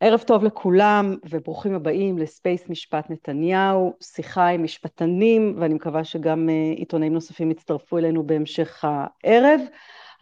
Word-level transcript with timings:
ערב 0.00 0.20
טוב 0.20 0.44
לכולם 0.44 1.16
וברוכים 1.30 1.74
הבאים 1.74 2.18
לספייס 2.18 2.68
משפט 2.68 3.10
נתניהו, 3.10 3.92
שיחה 4.02 4.46
עם 4.46 4.62
משפטנים 4.62 5.56
ואני 5.58 5.74
מקווה 5.74 6.04
שגם 6.04 6.48
עיתונאים 6.76 7.14
נוספים 7.14 7.50
יצטרפו 7.50 7.98
אלינו 7.98 8.26
בהמשך 8.26 8.84
הערב. 8.84 9.60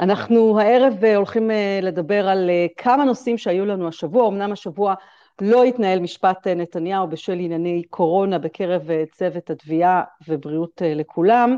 אנחנו 0.01 0.61
הערב 0.61 1.05
הולכים 1.17 1.51
לדבר 1.83 2.29
על 2.29 2.51
כמה 2.77 3.05
נושאים 3.05 3.39
שהיו 3.39 3.67
לנו 3.67 3.89
השבוע, 3.89 4.29
אמנם 4.29 4.53
השבוע 4.53 4.95
לא 5.41 5.65
התנהל 5.65 6.01
משפט 6.01 6.47
נתניהו 6.47 7.09
בשל 7.09 7.33
ענייני 7.33 7.83
קורונה 7.91 8.39
בקרב 8.39 8.83
צוות 9.13 9.51
התביעה 9.51 10.03
ובריאות 10.29 10.83
לכולם, 10.85 11.57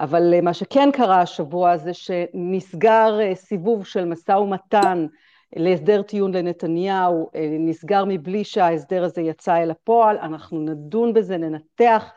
אבל 0.00 0.40
מה 0.42 0.54
שכן 0.54 0.88
קרה 0.92 1.20
השבוע 1.20 1.76
זה 1.76 1.94
שנסגר 1.94 3.18
סיבוב 3.34 3.86
של 3.86 4.04
משא 4.04 4.32
ומתן 4.32 5.06
להסדר 5.56 6.02
טיעון 6.02 6.34
לנתניהו, 6.34 7.30
נסגר 7.60 8.04
מבלי 8.08 8.44
שההסדר 8.44 9.04
הזה 9.04 9.22
יצא 9.22 9.56
אל 9.56 9.70
הפועל, 9.70 10.18
אנחנו 10.18 10.60
נדון 10.60 11.12
בזה, 11.12 11.36
ננתח 11.36 12.10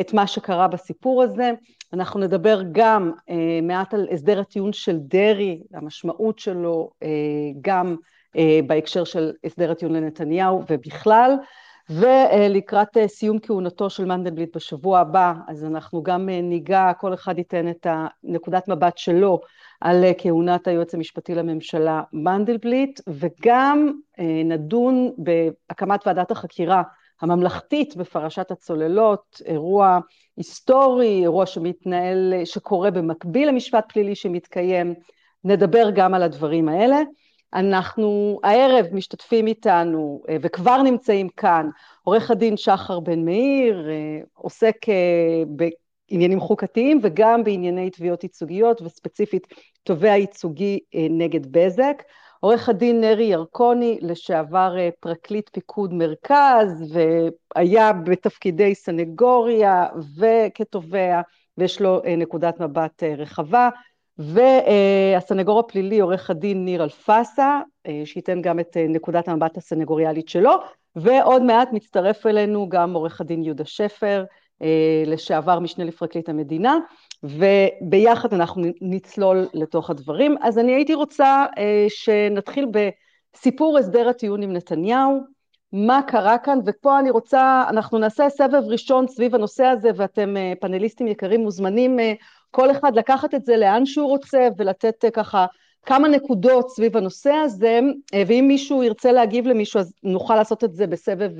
את 0.00 0.12
מה 0.12 0.26
שקרה 0.26 0.68
בסיפור 0.68 1.22
הזה, 1.22 1.50
אנחנו 1.92 2.20
נדבר 2.20 2.62
גם 2.72 3.12
מעט 3.62 3.94
על 3.94 4.08
הסדר 4.10 4.40
הטיעון 4.40 4.72
של 4.72 4.98
דרעי, 4.98 5.62
המשמעות 5.74 6.38
שלו 6.38 6.90
גם 7.60 7.96
בהקשר 8.66 9.04
של 9.04 9.32
הסדר 9.44 9.70
הטיעון 9.70 9.96
לנתניהו 9.96 10.62
ובכלל, 10.70 11.32
ולקראת 11.90 12.96
סיום 13.06 13.38
כהונתו 13.38 13.90
של 13.90 14.04
מנדלבליט 14.04 14.56
בשבוע 14.56 14.98
הבא, 14.98 15.32
אז 15.48 15.64
אנחנו 15.64 16.02
גם 16.02 16.28
ניגע, 16.28 16.92
כל 17.00 17.14
אחד 17.14 17.38
ייתן 17.38 17.68
את 17.70 17.86
נקודת 18.24 18.68
מבט 18.68 18.98
שלו 18.98 19.40
על 19.80 20.04
כהונת 20.18 20.68
היועץ 20.68 20.94
המשפטי 20.94 21.34
לממשלה 21.34 22.02
מנדלבליט, 22.12 23.00
וגם 23.08 23.92
נדון 24.44 25.12
בהקמת 25.18 26.06
ועדת 26.06 26.30
החקירה 26.30 26.82
הממלכתית 27.20 27.96
בפרשת 27.96 28.50
הצוללות, 28.50 29.42
אירוע 29.46 29.98
היסטורי, 30.36 31.20
אירוע 31.22 31.46
שמתנהל, 31.46 32.34
שקורה 32.44 32.90
במקביל 32.90 33.48
למשפט 33.48 33.92
פלילי 33.92 34.14
שמתקיים, 34.14 34.94
נדבר 35.44 35.90
גם 35.94 36.14
על 36.14 36.22
הדברים 36.22 36.68
האלה. 36.68 37.02
אנחנו 37.54 38.40
הערב 38.44 38.86
משתתפים 38.92 39.46
איתנו 39.46 40.22
וכבר 40.42 40.82
נמצאים 40.82 41.28
כאן, 41.28 41.68
עורך 42.02 42.30
הדין 42.30 42.56
שחר 42.56 43.00
בן 43.00 43.24
מאיר, 43.24 43.88
עוסק 44.34 44.76
בעניינים 45.46 46.40
חוקתיים 46.40 47.00
וגם 47.02 47.44
בענייני 47.44 47.90
תביעות 47.90 48.22
ייצוגיות 48.22 48.82
וספציפית 48.82 49.46
תובע 49.82 50.16
ייצוגי 50.16 50.78
נגד 51.10 51.52
בזק, 51.52 52.02
עורך 52.40 52.68
הדין 52.68 53.00
נרי 53.00 53.24
ירקוני, 53.24 53.98
לשעבר 54.02 54.74
פרקליט 55.00 55.50
פיקוד 55.52 55.94
מרכז 55.94 56.94
והיה 57.56 57.92
בתפקידי 57.92 58.74
סנגוריה 58.74 59.86
וכתובע 60.18 61.20
ויש 61.58 61.80
לו 61.80 62.00
נקודת 62.16 62.60
מבט 62.60 63.02
רחבה, 63.02 63.68
והסנגור 64.18 65.58
הפלילי 65.58 66.00
עורך 66.00 66.30
הדין 66.30 66.64
ניר 66.64 66.84
אלפסה, 66.84 67.60
שייתן 68.04 68.42
גם 68.42 68.60
את 68.60 68.76
נקודת 68.88 69.28
המבט 69.28 69.56
הסנגוריאלית 69.56 70.28
שלו, 70.28 70.52
ועוד 70.96 71.42
מעט 71.42 71.72
מצטרף 71.72 72.26
אלינו 72.26 72.68
גם 72.68 72.94
עורך 72.94 73.20
הדין 73.20 73.42
יהודה 73.42 73.64
שפר, 73.64 74.24
לשעבר 75.06 75.58
משנה 75.58 75.84
לפרקליט 75.84 76.28
המדינה, 76.28 76.78
וביחד 77.22 78.34
אנחנו 78.34 78.62
נצלול 78.80 79.46
לתוך 79.54 79.90
הדברים. 79.90 80.36
אז 80.40 80.58
אני 80.58 80.72
הייתי 80.74 80.94
רוצה 80.94 81.46
שנתחיל 81.88 82.66
בסיפור 83.34 83.78
הסדר 83.78 84.08
הטיעון 84.08 84.42
עם 84.42 84.52
נתניהו, 84.52 85.20
מה 85.72 86.00
קרה 86.06 86.38
כאן, 86.38 86.58
ופה 86.66 86.98
אני 86.98 87.10
רוצה, 87.10 87.64
אנחנו 87.68 87.98
נעשה 87.98 88.28
סבב 88.28 88.62
ראשון 88.66 89.08
סביב 89.08 89.34
הנושא 89.34 89.64
הזה, 89.64 89.90
ואתם 89.96 90.34
פאנליסטים 90.60 91.06
יקרים 91.06 91.40
מוזמנים 91.40 91.96
כל 92.50 92.70
אחד 92.70 92.96
לקחת 92.96 93.34
את 93.34 93.44
זה 93.44 93.56
לאן 93.56 93.86
שהוא 93.86 94.08
רוצה 94.08 94.48
ולתת 94.56 95.04
ככה 95.12 95.46
כמה 95.86 96.08
נקודות 96.08 96.70
סביב 96.70 96.96
הנושא 96.96 97.30
הזה, 97.32 97.80
ואם 98.26 98.44
מישהו 98.48 98.82
ירצה 98.82 99.12
להגיב 99.12 99.46
למישהו 99.46 99.80
אז 99.80 99.92
נוכל 100.02 100.34
לעשות 100.36 100.64
את 100.64 100.74
זה 100.74 100.86
בסבב 100.86 101.30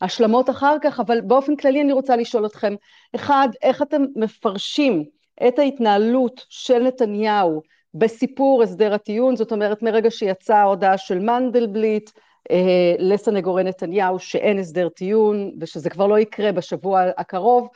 השלמות 0.00 0.50
אחר 0.50 0.76
כך, 0.82 1.00
אבל 1.00 1.20
באופן 1.20 1.56
כללי 1.56 1.82
אני 1.82 1.92
רוצה 1.92 2.16
לשאול 2.16 2.46
אתכם, 2.46 2.74
אחד, 3.14 3.48
איך 3.62 3.82
אתם 3.82 4.04
מפרשים 4.16 5.04
את 5.48 5.58
ההתנהלות 5.58 6.44
של 6.48 6.78
נתניהו 6.78 7.62
בסיפור 7.94 8.62
הסדר 8.62 8.94
הטיעון, 8.94 9.36
זאת 9.36 9.52
אומרת 9.52 9.82
מרגע 9.82 10.10
שיצאה 10.10 10.60
ההודעה 10.60 10.98
של 10.98 11.18
מנדלבליט 11.18 12.10
לסנגורי 12.98 13.64
נתניהו 13.64 14.18
שאין 14.18 14.58
הסדר 14.58 14.88
טיעון 14.88 15.50
ושזה 15.60 15.90
כבר 15.90 16.06
לא 16.06 16.18
יקרה 16.18 16.52
בשבוע 16.52 17.02
הקרוב, 17.16 17.68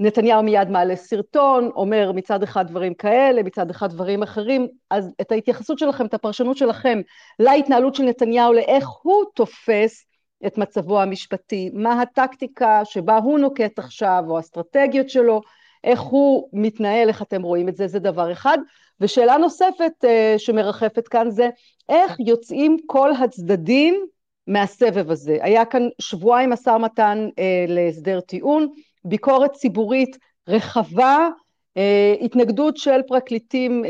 נתניהו 0.00 0.42
מיד 0.42 0.70
מעלה 0.70 0.96
סרטון, 0.96 1.70
אומר 1.74 2.12
מצד 2.12 2.42
אחד 2.42 2.68
דברים 2.68 2.94
כאלה, 2.94 3.42
מצד 3.42 3.70
אחד 3.70 3.90
דברים 3.90 4.22
אחרים, 4.22 4.68
אז 4.90 5.14
את 5.20 5.32
ההתייחסות 5.32 5.78
שלכם, 5.78 6.06
את 6.06 6.14
הפרשנות 6.14 6.56
שלכם 6.56 7.00
להתנהלות 7.38 7.94
של 7.94 8.02
נתניהו, 8.02 8.52
לאיך 8.52 8.88
הוא 9.02 9.24
תופס 9.34 10.04
את 10.46 10.58
מצבו 10.58 11.00
המשפטי, 11.00 11.70
מה 11.74 12.02
הטקטיקה 12.02 12.84
שבה 12.84 13.16
הוא 13.16 13.38
נוקט 13.38 13.78
עכשיו, 13.78 14.24
או 14.28 14.36
האסטרטגיות 14.36 15.10
שלו, 15.10 15.40
איך 15.84 16.00
הוא 16.00 16.48
מתנהל, 16.52 17.08
איך 17.08 17.22
אתם 17.22 17.42
רואים 17.42 17.68
את 17.68 17.76
זה, 17.76 17.86
זה 17.86 17.98
דבר 17.98 18.32
אחד. 18.32 18.58
ושאלה 19.00 19.36
נוספת 19.36 20.04
שמרחפת 20.38 21.08
כאן 21.08 21.30
זה, 21.30 21.48
איך 21.88 22.16
יוצאים 22.26 22.76
כל 22.86 23.12
הצדדים 23.12 24.06
מהסבב 24.46 25.10
הזה? 25.10 25.38
היה 25.40 25.64
כאן 25.64 25.82
שבועיים 26.00 26.50
משא 26.50 26.70
ומתן 26.70 27.28
להסדר 27.68 28.20
טיעון, 28.20 28.68
ביקורת 29.04 29.52
ציבורית 29.52 30.16
רחבה, 30.48 31.28
התנגדות 32.20 32.76
של 32.76 33.00
פרקליטים 33.08 33.84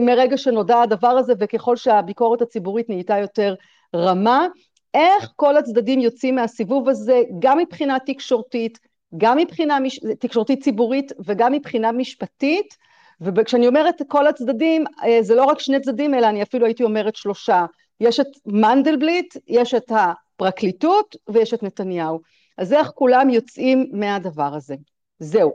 מרגע 0.00 0.36
שנודע 0.36 0.80
הדבר 0.80 1.08
הזה 1.08 1.32
וככל 1.38 1.76
שהביקורת 1.76 2.42
הציבורית 2.42 2.88
נהייתה 2.88 3.18
יותר 3.18 3.54
רמה, 3.96 4.46
איך 4.94 5.32
כל 5.36 5.56
הצדדים 5.56 6.00
יוצאים 6.00 6.34
מהסיבוב 6.34 6.88
הזה 6.88 7.22
גם 7.38 7.58
מבחינה 7.58 7.96
תקשורתית, 8.06 8.78
גם 9.16 9.38
מבחינה 9.38 9.78
תקשורתית 10.18 10.62
ציבורית 10.62 11.12
וגם 11.24 11.52
מבחינה 11.52 11.92
משפטית, 11.92 12.76
וכשאני 13.20 13.66
אומרת 13.66 14.02
כל 14.08 14.26
הצדדים 14.26 14.84
זה 15.20 15.34
לא 15.34 15.44
רק 15.44 15.58
שני 15.60 15.80
צדדים 15.80 16.14
אלא 16.14 16.26
אני 16.26 16.42
אפילו 16.42 16.66
הייתי 16.66 16.84
אומרת 16.84 17.16
שלושה, 17.16 17.64
יש 18.00 18.20
את 18.20 18.26
מנדלבליט, 18.46 19.36
יש 19.48 19.74
את 19.74 19.92
הפרקליטות 19.94 21.16
ויש 21.28 21.54
את 21.54 21.62
נתניהו. 21.62 22.20
אז 22.58 22.72
איך 22.72 22.90
כולם 22.94 23.30
יוצאים 23.30 23.90
מהדבר 23.92 24.54
הזה. 24.54 24.74
זהו, 25.18 25.52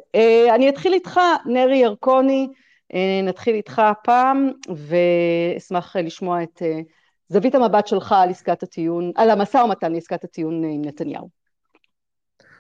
אני 0.56 0.70
אתחיל 0.70 0.94
איתך, 0.94 1.20
נרי 1.46 1.78
ירקוני, 1.78 2.48
נתחיל 3.24 3.56
איתך 3.56 3.80
הפעם, 3.80 4.52
ואשמח 4.76 5.96
לשמוע 5.96 6.44
את 6.44 6.62
זווית 7.30 7.56
המבט 7.56 7.88
שלך 7.88 8.16
על 8.18 8.30
עסקת 8.30 8.64
הטיעון, 8.64 9.12
על 9.16 9.30
המשא 9.30 9.58
ומתן 9.58 9.92
לעסקת 9.92 10.24
הטיעון 10.24 10.64
עם 10.64 10.82
נתניהו. 10.86 11.30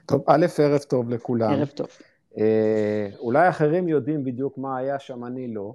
טוב, 0.05 0.23
א', 0.27 0.45
ערב 0.57 0.79
טוב 0.79 1.09
לכולם. 1.09 1.51
ערב 1.51 1.67
טוב. 1.67 1.87
אולי 3.19 3.49
אחרים 3.49 3.87
יודעים 3.87 4.23
בדיוק 4.23 4.57
מה 4.57 4.77
היה 4.77 4.99
שם, 4.99 5.25
אני 5.25 5.53
לא. 5.53 5.73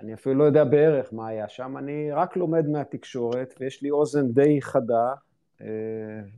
אני 0.00 0.14
אפילו 0.14 0.34
לא 0.34 0.44
יודע 0.44 0.64
בערך 0.64 1.12
מה 1.12 1.28
היה 1.28 1.48
שם, 1.48 1.76
אני 1.76 2.12
רק 2.12 2.36
לומד 2.36 2.68
מהתקשורת, 2.68 3.54
ויש 3.60 3.82
לי 3.82 3.90
אוזן 3.90 4.28
די 4.28 4.62
חדה, 4.62 5.12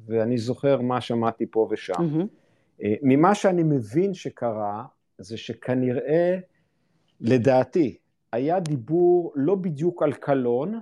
ואני 0.06 0.39
זוכר 0.39 0.81
מה 0.81 1.01
שמעתי 1.01 1.47
פה 1.51 1.69
ושם. 1.71 1.95
Mm-hmm. 1.95 2.87
ממה 3.03 3.34
שאני 3.34 3.62
מבין 3.62 4.15
שקרה, 4.15 4.84
זה 5.19 5.37
שכנראה, 5.37 6.39
לדעתי, 7.21 7.97
היה 8.33 8.61
דיבור 8.61 9.33
לא 9.37 9.55
בדיוק 9.55 10.03
על 10.03 10.12
קלון, 10.12 10.81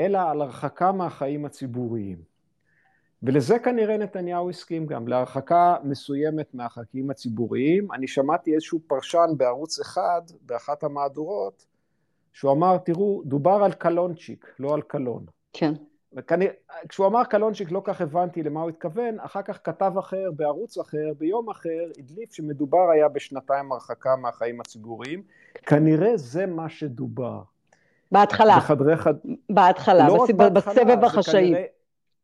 אלא 0.00 0.18
על 0.18 0.42
הרחקה 0.42 0.92
מהחיים 0.92 1.44
הציבוריים. 1.44 2.30
ולזה 3.22 3.58
כנראה 3.58 3.96
נתניהו 3.96 4.50
הסכים 4.50 4.86
גם, 4.86 5.08
להרחקה 5.08 5.76
מסוימת 5.84 6.54
מהחיים 6.54 7.10
הציבוריים. 7.10 7.92
אני 7.92 8.08
שמעתי 8.08 8.54
איזשהו 8.54 8.80
פרשן 8.86 9.30
בערוץ 9.36 9.80
אחד, 9.80 10.22
באחת 10.42 10.84
המהדורות, 10.84 11.66
שהוא 12.32 12.52
אמר, 12.52 12.78
תראו, 12.78 13.22
דובר 13.24 13.62
על 13.64 13.72
קלונצ'יק, 13.72 14.54
לא 14.58 14.74
על 14.74 14.82
קלון. 14.82 15.24
כן. 15.52 15.72
וכנראה, 16.12 16.52
כשהוא 16.88 17.06
אמר 17.06 17.24
קלונצ'יק 17.24 17.70
לא 17.70 17.82
כך 17.84 18.00
הבנתי 18.00 18.42
למה 18.42 18.60
הוא 18.60 18.68
התכוון, 18.68 19.20
אחר 19.20 19.42
כך 19.42 19.58
כתב 19.64 19.92
אחר, 19.98 20.30
בערוץ 20.36 20.78
אחר, 20.78 21.12
ביום 21.18 21.50
אחר, 21.50 21.90
הדליף 21.98 22.32
שמדובר 22.32 22.90
היה 22.90 23.08
בשנתיים 23.08 23.72
הרחקה 23.72 24.16
מהחיים 24.16 24.60
הציבוריים, 24.60 25.22
כנראה 25.66 26.16
זה 26.16 26.46
מה 26.46 26.68
שדובר. 26.68 27.42
בהתחלה, 28.12 28.56
בחדרי 28.56 28.96
חד... 28.96 29.14
בהתחלה, 29.50 30.08
לא 30.08 30.24
בסבב, 30.24 30.54
בסבב 30.54 31.04
החשאי. 31.04 31.50
זה, 31.50 31.64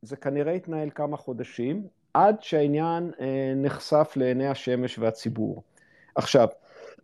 זה 0.02 0.16
כנראה 0.16 0.52
התנהל 0.52 0.90
כמה 0.94 1.16
חודשים, 1.16 1.86
עד 2.14 2.42
שהעניין 2.42 3.10
אה, 3.20 3.52
נחשף 3.56 4.12
לעיני 4.16 4.48
השמש 4.48 4.98
והציבור. 4.98 5.62
עכשיו, 6.14 6.48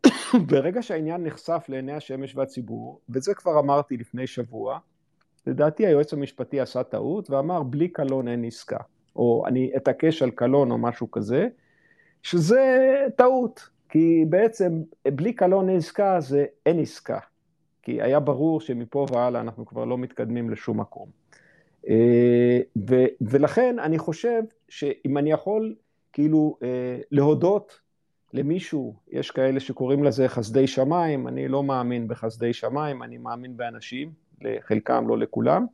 ברגע 0.48 0.82
שהעניין 0.82 1.24
נחשף 1.24 1.64
לעיני 1.68 1.92
השמש 1.92 2.36
והציבור, 2.36 3.00
וזה 3.08 3.34
כבר 3.34 3.58
אמרתי 3.58 3.96
לפני 3.96 4.26
שבוע, 4.26 4.78
לדעתי 5.46 5.86
היועץ 5.86 6.12
המשפטי 6.12 6.60
עשה 6.60 6.82
טעות 6.82 7.30
ואמר 7.30 7.62
בלי 7.62 7.88
קלון 7.88 8.28
אין 8.28 8.44
עסקה, 8.44 8.78
או 9.16 9.44
אני 9.46 9.72
אתעקש 9.76 10.22
על 10.22 10.30
קלון 10.30 10.70
או 10.70 10.78
משהו 10.78 11.10
כזה, 11.10 11.48
שזה 12.22 12.92
טעות, 13.16 13.68
כי 13.88 14.24
בעצם 14.28 14.82
בלי 15.06 15.32
קלון 15.32 15.68
אין 15.68 15.78
עסקה 15.78 16.20
זה 16.20 16.44
אין 16.66 16.78
עסקה, 16.78 17.18
כי 17.82 18.02
היה 18.02 18.20
ברור 18.20 18.60
שמפה 18.60 19.06
והלאה 19.12 19.40
אנחנו 19.40 19.66
כבר 19.66 19.84
לא 19.84 19.98
מתקדמים 19.98 20.50
לשום 20.50 20.80
מקום. 20.80 21.08
אה, 21.88 22.60
ו, 22.90 23.04
ולכן 23.20 23.78
אני 23.78 23.98
חושב 23.98 24.42
שאם 24.68 25.18
אני 25.18 25.30
יכול 25.30 25.74
כאילו 26.12 26.56
אה, 26.62 26.98
להודות 27.10 27.80
למישהו, 28.32 28.94
יש 29.10 29.30
כאלה 29.30 29.60
שקוראים 29.60 30.04
לזה 30.04 30.28
חסדי 30.28 30.66
שמיים, 30.66 31.28
אני 31.28 31.48
לא 31.48 31.62
מאמין 31.62 32.08
בחסדי 32.08 32.52
שמיים, 32.52 33.02
אני 33.02 33.18
מאמין 33.18 33.56
באנשים, 33.56 34.12
לחלקם, 34.44 35.08
לא 35.08 35.18
לכולם. 35.18 35.66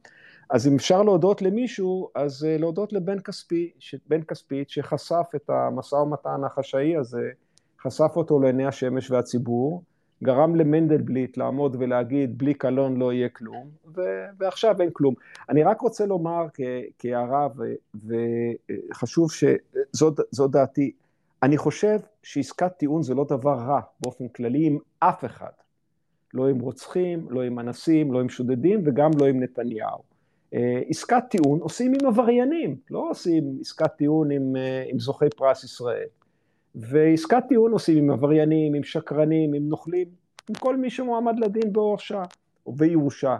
אז 0.50 0.68
אם 0.68 0.74
אפשר 0.74 1.02
להודות 1.02 1.42
למישהו, 1.42 2.08
אז 2.14 2.44
אה, 2.44 2.58
להודות 2.58 2.92
לבן 2.92 3.20
כספי, 3.20 3.70
בן 4.08 4.22
כספית 4.22 4.70
שחשף 4.70 5.26
את 5.36 5.50
המשא 5.50 5.94
ומתן 5.94 6.44
החשאי 6.46 6.96
הזה, 6.96 7.30
חשף 7.80 8.12
אותו 8.16 8.40
לעיני 8.40 8.66
השמש 8.66 9.10
והציבור, 9.10 9.82
גרם 10.24 10.56
למנדלבליט 10.56 11.36
לעמוד 11.36 11.76
ולהגיד 11.78 12.38
בלי 12.38 12.54
קלון 12.54 12.96
לא 12.96 13.12
יהיה 13.12 13.28
כלום, 13.28 13.70
ו- 13.96 14.26
ועכשיו 14.38 14.80
אין 14.80 14.90
כלום. 14.92 15.14
אני 15.48 15.62
רק 15.62 15.80
רוצה 15.80 16.06
לומר 16.06 16.46
כהערה, 16.98 17.48
וחשוב 18.90 19.32
שזו 19.32 20.48
דעתי, 20.48 20.92
אני 21.42 21.56
חושב 21.56 21.98
שעסקת 22.22 22.72
טיעון 22.76 23.02
זה 23.02 23.14
לא 23.14 23.24
דבר 23.28 23.54
רע 23.54 23.80
באופן 24.00 24.28
כללי 24.28 24.66
עם 24.66 24.78
אף 24.98 25.24
אחד. 25.24 25.50
לא 26.34 26.48
עם 26.48 26.60
רוצחים, 26.60 27.26
לא 27.30 27.42
עם 27.42 27.58
אנסים, 27.58 28.12
לא 28.12 28.20
עם 28.20 28.28
שודדים 28.28 28.82
וגם 28.84 29.10
לא 29.20 29.26
עם 29.26 29.42
נתניהו. 29.42 30.02
אה, 30.54 30.80
עסקת 30.88 31.22
טיעון 31.30 31.60
עושים 31.60 31.92
עם 32.00 32.06
עבריינים, 32.06 32.76
לא 32.90 33.10
עושים 33.10 33.58
עסקת 33.60 33.90
טיעון 33.96 34.30
עם, 34.30 34.56
אה, 34.56 34.84
עם 34.86 34.98
זוכי 34.98 35.30
פרס 35.36 35.64
ישראל. 35.64 36.06
ועסקת 36.74 37.42
טיעון 37.48 37.72
עושים 37.72 37.98
עם 37.98 38.10
עבריינים, 38.10 38.74
עם 38.74 38.82
שקרנים, 38.82 39.54
עם 39.54 39.68
נוכלים, 39.68 40.08
עם 40.48 40.54
כל 40.54 40.76
מי 40.76 40.90
שמועמד 40.90 41.38
לדין 41.38 41.72
בהורשה 41.72 42.22
או 42.66 42.72
בירושה. 42.72 43.36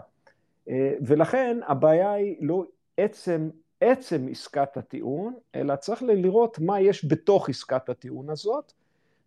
אה, 0.69 0.93
ולכן 1.01 1.57
הבעיה 1.67 2.11
היא 2.11 2.35
לא 2.41 2.65
עצם, 2.97 3.49
עצם 3.81 4.27
עסקת 4.31 4.77
הטיעון, 4.77 5.33
אלא 5.55 5.75
צריך 5.75 6.03
לראות 6.03 6.59
מה 6.59 6.81
יש 6.81 7.05
בתוך 7.05 7.49
עסקת 7.49 7.89
הטיעון 7.89 8.29
הזאת, 8.29 8.73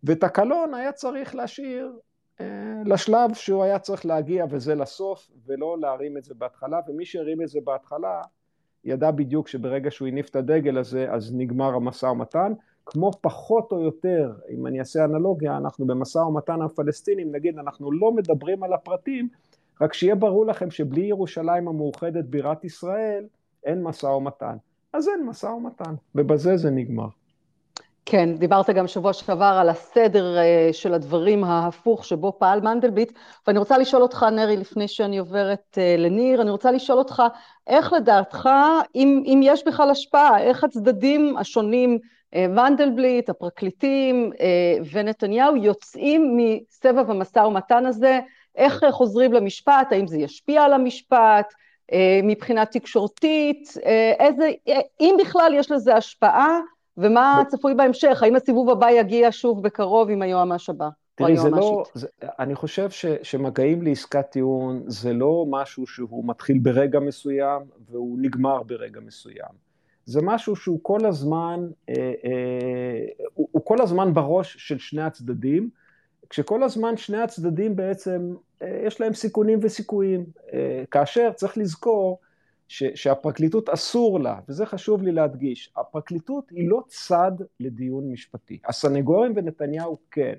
ואת 0.03 0.23
הקלון 0.23 0.73
היה 0.73 0.91
צריך 0.91 1.35
להשאיר 1.35 1.91
לשלב 2.85 3.33
שהוא 3.33 3.63
היה 3.63 3.79
צריך 3.79 4.05
להגיע 4.05 4.45
וזה 4.49 4.75
לסוף, 4.75 5.31
ולא 5.45 5.77
להרים 5.79 6.17
את 6.17 6.23
זה 6.23 6.33
בהתחלה, 6.37 6.79
ומי 6.87 7.05
שהרים 7.05 7.41
את 7.41 7.47
זה 7.47 7.59
בהתחלה 7.63 8.21
ידע 8.85 9.11
בדיוק 9.11 9.47
שברגע 9.47 9.91
שהוא 9.91 10.07
הניף 10.07 10.29
את 10.29 10.35
הדגל 10.35 10.77
הזה 10.77 11.11
אז 11.11 11.35
נגמר 11.35 11.75
המשא 11.75 12.05
ומתן, 12.05 12.53
כמו 12.85 13.11
פחות 13.21 13.71
או 13.71 13.81
יותר, 13.81 14.33
אם 14.49 14.67
אני 14.67 14.79
אעשה 14.79 15.05
אנלוגיה, 15.05 15.57
אנחנו 15.57 15.87
במשא 15.87 16.17
ומתן 16.17 16.61
הפלסטינים, 16.61 17.35
נגיד 17.35 17.59
אנחנו 17.59 17.91
לא 17.91 18.11
מדברים 18.11 18.63
על 18.63 18.73
הפרטים, 18.73 19.29
רק 19.81 19.93
שיהיה 19.93 20.15
ברור 20.15 20.45
לכם 20.45 20.71
שבלי 20.71 21.01
ירושלים 21.01 21.67
המאוחדת 21.67 22.25
בירת 22.25 22.65
ישראל, 22.65 23.25
אין 23.63 23.83
משא 23.83 24.05
ומתן. 24.05 24.57
אז 24.93 25.09
אין 25.09 25.25
משא 25.25 25.45
ומתן, 25.45 25.93
ובזה 26.15 26.57
זה 26.57 26.71
נגמר. 26.71 27.07
כן, 28.05 28.37
דיברת 28.37 28.69
גם 28.69 28.87
שבוע 28.87 29.13
שעבר 29.13 29.57
על 29.61 29.69
הסדר 29.69 30.37
אה, 30.37 30.69
של 30.71 30.93
הדברים 30.93 31.43
ההפוך 31.43 32.05
שבו 32.05 32.33
פעל 32.39 32.61
מנדלבליט, 32.61 33.11
ואני 33.47 33.59
רוצה 33.59 33.77
לשאול 33.77 34.01
אותך, 34.01 34.25
נרי, 34.31 34.57
לפני 34.57 34.87
שאני 34.87 35.17
עוברת 35.17 35.77
אה, 35.77 35.95
לניר, 35.97 36.41
אני 36.41 36.49
רוצה 36.51 36.71
לשאול 36.71 36.97
אותך, 36.97 37.23
איך 37.67 37.93
לדעתך, 37.93 38.49
אם, 38.95 39.23
אם 39.25 39.39
יש 39.43 39.63
בכלל 39.67 39.89
השפעה, 39.89 40.39
איך 40.39 40.63
הצדדים 40.63 41.37
השונים, 41.37 41.99
אה, 42.35 42.47
מנדלבליט, 42.47 43.29
הפרקליטים 43.29 44.31
ונתניהו, 44.91 45.55
יוצאים 45.55 46.37
מסבב 46.37 47.09
המשא 47.09 47.39
ומתן 47.39 47.85
הזה, 47.85 48.19
איך 48.55 48.85
חוזרים 48.91 49.33
למשפט, 49.33 49.87
האם 49.91 50.07
זה 50.07 50.17
ישפיע 50.17 50.63
על 50.63 50.73
המשפט, 50.73 51.53
מבחינה 52.23 52.65
תקשורתית, 52.65 53.73
איזה, 54.19 54.49
אם 54.99 55.15
בכלל 55.19 55.51
יש 55.55 55.71
לזה 55.71 55.95
השפעה, 55.95 56.59
ומה. 56.97 57.43
צפוי 57.47 57.73
בהמשך? 57.75 58.23
האם 58.23 58.35
הסיבוב 58.35 58.69
הבא 58.69 58.91
יגיע 58.91 59.27
שוב 59.31 59.63
בקרוב 59.63 60.09
עם 60.09 60.21
היועמ"ש 60.21 60.69
הבא? 60.69 60.89
תראי, 61.15 61.37
זה 61.37 61.49
לא, 61.49 61.83
זה, 61.93 62.07
אני 62.39 62.55
חושב 62.55 62.89
ש, 62.89 63.05
שמגעים 63.23 63.81
לעסקת 63.81 64.25
טיעון 64.29 64.83
זה 64.87 65.13
לא 65.13 65.45
משהו 65.49 65.87
שהוא 65.87 66.27
מתחיל 66.27 66.59
ברגע 66.59 66.99
מסוים 66.99 67.61
והוא 67.89 68.17
נגמר 68.21 68.63
ברגע 68.63 68.99
מסוים. 68.99 69.63
זה 70.05 70.21
משהו 70.23 70.55
שהוא 70.55 70.79
כל 70.81 71.05
הזמן, 71.05 71.67
אה, 71.89 71.95
אה, 71.95 73.25
הוא, 73.33 73.47
הוא 73.51 73.61
כל 73.65 73.81
הזמן 73.81 74.13
בראש 74.13 74.55
של 74.59 74.77
שני 74.77 75.01
הצדדים, 75.01 75.69
כשכל 76.29 76.63
הזמן 76.63 76.97
שני 76.97 77.21
הצדדים 77.21 77.75
בעצם, 77.75 78.33
אה, 78.61 78.81
יש 78.85 79.01
להם 79.01 79.13
סיכונים 79.13 79.59
וסיכויים. 79.61 80.25
אה, 80.53 80.83
כאשר 80.91 81.31
צריך 81.35 81.57
לזכור 81.57 82.19
ש, 82.67 82.83
שהפרקליטות 82.95 83.69
אסור 83.69 84.19
לה, 84.19 84.39
וזה 84.49 84.65
חשוב 84.65 85.01
לי 85.03 85.11
להדגיש, 85.11 85.73
הפרקליטות 85.77 86.49
היא 86.49 86.69
לא 86.69 86.81
צד 86.87 87.31
לדיון 87.59 88.11
משפטי. 88.11 88.59
הסנגורים 88.65 89.33
ונתניהו 89.35 89.97
כן, 90.11 90.33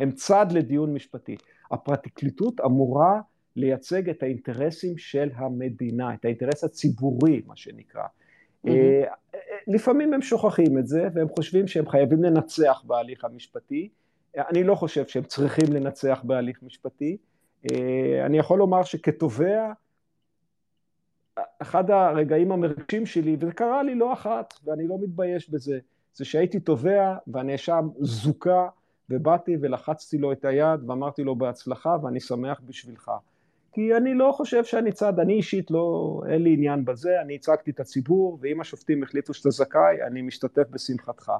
הם 0.00 0.10
צד 0.10 0.46
לדיון 0.50 0.94
משפטי. 0.94 1.36
הפרקליטות 1.70 2.60
אמורה 2.60 3.20
לייצג 3.56 4.08
את 4.08 4.22
האינטרסים 4.22 4.98
של 4.98 5.30
המדינה, 5.34 6.14
את 6.14 6.24
האינטרס 6.24 6.64
הציבורי, 6.64 7.42
מה 7.46 7.56
שנקרא. 7.56 8.02
Mm-hmm. 8.02 8.70
לפעמים 9.66 10.14
הם 10.14 10.22
שוכחים 10.22 10.78
את 10.78 10.86
זה, 10.86 11.08
והם 11.14 11.28
חושבים 11.28 11.66
שהם 11.66 11.88
חייבים 11.88 12.22
לנצח 12.22 12.82
בהליך 12.86 13.24
המשפטי. 13.24 13.88
אני 14.36 14.64
לא 14.64 14.74
חושב 14.74 15.06
שהם 15.06 15.24
צריכים 15.24 15.72
לנצח 15.72 16.20
בהליך 16.24 16.62
משפטי. 16.62 17.16
אה, 17.72 18.26
אני 18.26 18.38
יכול 18.38 18.58
לומר 18.58 18.82
שכתובע, 18.82 19.72
אחד 21.62 21.90
הרגעים 21.90 22.52
המרגשים 22.52 23.06
שלי, 23.06 23.36
וזה 23.40 23.52
קרה 23.52 23.82
לי 23.82 23.94
לא 23.94 24.12
אחת, 24.12 24.54
ואני 24.64 24.86
לא 24.86 24.96
מתבייש 25.02 25.50
בזה, 25.50 25.78
זה 26.14 26.24
שהייתי 26.24 26.60
תובע 26.60 27.16
והנאשם 27.26 27.88
זוכה, 28.00 28.68
ובאתי 29.10 29.56
ולחצתי 29.60 30.18
לו 30.18 30.32
את 30.32 30.44
היד 30.44 30.90
ואמרתי 30.90 31.24
לו 31.24 31.36
בהצלחה 31.36 31.96
ואני 32.02 32.20
שמח 32.20 32.60
בשבילך. 32.66 33.10
כי 33.72 33.96
אני 33.96 34.14
לא 34.14 34.32
חושב 34.36 34.64
שאני 34.64 34.92
צד, 34.92 35.18
אני 35.18 35.32
אישית 35.32 35.70
לא, 35.70 36.20
אין 36.28 36.42
לי 36.42 36.52
עניין 36.52 36.84
בזה, 36.84 37.20
אני 37.20 37.34
הצגתי 37.34 37.70
את 37.70 37.80
הציבור, 37.80 38.38
ואם 38.40 38.60
השופטים 38.60 39.02
החליטו 39.02 39.34
שאתה 39.34 39.50
זכאי, 39.50 40.02
אני 40.06 40.22
משתתף 40.22 40.68
בשמחתך. 40.70 41.32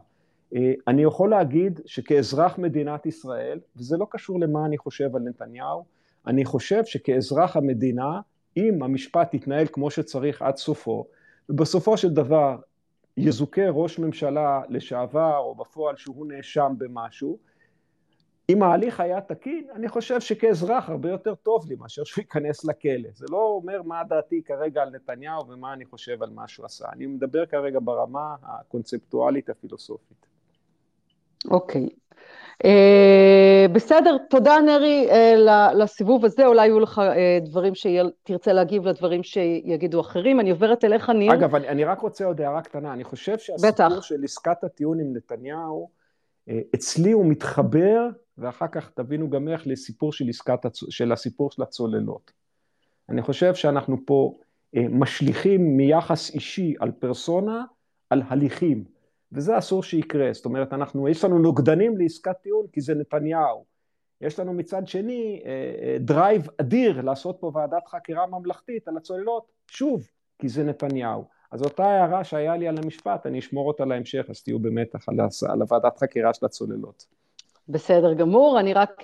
אה, 0.55 0.73
אני 0.89 1.03
יכול 1.03 1.31
להגיד 1.31 1.81
שכאזרח 1.87 2.59
מדינת 2.59 3.07
ישראל, 3.07 3.61
וזה 3.77 3.97
לא 3.97 4.07
קשור 4.11 4.41
למה 4.41 4.67
אני 4.67 4.79
חושב 4.79 5.17
על 5.17 5.23
נתניהו, 5.23 5.85
אני 6.27 6.45
חושב 6.45 6.85
שכאזרח 6.85 7.57
המדינה, 7.57 8.21
אם 8.57 8.83
המשפט 8.83 9.35
יתנהל 9.35 9.67
כמו 9.73 9.91
שצריך 9.91 10.43
עד 10.43 10.57
סופו, 10.57 11.07
ובסופו 11.49 11.97
של 11.97 12.11
דבר 12.11 12.57
יזוכה 13.17 13.71
ראש 13.71 13.99
ממשלה 13.99 14.63
לשעבר 14.69 15.39
או 15.39 15.55
בפועל 15.55 15.97
שהוא 15.97 16.27
נאשם 16.27 16.75
במשהו, 16.79 17.39
אם 18.49 18.63
ההליך 18.63 19.01
היה 19.01 19.21
תקין, 19.21 19.67
אני 19.75 19.89
חושב 19.89 20.21
שכאזרח 20.21 20.89
הרבה 20.89 21.11
יותר 21.11 21.35
טוב 21.35 21.67
לי 21.69 21.77
מאשר 21.77 22.05
שהוא 22.05 22.23
ייכנס 22.23 22.65
לכלא. 22.65 23.09
זה 23.15 23.27
לא 23.31 23.43
אומר 23.43 23.83
מה 23.83 24.05
דעתי 24.05 24.43
כרגע 24.43 24.83
על 24.83 24.91
נתניהו 24.91 25.49
ומה 25.49 25.73
אני 25.73 25.85
חושב 25.85 26.23
על 26.23 26.31
מה 26.31 26.49
שהוא 26.49 26.67
עשה. 26.67 26.89
אני 26.93 27.07
מדבר 27.07 27.47
כרגע 27.47 27.79
ברמה 27.83 28.35
הקונספטואלית 28.43 29.51
הפילוסופית. 29.51 30.27
אוקיי. 31.51 31.87
Okay. 31.87 32.11
אה, 32.65 33.67
בסדר, 33.73 34.17
תודה 34.31 34.61
נרי 34.67 35.09
uh, 35.11 35.75
לסיבוב 35.75 36.25
הזה, 36.25 36.47
אולי 36.47 36.67
יהיו 36.67 36.81
לך 36.81 36.99
uh, 36.99 37.49
דברים 37.49 37.73
שתרצה 37.75 38.53
להגיב 38.53 38.89
לדברים 38.89 39.23
שיגידו 39.23 40.01
אחרים. 40.01 40.41
אני 40.41 40.51
עוברת 40.51 40.85
אליך, 40.85 41.11
ניר. 41.11 41.35
אגב, 41.35 41.55
אני, 41.55 41.69
אני 41.69 41.85
רק 41.85 42.01
רוצה 42.01 42.25
עוד 42.25 42.41
הערה 42.41 42.63
קטנה. 42.63 42.93
אני 42.93 43.05
חושב 43.05 43.39
שהסיפור. 43.39 44.01
של 44.01 44.25
עסקת 44.25 44.65
הטיעון 44.65 45.01
עם 45.01 45.17
נתניהו, 45.17 45.89
uh, 46.49 46.53
אצלי 46.75 47.13
הוא 47.13 47.27
מתחבר, 47.27 48.09
ואחר 48.39 48.67
כך 48.73 48.91
תבינו 48.95 49.31
גם 49.31 49.49
איך, 49.49 49.67
לסיפור 49.67 50.13
של, 50.13 50.29
עסקת, 50.29 50.67
של 50.73 51.13
הסיפור 51.13 51.51
של 51.51 51.63
הצוללות. 51.63 52.31
אני 53.09 53.23
חושב 53.23 53.55
שאנחנו 53.55 53.97
פה 54.07 54.39
uh, 54.77 54.81
משליכים 54.91 55.77
מיחס 55.77 56.35
אישי 56.35 56.75
על 56.81 56.91
פרסונה, 56.91 57.65
על 58.11 58.23
הליכים. 58.29 59.00
וזה 59.33 59.59
אסור 59.59 59.83
שיקרה, 59.83 60.33
זאת 60.33 60.45
אומרת, 60.45 60.73
אנחנו, 60.73 61.09
יש 61.09 61.25
לנו 61.25 61.39
נוגדנים 61.39 61.99
לעסקת 61.99 62.37
טיעון 62.43 62.67
כי 62.73 62.81
זה 62.81 62.95
נתניהו. 62.95 63.65
יש 64.21 64.39
לנו 64.39 64.53
מצד 64.53 64.87
שני 64.87 65.43
אה, 65.45 65.51
אה, 65.51 65.97
drive 65.99 66.49
אדיר 66.61 67.01
לעשות 67.01 67.37
פה 67.41 67.53
ועדת 67.55 67.89
חקירה 67.89 68.27
ממלכתית 68.27 68.89
על 68.89 68.97
הצוללות, 68.97 69.47
שוב, 69.67 70.09
כי 70.39 70.49
זה 70.49 70.65
נתניהו. 70.65 71.25
אז 71.53 71.63
אותה 71.63 71.85
הערה 71.85 72.25
שהיה 72.25 72.57
לי 72.57 72.69
על 72.69 72.79
המשפט, 72.79 73.27
אני 73.27 73.39
אשמור 73.39 73.69
אותה 73.69 73.85
להמשך, 73.85 74.27
אז 74.29 74.43
תהיו 74.43 74.59
במתח 74.59 75.09
על, 75.09 75.61
הוועדת 75.61 75.99
חקירה 75.99 76.35
של 76.35 76.47
הצוללות. 76.47 77.07
בסדר 77.69 78.15
גמור, 78.15 78.61
אני 78.61 78.75
רק 78.75 79.03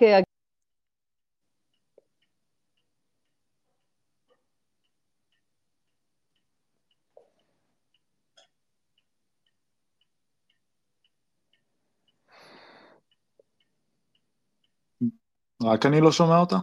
רק 15.67 15.85
אני 15.85 16.01
לא 16.01 16.11
שומע 16.11 16.37
אותה? 16.37 16.55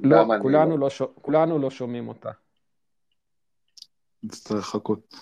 לא, 0.00 0.24
כולנו 0.42 0.78
לא, 0.78 0.90
ש... 0.90 1.02
כולנו 1.22 1.58
לא 1.58 1.70
שומעים 1.70 2.08
אותה. 2.08 2.30
נצטרך 4.22 4.58
לחכות. 4.58 5.14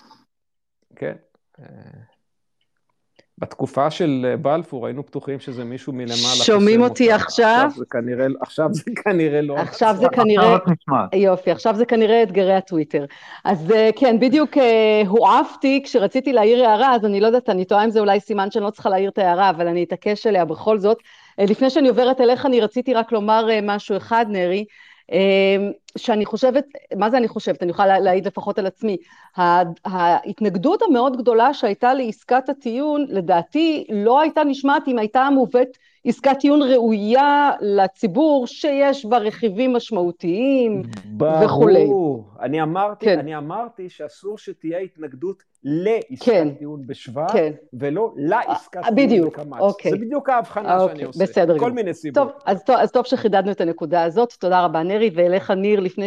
כן. 0.95 1.15
בתקופה 3.39 3.91
של 3.91 4.35
בלפור 4.41 4.85
היינו 4.85 5.03
בטוחים 5.03 5.39
שזה 5.39 5.63
מישהו 5.63 5.93
מלמעלה. 5.93 6.43
שומעים 6.43 6.81
אותי 6.81 7.11
עכשיו? 7.11 7.63
עכשיו 7.65 7.71
זה 7.75 7.85
כנראה, 7.91 8.27
עכשיו 8.41 8.69
זה 8.73 8.91
כנראה 9.03 9.41
לא. 9.41 9.57
עכשיו 9.57 9.95
זה 9.99 10.07
כנראה, 10.11 10.57
יופי, 11.13 11.51
עכשיו 11.51 11.75
זה 11.75 11.85
כנראה 11.85 12.23
אתגרי 12.23 12.53
הטוויטר. 12.53 13.05
אז 13.43 13.71
אה, 13.71 13.89
כן, 13.95 14.19
בדיוק 14.19 14.57
אה, 14.57 15.01
הועפתי 15.07 15.81
כשרציתי 15.83 16.33
להעיר 16.33 16.65
הערה, 16.65 16.95
אז 16.95 17.05
אני 17.05 17.19
לא 17.19 17.27
יודעת, 17.27 17.49
אני 17.49 17.65
טועה 17.65 17.85
אם 17.85 17.89
זה 17.89 17.99
אולי 17.99 18.19
סימן 18.19 18.51
שאני 18.51 18.65
לא 18.65 18.69
צריכה 18.69 18.89
להעיר 18.89 19.09
את 19.09 19.17
ההערה, 19.17 19.49
אבל 19.49 19.67
אני 19.67 19.83
אתעקש 19.83 20.27
עליה 20.27 20.45
בכל 20.45 20.79
זאת. 20.79 20.97
אה, 21.39 21.45
לפני 21.49 21.69
שאני 21.69 21.87
עוברת 21.89 22.21
אליך, 22.21 22.45
אני 22.45 22.61
רציתי 22.61 22.93
רק 22.93 23.11
לומר 23.11 23.47
משהו 23.63 23.97
אחד, 23.97 24.25
נרי. 24.29 24.65
אמ, 25.11 25.71
שאני 25.97 26.25
חושבת, 26.25 26.65
מה 26.95 27.09
זה 27.09 27.17
אני 27.17 27.27
חושבת? 27.27 27.63
אני 27.63 27.71
יכולה 27.71 27.99
להעיד 27.99 28.27
לפחות 28.27 28.59
על 28.59 28.65
עצמי. 28.65 28.97
ההתנגדות 29.85 30.81
המאוד 30.81 31.17
גדולה 31.17 31.53
שהייתה 31.53 31.93
לעסקת 31.93 32.49
הטיעון, 32.49 33.05
לדעתי 33.09 33.87
לא 33.89 34.21
הייתה 34.21 34.43
נשמעת 34.43 34.87
אם 34.87 34.99
הייתה 34.99 35.29
מובאת 35.29 35.77
עסקת 36.05 36.39
טיעון 36.39 36.61
ראויה 36.61 37.51
לציבור, 37.61 38.47
שיש 38.47 39.05
בה 39.05 39.17
רכיבים 39.17 39.73
משמעותיים 39.73 40.83
ברור. 41.05 41.45
וכולי. 41.45 41.85
ברור, 41.85 42.29
אני 42.41 42.61
אמרתי, 42.61 43.05
כן. 43.05 43.19
אני 43.19 43.37
אמרתי 43.37 43.89
שאסור 43.89 44.37
שתהיה 44.37 44.79
התנגדות 44.79 45.43
לעסקת 45.63 46.25
כן. 46.25 46.49
טיעון 46.59 46.81
בשבט, 46.87 47.31
כן. 47.31 47.51
ולא 47.73 48.13
לעסקת 48.15 48.81
טיעון 48.81 48.95
בדיוק, 48.95 49.39
בקמ"ץ. 49.39 49.59
אוקיי. 49.59 49.91
זה 49.91 49.97
בדיוק 49.97 50.29
ההבחנה 50.29 50.77
אוקיי, 50.77 50.95
שאני 50.95 51.03
עושה, 51.03 51.23
בסדר. 51.23 51.59
כל 51.59 51.71
מיני 51.71 51.93
סיבות. 51.93 52.15
טוב 52.15 52.31
אז, 52.45 52.63
טוב, 52.63 52.75
אז 52.75 52.91
טוב 52.91 53.05
שחידדנו 53.05 53.51
את 53.51 53.61
הנקודה 53.61 54.03
הזאת, 54.03 54.33
תודה 54.39 54.65
רבה 54.65 54.83
נרי, 54.83 55.09
ואליך 55.15 55.51
ניר, 55.51 55.79
לפני 55.79 56.05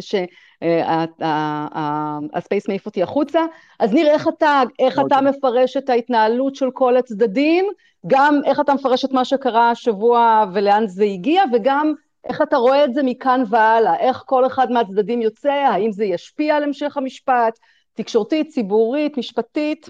שהספייס 2.33 2.69
מעיף 2.69 2.87
אותי 2.87 3.03
החוצה. 3.03 3.41
אז 3.79 3.93
ניר, 3.93 4.07
איך 4.07 4.29
אתה, 4.29 4.63
איך 4.79 5.01
אתה 5.07 5.21
מפרש 5.21 5.77
את 5.77 5.91
ההתנהלות 5.91 6.55
של 6.55 6.71
כל 6.71 6.97
הצדדים? 6.97 7.67
גם 8.07 8.41
איך 8.45 8.61
אתה 8.61 8.75
מפרש 8.75 9.05
את 9.05 9.13
מה 9.13 9.25
שקרה 9.25 9.71
השבוע 9.71 10.45
ולאן 10.53 10.87
זה 10.87 11.05
הגיע, 11.05 11.43
וגם 11.53 11.95
איך 12.25 12.43
אתה 12.43 12.57
רואה 12.57 12.85
את 12.85 12.95
זה 12.95 13.03
מכאן 13.03 13.43
והלאה, 13.51 13.97
איך 13.97 14.23
כל 14.27 14.47
אחד 14.47 14.71
מהצדדים 14.71 15.23
יוצא, 15.23 15.53
האם 15.53 15.93
זה 15.93 16.05
ישפיע 16.05 16.57
על 16.57 16.63
המשך 16.63 16.97
המשפט, 16.97 17.59
תקשורתית, 18.03 18.49
ציבורית, 18.49 19.19
משפטית, 19.19 19.89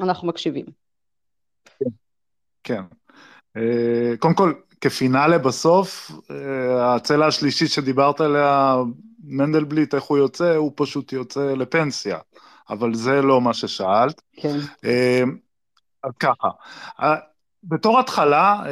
אנחנו 0.00 0.28
מקשיבים. 0.28 0.64
כן. 2.64 2.82
אה, 3.56 4.16
קודם 4.18 4.34
כל, 4.34 4.52
כפינאלה 4.80 5.38
בסוף, 5.38 6.10
אה, 6.30 6.94
הצלע 6.94 7.26
השלישית 7.26 7.70
שדיברת 7.70 8.20
עליה, 8.20 8.76
מנדלבליט, 9.24 9.94
איך 9.94 10.04
הוא 10.04 10.18
יוצא, 10.18 10.54
הוא 10.56 10.72
פשוט 10.74 11.12
יוצא 11.12 11.54
לפנסיה, 11.54 12.18
אבל 12.70 12.94
זה 12.94 13.22
לא 13.22 13.40
מה 13.40 13.54
ששאלת. 13.54 14.22
כן. 14.36 14.56
אה, 14.84 15.22
אז 16.04 16.12
ככה, 16.20 16.48
בתור 17.64 18.00
התחלה, 18.00 18.64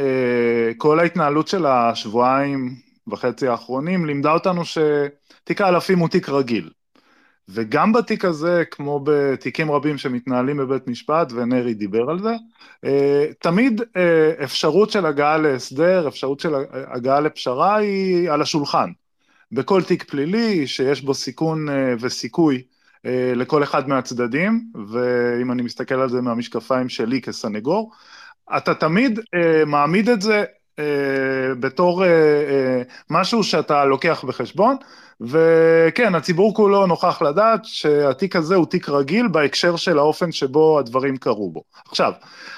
כל 0.76 1.00
ההתנהלות 1.00 1.48
של 1.48 1.66
השבועיים 1.66 2.74
וחצי 3.08 3.48
האחרונים 3.48 4.06
לימדה 4.06 4.32
אותנו 4.32 4.62
שתיק 4.64 5.60
האלפים 5.60 5.98
הוא 5.98 6.08
תיק 6.08 6.28
רגיל. 6.28 6.70
וגם 7.48 7.92
בתיק 7.92 8.24
הזה, 8.24 8.64
כמו 8.70 9.00
בתיקים 9.04 9.70
רבים 9.70 9.98
שמתנהלים 9.98 10.56
בבית 10.56 10.88
משפט, 10.88 11.32
ונרי 11.32 11.74
דיבר 11.74 12.10
על 12.10 12.18
זה, 12.18 12.34
אה, 12.84 13.26
תמיד 13.40 13.80
אה, 13.96 14.44
אפשרות 14.44 14.90
של 14.90 15.06
הגעה 15.06 15.38
להסדר, 15.38 16.08
אפשרות 16.08 16.40
של 16.40 16.54
הגעה 16.72 17.20
לפשרה 17.20 17.76
היא 17.76 18.30
על 18.30 18.42
השולחן. 18.42 18.90
בכל 19.52 19.82
תיק 19.82 20.10
פלילי 20.10 20.66
שיש 20.66 21.02
בו 21.02 21.14
סיכון 21.14 21.68
אה, 21.68 21.94
וסיכוי 22.00 22.62
לכל 23.36 23.62
אחד 23.62 23.88
מהצדדים, 23.88 24.64
ואם 24.88 25.52
אני 25.52 25.62
מסתכל 25.62 25.94
על 25.94 26.08
זה 26.08 26.20
מהמשקפיים 26.20 26.88
שלי 26.88 27.20
כסנגור, 27.20 27.92
אתה 28.56 28.74
תמיד 28.74 29.20
מעמיד 29.66 30.08
את 30.08 30.22
זה 30.22 30.44
בתור 31.60 32.04
משהו 33.10 33.44
שאתה 33.44 33.84
לוקח 33.84 34.24
בחשבון, 34.24 34.76
וכן, 35.20 36.14
הציבור 36.14 36.54
כולו 36.54 36.86
נוכח 36.86 37.22
לדעת 37.22 37.64
שהתיק 37.64 38.36
הזה 38.36 38.54
הוא 38.54 38.66
תיק 38.66 38.88
רגיל 38.88 39.28
בהקשר 39.28 39.76
של 39.76 39.98
האופן 39.98 40.32
שבו 40.32 40.78
הדברים 40.78 41.16
קרו 41.16 41.50
בו. 41.50 41.62
עכשיו, 41.88 42.12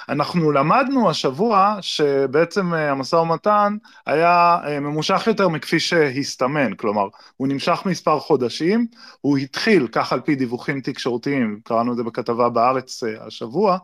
אנחנו 0.09 0.53
למדנו 0.53 1.11
השבוע 1.11 1.77
שבעצם 1.81 2.75
אה, 2.75 2.91
המשא 2.91 3.17
ומתן 3.17 3.77
היה 4.07 4.59
אה, 4.67 4.81
ממושך 4.81 5.25
יותר 5.27 5.49
מכפי 5.49 5.81
שהסתמן, 5.81 6.75
כלומר, 6.75 7.09
הוא 7.37 7.49
נמשך 7.49 7.83
מספר 7.87 8.19
חודשים, 8.19 8.87
הוא 9.21 9.39
התחיל, 9.39 9.89
כך 9.93 10.13
על 10.13 10.21
פי 10.21 10.35
דיווחים 10.35 10.81
תקשורתיים, 10.81 11.61
קראנו 11.65 11.93
את 11.93 11.97
זה 11.97 12.03
בכתבה 12.03 12.49
בארץ 12.49 13.03
אה, 13.03 13.27
השבוע, 13.27 13.73
אה, 13.73 13.79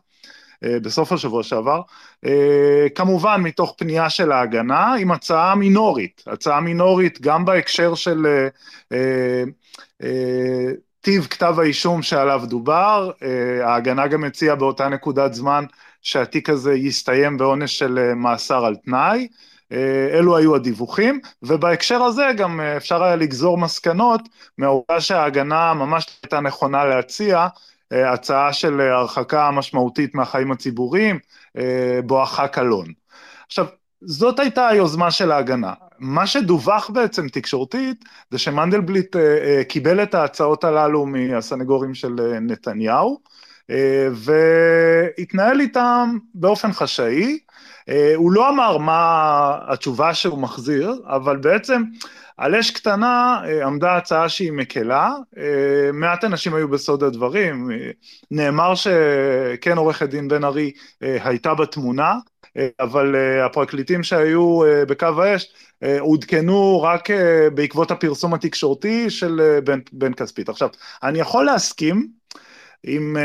בסוף 0.82 1.12
השבוע 1.12 1.42
שעבר, 1.42 1.80
אה, 2.26 2.86
כמובן 2.94 3.40
מתוך 3.40 3.74
פנייה 3.78 4.10
של 4.10 4.32
ההגנה 4.32 4.94
עם 4.94 5.10
הצעה 5.10 5.54
מינורית, 5.54 6.22
הצעה 6.26 6.60
מינורית 6.60 7.20
גם 7.20 7.44
בהקשר 7.44 7.94
של 7.94 8.26
אה, 8.92 9.44
טיב 11.00 11.26
כתב 11.30 11.54
האישום 11.58 12.02
שעליו 12.02 12.42
דובר, 12.44 13.10
ההגנה 13.62 14.06
גם 14.06 14.24
הציעה 14.24 14.56
באותה 14.56 14.88
נקודת 14.88 15.34
זמן 15.34 15.64
שהתיק 16.02 16.50
הזה 16.50 16.74
יסתיים 16.74 17.36
בעונש 17.36 17.78
של 17.78 18.12
מאסר 18.16 18.64
על 18.64 18.76
תנאי, 18.76 19.28
אלו 20.12 20.36
היו 20.36 20.54
הדיווחים, 20.54 21.20
ובהקשר 21.42 22.02
הזה 22.02 22.26
גם 22.36 22.60
אפשר 22.60 23.02
היה 23.02 23.16
לגזור 23.16 23.58
מסקנות 23.58 24.20
מהעובדה 24.58 25.00
שההגנה 25.00 25.74
ממש 25.74 26.06
הייתה 26.22 26.40
נכונה 26.40 26.84
להציע 26.84 27.38
אה, 27.38 27.48
הצעה 28.02 28.52
של 28.52 28.80
הרחקה 28.80 29.50
משמעותית 29.50 30.14
מהחיים 30.14 30.52
הציבוריים 30.52 31.18
אה, 31.56 32.00
בואכה 32.04 32.48
קלון. 32.48 32.86
עכשיו, 33.46 33.66
זאת 34.00 34.38
הייתה 34.38 34.68
היוזמה 34.68 35.10
של 35.10 35.32
ההגנה. 35.32 35.72
מה 35.98 36.26
שדווח 36.26 36.90
בעצם 36.90 37.28
תקשורתית, 37.28 38.04
זה 38.30 38.38
שמנדלבליט 38.38 39.16
אה, 39.16 39.62
קיבל 39.68 40.02
את 40.02 40.14
ההצעות 40.14 40.64
הללו 40.64 41.06
מהסנגורים 41.06 41.94
של 41.94 42.14
נתניהו, 42.40 43.20
והתנהל 44.12 45.60
איתם 45.60 46.16
באופן 46.34 46.72
חשאי. 46.72 47.38
הוא 48.14 48.32
לא 48.32 48.48
אמר 48.48 48.78
מה 48.78 49.58
התשובה 49.68 50.14
שהוא 50.14 50.38
מחזיר, 50.38 51.02
אבל 51.06 51.36
בעצם 51.36 51.82
על 52.36 52.54
אש 52.54 52.70
קטנה 52.70 53.40
אה, 53.44 53.66
עמדה 53.66 53.96
הצעה 53.96 54.28
שהיא 54.28 54.52
מקלה, 54.52 55.10
אה, 55.38 55.92
מעט 55.92 56.24
אנשים 56.24 56.54
היו 56.54 56.68
בסוד 56.68 57.02
הדברים, 57.02 57.70
אה, 57.70 57.90
נאמר 58.30 58.74
שכן 58.74 59.76
עורכת 59.76 60.08
דין 60.08 60.28
בן 60.28 60.44
ארי 60.44 60.72
הייתה 61.00 61.54
בתמונה, 61.54 62.14
אבל 62.80 63.16
הפרקליטים 63.46 64.02
שהיו 64.02 64.60
בקו 64.88 65.22
האש 65.22 65.52
עודכנו 66.00 66.82
רק 66.82 67.08
בעקבות 67.54 67.90
הפרסום 67.90 68.34
התקשורתי 68.34 69.10
של 69.10 69.60
בן, 69.64 69.78
בן 69.92 70.14
כספית. 70.14 70.48
עכשיו, 70.48 70.68
אני 71.02 71.20
יכול 71.20 71.44
להסכים 71.44 72.08
עם 72.82 73.16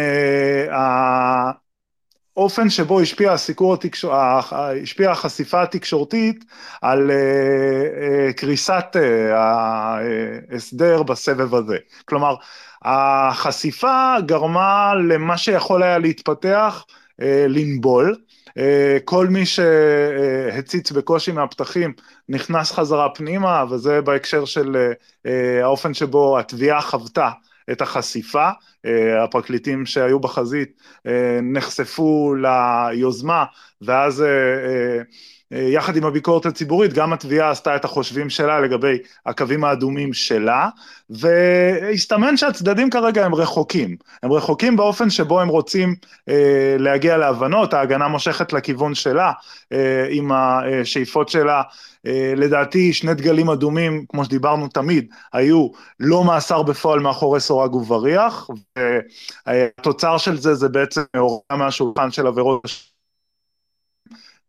האופן 2.39 2.69
שבו 2.69 2.99
השפיע 2.99 3.31
הסיקור 3.31 3.73
התקשור... 3.73 4.13
השפיעה 4.15 5.11
החשיפה 5.11 5.61
התקשורתית 5.61 6.45
על 6.81 7.09
uh, 7.09 7.13
uh, 7.13 8.33
קריסת 8.33 8.85
uh, 8.95 8.99
ההסדר 9.33 11.03
בסבב 11.03 11.55
הזה. 11.55 11.77
כלומר, 12.05 12.35
החשיפה 12.81 14.15
גרמה 14.25 14.93
למה 15.09 15.37
שיכול 15.37 15.83
היה 15.83 15.97
להתפתח 15.97 16.85
uh, 16.87 17.23
לנבול. 17.47 18.15
Uh, 18.49 18.51
כל 19.05 19.27
מי 19.27 19.45
שהציץ 19.45 20.91
בקושי 20.91 21.31
מהפתחים 21.31 21.93
נכנס 22.29 22.71
חזרה 22.71 23.09
פנימה, 23.09 23.65
וזה 23.69 24.01
בהקשר 24.01 24.45
של 24.45 24.93
uh, 25.25 25.29
האופן 25.63 25.93
שבו 25.93 26.39
התביעה 26.39 26.81
חוותה 26.81 27.29
את 27.71 27.81
החשיפה, 27.81 28.49
אה, 28.85 29.23
הפרקליטים 29.23 29.85
שהיו 29.85 30.19
בחזית 30.19 30.81
אה, 31.07 31.39
נחשפו 31.41 32.35
ליוזמה, 32.35 33.45
ואז 33.81 34.23
אה, 35.51 35.59
יחד 35.61 35.95
עם 35.95 36.05
הביקורת 36.05 36.45
הציבורית, 36.45 36.93
גם 36.93 37.13
התביעה 37.13 37.49
עשתה 37.49 37.75
את 37.75 37.85
החושבים 37.85 38.29
שלה 38.29 38.59
לגבי 38.59 38.97
הקווים 39.25 39.63
האדומים 39.63 40.13
שלה, 40.13 40.69
והסתמן 41.09 42.37
שהצדדים 42.37 42.89
כרגע 42.89 43.25
הם 43.25 43.35
רחוקים. 43.35 43.95
הם 44.23 44.31
רחוקים 44.31 44.75
באופן 44.75 45.09
שבו 45.09 45.41
הם 45.41 45.47
רוצים 45.47 45.95
אה, 46.29 46.75
להגיע 46.79 47.17
להבנות, 47.17 47.73
ההגנה 47.73 48.07
מושכת 48.07 48.53
לכיוון 48.53 48.95
שלה, 48.95 49.31
אה, 49.71 50.07
עם 50.09 50.31
השאיפות 50.31 51.29
שלה 51.29 51.61
לדעתי 52.35 52.93
שני 52.93 53.13
דגלים 53.13 53.49
אדומים, 53.49 54.05
כמו 54.09 54.25
שדיברנו 54.25 54.67
תמיד, 54.67 55.07
היו 55.33 55.67
לא 55.99 56.23
מאסר 56.23 56.63
בפועל 56.63 56.99
מאחורי 56.99 57.39
סורג 57.39 57.75
ובריח, 57.75 58.49
והתוצר 59.47 60.17
של 60.17 60.37
זה 60.37 60.55
זה 60.55 60.69
בעצם 60.69 61.01
הוראה 61.17 61.57
מהשולחן 61.57 62.11
של 62.11 62.27
עבירות 62.27 62.63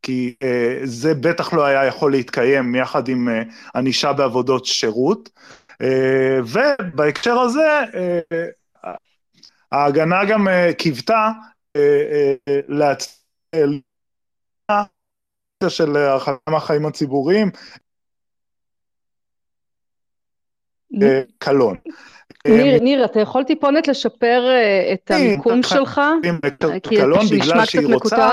כי 0.03 0.35
אה, 0.43 0.81
זה 0.85 1.15
בטח 1.15 1.53
לא 1.53 1.65
היה 1.65 1.87
יכול 1.87 2.13
להתקיים 2.13 2.75
יחד 2.75 3.09
עם 3.09 3.29
אה, 3.29 3.43
ענישה 3.75 4.13
בעבודות 4.13 4.67
שירות. 4.67 5.29
אה, 5.83 6.39
ובהקשר 6.45 7.39
הזה, 7.39 7.81
אה, 7.95 8.45
ההגנה 9.73 10.25
גם 10.25 10.49
אה, 10.49 10.71
קיוותה 10.79 11.31
אה, 11.77 12.35
אה, 12.49 12.61
להצליח 12.69 13.21
של 15.69 15.97
הרחבה 15.97 16.37
מהחיים 16.49 16.87
הציבוריים, 16.87 17.51
אה, 21.03 21.23
קלון. 21.39 21.77
ניר, 22.49 22.83
ניר, 22.83 23.05
אתה 23.05 23.21
יכול 23.21 23.45
טיפונת 23.45 23.89
לשפר 23.89 24.43
אה, 24.49 24.93
את 24.93 25.11
המיקום 25.11 25.63
שלך? 25.63 26.01
כי 26.83 26.97
קלון 26.97 27.27
בגלל 27.33 27.67
שהיא 27.67 27.95
רוצה 27.95 28.31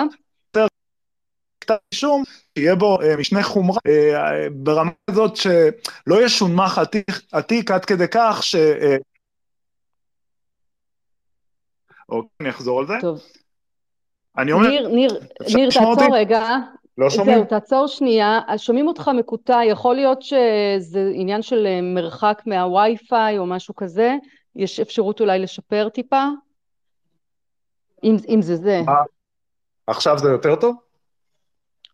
כתב 1.62 1.76
אישום, 1.92 2.24
שיהיה 2.58 2.76
בו 2.76 3.02
אה, 3.02 3.18
משנה 3.18 3.44
חומרה 3.44 3.80
ברמה 4.52 4.92
הזאת 5.10 5.36
שלא 5.36 6.26
ישונמך 6.26 6.82
עתיק 7.32 7.72
עד 7.72 7.86
כדי 7.86 8.08
כך 8.12 8.44
ש... 8.44 8.56
אוקיי, 12.10 12.30
אני 12.40 12.50
אחזור 12.50 12.80
על 12.80 12.88
זה. 12.88 12.94
טוב. 13.02 13.22
אני 14.38 14.52
אומר... 14.52 14.70
ניר, 14.70 14.88
ניר, 14.88 15.20
ניר, 15.56 15.70
תעצור 15.70 16.16
רגע. 16.16 16.42
לא 16.98 17.10
שומעים? 17.10 17.38
זהו, 17.38 17.46
תעצור 17.46 17.88
שנייה. 17.88 18.40
אז 18.48 18.60
שומעים 18.60 18.88
אותך 18.88 19.12
מקוטע, 19.18 19.60
יכול 19.66 19.96
להיות 19.96 20.22
שזה 20.22 21.12
עניין 21.14 21.42
של 21.42 21.66
אה, 21.66 21.82
מרחק 21.82 22.42
מהווי-פיי 22.46 23.38
או 23.38 23.46
משהו 23.46 23.76
כזה? 23.76 24.16
יש 24.56 24.80
אפשרות 24.80 25.22
אולי 25.22 25.40
לשפר 25.40 25.90
טיפה? 25.90 26.24
אם, 28.04 28.16
אם 28.30 28.42
זה 28.42 28.56
זה. 28.56 28.82
אה, 28.88 28.94
עכשיו 29.88 30.18
זה 30.18 30.30
יותר 30.30 30.56
טוב? 30.56 30.76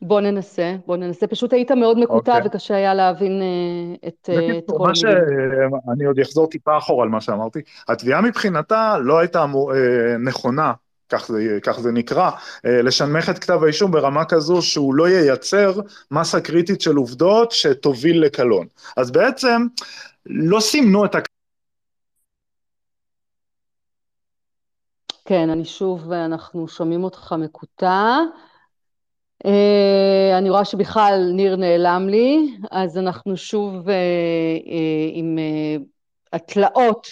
בוא 0.01 0.21
ננסה, 0.21 0.75
בוא 0.85 0.97
ננסה. 0.97 1.27
פשוט 1.27 1.53
היית 1.53 1.71
מאוד 1.71 1.99
מקוטע 1.99 2.33
okay. 2.33 2.35
אוקיי. 2.35 2.47
וקשה 2.47 2.75
היה 2.75 2.93
להבין 2.93 3.41
uh, 3.41 4.07
את, 4.07 4.29
uh, 4.29 4.57
את 4.57 4.63
כל 4.67 4.91
המילים. 5.05 5.71
אני 5.93 6.05
עוד 6.05 6.19
אחזור 6.19 6.47
טיפה 6.47 6.77
אחורה 6.77 7.03
על 7.03 7.09
מה 7.09 7.21
שאמרתי. 7.21 7.59
התביעה 7.87 8.21
מבחינתה 8.21 8.97
לא 8.99 9.19
הייתה 9.19 9.43
uh, 9.43 9.77
נכונה 10.25 10.73
כך 11.13 11.27
זה, 11.27 11.59
כך 11.63 11.79
זה 11.79 11.91
נקרא, 11.91 12.29
אה, 12.65 12.81
לשנמך 12.81 13.29
את 13.29 13.39
כתב 13.39 13.63
האישום 13.63 13.91
ברמה 13.91 14.25
כזו 14.25 14.61
שהוא 14.61 14.95
לא 14.95 15.09
ייצר 15.09 15.73
מסה 16.11 16.41
קריטית 16.41 16.81
של 16.81 16.95
עובדות 16.95 17.51
שתוביל 17.51 18.21
לקלון. 18.21 18.67
אז 18.97 19.11
בעצם 19.11 19.67
לא 20.25 20.59
סימנו 20.59 21.05
את 21.05 21.15
ה... 21.15 21.19
כן, 25.25 25.49
אני 25.49 25.65
שוב, 25.65 26.11
אנחנו 26.11 26.67
שומעים 26.67 27.03
אותך 27.03 27.35
מקוטע. 27.39 28.17
Uh, 29.43 30.37
אני 30.37 30.49
רואה 30.49 30.65
שבכלל 30.65 31.31
ניר 31.33 31.55
נעלם 31.55 32.07
לי, 32.09 32.57
אז 32.71 32.97
אנחנו 32.97 33.37
שוב 33.37 33.87
uh, 33.87 33.89
uh, 33.89 34.69
עם 35.13 35.37
התלאות 36.33 37.07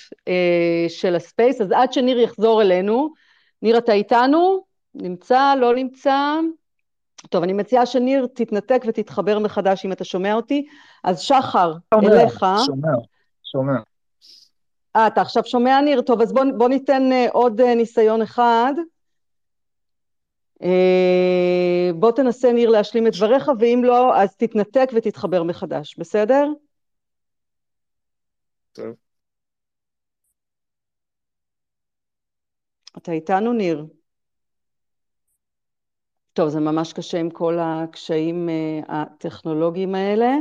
של 0.88 1.16
הספייס, 1.16 1.62
אז 1.62 1.72
עד 1.72 1.94
שניר 1.94 2.20
יחזור 2.20 2.62
אלינו, 2.62 3.14
ניר, 3.62 3.78
אתה 3.78 3.92
איתנו? 3.92 4.64
נמצא? 4.96 5.54
לא 5.58 5.76
נמצא? 5.76 6.40
טוב, 7.30 7.44
אני 7.44 7.54
מציעה 7.54 7.86
שניר 7.86 8.28
תתנתק 8.34 8.82
ותתחבר 8.88 9.40
מחדש 9.40 9.86
אם 9.86 9.92
אתה 9.92 10.04
שומע 10.04 10.34
אותי. 10.34 10.68
אז 11.04 11.20
שחר, 11.20 11.74
שומע, 11.94 12.08
אליך. 12.08 12.46
שומע, 12.66 12.92
שומע. 13.44 13.80
אה, 14.96 15.08
אתה 15.08 15.22
עכשיו 15.22 15.44
שומע, 15.46 15.82
ניר? 15.82 16.02
טוב, 16.02 16.22
אז 16.22 16.34
בוא, 16.34 16.44
בוא 16.58 16.70
ניתן 16.70 17.10
uh, 17.12 17.32
עוד 17.32 17.62
uh, 17.62 17.76
ניסיון 17.76 18.22
אחד. 18.22 18.74
Uh, 20.64 20.66
בוא 21.96 22.12
תנסה, 22.12 22.52
ניר, 22.52 22.70
להשלים 22.70 23.08
את 23.08 23.12
דבריך, 23.16 23.52
ואם 23.60 23.82
לא, 23.84 24.18
אז 24.18 24.36
תתנתק 24.36 24.90
ותתחבר 24.94 25.44
מחדש, 25.44 25.98
בסדר? 25.98 26.48
טוב. 28.72 28.96
אתה 32.98 33.12
איתנו, 33.12 33.54
ניר? 33.54 33.86
טוב, 36.34 36.50
זה 36.50 36.60
ממש 36.60 36.94
קשה 36.94 37.20
עם 37.20 37.30
כל 37.30 37.58
הקשיים 37.62 38.50
uh, 38.50 38.86
הטכנולוגיים 38.92 39.96
האלה. 39.96 40.36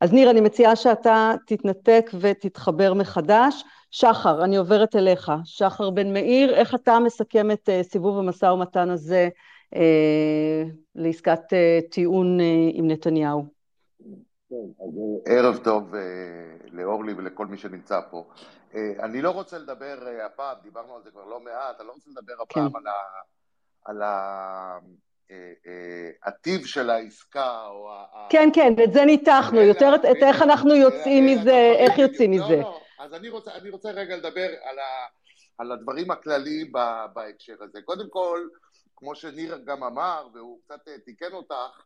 אז 0.00 0.12
ניר, 0.12 0.30
אני 0.30 0.40
מציעה 0.40 0.76
שאתה 0.76 1.32
תתנתק 1.46 2.10
ותתחבר 2.20 2.94
מחדש. 2.94 3.64
שחר, 3.90 4.44
אני 4.44 4.56
עוברת 4.56 4.96
אליך. 4.96 5.32
שחר 5.44 5.90
בן 5.90 6.12
מאיר, 6.12 6.54
איך 6.54 6.74
אתה 6.74 6.98
מסכם 6.98 7.50
את 7.50 7.68
uh, 7.68 7.82
סיבוב 7.82 8.18
המשא 8.18 8.46
ומתן 8.46 8.90
הזה 8.90 9.28
uh, 9.74 9.78
לעסקת 10.94 11.40
uh, 11.52 11.90
טיעון 11.90 12.40
uh, 12.40 12.42
עם 12.72 12.88
נתניהו? 12.88 13.44
כן, 14.50 14.84
ערב 15.26 15.56
טוב 15.64 15.94
לאורלי 16.72 17.12
ולכל 17.12 17.46
מי 17.46 17.56
שנמצא 17.56 18.00
פה. 18.10 18.24
אה, 18.74 19.04
אני 19.04 19.22
לא 19.22 19.30
רוצה 19.30 19.58
לדבר 19.58 20.06
אה, 20.06 20.26
הפעם, 20.26 20.56
דיברנו 20.62 20.96
על 20.96 21.02
זה 21.02 21.10
כבר 21.10 21.24
לא 21.24 21.40
מעט, 21.40 21.80
אני 21.80 21.88
לא 21.88 21.92
רוצה 21.92 22.10
לדבר 22.10 22.42
הפעם 22.42 22.70
כן. 22.70 22.76
על, 22.76 22.86
ה, 22.86 22.92
על 23.84 24.02
ה, 24.02 24.78
אה, 25.30 26.10
הטיב 26.24 26.66
של 26.66 26.90
העסקה 26.90 27.66
או 27.66 27.92
ה... 27.92 28.26
כן, 28.30 28.48
כן, 28.54 28.74
את 28.84 28.92
זה 28.92 29.04
ניתחנו, 29.04 29.60
יותר 29.60 29.94
את 29.94 30.22
איך 30.22 30.42
אנחנו 30.42 30.74
יוצאים 30.74 31.26
מזה, 31.26 31.74
איך 31.78 31.98
יוצאים 31.98 32.30
מזה. 32.30 32.56
לא, 32.56 32.60
לא, 32.60 32.80
אז 32.98 33.14
אני 33.14 33.28
רוצה, 33.28 33.54
אני 33.54 33.70
רוצה 33.70 33.90
רגע 33.90 34.16
לדבר 34.16 34.48
על, 34.62 34.78
ה, 34.78 35.06
על 35.58 35.72
הדברים 35.72 36.10
הכלליים 36.10 36.72
בהקשר 37.12 37.56
הזה. 37.60 37.82
קודם 37.82 38.10
כל, 38.10 38.48
כמו 38.96 39.14
שניר 39.14 39.58
גם 39.64 39.84
אמר, 39.84 40.26
והוא 40.34 40.60
קצת 40.64 40.88
תיקן 41.04 41.32
אותך, 41.32 41.82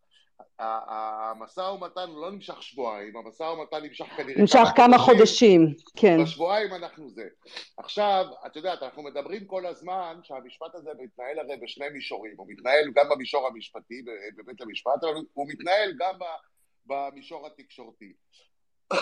המשא 0.58 1.60
ומתן 1.60 2.10
לא 2.10 2.30
נמשך 2.30 2.62
שבועיים, 2.62 3.16
המשא 3.16 3.42
ומתן 3.42 3.84
נמשך 3.84 4.04
כנראה 4.04 4.40
נמשך 4.40 4.68
כמה 4.76 4.98
חודשים, 4.98 5.74
כן. 5.96 6.22
בשבועיים 6.22 6.74
אנחנו 6.74 7.10
זה. 7.10 7.28
עכשיו, 7.76 8.26
את 8.46 8.56
יודעת, 8.56 8.82
אנחנו 8.82 9.02
מדברים 9.02 9.44
כל 9.46 9.66
הזמן 9.66 10.20
שהמשפט 10.22 10.74
הזה 10.74 10.90
מתנהל 10.98 11.38
הרי 11.38 11.56
בשני 11.56 11.88
מישורים, 11.88 12.34
הוא 12.36 12.46
מתנהל 12.48 12.90
גם 12.94 13.08
במישור 13.08 13.46
המשפטי 13.46 14.02
בבית 14.36 14.60
המשפט, 14.60 15.04
אבל 15.04 15.14
הוא 15.32 15.48
מתנהל 15.48 15.92
גם 15.98 16.18
במישור 16.86 17.46
התקשורתי. 17.46 18.12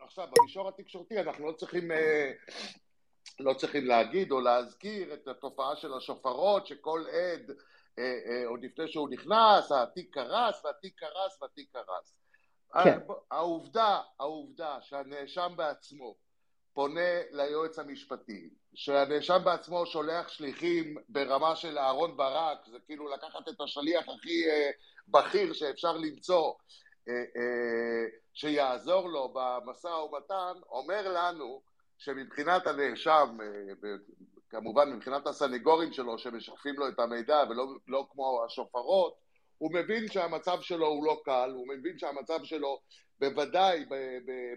עכשיו, 0.00 0.26
במישור 0.36 0.68
התקשורתי 0.68 1.20
אנחנו 1.20 1.46
לא 1.46 1.52
צריכים... 1.52 1.92
אה, 1.92 2.32
לא 3.40 3.54
צריכים 3.54 3.86
להגיד 3.86 4.32
או 4.32 4.40
להזכיר 4.40 5.14
את 5.14 5.28
התופעה 5.28 5.76
של 5.76 5.94
השופרות 5.94 6.66
שכל 6.66 7.04
עד 7.12 7.50
עוד 8.46 8.64
לפני 8.64 8.88
שהוא 8.88 9.08
נכנס, 9.08 9.72
התיק 9.72 10.14
קרס 10.14 10.64
והתיק 10.64 10.94
קרס 11.00 11.42
והתיק 11.42 11.72
קרס. 11.72 12.14
כן. 12.84 12.98
העובדה, 13.30 14.00
העובדה 14.20 14.78
שהנאשם 14.80 15.52
בעצמו 15.56 16.14
פונה 16.72 17.20
ליועץ 17.30 17.78
המשפטי, 17.78 18.50
שהנאשם 18.74 19.38
בעצמו 19.44 19.86
שולח 19.86 20.28
שליחים 20.28 20.96
ברמה 21.08 21.56
של 21.56 21.78
אהרון 21.78 22.16
ברק, 22.16 22.58
זה 22.66 22.78
כאילו 22.86 23.08
לקחת 23.08 23.48
את 23.48 23.60
השליח 23.60 24.08
הכי 24.08 24.48
אה, 24.48 24.70
בכיר 25.08 25.52
שאפשר 25.52 25.96
למצוא, 25.96 26.52
אה, 27.08 27.14
אה, 27.14 28.06
שיעזור 28.34 29.08
לו 29.08 29.34
במשא 29.34 29.88
ומתן, 29.88 30.52
אומר 30.70 31.12
לנו 31.12 31.62
שמבחינת 31.98 32.66
הנאשם, 32.66 33.38
אה, 33.42 33.90
כמובן 34.50 34.92
מבחינת 34.92 35.26
הסנגורים 35.26 35.92
שלו 35.92 36.18
שמשקפים 36.18 36.74
לו 36.74 36.88
את 36.88 36.98
המידע 36.98 37.38
ולא 37.50 37.66
לא 37.88 38.06
כמו 38.10 38.44
השופרות, 38.44 39.14
הוא 39.58 39.74
מבין 39.74 40.08
שהמצב 40.08 40.58
שלו 40.60 40.86
הוא 40.86 41.04
לא 41.04 41.20
קל, 41.24 41.50
הוא 41.54 41.68
מבין 41.68 41.98
שהמצב 41.98 42.44
שלו 42.44 42.80
בוודאי 43.20 43.84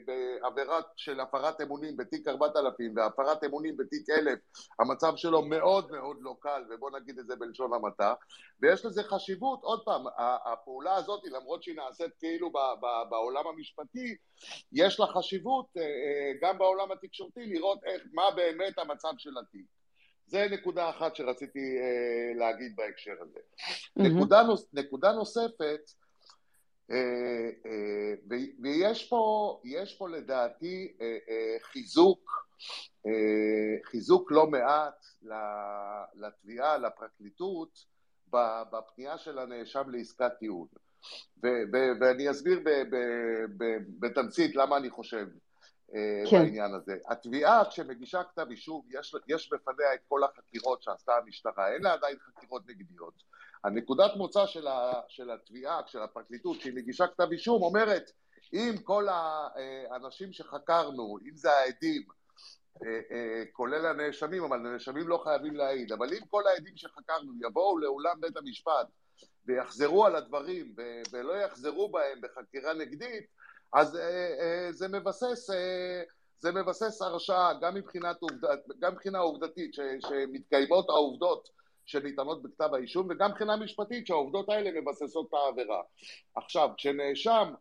בעבירה 0.06 0.80
של 0.96 1.20
הפרת 1.20 1.62
אמונים 1.62 1.98
בתיק 1.98 2.28
4000 2.28 2.94
והפרת 2.96 3.44
אמונים 3.44 3.78
בתיק 3.78 4.10
1000, 4.10 4.40
המצב 4.80 5.14
שלו 5.16 5.42
מאוד 5.42 5.92
מאוד 5.92 6.18
לא 6.20 6.36
קל, 6.40 6.64
ובוא 6.70 6.92
נגיד 7.00 7.20
את 7.20 7.28
זה 7.28 7.36
בלשון 7.36 7.74
המעטה, 7.74 8.14
ויש 8.62 8.86
לזה 8.86 9.04
חשיבות, 9.04 9.60
עוד 9.64 9.82
פעם, 9.86 10.04
הפעולה 10.46 10.96
הזאת, 10.96 11.24
למרות 11.26 11.64
שהיא 11.64 11.76
נעשית 11.76 12.12
כאילו 12.20 12.52
בעולם 13.10 13.48
המשפטי, 13.48 14.16
יש 14.74 15.00
לה 15.00 15.08
חשיבות 15.08 15.66
אה, 15.78 15.82
אה, 15.84 16.32
גם 16.42 16.58
בעולם 16.58 16.92
התקשורתי 16.92 17.46
לראות 17.46 17.80
איך, 17.84 18.02
מה 18.14 18.24
באמת 18.36 18.80
המצב 18.80 19.12
של 19.18 19.38
התיק. 19.38 19.81
זה 20.32 20.48
נקודה 20.52 20.90
אחת 20.90 21.16
שרציתי 21.16 21.60
אה, 21.60 22.40
להגיד 22.40 22.76
בהקשר 22.76 23.16
הזה. 23.22 23.40
Mm-hmm. 23.40 24.04
נקודה, 24.04 24.44
נוס, 24.44 24.66
נקודה 24.74 25.12
נוספת, 25.12 25.92
אה, 26.92 27.50
אה, 27.66 28.40
ויש 28.62 29.10
פה, 29.10 29.62
פה 29.98 30.10
לדעתי 30.10 30.94
אה, 31.02 31.18
אה, 31.30 31.58
חיזוק, 31.62 32.48
אה, 33.06 33.84
חיזוק 33.84 34.32
לא 34.32 34.48
מעט 34.48 35.06
לתביעה, 36.16 36.78
לפרקליטות, 36.78 37.86
בפנייה 38.72 39.18
של 39.18 39.40
הנאשם 39.40 39.90
לעסקת 39.90 40.32
טיעון. 40.40 40.68
ואני 42.02 42.32
אסביר 42.32 42.60
בתמצית 44.00 44.56
למה 44.56 44.78
אני 44.78 44.90
חושב 44.90 45.26
כן. 46.30 46.44
בעניין 46.44 46.74
הזה. 46.74 46.96
התביעה 47.08 47.64
כשמגישה 47.70 48.24
כתב 48.24 48.46
אישום, 48.50 48.82
יש, 48.90 49.16
יש 49.28 49.54
בפניה 49.54 49.94
את 49.94 50.00
כל 50.08 50.24
החקירות 50.24 50.84
שעשתה 50.84 51.16
המשטרה, 51.16 51.74
אין 51.74 51.84
לה 51.84 51.94
עדיין 51.94 52.18
חקירות 52.20 52.62
נגדיות, 52.68 53.14
הנקודת 53.64 54.12
מוצא 54.16 54.46
של, 54.46 54.68
ה, 54.68 54.92
של 55.08 55.32
התביעה, 55.32 55.82
של 55.88 56.02
הפרקליטות, 56.02 56.62
שהיא 56.62 56.74
מגישה 56.76 57.08
כתב 57.08 57.28
אישום, 57.32 57.64
אומרת, 57.64 58.12
אם 58.54 58.76
כל 58.84 59.08
האנשים 59.10 60.34
שחקרנו, 60.34 61.18
אם 61.30 61.36
זה 61.36 61.52
העדים, 61.52 62.04
אה, 62.84 63.00
אה, 63.12 63.44
כולל 63.52 63.86
הנאשמים, 63.86 64.44
אבל 64.44 64.58
הנאשמים 64.58 65.08
לא 65.08 65.22
חייבים 65.24 65.56
להעיד, 65.56 65.92
אבל 65.92 66.14
אם 66.14 66.26
כל 66.30 66.48
העדים 66.48 66.78
שחקרנו 66.78 67.34
יבואו 67.42 67.78
לאולם 67.78 68.22
בית 68.22 68.38
המשפט 68.38 68.88
ויחזרו 69.46 70.06
על 70.06 70.16
הדברים 70.16 70.76
ולא 71.12 71.34
יחזרו 71.34 71.92
בהם 71.92 72.22
בחקירה 72.22 72.74
נגדית, 72.74 73.26
אז 73.74 73.96
אה, 73.96 74.68
זה 74.72 74.88
מבסס, 74.88 75.50
זה 76.40 76.52
מבסס 76.52 77.02
הרשעה 77.02 77.54
גם, 77.62 77.76
גם 78.80 78.94
מבחינה 78.94 79.20
עובדתית, 79.20 79.74
ש, 79.74 79.80
שמתקיימות 80.00 80.90
העובדות 80.90 81.50
שניתנות 81.86 82.44
בכתב 82.44 82.70
האישום, 82.74 83.08
וגם 83.10 83.32
מבחינה 83.32 83.56
משפטית 83.56 84.08
שהעובדות 84.08 84.50
האלה 84.50 84.82
מבססות 84.82 85.28
את 85.30 85.34
העבירה. 85.34 85.82
עכשיו, 86.36 86.70
כשנאשם, 86.78 87.54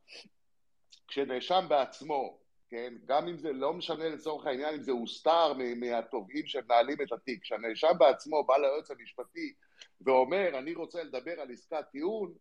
כשנאשם 1.08 1.66
בעצמו 1.68 2.40
כן? 2.70 2.94
גם 3.06 3.28
אם 3.28 3.38
זה 3.38 3.52
לא 3.52 3.72
משנה 3.72 4.08
לצורך 4.08 4.46
העניין 4.46 4.74
אם 4.74 4.82
זה 4.82 4.92
הוסתר 4.92 5.52
מהתובעים 5.76 6.46
שמנהלים 6.46 6.96
את 7.02 7.12
התיק, 7.12 7.42
כשהנאשם 7.42 7.98
בעצמו 7.98 8.44
בא 8.44 8.56
ליועץ 8.56 8.90
המשפטי 8.90 9.52
ואומר 10.00 10.58
אני 10.58 10.74
רוצה 10.74 11.02
לדבר 11.02 11.40
על 11.40 11.50
עסקת 11.52 11.84
טיעון, 11.92 12.34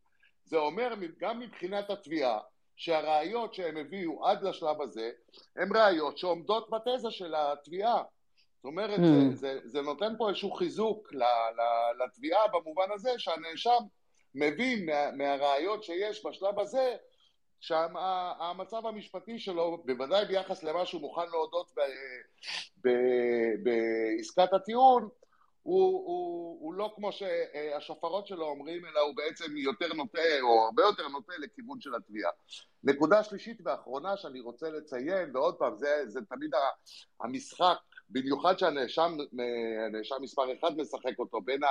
זה 0.44 0.58
אומר 0.58 0.94
גם 1.20 1.40
מבחינת 1.40 1.90
התביעה 1.90 2.40
שהראיות 2.80 3.54
שהם 3.54 3.78
הביאו 3.78 4.26
עד 4.26 4.44
לשלב 4.44 4.82
הזה 4.82 5.12
הן 5.56 5.70
ראיות 5.76 6.18
שעומדות 6.18 6.70
בתזה 6.70 7.12
של 7.12 7.36
התביעה. 7.36 8.04
זאת 8.56 8.66
אומרת, 8.66 9.00
mm. 9.00 9.04
זה, 9.04 9.36
זה, 9.36 9.60
זה 9.64 9.82
נותן 9.82 10.14
פה 10.18 10.30
איזשהו 10.30 10.52
חיזוק 10.52 11.14
לתביעה 12.04 12.48
במובן 12.48 12.92
הזה 12.94 13.10
שהנאשם 13.18 13.80
מבין 14.36 14.86
מה, 14.86 15.12
מהראיות 15.12 15.84
שיש 15.84 16.26
בשלב 16.26 16.60
הזה 16.60 16.96
שהמצב 17.60 18.86
המשפטי 18.86 19.40
שלו, 19.40 19.84
בוודאי 19.86 20.26
ביחס 20.26 20.64
למה 20.64 20.86
שהוא 20.86 21.02
מוכן 21.02 21.30
להודות 21.32 21.72
בעסקת 23.64 24.54
הטיעון, 24.54 25.10
הוא, 25.64 26.06
הוא, 26.06 26.58
הוא 26.62 26.74
לא 26.74 26.92
כמו 26.96 27.12
שהשופרות 27.12 28.28
שלו 28.28 28.46
אומרים, 28.46 28.86
אלא 28.86 29.00
הוא 29.00 29.16
בעצם 29.16 29.58
יותר 29.58 29.94
נוטה, 29.94 30.40
או 30.42 30.66
הרבה 30.66 30.84
יותר 30.84 31.08
נוטה 31.08 31.34
לכיוון 31.40 31.82
של 31.82 31.96
התביעה. 31.96 32.32
נקודה 32.84 33.24
שלישית 33.24 33.58
ואחרונה 33.66 34.18
שאני 34.18 34.40
רוצה 34.40 34.70
לציין, 34.70 35.36
ועוד 35.36 35.56
פעם, 35.56 35.78
זה, 35.78 36.04
זה 36.08 36.20
תמיד 36.30 36.52
המשחק, 37.22 37.78
במיוחד 38.10 38.60
שהנאשם 38.60 39.18
מספר 40.22 40.54
אחד 40.60 40.78
משחק 40.78 41.20
אותו, 41.20 41.42
בין, 41.42 41.64
ה, 41.64 41.68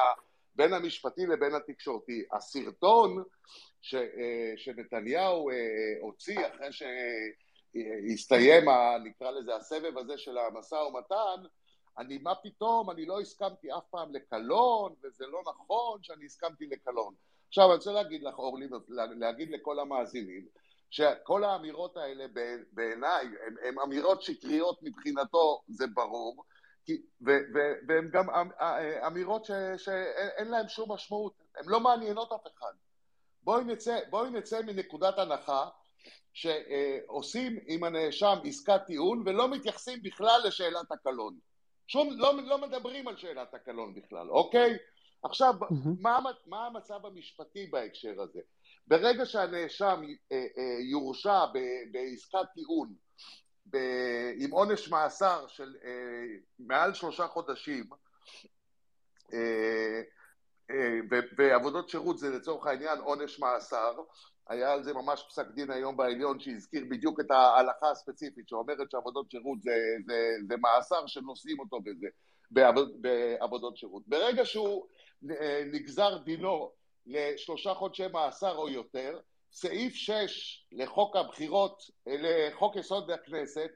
בין 0.54 0.72
המשפטי 0.72 1.26
לבין 1.26 1.54
התקשורתי. 1.54 2.24
הסרטון 2.32 3.22
ש, 3.80 3.94
שנתניהו 4.56 5.50
אה, 5.50 5.54
הוציא 6.00 6.40
אחרי 6.46 6.68
שהסתיים, 6.72 8.64
נקרא 9.04 9.30
לזה, 9.30 9.56
הסבב 9.56 9.98
הזה 9.98 10.18
של 10.18 10.38
המשא 10.38 10.74
ומתן, 10.74 11.48
אני, 11.98 12.18
מה 12.18 12.34
פתאום, 12.34 12.90
אני 12.90 13.06
לא 13.06 13.20
הסכמתי 13.20 13.72
אף 13.72 13.84
פעם 13.90 14.14
לקלון, 14.14 14.94
וזה 15.02 15.26
לא 15.26 15.42
נכון 15.46 16.02
שאני 16.02 16.24
הסכמתי 16.24 16.66
לקלון. 16.66 17.14
עכשיו, 17.48 17.64
אני 17.64 17.74
רוצה 17.74 17.92
להגיד 17.92 18.22
לך, 18.22 18.38
אורלי, 18.38 18.68
להגיד 19.18 19.50
לכל 19.50 19.78
המאזינים, 19.78 20.46
שכל 20.90 21.44
האמירות 21.44 21.96
האלה 21.96 22.26
בעיניי 22.72 23.26
הן 23.64 23.78
אמירות 23.84 24.22
שקריות 24.22 24.78
מבחינתו, 24.82 25.62
זה 25.68 25.86
ברור, 25.94 26.44
והן 27.88 28.10
גם 28.12 28.30
אמ, 28.30 28.50
אה, 28.60 29.06
אמירות 29.06 29.44
שאין 29.76 30.48
להן 30.48 30.68
שום 30.68 30.92
משמעות, 30.92 31.32
הן 31.56 31.64
לא 31.66 31.80
מעניינות 31.80 32.32
אף 32.32 32.46
אחד. 32.46 32.72
בואי 33.42 33.64
נצא, 33.64 33.98
בואי 34.10 34.30
נצא 34.30 34.62
מנקודת 34.62 35.18
הנחה 35.18 35.68
שעושים 36.32 37.58
עם 37.66 37.84
הנאשם 37.84 38.36
עסקת 38.44 38.80
טיעון 38.86 39.22
ולא 39.26 39.48
מתייחסים 39.48 40.02
בכלל 40.02 40.40
לשאלת 40.44 40.92
הקלון. 40.92 41.38
שום, 41.88 42.10
לא, 42.18 42.34
לא 42.44 42.58
מדברים 42.58 43.08
על 43.08 43.16
שאלת 43.16 43.54
הקלון 43.54 43.94
בכלל, 43.94 44.30
אוקיי? 44.30 44.76
עכשיו, 45.22 45.54
mm-hmm. 45.60 45.88
מה, 46.00 46.18
מה 46.46 46.66
המצב 46.66 47.06
המשפטי 47.06 47.66
בהקשר 47.66 48.22
הזה? 48.22 48.40
ברגע 48.86 49.26
שהנאשם 49.26 50.02
אה, 50.32 50.46
אה, 50.58 50.76
יורשע 50.90 51.46
ב, 51.46 51.58
בעסקת 51.92 52.48
טיעון 52.54 52.94
ב, 53.66 53.76
עם 54.36 54.50
עונש 54.50 54.88
מאסר 54.88 55.46
של 55.48 55.76
אה, 55.84 55.90
מעל 56.58 56.94
שלושה 56.94 57.26
חודשים, 57.26 57.84
אה, 59.32 60.02
ועבודות 61.38 61.88
שירות 61.88 62.18
זה 62.18 62.30
לצורך 62.30 62.66
העניין 62.66 62.98
עונש 62.98 63.38
מאסר, 63.38 63.92
היה 64.48 64.72
על 64.72 64.82
זה 64.82 64.94
ממש 64.94 65.24
פסק 65.28 65.46
דין 65.50 65.70
היום 65.70 65.96
בעליון 65.96 66.40
שהזכיר 66.40 66.84
בדיוק 66.90 67.20
את 67.20 67.30
ההלכה 67.30 67.90
הספציפית 67.90 68.48
שאומרת 68.48 68.90
שעבודות 68.90 69.30
שירות 69.30 69.62
זה, 69.62 69.76
זה, 70.06 70.30
זה 70.48 70.56
מאסר 70.56 71.06
שנושאים 71.06 71.60
אותו 71.60 71.80
בזה, 71.80 72.06
בעבוד, 72.50 73.02
בעבודות 73.02 73.76
שירות. 73.76 74.02
ברגע 74.06 74.44
שהוא 74.44 74.86
אה, 75.30 75.62
נגזר 75.72 76.18
דינו 76.18 76.72
לשלושה 77.06 77.74
חודשי 77.74 78.06
מאסר 78.12 78.56
או 78.56 78.68
יותר, 78.68 79.18
סעיף 79.52 79.94
6 79.94 80.66
לחוק 80.72 81.16
הבחירות, 81.16 81.82
לחוק 82.06 82.76
יסוד 82.76 83.10
הכנסת, 83.10 83.70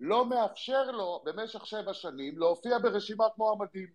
לא 0.00 0.26
מאפשר 0.26 0.90
לו 0.90 1.22
במשך 1.24 1.66
שבע 1.66 1.94
שנים 1.94 2.38
להופיע 2.38 2.78
ברשימת 2.78 3.38
מועמדים. 3.38 3.88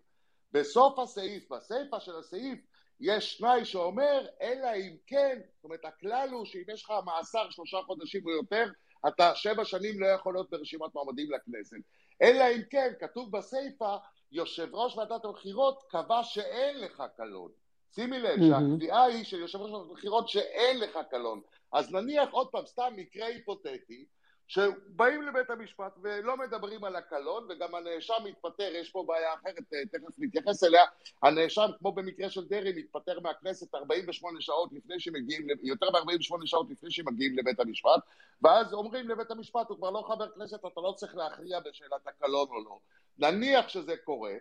בסוף 0.52 1.00
הסעיף, 1.00 1.52
בסיפה 1.52 2.00
של 2.00 2.16
הסעיף, 2.20 2.60
יש 3.00 3.38
תנאי 3.38 3.66
שאומר, 3.66 4.26
אלא 4.42 4.68
אם 4.76 4.96
כן, 5.08 5.40
זאת 5.56 5.64
אומרת, 5.64 5.86
הכלל 5.86 6.30
הוא 6.32 6.46
שאם 6.46 6.64
יש 6.74 6.84
לך 6.84 6.94
מאסר 7.06 7.50
שלושה 7.50 7.78
חודשים 7.86 8.26
או 8.26 8.32
יותר, 8.32 8.66
אתה 9.08 9.36
שבע 9.36 9.66
שנים 9.66 10.00
לא 10.00 10.08
יכול 10.08 10.34
להיות 10.34 10.50
ברשימת 10.50 10.96
מועמדים 10.96 11.28
לכנסת. 11.32 11.78
אלא 12.22 12.44
אם 12.56 12.62
כן, 12.70 12.94
כתוב 13.00 13.38
בסיפה, 13.38 13.96
יושב 14.32 14.68
ראש 14.76 14.98
ועדת 14.98 15.26
הבחירות 15.26 15.84
קבע 15.90 16.24
שאין 16.24 16.80
לך 16.80 17.04
קלון. 17.18 17.52
שימי 17.96 18.20
לב 18.20 18.40
mm-hmm. 18.40 18.50
שהקביעה 18.50 19.04
היא 19.04 19.26
של 19.26 19.40
יושב 19.40 19.58
ראש 19.58 19.72
ועדת 19.72 19.92
הבחירות 19.92 20.30
שאין 20.30 20.80
לך 20.80 21.00
קלון. 21.10 21.42
אז 21.74 21.94
נניח 21.94 22.30
עוד 22.32 22.48
פעם, 22.52 22.66
סתם 22.66 22.94
מקרה 22.96 23.28
היפותטי, 23.28 24.06
שבאים 24.50 25.22
לבית 25.22 25.50
המשפט 25.50 25.98
ולא 26.02 26.38
מדברים 26.38 26.84
על 26.84 26.96
הקלון 26.96 27.48
וגם 27.50 27.76
הנאשם 27.76 28.14
מתפטר, 28.26 28.72
יש 28.76 28.92
פה 28.92 29.04
בעיה 29.08 29.34
אחרת, 29.34 29.74
אה, 29.74 29.86
תכף 29.92 30.14
נתייחס 30.18 30.64
אליה, 30.64 30.84
הנאשם 31.24 31.68
כמו 31.80 31.92
במקרה 31.92 32.30
של 32.30 32.46
דרעי 32.46 32.74
מתפטר 32.76 33.20
מהכנסת 33.20 33.76
48 33.76 34.42
שעות 34.42 34.70
לפני 34.74 35.00
שמגיעים, 35.00 35.48
יותר 35.64 35.90
מ-48 35.90 36.46
שעות 36.46 36.70
לפני 36.70 36.92
שמגיעים 36.92 37.38
לבית 37.38 37.60
המשפט 37.60 38.02
ואז 38.42 38.74
אומרים 38.74 39.10
לבית 39.10 39.32
המשפט 39.32 39.70
הוא 39.70 39.78
כבר 39.78 39.90
לא 39.90 40.04
חבר 40.08 40.30
כנסת, 40.30 40.60
אתה 40.60 40.82
לא 40.82 40.94
צריך 40.98 41.16
להכריע 41.16 41.60
בשאלת 41.60 42.08
הקלון 42.08 42.48
או 42.50 42.64
לא. 42.64 42.80
נניח 43.18 43.70
שזה 43.70 43.98
קורה, 43.98 44.34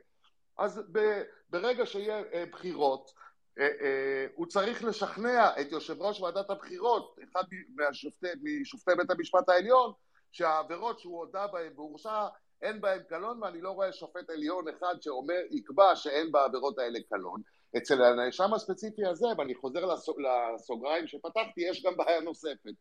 אז 0.58 0.82
ברגע 1.50 1.86
שיהיה 1.86 2.22
אה, 2.32 2.44
בחירות 2.52 3.12
הוא 4.34 4.46
צריך 4.46 4.84
לשכנע 4.84 5.60
את 5.60 5.72
יושב 5.72 6.02
ראש 6.02 6.20
ועדת 6.20 6.50
הבחירות, 6.50 7.16
אחד 7.24 7.42
מהשופטי, 7.74 8.26
משופטי 8.60 8.90
בית 8.98 9.10
המשפט 9.10 9.48
העליון, 9.48 9.92
שהעבירות 10.32 11.00
שהוא 11.00 11.18
הודה 11.18 11.46
בהן 11.46 11.72
והורשע 11.76 12.26
אין 12.62 12.80
בהן 12.80 13.02
קלון 13.08 13.42
ואני 13.42 13.60
לא 13.60 13.70
רואה 13.70 13.92
שופט 13.92 14.30
עליון 14.30 14.64
אחד 14.68 14.94
שאומר, 15.00 15.40
יקבע 15.50 15.96
שאין 15.96 16.32
בעבירות 16.32 16.78
האלה 16.78 16.98
קלון. 17.08 17.42
אצל 17.76 18.02
הנאשם 18.02 18.54
הספציפי 18.54 19.06
הזה, 19.06 19.26
ואני 19.38 19.54
חוזר 19.54 19.84
לסוגריים 20.54 21.06
שפתחתי, 21.06 21.60
יש 21.60 21.82
גם 21.82 21.96
בעיה 21.96 22.20
נוספת. 22.20 22.74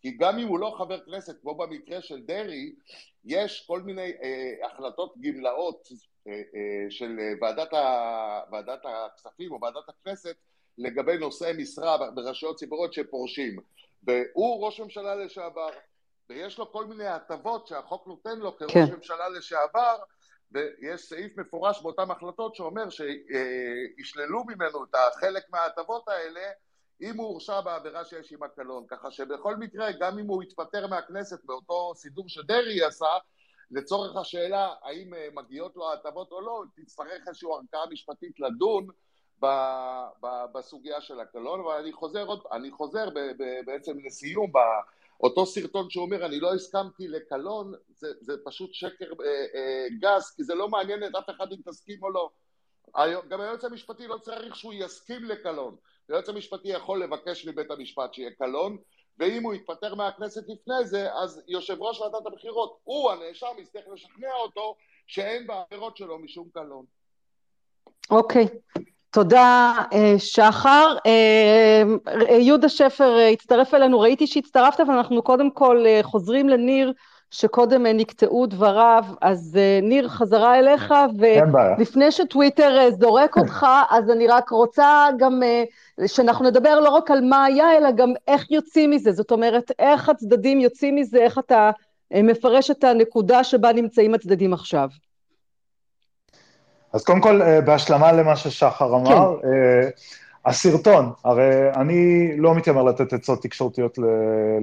כי 0.00 0.16
גם 0.16 0.38
אם 0.38 0.48
הוא 0.48 0.58
לא 0.58 0.74
חבר 0.78 1.04
כנסת, 1.04 1.40
כמו 1.40 1.54
במקרה 1.54 2.02
של 2.02 2.20
דרעי, 2.20 2.74
יש 3.24 3.64
כל 3.66 3.82
מיני 3.82 4.12
אה, 4.22 4.66
החלטות 4.66 5.14
גמלאות 5.20 5.88
אה, 5.90 5.96
אה, 5.96 6.13
של 6.90 7.18
ועדת, 7.40 7.72
ה, 7.72 8.40
ועדת 8.52 8.80
הכספים 8.84 9.52
או 9.52 9.60
ועדת 9.60 9.88
הכנסת 9.88 10.36
לגבי 10.78 11.18
נושאי 11.18 11.52
משרה 11.58 12.10
ברשויות 12.14 12.56
ציבוריות 12.56 12.92
שפורשים. 12.92 13.56
והוא 14.02 14.66
ראש 14.66 14.80
ממשלה 14.80 15.14
לשעבר, 15.14 15.70
ויש 16.30 16.58
לו 16.58 16.72
כל 16.72 16.86
מיני 16.86 17.06
הטבות 17.06 17.66
שהחוק 17.66 18.06
נותן 18.06 18.38
לו 18.38 18.56
כראש 18.56 18.72
כן. 18.72 18.94
ממשלה 18.96 19.28
לשעבר, 19.28 19.96
ויש 20.52 21.00
סעיף 21.00 21.38
מפורש 21.38 21.82
באותן 21.82 22.10
החלטות 22.10 22.54
שאומר 22.54 22.84
שישללו 22.90 24.44
ממנו 24.44 24.84
את 24.84 24.94
החלק 24.94 25.44
מההטבות 25.50 26.08
האלה 26.08 26.40
אם 27.00 27.16
הוא 27.16 27.26
הורשע 27.26 27.60
בעבירה 27.60 28.04
שיש 28.04 28.30
עימה 28.30 28.48
קלון, 28.48 28.84
ככה 28.88 29.10
שבכל 29.10 29.56
מקרה, 29.56 29.92
גם 30.00 30.18
אם 30.18 30.26
הוא 30.26 30.42
יתפטר 30.42 30.86
מהכנסת 30.86 31.44
באותו 31.44 31.92
סידור 31.94 32.28
שדרעי 32.28 32.84
עשה, 32.84 33.06
לצורך 33.70 34.16
השאלה 34.16 34.74
האם 34.82 35.14
אה, 35.14 35.28
מגיעות 35.32 35.76
לו 35.76 35.92
הטבות 35.92 36.32
או 36.32 36.40
לא, 36.40 36.62
תצטרך 36.76 37.28
איזושהי 37.28 37.48
ערכאה 37.52 37.90
משפטית 37.90 38.40
לדון 38.40 38.86
ב, 39.42 39.46
ב, 40.22 40.26
בסוגיה 40.54 41.00
של 41.00 41.20
הקלון, 41.20 41.60
אבל 41.60 41.74
אני 41.74 41.92
חוזר, 41.92 42.26
אני 42.52 42.70
חוזר 42.70 43.10
ב, 43.10 43.18
ב, 43.18 43.44
בעצם 43.66 43.98
לסיום, 44.06 44.52
באותו 45.18 45.46
סרטון 45.46 45.90
שאומר 45.90 46.26
אני 46.26 46.40
לא 46.40 46.54
הסכמתי 46.54 47.08
לקלון, 47.08 47.72
זה, 47.88 48.08
זה 48.20 48.32
פשוט 48.44 48.74
שקר 48.74 49.12
אה, 49.24 49.46
אה, 49.54 49.86
גס, 50.00 50.34
כי 50.36 50.44
זה 50.44 50.54
לא 50.54 50.68
מעניין 50.68 51.04
את 51.04 51.14
אף 51.14 51.30
אחד 51.30 51.52
אם 51.52 51.58
תסכים 51.64 52.02
או 52.02 52.10
לא. 52.10 52.30
גם 53.28 53.40
היועץ 53.40 53.64
המשפטי 53.64 54.06
לא 54.06 54.18
צריך 54.18 54.56
שהוא 54.56 54.72
יסכים 54.74 55.24
לקלון. 55.24 55.76
היועץ 56.08 56.28
המשפטי 56.28 56.68
יכול 56.68 57.02
לבקש 57.02 57.46
מבית 57.46 57.70
המשפט 57.70 58.14
שיהיה 58.14 58.30
קלון, 58.30 58.76
ואם 59.18 59.42
הוא 59.42 59.54
יתפטר 59.54 59.94
מהכנסת 59.94 60.42
לפני 60.48 60.84
זה, 60.84 61.14
אז 61.14 61.42
יושב 61.48 61.82
ראש 61.82 62.00
ועדת 62.00 62.26
הבחירות, 62.26 62.78
הוא 62.84 63.10
הנאשם, 63.10 63.46
יצטרך 63.58 63.84
לשכנע 63.92 64.32
אותו 64.42 64.76
שאין 65.06 65.46
בעבירות 65.46 65.96
שלו 65.96 66.18
משום 66.18 66.48
קלון. 66.52 66.84
אוקיי. 68.10 68.44
Okay. 68.44 68.80
תודה 69.14 69.74
אה, 69.92 70.14
שחר. 70.18 70.96
אה, 71.06 71.82
יהודה 72.38 72.68
שפר 72.68 73.18
אה, 73.18 73.28
הצטרף 73.28 73.74
אלינו, 73.74 74.00
ראיתי 74.00 74.26
שהצטרפת, 74.26 74.80
אבל 74.80 74.94
אנחנו 74.94 75.22
קודם 75.22 75.50
כל 75.50 75.84
חוזרים 76.02 76.48
לניר, 76.48 76.92
שקודם 77.30 77.86
נקטעו 77.86 78.46
דבריו, 78.46 79.04
אז 79.20 79.58
ניר 79.82 80.08
חזרה 80.08 80.58
אליך, 80.58 80.94
ולפני 81.18 82.12
שטוויטר 82.12 82.90
זורק 83.00 83.36
אותך, 83.40 83.66
אז 83.90 84.10
אני 84.10 84.26
רק 84.26 84.50
רוצה 84.50 85.06
גם 85.18 85.42
שאנחנו 86.06 86.44
נדבר 86.44 86.80
לא 86.80 86.90
רק 86.90 87.10
על 87.10 87.20
מה 87.20 87.44
היה, 87.44 87.76
אלא 87.76 87.90
גם 87.90 88.12
איך 88.28 88.50
יוצאים 88.50 88.90
מזה, 88.90 89.12
זאת 89.12 89.30
אומרת, 89.30 89.70
איך 89.78 90.08
הצדדים 90.08 90.60
יוצאים 90.60 90.94
מזה, 90.96 91.18
איך 91.18 91.38
אתה 91.38 91.70
מפרש 92.10 92.70
את 92.70 92.84
הנקודה 92.84 93.44
שבה 93.44 93.72
נמצאים 93.72 94.14
הצדדים 94.14 94.52
עכשיו. 94.52 94.88
אז 96.92 97.04
קודם 97.04 97.20
כל, 97.20 97.42
אה, 97.42 97.60
בהשלמה 97.60 98.12
למה 98.12 98.36
ששחר 98.36 98.96
אמר, 98.96 99.36
כן. 99.42 99.48
אה, 99.48 99.88
הסרטון, 100.46 101.12
הרי 101.24 101.72
אני 101.76 102.32
לא 102.36 102.54
מתיימר 102.54 102.82
לתת 102.82 103.12
עצות 103.12 103.42
תקשורתיות 103.42 103.98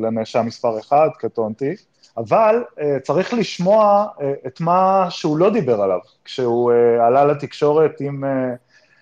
לנאשם 0.01 0.45
מספר 0.45 0.79
אחד, 0.79 1.09
קטונתי, 1.17 1.75
אבל 2.17 2.63
אה, 2.79 2.99
צריך 3.03 3.33
לשמוע 3.33 4.05
את 4.47 4.61
מה 4.61 5.05
שהוא 5.09 5.37
לא 5.37 5.49
דיבר 5.49 5.81
עליו, 5.81 5.99
כשהוא 6.25 6.71
עלה 7.07 7.25
לתקשורת 7.25 8.01
עם 8.01 8.23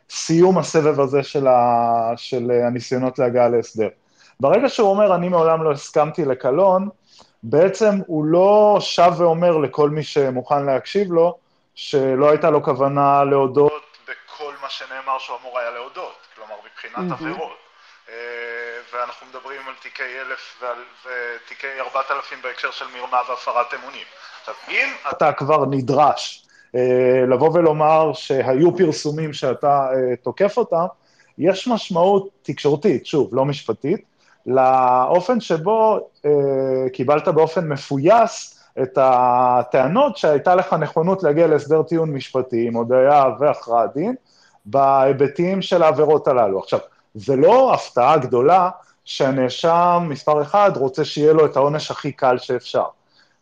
סיום 0.10 0.58
הסבב 0.58 1.00
הזה 1.00 1.24
של, 1.24 1.48
ה, 1.48 2.12
של 2.16 2.52
הניסיונות 2.52 3.20
להגעה 3.20 3.50
להסדר. 3.50 3.90
ברגע 4.40 4.70
שהוא 4.70 4.90
אומר, 4.90 5.16
אני 5.16 5.30
מעולם 5.30 5.64
לא 5.64 5.72
הסכמתי 5.72 6.26
לקלון, 6.26 6.90
בעצם 7.44 7.92
הוא 8.08 8.26
לא 8.26 8.78
שב 8.80 9.12
ואומר 9.18 9.58
לכל 9.58 9.90
מי 9.90 10.04
שמוכן 10.04 10.66
להקשיב 10.66 11.12
לו, 11.12 11.38
שלא 11.76 12.30
הייתה 12.30 12.50
לו 12.50 12.64
כוונה 12.64 13.24
להודות 13.24 13.84
בכל 14.04 14.54
מה 14.62 14.70
שנאמר 14.70 15.20
שהוא 15.20 15.38
אמור 15.42 15.60
היה 15.60 15.70
להודות, 15.70 16.28
כלומר 16.36 16.56
מבחינת 16.66 17.12
עבירות. 17.12 17.69
אה, 18.12 18.16
ואנחנו 18.94 19.28
מדברים 19.28 19.62
על 19.68 19.74
תיקי 19.82 20.04
אלף 20.04 20.64
ותיקי 21.06 21.68
ארבעת 21.80 22.12
אלפים 22.12 22.38
בהקשר 22.44 22.72
של 22.72 22.86
מרמה 22.96 23.22
והפרת 23.30 23.74
אמונים. 23.74 24.06
עכשיו, 24.40 24.54
אם 24.70 24.88
אתה 25.12 25.34
כבר 25.34 25.66
נדרש 25.66 26.46
אה, 26.76 27.26
לבוא 27.28 27.50
ולומר 27.54 28.14
שהיו 28.14 28.78
פרסומים 28.78 29.34
שאתה 29.34 29.90
אה, 29.94 30.16
תוקף 30.16 30.58
אותם, 30.58 30.86
יש 31.38 31.68
משמעות 31.68 32.30
תקשורתית, 32.42 33.06
שוב, 33.06 33.30
לא 33.32 33.46
משפטית, 33.46 34.06
לאופן 34.46 35.40
שבו 35.40 36.10
קיבלת 36.94 37.28
באופן 37.28 37.68
מפויס 37.68 38.60
את 38.82 38.98
הטענות 39.02 40.18
שהייתה 40.18 40.56
לך 40.56 40.74
נכונות 40.74 41.24
להגיע 41.24 41.48
להסדר 41.48 41.84
טיעון 41.84 42.14
משפטי 42.14 42.68
עם 42.68 42.76
הודיה 42.76 43.26
והכרעת 43.40 43.94
דין 43.94 44.16
בהיבטים 44.66 45.62
של 45.62 45.84
העבירות 45.84 46.28
הללו. 46.28 46.60
עכשיו, 46.60 46.80
זה 47.16 47.36
לא 47.36 47.74
הפתעה 47.74 48.18
גדולה 48.18 48.70
שהנאשם 49.06 50.08
מספר 50.10 50.42
אחד 50.42 50.72
רוצה 50.76 51.06
שיהיה 51.06 51.34
לו 51.34 51.46
את 51.46 51.56
העונש 51.56 51.92
הכי 51.92 52.12
קל 52.12 52.38
שאפשר, 52.38 52.86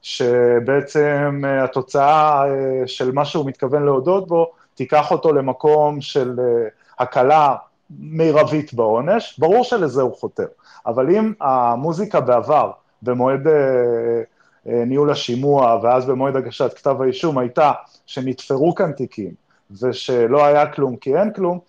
שבעצם 0.02 1.42
אה, 1.46 1.64
התוצאה 1.64 2.44
אה, 2.48 2.88
של 2.88 3.12
מה 3.12 3.26
שהוא 3.26 3.46
מתכוון 3.46 3.86
להודות 3.86 4.28
בו 4.28 4.52
תיקח 4.76 5.12
אותו 5.12 5.34
למקום 5.34 6.02
של 6.02 6.40
אה, 6.40 6.68
הקלה 7.00 7.56
מרבית 8.00 8.74
בעונש, 8.74 9.40
ברור 9.40 9.64
שלזה 9.64 10.02
הוא 10.02 10.16
חותר, 10.16 10.48
אבל 10.86 11.16
אם 11.16 11.34
המוזיקה 11.42 12.20
בעבר, 12.20 12.72
במועד 13.02 13.48
ניהול 14.66 15.12
השימוע, 15.12 15.80
ואז 15.84 16.06
במועד 16.06 16.36
הגשת 16.36 16.74
כתב 16.74 17.02
האישום 17.02 17.38
הייתה 17.38 17.72
שנתפרו 18.06 18.76
כאן 18.76 18.92
תיקים, 18.92 19.32
ושלא 19.82 20.46
היה 20.46 20.68
כלום 20.72 20.96
כי 20.96 21.18
אין 21.18 21.34
כלום, 21.34 21.60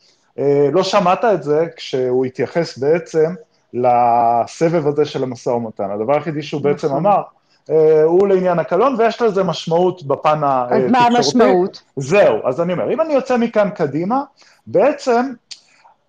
לא 0.72 0.82
שמעת 0.82 1.24
את 1.24 1.42
זה 1.42 1.66
כשהוא 1.76 2.24
התייחס 2.24 2.78
בעצם 2.78 3.34
לסבב 3.74 4.86
הזה 4.86 5.04
של 5.04 5.22
המשא 5.22 5.50
ומתן. 5.50 5.90
הדבר 5.90 6.14
היחידי 6.14 6.42
שהוא 6.42 6.60
בעצם 6.60 6.86
נכון. 6.86 6.98
אמר, 7.06 7.22
אה, 7.70 8.02
הוא 8.02 8.28
לעניין 8.28 8.58
הקלון, 8.58 8.94
ויש 8.98 9.22
לזה 9.22 9.44
משמעות 9.44 10.02
בפן 10.02 10.40
התקשורתי. 10.44 10.84
אז 10.84 10.90
מה 10.90 10.98
המשמעות? 10.98 11.82
זהו, 11.96 12.36
אז 12.44 12.60
אני 12.60 12.72
אומר, 12.72 12.92
אם 12.92 13.00
אני 13.00 13.14
יוצא 13.14 13.36
מכאן 13.36 13.70
קדימה, 13.70 14.22
בעצם 14.66 15.32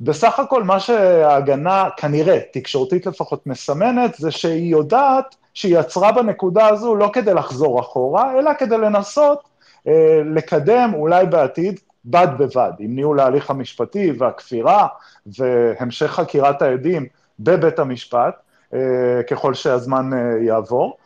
בסך 0.02 0.40
הכל 0.40 0.64
מה 0.64 0.80
שההגנה, 0.80 1.90
כנראה, 1.98 2.40
תקשורתית 2.54 3.06
לפחות, 3.06 3.48
מסמנת, 3.48 4.16
זה 4.16 4.32
שהיא 4.32 4.72
יודעת 4.72 5.36
שהיא 5.54 5.80
יצרה 5.80 6.12
בנקודה 6.12 6.68
הזו 6.68 6.96
לא 6.96 7.10
כדי 7.14 7.34
לחזור 7.34 7.80
אחורה, 7.80 8.40
אלא 8.40 8.52
כדי 8.54 8.78
לנסות 8.78 9.44
אה, 9.88 10.22
לקדם 10.26 10.92
אולי 10.94 11.26
בעתיד, 11.26 11.80
בד 12.06 12.28
בבד, 12.38 12.72
עם 12.80 12.96
ניהול 12.96 13.20
ההליך 13.20 13.50
המשפטי 13.50 14.12
והכפירה 14.18 14.88
והמשך 15.38 16.12
חקירת 16.12 16.62
העדים 16.62 17.06
בבית 17.40 17.80
המשפט, 17.80 18.36
אה, 18.74 19.24
ככל 19.30 19.54
שהזמן 19.54 20.14
אה, 20.14 20.44
יעבור. 20.46 20.98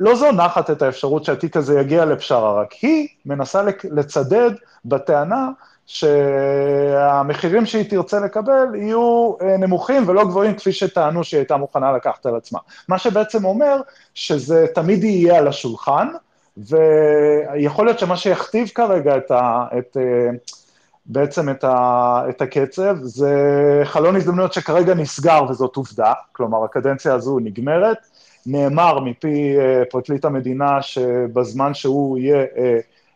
לא 0.00 0.14
זונחת 0.14 0.70
את 0.70 0.82
האפשרות 0.82 1.24
שהתיק 1.24 1.56
הזה 1.56 1.80
יגיע 1.80 2.04
לפשרה, 2.04 2.60
רק 2.60 2.72
היא 2.72 3.08
מנסה 3.26 3.62
לצדד 3.84 4.50
בטענה 4.84 5.48
שהמחירים 5.86 7.66
שהיא 7.66 7.90
תרצה 7.90 8.20
לקבל 8.20 8.66
יהיו 8.74 9.34
אה, 9.42 9.56
נמוכים 9.56 10.08
ולא 10.08 10.24
גבוהים 10.24 10.54
כפי 10.54 10.72
שטענו 10.72 11.24
שהיא 11.24 11.38
הייתה 11.38 11.56
מוכנה 11.56 11.92
לקחת 11.92 12.26
על 12.26 12.36
עצמה. 12.36 12.58
מה 12.88 12.98
שבעצם 12.98 13.44
אומר 13.44 13.80
שזה 14.14 14.66
תמיד 14.74 15.04
יהיה 15.04 15.38
על 15.38 15.48
השולחן, 15.48 16.08
ויכול 16.56 17.86
להיות 17.86 17.98
שמה 17.98 18.16
שיכתיב 18.16 18.68
כרגע 18.68 19.16
את 19.16 19.30
ה... 19.30 19.66
את, 19.78 19.96
אה, 19.96 20.30
בעצם 21.06 21.48
את, 21.50 21.64
ה, 21.64 22.22
את 22.28 22.42
הקצב, 22.42 22.96
זה 23.02 23.32
חלון 23.84 24.16
הזדמנויות 24.16 24.52
שכרגע 24.52 24.94
נסגר 24.94 25.44
וזאת 25.50 25.76
עובדה, 25.76 26.12
כלומר 26.32 26.64
הקדנציה 26.64 27.14
הזו 27.14 27.38
נגמרת, 27.38 27.98
נאמר 28.46 29.00
מפי 29.00 29.56
אה, 29.58 29.82
פרקליט 29.90 30.24
המדינה 30.24 30.82
שבזמן 30.82 31.74
שהוא 31.74 32.18
יהיה 32.18 32.44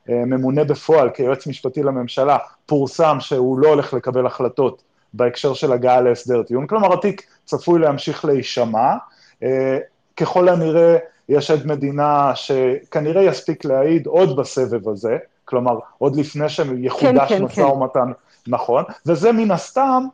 ממונה 0.09 0.64
בפועל 0.64 1.11
כיועץ 1.11 1.46
משפטי 1.46 1.83
לממשלה, 1.83 2.38
פורסם 2.66 3.16
שהוא 3.20 3.59
לא 3.59 3.68
הולך 3.68 3.94
לקבל 3.94 4.27
החלטות 4.27 4.83
בהקשר 5.14 5.55
של 5.55 5.72
הגעה 5.72 6.01
להסדר 6.01 6.42
טיעון, 6.42 6.66
כלומר 6.66 6.94
התיק 6.94 7.22
צפוי 7.44 7.81
להמשיך 7.81 8.24
להישמע, 8.24 8.94
אה, 9.42 9.79
ככל 10.16 10.48
הנראה 10.48 10.96
יש 11.29 11.51
עד 11.51 11.67
מדינה 11.67 12.33
שכנראה 12.35 13.23
יספיק 13.23 13.64
להעיד 13.64 14.07
עוד 14.07 14.37
בסבב 14.37 14.88
הזה, 14.88 15.17
כלומר 15.45 15.79
עוד 15.99 16.17
לפני 16.17 16.49
שיחודש 16.49 17.29
כן, 17.29 17.45
משא 17.45 17.55
כן, 17.55 17.62
ומתן 17.62 18.01
כן. 18.07 18.53
נכון, 18.53 18.85
וזה 19.07 19.33
מן 19.33 19.51
הסתם 19.51 20.05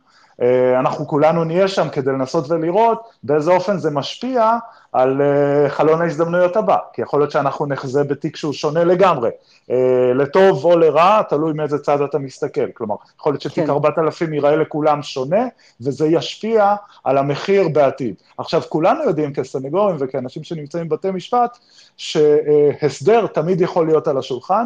אנחנו 0.79 1.07
כולנו 1.07 1.43
נהיה 1.43 1.67
שם 1.67 1.89
כדי 1.89 2.11
לנסות 2.11 2.51
ולראות 2.51 3.09
באיזה 3.23 3.51
אופן 3.51 3.77
זה 3.77 3.91
משפיע 3.91 4.57
על 4.95 5.21
אה, 5.21 5.69
חלון 5.69 6.01
ההזדמנויות 6.01 6.57
הבא, 6.57 6.77
כי 6.93 7.01
יכול 7.01 7.19
להיות 7.19 7.31
שאנחנו 7.31 7.65
נחזה 7.65 8.03
בתיק 8.03 8.35
שהוא 8.35 8.53
שונה 8.53 8.83
לגמרי, 8.83 9.29
אה, 9.71 10.13
לטוב 10.15 10.65
או 10.65 10.77
לרע, 10.77 11.21
תלוי 11.21 11.53
מאיזה 11.53 11.79
צד 11.79 12.01
אתה 12.01 12.17
מסתכל, 12.19 12.71
כלומר, 12.73 12.95
יכול 13.19 13.33
להיות 13.33 13.41
שתיק 13.41 13.63
כן. 13.63 13.69
4,000 13.69 14.33
ייראה 14.33 14.55
לכולם 14.55 15.03
שונה, 15.03 15.45
וזה 15.81 16.07
ישפיע 16.07 16.75
על 17.03 17.17
המחיר 17.17 17.67
בעתיד. 17.67 18.15
עכשיו, 18.37 18.61
כולנו 18.69 19.03
יודעים 19.03 19.33
כסנגורים 19.33 19.95
וכאנשים 19.99 20.43
שנמצאים 20.43 20.89
בבתי 20.89 21.11
משפט, 21.11 21.57
שהסדר 21.97 23.27
תמיד 23.27 23.61
יכול 23.61 23.85
להיות 23.87 24.07
על 24.07 24.17
השולחן, 24.17 24.65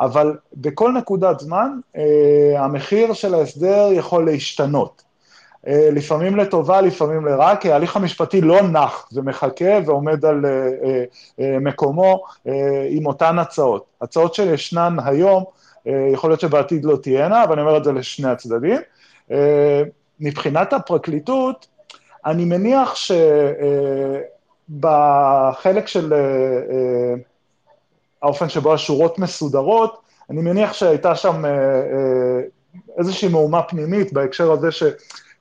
אבל 0.00 0.36
בכל 0.56 0.92
נקודת 0.92 1.40
זמן, 1.40 1.70
המחיר 2.58 3.12
של 3.12 3.34
ההסדר 3.34 3.88
יכול 3.92 4.26
להשתנות. 4.26 5.07
אה, 5.68 5.88
לפעמים 5.92 6.36
לטובה, 6.36 6.80
לפעמים 6.80 7.26
לרע, 7.26 7.56
כי 7.56 7.72
ההליך 7.72 7.96
המשפטי 7.96 8.40
לא 8.40 8.62
נח 8.62 9.08
ומחכה 9.12 9.78
ועומד 9.86 10.24
על 10.24 10.46
אה, 10.46 10.70
אה, 11.40 11.58
מקומו 11.60 12.24
עם 12.90 13.06
אותן 13.06 13.38
הצעות. 13.38 13.84
הצעות 14.02 14.34
שישנן 14.34 14.96
היום, 15.04 15.44
יכול 16.12 16.30
להיות 16.30 16.40
שבעתיד 16.40 16.84
לא 16.84 16.96
תהיינה, 16.96 17.44
אבל 17.44 17.52
אני 17.52 17.60
אומר 17.60 17.76
את 17.76 17.84
זה 17.84 17.92
לשני 17.92 18.30
הצדדים. 18.30 18.80
מבחינת 20.20 20.72
הפרקליטות, 20.72 21.66
אני 22.26 22.44
מניח 22.44 22.94
שבחלק 24.68 25.86
של 25.86 26.14
האופן 28.22 28.48
שבו 28.48 28.74
השורות 28.74 29.18
מסודרות, 29.18 30.00
אני 30.30 30.40
מניח 30.40 30.72
שהייתה 30.72 31.14
שם 31.14 31.44
איזושהי 32.98 33.28
מהומה 33.28 33.62
פנימית 33.62 34.12
בהקשר 34.12 34.52
הזה 34.52 34.70
ש... 34.70 34.82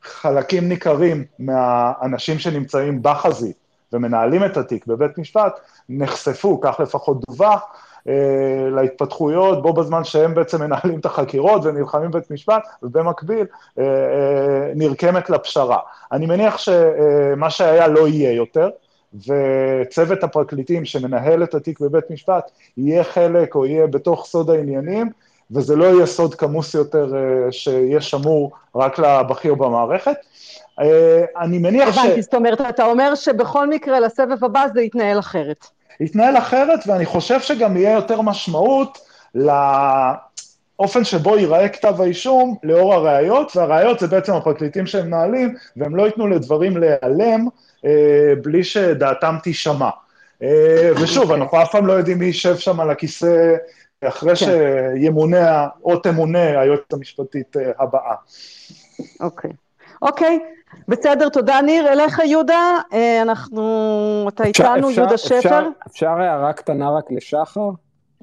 חלקים 0.07 0.69
ניכרים 0.69 1.23
מהאנשים 1.39 2.39
שנמצאים 2.39 2.99
בחזית 3.01 3.55
ומנהלים 3.93 4.45
את 4.45 4.57
התיק 4.57 4.87
בבית 4.87 5.17
משפט, 5.17 5.59
נחשפו, 5.89 6.61
כך 6.61 6.79
לפחות 6.79 7.17
דווח, 7.29 7.63
אה, 8.07 8.69
להתפתחויות, 8.69 9.61
בו 9.61 9.73
בזמן 9.73 10.03
שהם 10.03 10.33
בעצם 10.35 10.61
מנהלים 10.61 10.99
את 10.99 11.05
החקירות 11.05 11.65
ונלחמים 11.65 12.11
בבית 12.11 12.31
משפט, 12.31 12.67
ובמקביל 12.83 13.45
אה, 13.79 13.83
אה, 13.83 14.71
נרקמת 14.75 15.29
לפשרה. 15.29 15.79
אני 16.11 16.25
מניח 16.25 16.57
שמה 16.57 17.49
שהיה 17.49 17.87
לא 17.87 18.07
יהיה 18.07 18.31
יותר, 18.31 18.69
וצוות 19.13 20.23
הפרקליטים 20.23 20.85
שמנהל 20.85 21.43
את 21.43 21.55
התיק 21.55 21.79
בבית 21.79 22.11
משפט 22.11 22.51
יהיה 22.77 23.03
חלק 23.03 23.55
או 23.55 23.65
יהיה 23.65 23.87
בתוך 23.87 24.25
סוד 24.25 24.49
העניינים, 24.49 25.09
וזה 25.51 25.75
לא 25.75 25.85
יהיה 25.85 26.05
סוד 26.05 26.35
כמוס 26.35 26.73
יותר 26.73 27.13
שיהיה 27.51 28.01
שמור 28.01 28.51
רק 28.75 28.99
לבכיר 28.99 29.55
במערכת. 29.55 30.15
אני 31.37 31.57
מניח 31.57 31.95
ש... 31.95 31.97
הבנתי, 31.97 32.21
זאת 32.21 32.33
אומרת, 32.33 32.61
אתה 32.61 32.85
אומר 32.85 33.15
שבכל 33.15 33.67
מקרה 33.67 33.99
לסבב 33.99 34.43
הבא 34.43 34.65
זה 34.73 34.81
יתנהל 34.81 35.19
אחרת. 35.19 35.67
יתנהל 35.99 36.37
אחרת, 36.37 36.79
ואני 36.87 37.05
חושב 37.05 37.41
שגם 37.41 37.77
יהיה 37.77 37.93
יותר 37.93 38.21
משמעות 38.21 38.97
לאופן 39.35 41.03
שבו 41.03 41.37
ייראה 41.37 41.69
כתב 41.69 42.01
האישום 42.01 42.55
לאור 42.63 42.93
הראיות, 42.93 43.55
והראיות 43.55 43.99
זה 43.99 44.07
בעצם 44.07 44.33
הפרקליטים 44.33 44.85
שהם 44.85 45.07
מנהלים, 45.07 45.55
והם 45.77 45.95
לא 45.95 46.03
ייתנו 46.03 46.27
לדברים 46.27 46.77
להיעלם 46.77 47.47
אה, 47.85 48.33
בלי 48.41 48.63
שדעתם 48.63 49.35
תישמע. 49.43 49.89
אה, 50.43 50.91
ושוב, 51.01 51.31
אנחנו 51.31 51.61
אף 51.61 51.71
פעם 51.71 51.87
לא 51.87 51.93
יודעים 51.93 52.19
מי 52.19 52.25
יישב 52.25 52.57
שם 52.57 52.79
על 52.79 52.89
הכיסא 52.89 53.55
אחרי 54.03 54.35
כן. 54.35 54.45
שימונה 54.95 55.67
או 55.83 55.99
תמונה 55.99 56.59
היועצת 56.61 56.93
המשפטית 56.93 57.57
אה, 57.57 57.71
הבאה. 57.79 58.15
אוקיי. 59.19 59.51
אוקיי, 60.01 60.39
בסדר, 60.87 61.29
תודה 61.29 61.61
ניר. 61.61 61.87
אליך 61.87 62.19
יהודה, 62.19 62.77
אה, 62.93 63.21
אנחנו, 63.21 64.25
אתה 64.29 64.43
איתנו, 64.43 64.91
יהודה 64.91 65.17
שפר. 65.17 65.37
אפשר, 65.37 65.67
אפשר 65.87 66.09
הערה 66.09 66.53
קטנה 66.53 66.89
רק 66.97 67.11
לשחר? 67.11 67.69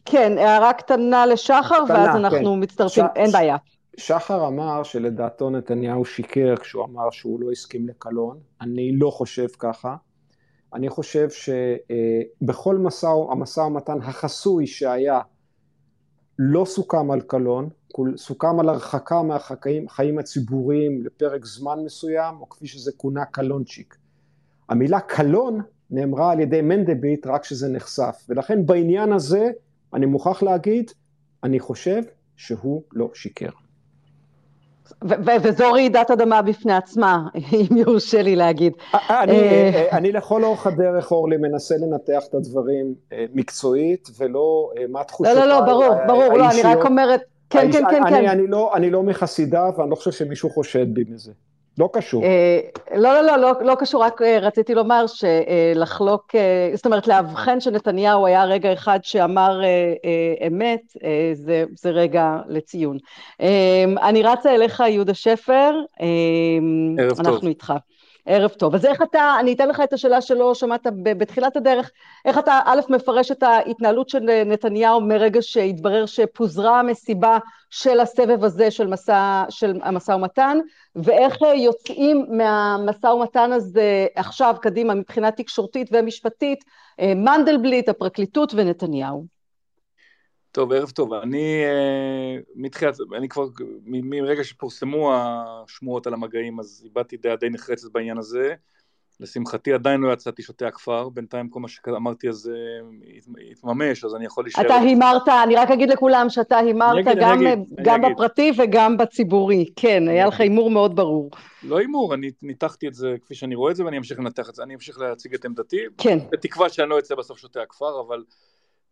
כן, 0.05 0.39
הערה 0.39 0.73
קטנה 0.73 1.27
לשחר, 1.27 1.85
קטנה, 1.85 1.99
ואז 1.99 2.17
אנחנו 2.17 2.55
כן. 2.55 2.61
מצטרפים, 2.61 3.05
ש... 3.05 3.17
אין 3.17 3.31
בעיה. 3.33 3.57
שחר 3.97 4.47
אמר 4.47 4.83
שלדעתו 4.83 5.51
נתניהו 5.51 6.05
שיקר 6.05 6.55
כשהוא 6.61 6.85
אמר 6.85 7.11
שהוא 7.11 7.41
לא 7.41 7.51
הסכים 7.51 7.89
לקלון. 7.89 8.39
אני 8.61 8.93
לא 8.97 9.11
חושב 9.11 9.47
ככה. 9.59 9.97
אני 10.75 10.89
חושב 10.89 11.29
שבכל 11.31 12.77
משא, 12.77 13.09
המשא 13.31 13.61
ומתן 13.61 13.99
החסוי 14.03 14.67
שהיה, 14.67 15.21
לא 16.39 16.65
סוכם 16.65 17.11
על 17.11 17.21
קלון, 17.21 17.69
סוכם 18.17 18.61
על 18.61 18.69
הרחקה 18.69 19.23
מהחיים 19.23 20.19
הציבוריים 20.19 21.03
לפרק 21.03 21.45
זמן 21.45 21.79
מסוים, 21.85 22.35
או 22.41 22.49
כפי 22.49 22.67
שזה 22.67 22.93
כונה 22.97 23.25
קלונצ'יק. 23.25 23.97
המילה 24.69 25.01
קלון 25.01 25.61
נאמרה 25.91 26.33
על 26.33 26.41
ידי 26.41 26.61
מנדלבליט 26.63 27.27
רק 27.27 27.43
כשזה 27.43 27.69
נחשף, 27.69 28.27
ולכן 28.29 28.67
בעניין 28.67 29.13
הזה 29.13 29.51
אני 29.95 30.07
מוכרח 30.07 30.43
להגיד, 30.43 30.91
אני 31.45 31.61
חושב 31.61 32.03
שהוא 32.37 32.83
לא 32.93 33.11
שיקר. 33.15 33.64
וזו 35.43 35.73
רעידת 35.73 36.11
אדמה 36.11 36.43
בפני 36.43 36.73
עצמה, 36.73 37.29
אם 37.53 37.77
יורשה 37.77 38.23
לי 38.23 38.37
להגיד. 38.37 38.73
אני, 39.11 39.33
אה, 39.33 39.89
אני 39.93 40.13
לכל 40.13 40.45
אורך 40.45 40.67
הדרך, 40.67 41.13
אורלי, 41.13 41.37
מנסה 41.37 41.75
לנתח 41.77 42.23
את 42.31 42.35
הדברים 42.35 42.95
אה, 43.13 43.25
מקצועית, 43.35 44.11
ולא 44.19 44.71
מה 44.89 45.05
תחושותיי 45.05 45.35
לא, 45.35 45.41
לא, 45.41 45.49
לא, 45.49 45.61
ברור, 45.61 45.95
ברור, 46.07 46.39
לא, 46.39 46.51
אני 46.51 46.63
רק 46.63 46.85
אומרת, 46.85 47.21
כן, 47.51 47.73
כן, 47.73 47.83
כן, 47.91 48.03
כן. 48.09 48.29
אני 48.29 48.47
לא, 48.47 48.77
אני 48.77 48.91
לא 48.91 49.03
מחסידיו, 49.03 49.73
ואני 49.79 49.91
לא 49.91 49.97
חושב 49.97 50.13
שמישהו 50.13 50.51
חושד 50.51 50.95
בי 50.95 51.05
מזה. 51.09 51.33
לא 51.79 51.89
קשור. 51.93 52.25
אה, 52.25 52.61
לא, 52.95 53.15
לא, 53.15 53.23
לא, 53.23 53.37
לא, 53.37 53.53
לא 53.63 53.75
קשור, 53.75 54.03
רק 54.03 54.23
אה, 54.23 54.39
רציתי 54.39 54.75
לומר 54.75 55.05
שלחלוק, 55.07 56.35
אה, 56.35 56.71
זאת 56.75 56.87
אומרת, 56.87 57.09
לאבחן 57.09 57.61
שנתניהו 57.61 58.27
היה 58.27 58.45
רגע 58.45 58.73
אחד 58.73 58.99
שאמר 59.03 59.61
אמת, 60.47 60.81
זה, 61.35 61.65
זה 61.77 61.91
רגע 61.91 62.37
לציון. 62.49 62.99
אני 64.03 64.23
רצה 64.23 64.55
אליך, 64.55 64.81
יהודה 64.89 65.15
שפר. 65.15 65.73
ערב 66.99 67.17
טוב. 67.17 67.27
אנחנו 67.27 67.49
איתך. 67.49 67.73
ערב 68.27 68.51
טוב. 68.51 68.75
אז 68.75 68.87
איך 68.87 69.03
אתה, 69.03 69.37
אני 69.41 69.53
אתן 69.53 69.69
לך 69.69 69.81
את 69.81 69.93
השאלה 69.93 70.21
שלא 70.21 70.55
שמעת 70.55 70.87
בתחילת 71.03 71.57
הדרך, 71.57 71.91
איך 72.25 72.39
אתה 72.39 72.61
א', 72.65 72.81
מפרש 72.89 73.31
את 73.31 73.43
ההתנהלות 73.43 74.09
של 74.09 74.45
נתניהו 74.47 75.01
מרגע 75.01 75.43
שהתברר 75.43 76.07
שפוזרה 76.07 76.81
המסיבה 76.81 77.39
של 77.71 78.01
הסבב 78.01 78.45
הזה 78.45 78.71
של 78.71 78.87
מסע, 78.87 79.45
של 79.49 79.81
המשא 79.83 80.13
ומתן, 80.13 80.59
ואיך 80.97 81.39
יוצאים 81.57 82.27
מהמשא 82.31 83.07
ומתן 83.07 83.53
הזה 83.53 84.07
עכשיו 84.15 84.55
קדימה 84.63 84.95
מבחינה 84.95 85.31
תקשורתית 85.31 85.89
ומשפטית, 85.93 86.65
מנדלבליט, 87.01 87.89
הפרקליטות 87.89 88.55
ונתניהו. 88.57 89.34
טוב, 90.55 90.73
ערב 90.73 90.91
טוב. 90.91 91.13
אני 91.13 91.65
אה, 91.65 92.37
מתחילת, 92.55 92.95
אני 93.17 93.29
כבר, 93.29 93.47
מרגע 93.87 94.45
שפורסמו 94.45 95.13
השמועות 95.15 96.07
על 96.07 96.15
המגעים, 96.15 96.61
אז 96.61 96.83
איבדתי 96.85 97.17
דעה 97.17 97.37
די 97.37 97.51
נחרצת 97.51 97.93
בעניין 97.93 98.19
הזה. 98.19 98.55
לשמחתי 99.21 99.73
עדיין 99.73 100.01
לא 100.01 100.13
יצאתי 100.13 100.43
שותי 100.43 100.65
הכפר, 100.65 101.09
בינתיים 101.09 101.49
כל 101.49 101.61
מה 101.61 101.69
שאמרתי 101.69 102.29
אז 102.29 102.51
התממש, 103.51 104.05
אז 104.05 104.15
אני 104.15 104.25
יכול 104.25 104.45
להישאר... 104.45 104.67
אתה 104.67 104.75
הימרת, 104.75 105.29
אני 105.45 105.57
רק 105.57 105.71
אגיד 105.71 105.91
לכולם 105.91 106.27
שאתה 106.29 106.59
הימרת 106.59 107.05
גם, 107.21 107.45
גם 107.83 108.03
בפרטי 108.03 108.53
וגם 108.59 108.97
בציבורי, 108.97 109.71
כן, 109.77 110.09
היה 110.09 110.27
לך 110.27 110.41
הימור 110.41 110.71
מאוד 110.71 110.97
ברור. 110.97 111.31
לא 111.63 111.79
הימור, 111.79 112.15
אני 112.15 112.31
ניתחתי 112.43 112.89
את 112.89 112.95
זה 112.95 113.15
כפי 113.25 113.35
שאני 113.35 113.55
רואה 113.55 113.71
את 113.71 113.77
זה 113.77 113.85
ואני 113.85 113.99
אמשיך 113.99 114.19
לנתח 114.19 114.51
את 114.51 114.55
זה, 114.55 114.63
אני 114.63 114.75
אמשיך 114.75 114.99
להציג 114.99 115.35
את 115.35 115.45
עמדתי, 115.45 115.81
כן. 115.99 116.19
בתקווה 116.33 116.69
שאני 116.69 116.89
לא 116.89 116.99
אצא 116.99 117.15
בסוף 117.15 117.39
שותי 117.39 117.61
הכפר, 117.61 118.01
אבל 118.01 118.23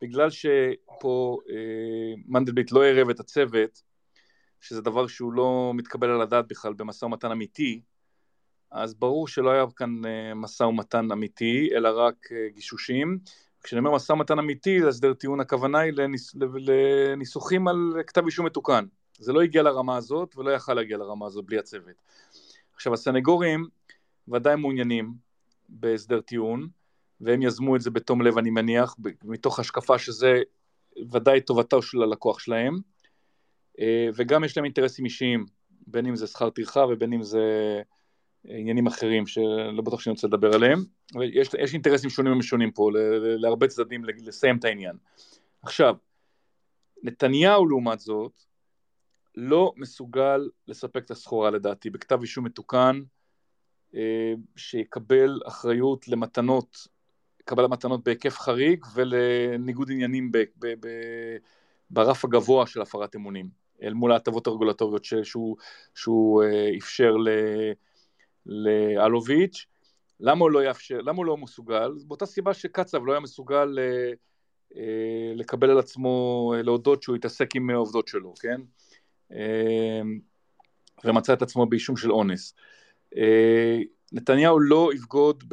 בגלל 0.02 0.30
שפה 0.30 1.38
אה, 1.50 2.14
מנדלבליט 2.26 2.72
לא 2.72 2.84
ערב 2.84 3.10
את 3.10 3.20
הצוות, 3.20 3.82
שזה 4.60 4.80
דבר 4.80 5.06
שהוא 5.06 5.32
לא 5.32 5.72
מתקבל 5.74 6.10
על 6.10 6.20
הדעת 6.20 6.48
בכלל 6.48 6.72
במשא 6.72 7.04
ומתן 7.04 7.30
אמיתי, 7.30 7.80
אז 8.70 8.94
ברור 8.94 9.28
שלא 9.28 9.50
היה 9.50 9.64
כאן 9.76 10.04
אה, 10.04 10.34
משא 10.34 10.62
ומתן 10.62 11.12
אמיתי, 11.12 11.68
אלא 11.76 11.88
רק 12.06 12.32
אה, 12.32 12.48
גישושים. 12.54 13.18
כשאני 13.62 13.78
אומר 13.78 13.90
משא 13.90 14.12
ומתן 14.12 14.38
אמיתי, 14.38 14.78
להסדר 14.78 15.14
טיעון 15.14 15.40
הכוונה 15.40 15.78
היא 15.78 15.92
לניס, 15.92 16.34
לניסוחים 16.54 17.68
על 17.68 17.94
כתב 18.06 18.24
אישום 18.24 18.46
מתוקן. 18.46 18.84
זה 19.18 19.32
לא 19.32 19.42
הגיע 19.42 19.62
לרמה 19.62 19.96
הזאת 19.96 20.36
ולא 20.36 20.50
יכל 20.50 20.74
להגיע 20.74 20.96
לרמה 20.96 21.26
הזאת 21.26 21.44
בלי 21.44 21.58
הצוות. 21.58 22.02
עכשיו 22.74 22.94
הסנגורים 22.94 23.66
ודאי 24.28 24.56
מעוניינים 24.56 25.12
בהסדר 25.68 26.20
טיעון, 26.20 26.68
והם 27.22 27.42
יזמו 27.42 27.76
את 27.76 27.80
זה 27.80 27.90
בתום 27.90 28.22
לב 28.22 28.38
אני 28.38 28.50
מניח, 28.50 28.96
מתוך 29.24 29.58
השקפה 29.58 29.98
שזה 29.98 30.42
ודאי 31.10 31.40
טובתו 31.40 31.82
של 31.82 32.02
הלקוח 32.02 32.38
שלהם, 32.38 32.78
אה, 33.80 34.08
וגם 34.14 34.44
יש 34.44 34.56
להם 34.56 34.64
אינטרסים 34.64 35.04
אישיים, 35.04 35.46
בין 35.86 36.06
אם 36.06 36.16
זה 36.16 36.26
שכר 36.26 36.50
טרחה 36.50 36.84
ובין 36.90 37.12
אם 37.12 37.22
זה 37.22 37.42
עניינים 38.44 38.86
אחרים 38.86 39.26
שלא 39.26 39.82
בטוח 39.82 40.00
שאני 40.00 40.12
רוצה 40.12 40.26
לדבר 40.26 40.54
עליהם, 40.54 40.84
ויש 41.14 41.48
יש 41.58 41.72
אינטרסים 41.72 42.10
שונים 42.10 42.32
ומשונים 42.32 42.70
פה 42.70 42.90
להרבה 43.14 43.66
צדדים 43.66 44.04
לסיים 44.04 44.56
את 44.56 44.64
העניין. 44.64 44.96
עכשיו, 45.62 45.94
נתניהו 47.02 47.66
לעומת 47.66 48.00
זאת 48.00 48.32
לא 49.34 49.72
מסוגל 49.76 50.48
לספק 50.68 51.04
את 51.04 51.10
הסחורה 51.10 51.50
לדעתי. 51.50 51.90
בכתב 51.90 52.20
אישום 52.20 52.44
מתוקן 52.44 53.02
אה, 53.94 54.32
שיקבל 54.56 55.40
אחריות 55.46 56.08
למתנות 56.08 56.88
קבלת 57.44 57.70
מתנות 57.70 58.04
בהיקף 58.04 58.38
חריג 58.38 58.84
ולניגוד 58.94 59.90
עניינים 59.90 60.32
ב, 60.32 60.38
ב, 60.38 60.66
ב, 60.80 60.88
ברף 61.90 62.24
הגבוה 62.24 62.66
של 62.66 62.82
הפרת 62.82 63.16
אמונים, 63.16 63.48
אל 63.82 63.92
מול 63.92 64.12
ההטבות 64.12 64.46
הרגולטוריות 64.46 65.04
שהוא, 65.04 65.56
שהוא 65.94 66.42
אה, 66.42 66.70
אפשר 66.78 67.14
לאלוביץ'. 68.46 69.66
למה 70.20 70.40
הוא 70.40 70.50
לא 70.50 70.64
יאפשר, 70.64 71.00
למה 71.00 71.16
הוא 71.16 71.26
לא 71.26 71.36
מסוגל? 71.36 71.92
באותה 72.06 72.26
סיבה 72.26 72.54
שקצב 72.54 73.06
לא 73.06 73.12
היה 73.12 73.20
מסוגל 73.20 73.78
אה, 73.78 74.12
אה, 74.76 75.32
לקבל 75.34 75.70
על 75.70 75.78
עצמו, 75.78 76.52
להודות 76.64 77.02
שהוא 77.02 77.16
התעסק 77.16 77.56
עם 77.56 77.70
העובדות 77.70 78.08
שלו, 78.08 78.34
כן? 78.40 78.60
ומצא 81.04 81.32
את 81.32 81.42
עצמו 81.42 81.66
באישום 81.66 81.96
של 81.96 82.12
אונס. 82.12 82.54
נתניהו 84.12 84.60
לא 84.60 84.90
יבגוד 84.94 85.44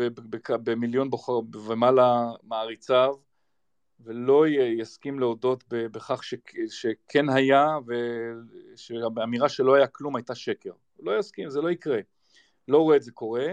במיליון 0.63 1.09
בוחר 1.09 1.39
ומעלה 1.53 2.31
מעריציו 2.43 3.15
ולא 3.99 4.47
יסכים 4.47 5.19
להודות 5.19 5.63
בכך 5.67 6.23
שכן 6.69 7.29
היה 7.29 7.77
ושהאמירה 7.87 9.49
שלא 9.49 9.75
היה 9.75 9.87
כלום 9.87 10.15
הייתה 10.15 10.35
שקר. 10.35 10.71
לא 10.99 11.19
יסכים, 11.19 11.49
זה 11.49 11.61
לא 11.61 11.69
יקרה. 11.69 11.99
לא 12.67 12.77
רואה 12.77 12.95
את 12.95 13.03
זה 13.03 13.11
קורה. 13.11 13.47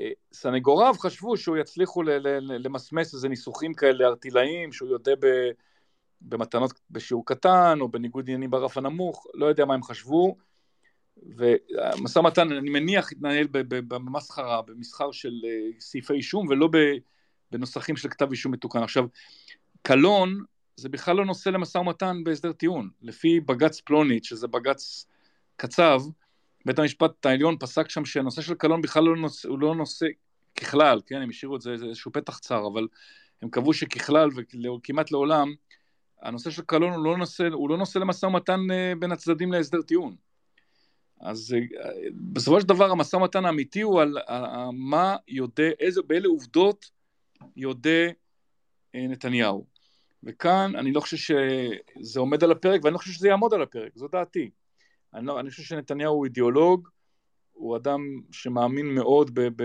אה, 0.00 0.10
סנגוריו 0.32 0.94
חשבו 0.98 1.36
שהוא 1.36 1.56
יצליחו 1.56 2.02
למסמס 2.42 3.14
איזה 3.14 3.28
ניסוחים 3.28 3.74
כאלה 3.74 4.06
ארטילאיים, 4.06 4.72
שהוא 4.72 4.88
יודע 4.88 5.12
במתנות 6.20 6.80
בשיעור 6.90 7.26
קטן 7.26 7.78
או 7.80 7.88
בניגוד 7.88 8.24
עניינים 8.24 8.50
ברף 8.50 8.76
הנמוך, 8.76 9.26
לא 9.34 9.46
יודע 9.46 9.64
מה 9.64 9.74
הם 9.74 9.82
חשבו. 9.82 10.36
והמשא 11.36 12.18
ומתן 12.18 12.52
אני 12.52 12.70
מניח 12.70 13.12
התנהל 13.12 13.46
במסחרה, 13.68 14.62
במסחר 14.62 15.12
של 15.12 15.32
אה, 15.44 15.80
סעיפי 15.80 16.14
אישום 16.14 16.46
ולא 16.48 16.68
בנוסחים 17.52 17.96
של 17.96 18.08
כתב 18.08 18.30
אישום 18.30 18.52
מתוקן. 18.52 18.82
עכשיו, 18.82 19.04
קלון 19.82 20.44
זה 20.76 20.88
בכלל 20.88 21.16
לא 21.16 21.24
נושא 21.24 21.48
למשא 21.48 21.78
ומתן 21.78 22.24
בהסדר 22.24 22.52
טיעון. 22.52 22.90
לפי 23.02 23.40
בג"ץ 23.40 23.80
פלונית, 23.80 24.24
שזה 24.24 24.48
בג"ץ 24.48 25.06
קצב, 25.56 26.02
בית 26.66 26.78
המשפט 26.78 27.26
העליון 27.26 27.56
פסק 27.60 27.90
שם 27.90 28.04
שהנושא 28.04 28.42
של 28.42 28.54
קלון 28.54 28.82
בכלל 28.82 29.04
לא 29.04 29.16
נושא, 29.16 29.48
הוא 29.48 29.58
לא 29.58 29.74
נושא 29.74 30.06
ככלל, 30.56 31.00
כן, 31.06 31.22
הם 31.22 31.28
השאירו 31.28 31.56
את 31.56 31.60
זה, 31.60 31.72
איזשהו 31.72 32.12
פתח 32.12 32.38
צר, 32.38 32.66
אבל 32.66 32.88
הם 33.42 33.50
קבעו 33.50 33.72
שככלל 33.74 34.28
וכמעט 34.36 35.10
לעולם, 35.10 35.54
הנושא 36.22 36.50
של 36.50 36.62
קלון 36.62 36.92
הוא 36.92 37.04
לא 37.04 37.16
נושא, 37.16 37.48
הוא 37.52 37.70
לא 37.70 37.78
נושא 37.78 37.98
למשא 37.98 38.26
ומתן 38.26 38.60
אה, 38.70 38.92
בין 38.98 39.12
הצדדים 39.12 39.52
להסדר 39.52 39.82
טיעון. 39.82 40.16
אז 41.20 41.54
אה, 41.54 41.90
בסופו 42.32 42.60
של 42.60 42.66
דבר 42.66 42.90
המשא 42.90 43.16
ומתן 43.16 43.44
האמיתי 43.44 43.80
הוא 43.80 44.00
על 44.00 44.18
מה 44.72 45.16
יודע, 45.28 45.70
איזה, 45.80 46.02
באילו 46.02 46.30
עובדות 46.30 46.90
יודע 47.56 48.08
אה, 48.94 49.06
נתניהו. 49.08 49.66
וכאן 50.22 50.76
אני 50.76 50.92
לא 50.92 51.00
חושב 51.00 51.16
שזה 51.16 52.20
עומד 52.20 52.44
על 52.44 52.50
הפרק 52.50 52.84
ואני 52.84 52.92
לא 52.92 52.98
חושב 52.98 53.12
שזה 53.12 53.28
יעמוד 53.28 53.54
על 53.54 53.62
הפרק, 53.62 53.92
זו 53.94 54.08
דעתי. 54.08 54.50
אני, 55.14 55.26
לא, 55.26 55.40
אני 55.40 55.50
חושב 55.50 55.62
שנתניהו 55.62 56.14
הוא 56.14 56.24
אידיאולוג, 56.24 56.88
הוא 57.52 57.76
אדם 57.76 58.00
שמאמין 58.30 58.86
מאוד 58.86 59.30
ב, 59.34 59.40
ב, 59.40 59.62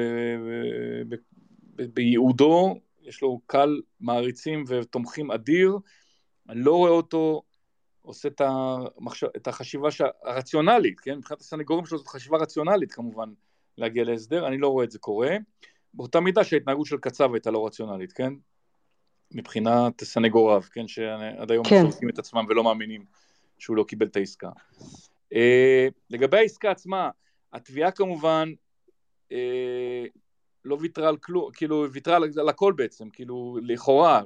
ב, 1.09 1.15
ב, 1.75 1.83
בייעודו, 1.93 2.79
יש 3.01 3.21
לו 3.21 3.39
קהל 3.45 3.81
מעריצים 3.99 4.63
ותומכים 4.67 5.31
אדיר, 5.31 5.77
אני 6.49 6.61
לא 6.61 6.75
רואה 6.75 6.91
אותו 6.91 7.41
עושה 8.05 8.27
את, 8.27 8.41
המחשב, 8.41 9.27
את 9.37 9.47
החשיבה 9.47 9.89
הרציונלית, 10.23 10.99
כן? 10.99 11.17
מבחינת 11.17 11.41
הסנגורים 11.41 11.85
שלו 11.85 11.97
זאת 11.97 12.07
חשיבה 12.07 12.37
רציונלית 12.37 12.91
כמובן 12.91 13.29
להגיע 13.77 14.03
להסדר, 14.03 14.47
אני 14.47 14.57
לא 14.57 14.67
רואה 14.67 14.85
את 14.85 14.91
זה 14.91 14.99
קורה, 14.99 15.37
באותה 15.93 16.19
מידה 16.19 16.43
שההתנהגות 16.43 16.87
של 16.87 16.97
קצב 16.97 17.33
הייתה 17.33 17.51
לא 17.51 17.65
רציונלית, 17.65 18.13
כן? 18.13 18.33
מבחינת 19.31 20.03
סנגוריו, 20.03 20.61
כן? 20.71 20.87
שעד 20.87 21.51
היום 21.51 21.65
כן. 21.65 21.81
שורקים 21.81 22.09
את 22.09 22.19
עצמם 22.19 22.45
ולא 22.49 22.63
מאמינים 22.63 23.05
שהוא 23.57 23.77
לא 23.77 23.83
קיבל 23.83 24.05
את 24.05 24.15
העסקה. 24.15 24.49
Uh, 25.33 25.37
לגבי 26.09 26.37
העסקה 26.37 26.71
עצמה, 26.71 27.09
התביעה 27.53 27.91
כמובן 27.91 28.51
uh, 29.29 29.35
לא 30.65 30.77
ויתרה 30.79 31.09
על 31.09 31.17
כלום, 31.17 31.51
כאילו 31.53 31.85
ויתרה 31.91 32.15
על, 32.15 32.23
על 32.39 32.49
הכל 32.49 32.73
בעצם, 32.77 33.09
כאילו 33.09 33.57
לכאורה, 33.63 34.21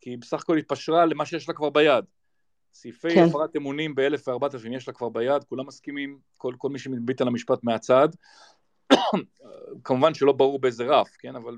כי 0.00 0.10
היא 0.10 0.18
בסך 0.18 0.40
הכל 0.42 0.58
התפשרה 0.58 1.06
למה 1.06 1.26
שיש 1.26 1.48
לה 1.48 1.54
כבר 1.54 1.70
ביד. 1.70 2.04
סעיפי 2.72 3.14
כן. 3.14 3.24
הפרת 3.28 3.56
אמונים 3.56 3.94
באלף 3.94 4.28
וארבעת 4.28 4.54
אלפים 4.54 4.72
יש 4.72 4.88
לה 4.88 4.94
כבר 4.94 5.08
ביד, 5.08 5.44
כולם 5.44 5.66
מסכימים, 5.66 6.18
כל, 6.36 6.54
כל 6.58 6.68
מי 6.68 6.78
שמביט 6.78 7.20
על 7.20 7.28
המשפט 7.28 7.64
מהצד. 7.64 8.08
כמובן 9.84 10.14
שלא 10.14 10.32
ברור 10.32 10.58
באיזה 10.58 10.84
רף, 10.84 11.16
כן, 11.18 11.36
אבל 11.36 11.56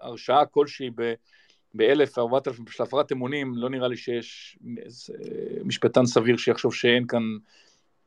הרשעה 0.00 0.46
כלשהי 0.46 0.90
באלף 1.74 2.18
וארבעת 2.18 2.48
אלפים 2.48 2.66
של 2.66 2.82
הפרת 2.82 3.12
אמונים, 3.12 3.52
לא 3.56 3.70
נראה 3.70 3.88
לי 3.88 3.96
שיש 3.96 4.58
משפטן 5.64 6.06
סביר 6.06 6.36
שיחשוב 6.36 6.74
שאין 6.74 7.06
כאן, 7.06 7.22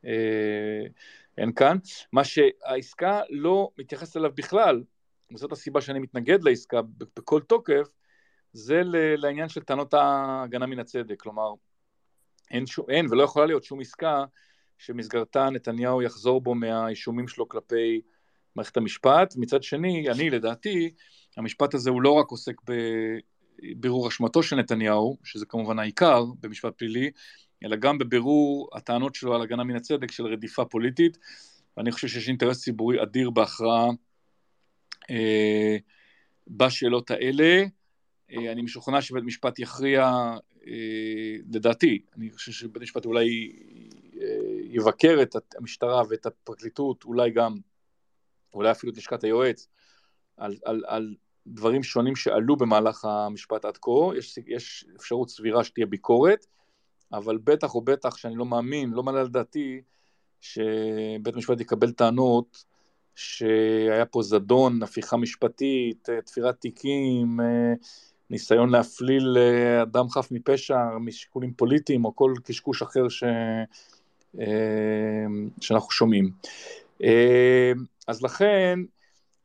אה, 0.06 0.84
אין 1.38 1.54
כאן. 1.54 1.78
מה 2.14 2.24
שהעסקה 2.24 3.22
לא 3.30 3.72
מתייחסת 3.78 4.18
אליו 4.18 4.32
בכלל, 4.36 4.84
וזאת 5.34 5.52
הסיבה 5.52 5.82
שאני 5.82 6.00
מתנגד 6.00 6.44
לעסקה 6.44 6.82
בכל 7.16 7.42
תוקף, 7.42 7.88
זה 8.54 8.82
לעניין 9.18 9.50
של 9.50 9.62
טענות 9.62 9.94
ההגנה 9.94 10.66
מן 10.66 10.80
הצדק, 10.80 11.22
כלומר, 11.22 11.54
אין, 12.52 12.66
שום, 12.66 12.86
אין 12.90 13.06
ולא 13.12 13.24
יכולה 13.24 13.46
להיות 13.46 13.64
שום 13.64 13.80
עסקה 13.80 14.26
שמסגרתה 14.78 15.50
נתניהו 15.50 16.02
יחזור 16.02 16.42
בו 16.42 16.56
מהאישומים 16.56 17.28
שלו 17.28 17.50
כלפי 17.50 18.02
מערכת 18.56 18.78
המשפט. 18.78 19.34
מצד 19.38 19.64
שני, 19.64 20.10
אני 20.10 20.30
לדעתי, 20.30 20.94
המשפט 21.38 21.74
הזה 21.74 21.90
הוא 21.90 22.02
לא 22.02 22.12
רק 22.12 22.28
עוסק 22.30 22.56
בבירור 22.68 24.08
אשמתו 24.08 24.44
של 24.44 24.56
נתניהו, 24.56 25.18
שזה 25.24 25.46
כמובן 25.46 25.80
העיקר 25.80 26.26
במשפט 26.40 26.74
פלילי, 26.78 27.12
אלא 27.64 27.76
גם 27.76 27.98
בבירור 27.98 28.70
הטענות 28.74 29.16
שלו 29.16 29.36
על 29.36 29.42
הגנה 29.42 29.64
מן 29.64 29.76
הצדק 29.76 30.12
של 30.12 30.26
רדיפה 30.26 30.66
פוליטית, 30.66 31.18
ואני 31.78 31.92
חושב 31.92 32.08
שיש 32.08 32.28
אינטרס 32.28 32.62
ציבורי 32.62 33.04
אדיר 33.04 33.30
בהכרעה 33.30 33.90
אה, 35.10 35.78
בשאלות 36.48 37.12
האלה. 37.12 37.64
אה, 38.32 38.52
אני 38.52 38.62
משוכנע 38.62 39.02
שבית 39.02 39.24
משפט 39.24 39.60
יכריע, 39.60 40.04
אה, 40.68 41.36
לדעתי, 41.54 42.02
אני 42.18 42.32
חושב 42.32 42.52
שבית 42.52 42.82
משפט 42.82 43.06
אולי 43.06 43.52
אה, 44.22 44.28
יבקר 44.64 45.18
את 45.22 45.36
המשטרה 45.58 46.04
ואת 46.10 46.26
הפרקליטות, 46.26 47.04
אולי 47.04 47.32
גם, 47.32 47.58
אולי 48.54 48.72
אפילו 48.72 48.92
את 48.92 48.98
לשכת 48.98 49.24
היועץ, 49.24 49.68
על, 50.38 50.56
על, 50.66 50.84
על 50.88 51.16
דברים 51.48 51.84
שונים 51.84 52.16
שעלו 52.16 52.56
במהלך 52.56 53.06
המשפט 53.06 53.66
עד 53.66 53.78
כה, 53.78 53.92
יש, 54.18 54.40
יש 54.48 54.86
אפשרות 54.96 55.30
סבירה 55.30 55.64
שתהיה 55.64 55.86
ביקורת, 55.86 56.46
אבל 57.14 57.38
בטח 57.38 57.76
או 57.76 57.82
בטח 57.82 58.18
שאני 58.18 58.36
לא 58.36 58.46
מאמין, 58.46 58.92
לא 58.92 59.04
מעלה 59.04 59.20
על 59.20 59.28
דעתי, 59.28 59.82
שבית 60.42 61.36
המשפט 61.36 61.62
יקבל 61.62 61.92
טענות 61.92 62.66
שהיה 63.16 64.06
פה 64.06 64.22
זדון, 64.22 64.84
הפיכה 64.84 65.18
משפטית, 65.18 66.10
תפירת 66.26 66.62
תיקים, 66.62 67.40
ניסיון 68.32 68.70
להפליל 68.70 69.38
אה, 69.38 69.82
אדם 69.82 70.10
חף 70.10 70.28
מפשע 70.32 70.78
משיקולים 71.00 71.54
פוליטיים 71.54 72.06
או 72.06 72.16
כל 72.16 72.34
קשקוש 72.44 72.82
אחר 72.82 73.10
ש... 73.10 73.24
אה, 74.40 75.26
שאנחנו 75.62 75.92
שומעים. 75.92 76.32
אה, 77.04 77.72
אז 78.08 78.24
לכן, 78.24 78.80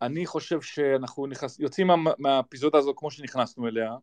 אני 0.02 0.26
חושב 0.26 0.60
שאנחנו 0.60 1.26
נכנס, 1.26 1.58
יוצאים 1.58 1.86
מה, 1.86 2.12
מהאפיזודה 2.18 2.78
הזו 2.78 2.94
כמו 2.96 3.10
שנכנסנו 3.10 3.68
אליה. 3.68 3.96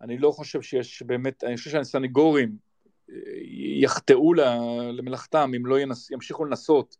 אני 0.00 0.18
לא 0.18 0.30
חושב 0.30 0.62
שיש 0.62 1.02
באמת, 1.02 1.44
אני 1.44 1.56
חושב 1.56 1.70
שהסנגורים 1.70 2.56
יחטאו 3.80 4.34
למלאכתם 4.92 5.52
אם 5.56 5.66
לא 5.66 5.80
ינס, 5.80 6.10
ימשיכו 6.10 6.44
לנסות 6.44 6.96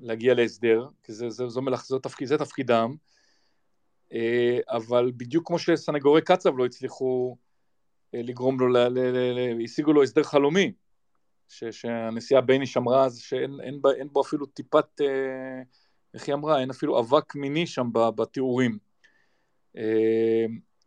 להגיע 0.00 0.34
להסדר, 0.34 0.88
כי 1.02 1.12
זה, 1.12 1.30
זה, 1.30 1.48
זו 1.48 1.62
מלאכ, 1.62 1.86
זה, 1.86 1.98
תפקיד, 1.98 2.28
זה 2.28 2.38
תפקידם. 2.38 2.94
אה, 4.14 4.58
אבל 4.68 5.12
בדיוק 5.16 5.46
כמו 5.46 5.58
שסנגורי 5.58 6.22
קצב 6.22 6.56
לא 6.56 6.66
הצליחו 6.66 7.36
אה, 8.14 8.20
לגרום 8.22 8.60
לו, 8.60 8.78
השיגו 9.64 9.92
לו 9.92 10.02
הסדר 10.02 10.22
חלומי, 10.22 10.72
שהנשיאה 11.48 12.40
בייניש 12.40 12.76
אמרה 12.76 13.04
אז 13.04 13.18
שאין 13.18 13.60
אין, 13.62 13.80
אין 13.98 14.08
בו 14.12 14.20
אפילו 14.20 14.46
טיפת, 14.46 15.00
אה, 15.00 15.62
איך 16.14 16.26
היא 16.26 16.34
אמרה, 16.34 16.60
אין 16.60 16.70
אפילו 16.70 17.00
אבק 17.00 17.34
מיני 17.34 17.66
שם 17.66 17.88
בתיאורים. 17.92 18.78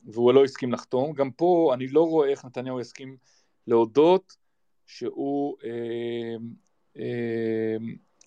והוא 0.08 0.34
לא 0.34 0.44
הסכים 0.44 0.72
לחתום. 0.72 1.14
גם 1.14 1.32
פה 1.32 1.72
אני 1.74 1.88
לא 1.88 2.02
רואה 2.02 2.30
איך 2.30 2.46
נתניהו 2.46 2.80
יסכים 2.80 3.18
להודות 3.68 4.38
שהוא 4.86 5.58
אה, 5.64 6.36
אה, 6.98 7.78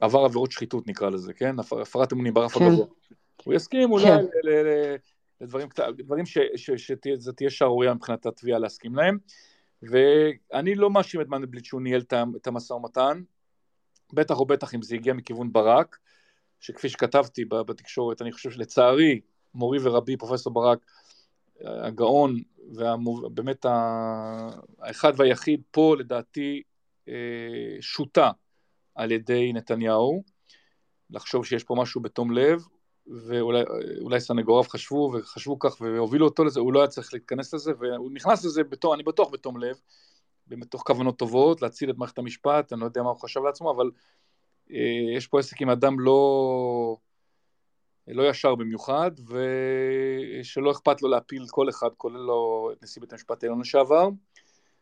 עבר 0.01 0.25
עבירות 0.25 0.53
שחיתות 0.53 0.87
נקרא 0.87 1.11
לזה, 1.11 1.33
כן? 1.33 1.57
הפרת 1.59 2.13
אמונים 2.13 2.35
ברף 2.35 2.59
כן. 2.59 2.65
הגבוה. 2.65 2.87
הוא 3.45 3.55
יסכים 3.55 3.93
אולי 3.93 4.05
כן. 4.05 4.25
לדברים, 5.41 5.69
דברים 5.99 6.25
שזו 6.57 7.33
תהיה 7.33 7.51
שערורייה 7.51 7.95
מבחינת 7.95 8.27
התביעה 8.27 8.59
להסכים 8.59 8.95
להם. 8.95 9.19
ואני 9.83 10.75
לא 10.75 10.91
מאשים 10.91 11.21
את 11.21 11.29
מנדלבליט 11.29 11.65
שהוא 11.65 11.83
ניהל 11.83 12.03
את 12.37 12.47
המשא 12.47 12.73
ומתן, 12.73 13.23
בטח 14.13 14.39
או 14.39 14.47
בטח 14.47 14.75
אם 14.75 14.83
זה 14.83 14.95
הגיע 14.95 15.13
מכיוון 15.13 15.53
ברק, 15.53 15.99
שכפי 16.61 16.89
שכתבתי 16.89 17.45
בתקשורת, 17.45 18.23
אני 18.23 18.33
חושב 18.33 18.51
שלצערי, 18.51 19.21
מורי 19.55 19.79
ורבי, 19.83 20.17
פרופסור 20.17 20.53
ברק, 20.53 20.79
הגאון, 21.61 22.43
ובאמת 22.69 23.67
האחד 24.79 25.13
והיחיד 25.17 25.63
פה 25.71 25.97
לדעתי 25.99 26.63
אה, 27.09 27.77
שוטה 27.81 28.31
על 28.95 29.13
ידי 29.13 29.53
נתניהו, 29.53 30.23
לחשוב 31.11 31.47
שיש 31.47 31.65
פה 31.65 31.75
משהו 31.79 32.01
בתום 32.01 32.31
לב, 32.31 32.63
ואולי 33.07 34.21
סנגוריו 34.21 34.65
חשבו 34.65 35.13
וחשבו 35.15 35.59
כך 35.59 35.81
והובילו 35.81 36.27
אותו 36.27 36.45
לזה, 36.45 36.61
הוא 36.61 36.73
לא 36.73 36.81
היה 36.81 36.89
צריך 36.89 37.15
להתכנס 37.15 37.55
לזה, 37.55 37.73
והוא 37.79 38.11
נכנס 38.13 38.45
לזה, 38.45 38.65
בתום, 38.65 38.95
אני 38.95 39.03
בטוח 39.03 39.29
בתום 39.33 39.61
לב, 39.61 39.77
בתוך 40.47 40.83
כוונות 40.87 41.19
טובות, 41.19 41.63
להציל 41.63 41.91
את 41.91 41.99
מערכת 41.99 42.19
המשפט, 42.19 42.73
אני 42.73 42.81
לא 42.81 42.87
יודע 42.87 43.03
מה 43.03 43.11
הוא 43.11 43.21
חשב 43.21 43.41
לעצמו, 43.41 43.71
אבל 43.71 43.91
אה, 44.71 45.17
יש 45.17 45.27
פה 45.27 45.39
עסק 45.39 45.63
עם 45.63 45.71
אדם 45.71 46.01
לא, 46.01 46.97
לא 48.09 48.29
ישר 48.29 48.55
במיוחד, 48.55 49.11
ושלא 50.41 50.71
אכפת 50.71 51.03
לו 51.03 51.09
להפיל 51.09 51.45
כל 51.51 51.69
אחד, 51.69 51.89
כולל 51.97 52.21
לו 52.21 52.71
את 52.73 52.83
נשיא 52.83 53.01
בית 53.01 53.13
המשפט 53.13 53.43
העליון 53.43 53.61
לשעבר. 53.61 54.09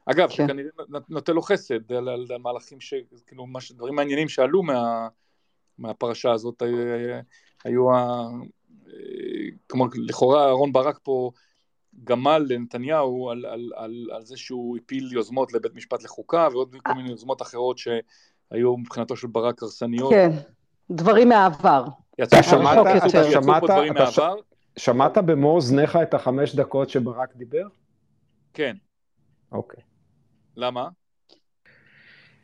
אגב, 0.07 0.29
כן. 0.29 0.47
שכנראה 0.47 0.71
נותן 1.09 1.33
לו 1.33 1.43
חסד 1.43 1.93
על, 1.93 2.09
על, 2.09 2.27
על 2.31 2.39
מהלכים, 2.39 2.81
ש, 2.81 2.95
כאילו, 3.27 3.47
מש, 3.47 3.73
דברים 3.73 3.95
מעניינים 3.95 4.29
שעלו 4.29 4.63
מה, 4.63 5.09
מהפרשה 5.79 6.33
הזאת, 6.33 6.63
אה, 6.63 7.21
היו 7.65 7.93
ה... 7.93 8.29
כלומר, 9.67 9.87
לכאורה 9.97 10.47
אהרן 10.47 10.73
ברק 10.73 10.99
פה 11.03 11.31
גמל 12.05 12.47
לנתניהו 12.49 13.31
על, 13.31 13.47
על, 13.47 13.71
על, 13.77 14.07
על 14.13 14.25
זה 14.25 14.37
שהוא 14.37 14.77
הפיל 14.77 15.13
יוזמות 15.13 15.53
לבית 15.53 15.75
משפט 15.75 16.03
לחוקה 16.03 16.49
ועוד 16.53 16.77
כל 16.83 16.93
מיני 16.95 17.11
יוזמות 17.11 17.43
אחרות 17.43 17.79
שהיו 17.79 18.77
מבחינתו 18.77 19.17
של 19.17 19.27
ברק 19.27 19.63
הרסניות. 19.63 20.11
כן, 20.11 20.31
דברים 20.91 21.29
מהעבר. 21.29 21.85
יצאו 22.19 22.43
שמעת, 22.43 22.87
אתה 22.97 23.09
שמעת, 23.31 23.63
אתה 23.91 24.11
ש... 24.11 24.21
שמעת 24.77 25.19
במו 25.19 25.55
אוזניך 25.55 25.99
את 26.03 26.15
החמש 26.15 26.55
דקות 26.55 26.91
שברק 26.91 27.37
דיבר? 27.37 27.67
כן. 28.55 28.77
אוקיי. 29.53 29.83
למה? 30.57 30.89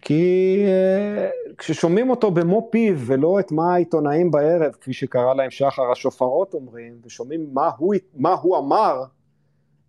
כי 0.04 0.64
uh, 0.66 1.54
כששומעים 1.58 2.10
אותו 2.10 2.30
במו 2.30 2.68
פיו 2.70 2.98
ולא 2.98 3.40
את 3.40 3.52
מה 3.52 3.74
העיתונאים 3.74 4.30
בערב, 4.30 4.72
כפי 4.72 4.92
שקרא 4.92 5.34
להם 5.34 5.50
שחר 5.50 5.92
השופרות 5.92 6.54
אומרים, 6.54 6.92
ושומעים 7.04 7.46
מה 7.52 7.70
הוא, 7.78 7.94
מה 8.14 8.32
הוא 8.32 8.58
אמר, 8.58 9.04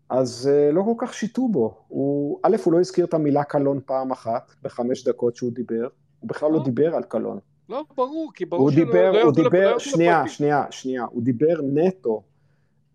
אז 0.09 0.51
uh, 0.51 0.76
לא 0.76 0.82
כל 0.86 0.93
כך 1.05 1.13
שיתו 1.13 1.47
בו. 1.47 1.78
הוא, 1.88 2.39
א', 2.43 2.55
הוא 2.63 2.74
לא 2.74 2.80
הזכיר 2.80 3.05
את 3.05 3.13
המילה 3.13 3.43
קלון 3.43 3.80
פעם 3.86 4.11
אחת, 4.11 4.51
בחמש 4.63 5.07
דקות 5.07 5.36
שהוא 5.36 5.51
דיבר, 5.51 5.88
הוא 6.20 6.30
בכלל 6.30 6.51
לא, 6.51 6.57
לא 6.57 6.63
דיבר 6.63 6.95
על 6.95 7.03
קלון. 7.03 7.39
לא, 7.70 7.84
ברור, 7.97 8.32
כי 8.36 8.45
ברור 8.45 8.72
שלא 8.72 8.86
דיבר, 8.86 9.11
לא 9.11 9.22
הוא 9.22 9.34
דיבר, 9.34 9.72
לא 9.72 9.80
שנייה, 9.80 10.18
לפרטים. 10.20 10.34
שנייה, 10.34 10.66
שנייה, 10.72 11.05
הוא 11.11 11.24
דיבר 11.24 11.61
נטו 11.74 12.24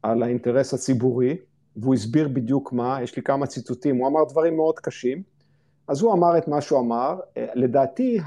על 0.03 0.23
האינטרס 0.23 0.75
הציבורי, 0.75 1.37
והוא 1.77 1.95
הסביר 1.95 2.29
בדיוק 2.29 2.73
מה, 2.73 3.03
יש 3.03 3.17
לי 3.17 3.23
כמה 3.23 3.47
ציטוטים, 3.47 3.97
הוא 3.97 4.09
אמר 4.09 4.21
דברים 4.29 4.57
מאוד 4.57 4.79
קשים, 4.79 5.23
אז 5.91 6.03
הוא 6.03 6.13
אמר 6.13 6.39
את 6.39 6.49
מה 6.49 6.61
שהוא 6.61 6.81
אמר, 6.81 7.19
לדעתי 7.55 8.19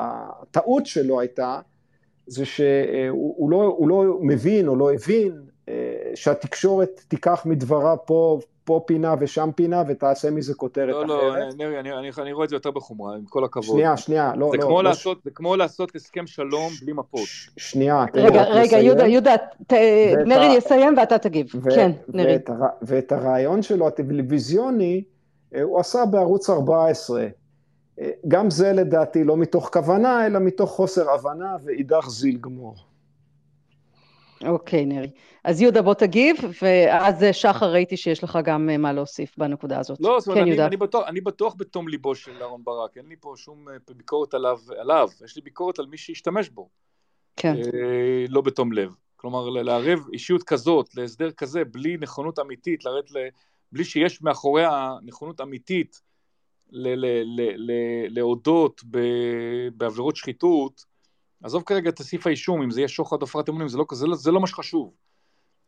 הטעות 0.00 0.86
שלו 0.86 1.20
הייתה 1.20 1.60
זה 2.26 2.44
שהוא 2.44 3.50
לא, 3.50 3.78
לא 3.88 4.18
מבין 4.20 4.68
או 4.68 4.76
לא 4.76 4.92
הבין 4.92 5.42
אה, 5.68 5.74
שהתקשורת 6.14 7.00
תיקח 7.08 7.42
מדבריו 7.46 7.96
פה, 8.04 8.38
פה 8.64 8.84
פינה 8.86 9.14
ושם 9.20 9.50
פינה 9.54 9.82
ותעשה 9.88 10.30
מזה 10.30 10.54
כותרת 10.54 10.88
לא, 10.88 11.06
לא 11.06 11.18
אחרת. 11.18 11.32
לא, 11.32 11.38
לא, 11.38 11.54
נרי, 11.54 11.80
אני, 11.80 11.92
אני, 11.92 12.10
אני 12.18 12.32
רואה 12.32 12.44
את 12.44 12.50
זה 12.50 12.56
יותר 12.56 12.70
בחומרה, 12.70 13.14
עם 13.16 13.24
כל 13.24 13.44
הכבוד. 13.44 13.64
שנייה, 13.64 13.96
שנייה, 13.96 14.32
לא, 14.36 14.48
זה 14.50 14.56
לא. 14.56 14.62
כמו 14.62 14.82
לא, 14.82 14.88
לעשות, 14.88 15.16
לא... 15.16 15.22
זה 15.24 15.30
כמו 15.30 15.56
לעשות 15.56 15.96
הסכם 15.96 16.26
שלום 16.26 16.70
בלי 16.82 16.92
מפות. 16.92 17.20
ש, 17.24 17.50
שנייה, 17.56 18.04
תן 18.12 18.18
רגע, 18.18 18.42
רגע, 18.42 18.62
לסיים. 18.62 18.86
יהודה, 18.86 19.06
יהודה, 19.06 19.36
ת, 19.66 19.72
נרי 20.26 20.46
ה... 20.46 20.54
יסיים 20.56 20.94
ואתה 20.98 21.18
תגיב. 21.18 21.46
ו, 21.54 21.70
כן, 21.70 21.92
נרי. 22.08 22.32
ואת, 22.32 22.50
הר... 22.50 22.56
ואת 22.82 23.12
הרעיון 23.12 23.62
שלו 23.62 23.86
הטלוויזיוני, 23.86 25.04
אה, 25.04 25.19
הוא 25.62 25.80
עשה 25.80 26.04
בערוץ 26.04 26.50
14. 26.50 27.26
אה, 28.00 28.10
גם 28.28 28.50
זה 28.50 28.72
לדעתי 28.72 29.24
לא 29.24 29.36
מתוך 29.36 29.70
כוונה, 29.72 30.26
אלא 30.26 30.38
מתוך 30.38 30.70
חוסר 30.70 31.10
הבנה 31.10 31.56
ואידך 31.64 32.06
זיל 32.08 32.38
גמור. 32.40 32.74
אוקיי, 34.46 34.86
נרי. 34.86 35.10
אז 35.44 35.60
יהודה, 35.60 35.82
בוא 35.82 35.94
תגיב, 35.94 36.36
ואז 36.62 37.24
שחר, 37.32 37.72
ראיתי 37.72 37.96
שיש 37.96 38.24
לך 38.24 38.38
גם 38.44 38.70
אה, 38.70 38.76
מה 38.76 38.92
להוסיף 38.92 39.38
בנקודה 39.38 39.78
הזאת. 39.78 39.98
לא, 40.00 40.20
זאת 40.20 40.28
אומרת, 40.28 40.44
כן, 40.44 40.52
אני, 40.52 40.66
אני, 40.66 40.76
בטוח, 40.76 41.08
אני 41.08 41.20
בטוח 41.20 41.54
בתום 41.58 41.88
ליבו 41.88 42.14
של 42.14 42.42
אהרן 42.42 42.64
ברק, 42.64 42.96
אין 42.96 43.06
לי 43.06 43.16
פה 43.20 43.34
שום 43.36 43.66
ביקורת 43.96 44.34
עליו, 44.34 44.58
עליו, 44.78 45.08
יש 45.24 45.36
לי 45.36 45.42
ביקורת 45.42 45.78
על 45.78 45.86
מי 45.86 45.96
שישתמש 45.96 46.48
בו. 46.48 46.68
כן. 47.36 47.54
אה, 47.56 48.24
לא 48.28 48.40
בתום 48.40 48.72
לב. 48.72 48.94
כלומר, 49.16 49.48
לערב 49.48 49.98
אישיות 50.12 50.42
כזאת, 50.42 50.94
להסדר 50.94 51.30
כזה, 51.30 51.64
בלי 51.64 51.96
נכונות 52.00 52.38
אמיתית, 52.38 52.84
לרדת 52.84 53.10
ל... 53.10 53.16
בלי 53.72 53.84
שיש 53.84 54.22
מאחוריה 54.22 54.94
נכונות 55.02 55.40
אמיתית 55.40 56.00
להודות 58.08 58.84
בעבירות 59.76 60.16
שחיתות, 60.16 60.84
עזוב 61.42 61.62
כרגע 61.62 61.90
את 61.90 62.00
הסעיף 62.00 62.26
האישום, 62.26 62.62
אם 62.62 62.70
זה 62.70 62.80
יהיה 62.80 62.88
שוחד 62.88 63.22
הפרת 63.22 63.48
אמונים, 63.48 63.68
זה, 63.68 63.78
לא, 63.78 63.84
זה, 63.92 64.06
לא, 64.06 64.16
זה 64.16 64.30
לא 64.30 64.40
מה 64.40 64.46
שחשוב. 64.46 64.94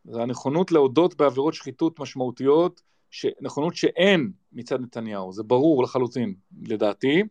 זה 0.04 0.22
הנכונות 0.22 0.72
להודות 0.72 1.14
בעבירות 1.14 1.54
שחיתות 1.54 2.00
משמעותיות, 2.00 2.82
ש, 3.10 3.26
נכונות 3.40 3.76
שאין 3.76 4.32
מצד 4.52 4.80
נתניהו, 4.80 5.32
זה 5.32 5.42
ברור 5.42 5.82
לחלוטין, 5.82 6.34
לדעתי. 6.66 7.22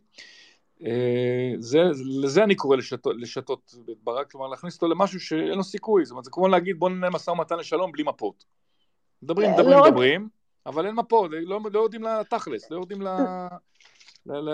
אה, 0.86 1.52
זה, 1.58 1.78
לזה 2.22 2.44
אני 2.44 2.54
קורא 2.54 2.76
לשתות, 2.76 3.14
לשתות 3.18 3.74
את 3.90 3.96
ברק, 4.04 4.30
כלומר 4.30 4.48
להכניס 4.48 4.74
אותו 4.74 4.88
למשהו 4.88 5.20
שאין 5.20 5.56
לו 5.56 5.64
סיכוי, 5.64 6.04
זאת 6.04 6.10
אומרת 6.10 6.24
זה 6.24 6.30
כמו 6.30 6.48
להגיד 6.48 6.78
בוא 6.78 6.90
ננהל 6.90 7.10
משא 7.10 7.30
ומתן 7.30 7.58
לשלום 7.58 7.92
בלי 7.92 8.02
מפות. 8.02 8.44
מדברים, 9.22 9.50
מדברים, 9.50 9.78
לא 9.78 9.84
מדברים, 9.84 10.28
אבל 10.66 10.86
אין 10.86 10.94
מפות, 10.94 11.30
לא, 11.32 11.60
לא 11.72 11.80
יודעים 11.80 12.02
לתכלס, 12.02 12.70
לא 12.70 12.80
יודעים 12.80 13.02
ל... 13.02 13.08
ל... 14.26 14.32
ל... 14.32 14.50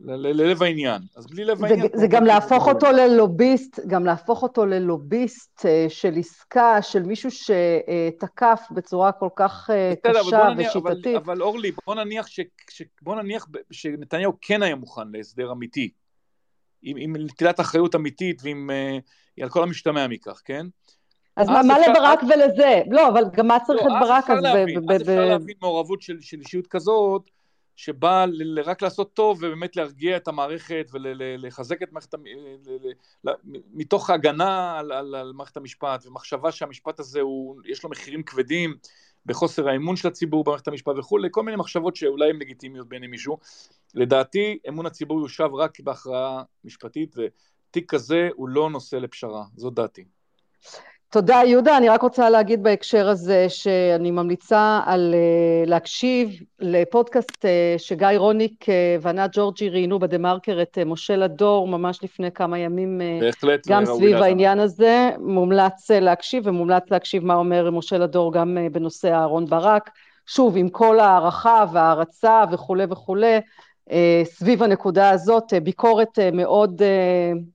ללב 0.00 0.62
העניין. 0.62 1.02
אז 1.16 1.26
בלי 1.26 1.44
לב 1.44 1.64
העניין... 1.64 1.88
זה 1.94 2.06
גם 2.06 2.24
להפוך 2.24 2.68
אותו 2.68 2.86
ללוביסט, 2.92 3.80
גם 3.86 4.04
להפוך 4.04 4.42
אותו 4.42 4.66
ללוביסט 4.66 5.66
אה, 5.66 5.86
של 5.88 6.14
עסקה, 6.18 6.82
של 6.82 7.02
מישהו 7.02 7.30
שתקף 7.30 8.60
בצורה 8.70 9.12
כל 9.12 9.28
כך 9.36 9.70
אה, 9.72 9.92
קשה 10.02 10.48
ושיטתית. 10.56 11.16
אבל 11.16 11.42
אורלי, 11.42 11.72
בוא 11.86 11.94
נניח, 11.94 12.26
ש, 12.26 12.40
ש, 12.70 12.82
בוא 13.02 13.22
נניח 13.22 13.46
שנתניהו 13.70 14.32
כן 14.40 14.62
היה 14.62 14.76
מוכן 14.76 15.08
להסדר 15.12 15.52
אמיתי, 15.52 15.90
עם, 16.82 16.96
עם 17.00 17.16
נטילת 17.16 17.60
אחריות 17.60 17.94
אמיתית 17.94 18.40
ועם 18.42 18.70
אה, 18.70 18.98
על 19.42 19.48
כל 19.48 19.62
המשתמע 19.62 20.06
מכך, 20.06 20.40
כן? 20.44 20.66
אז 21.40 21.48
מה, 21.48 21.78
לברק 21.78 22.20
ולזה? 22.22 22.82
לא, 22.90 23.08
אבל 23.08 23.24
גם 23.32 23.46
מה 23.46 23.58
צריך 23.60 23.82
לא, 23.82 23.96
את 23.96 24.00
ברק? 24.00 24.30
אז 24.30 24.38
אפשר 25.00 25.24
להבין 25.24 25.56
מעורבות 25.62 26.02
של 26.02 26.16
אישיות 26.38 26.66
כזאת, 26.66 27.30
שבא 27.76 28.26
רק 28.64 28.82
לעשות 28.82 29.14
טוב 29.14 29.38
ובאמת 29.42 29.76
להרגיע 29.76 30.16
את 30.16 30.28
המערכת 30.28 30.86
ולחזק 30.92 31.82
את 31.82 31.92
מערכת, 31.92 32.14
מתוך 33.74 34.10
הגנה 34.10 34.78
על, 34.78 34.92
על, 34.92 35.14
על 35.14 35.32
מערכת 35.32 35.56
המשפט 35.56 36.06
ומחשבה 36.06 36.52
שהמשפט 36.52 37.00
הזה 37.00 37.20
הוא, 37.20 37.60
יש 37.64 37.84
לו 37.84 37.90
מחירים 37.90 38.22
כבדים 38.22 38.74
בחוסר 39.26 39.68
האמון 39.68 39.96
של 39.96 40.08
הציבור 40.08 40.44
במערכת 40.44 40.68
המשפט 40.68 40.92
וכולי, 40.98 41.28
כל 41.30 41.42
מיני 41.42 41.56
מחשבות 41.56 41.96
שאולי 41.96 42.30
הן 42.30 42.36
לגיטימיות 42.36 42.88
בעיני 42.88 43.06
מישהו. 43.06 43.38
לדעתי 43.94 44.58
אמון 44.68 44.86
הציבור 44.86 45.20
יושב 45.20 45.54
רק 45.54 45.80
בהכרעה 45.80 46.42
משפטית 46.64 47.16
ותיק 47.16 47.90
כזה 47.90 48.28
הוא 48.34 48.48
לא 48.48 48.70
נושא 48.70 48.96
לפשרה, 48.96 49.44
זו 49.56 49.70
דעתי. 49.70 50.04
תודה 51.10 51.40
יהודה, 51.46 51.76
אני 51.76 51.88
רק 51.88 52.02
רוצה 52.02 52.30
להגיד 52.30 52.62
בהקשר 52.62 53.08
הזה 53.08 53.46
שאני 53.48 54.10
ממליצה 54.10 54.80
על 54.86 55.14
אה, 55.14 55.66
להקשיב 55.66 56.30
לפודקאסט 56.60 57.44
אה, 57.44 57.74
שגיא 57.78 58.08
רוניק 58.16 58.68
אה, 58.68 58.96
וענת 59.00 59.30
ג'ורג'י 59.32 59.68
ראיינו 59.68 59.98
בדה 59.98 60.18
מרקר 60.18 60.62
את 60.62 60.78
משה 60.86 61.16
לדור 61.16 61.68
ממש 61.68 61.98
לפני 62.02 62.32
כמה 62.32 62.58
ימים, 62.58 63.00
בהחלט, 63.20 63.68
גם 63.68 63.84
סביב 63.84 64.16
העניין 64.16 64.58
הזה, 64.58 65.10
מומלץ 65.18 65.90
להקשיב 65.90 66.46
ומומלץ 66.46 66.82
להקשיב 66.90 67.24
מה 67.24 67.34
אומר 67.34 67.70
משה 67.70 67.98
לדור 67.98 68.32
גם 68.32 68.58
בנושא 68.72 69.12
אהרון 69.12 69.44
ברק, 69.44 69.90
שוב 70.26 70.56
עם 70.56 70.68
כל 70.68 71.00
הערכה 71.00 71.64
והערצה 71.72 72.44
וכולי 72.52 72.84
וכולי, 72.90 73.40
סביב 74.24 74.62
הנקודה 74.62 75.10
הזאת, 75.10 75.52
אה, 75.52 75.60
ביקורת 75.60 76.18
אה, 76.18 76.30
מאוד, 76.30 76.82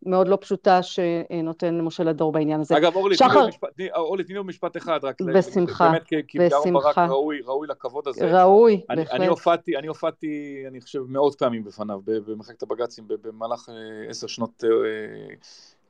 מאוד 0.06 0.28
לא 0.28 0.38
פשוטה 0.42 0.84
שנותן 0.84 1.82
משה 1.82 2.04
לדור 2.04 2.32
בעניין 2.32 2.62
הזה. 2.62 2.78
אגב, 2.78 2.96
אורלי, 2.96 3.18
שחר... 3.18 3.48
אורלי, 3.96 4.24
תני 4.24 4.36
לי 4.36 4.42
משפט 4.44 4.78
אחד, 4.78 5.00
רק 5.04 5.22
בשמחה, 5.22 5.90
באמת, 5.90 6.04
כי 6.28 6.40
בשמחה. 6.40 6.70
ברק 6.72 6.98
ראוי, 6.98 7.42
ראוי 7.46 7.68
לכבוד 7.68 8.08
הזה. 8.08 8.42
ראוי, 8.42 8.82
אני, 8.90 9.02
בהחלט. 9.02 9.20
אני 9.20 9.28
הופעתי, 9.28 9.78
אני 9.78 9.88
הופעתי, 9.88 10.64
אני 10.68 10.82
חושב, 10.82 11.00
מאות 11.08 11.36
פעמים 11.36 11.64
בפניו, 11.64 12.00
במחלקת 12.06 12.64
הבג"צים, 12.64 13.04
במהלך 13.22 13.70
עשר 14.10 14.28
שנות, 14.28 14.64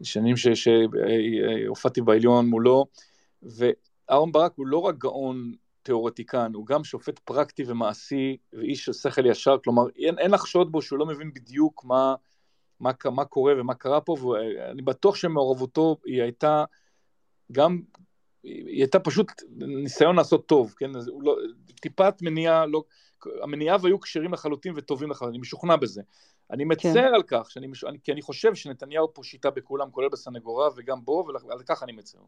שנים 0.04 0.36
שהופעתי 0.38 2.02
בעליון 2.02 2.46
מולו, 2.46 2.86
ואהרן 3.44 4.32
ברק 4.32 4.52
הוא 4.56 4.68
לא 4.68 4.78
רק 4.78 4.98
גאון 4.98 5.54
תיאורטיקן, 5.86 6.52
הוא 6.54 6.66
גם 6.66 6.84
שופט 6.84 7.20
פרקטי 7.20 7.64
ומעשי 7.68 8.38
ואיש 8.54 8.86
של 8.86 8.94
שכל 8.94 9.26
ישר, 9.26 9.58
כלומר 9.64 9.84
אין, 9.96 10.20
אין 10.20 10.32
לחשוד 10.32 10.72
בו 10.72 10.82
שהוא 10.82 11.00
לא 11.00 11.06
מבין 11.06 11.34
בדיוק 11.34 11.86
מה, 11.86 12.16
מה, 12.80 12.92
מה 13.12 13.26
קורה 13.26 13.54
ומה 13.58 13.74
קרה 13.74 14.02
פה, 14.02 14.16
ואני 14.22 14.82
בטוח 14.82 15.16
שמעורבותו 15.16 15.98
היא 16.06 16.22
הייתה 16.22 16.64
גם, 17.52 17.82
היא 18.44 18.82
הייתה 18.82 19.00
פשוט 19.00 19.32
ניסיון 19.58 20.16
לעשות 20.16 20.48
טוב, 20.48 20.74
כן, 20.78 20.92
לא, 21.22 21.38
טיפת 21.82 22.22
מניעה, 22.22 22.66
לא, 22.66 22.84
המניעיו 23.44 23.86
היו 23.86 24.00
כשרים 24.00 24.34
לחלוטין 24.34 24.74
וטובים 24.76 25.10
לחלוטין, 25.10 25.34
אני 25.34 25.42
משוכנע 25.42 25.76
בזה. 25.76 26.02
אני 26.52 26.66
מצר 26.66 26.94
כן. 26.94 27.14
על 27.14 27.24
כך, 27.24 27.52
שאני, 27.52 27.68
כי 28.04 28.12
אני 28.12 28.22
חושב 28.22 28.56
שנתניהו 28.56 29.14
פה 29.14 29.24
שיטה 29.24 29.50
בכולם, 29.50 29.92
כולל 29.92 30.10
בסנגוריה 30.10 30.70
וגם 30.76 31.06
בו, 31.06 31.28
ועל 31.48 31.64
כך 31.66 31.84
אני 31.84 31.92
מצר. 31.92 32.20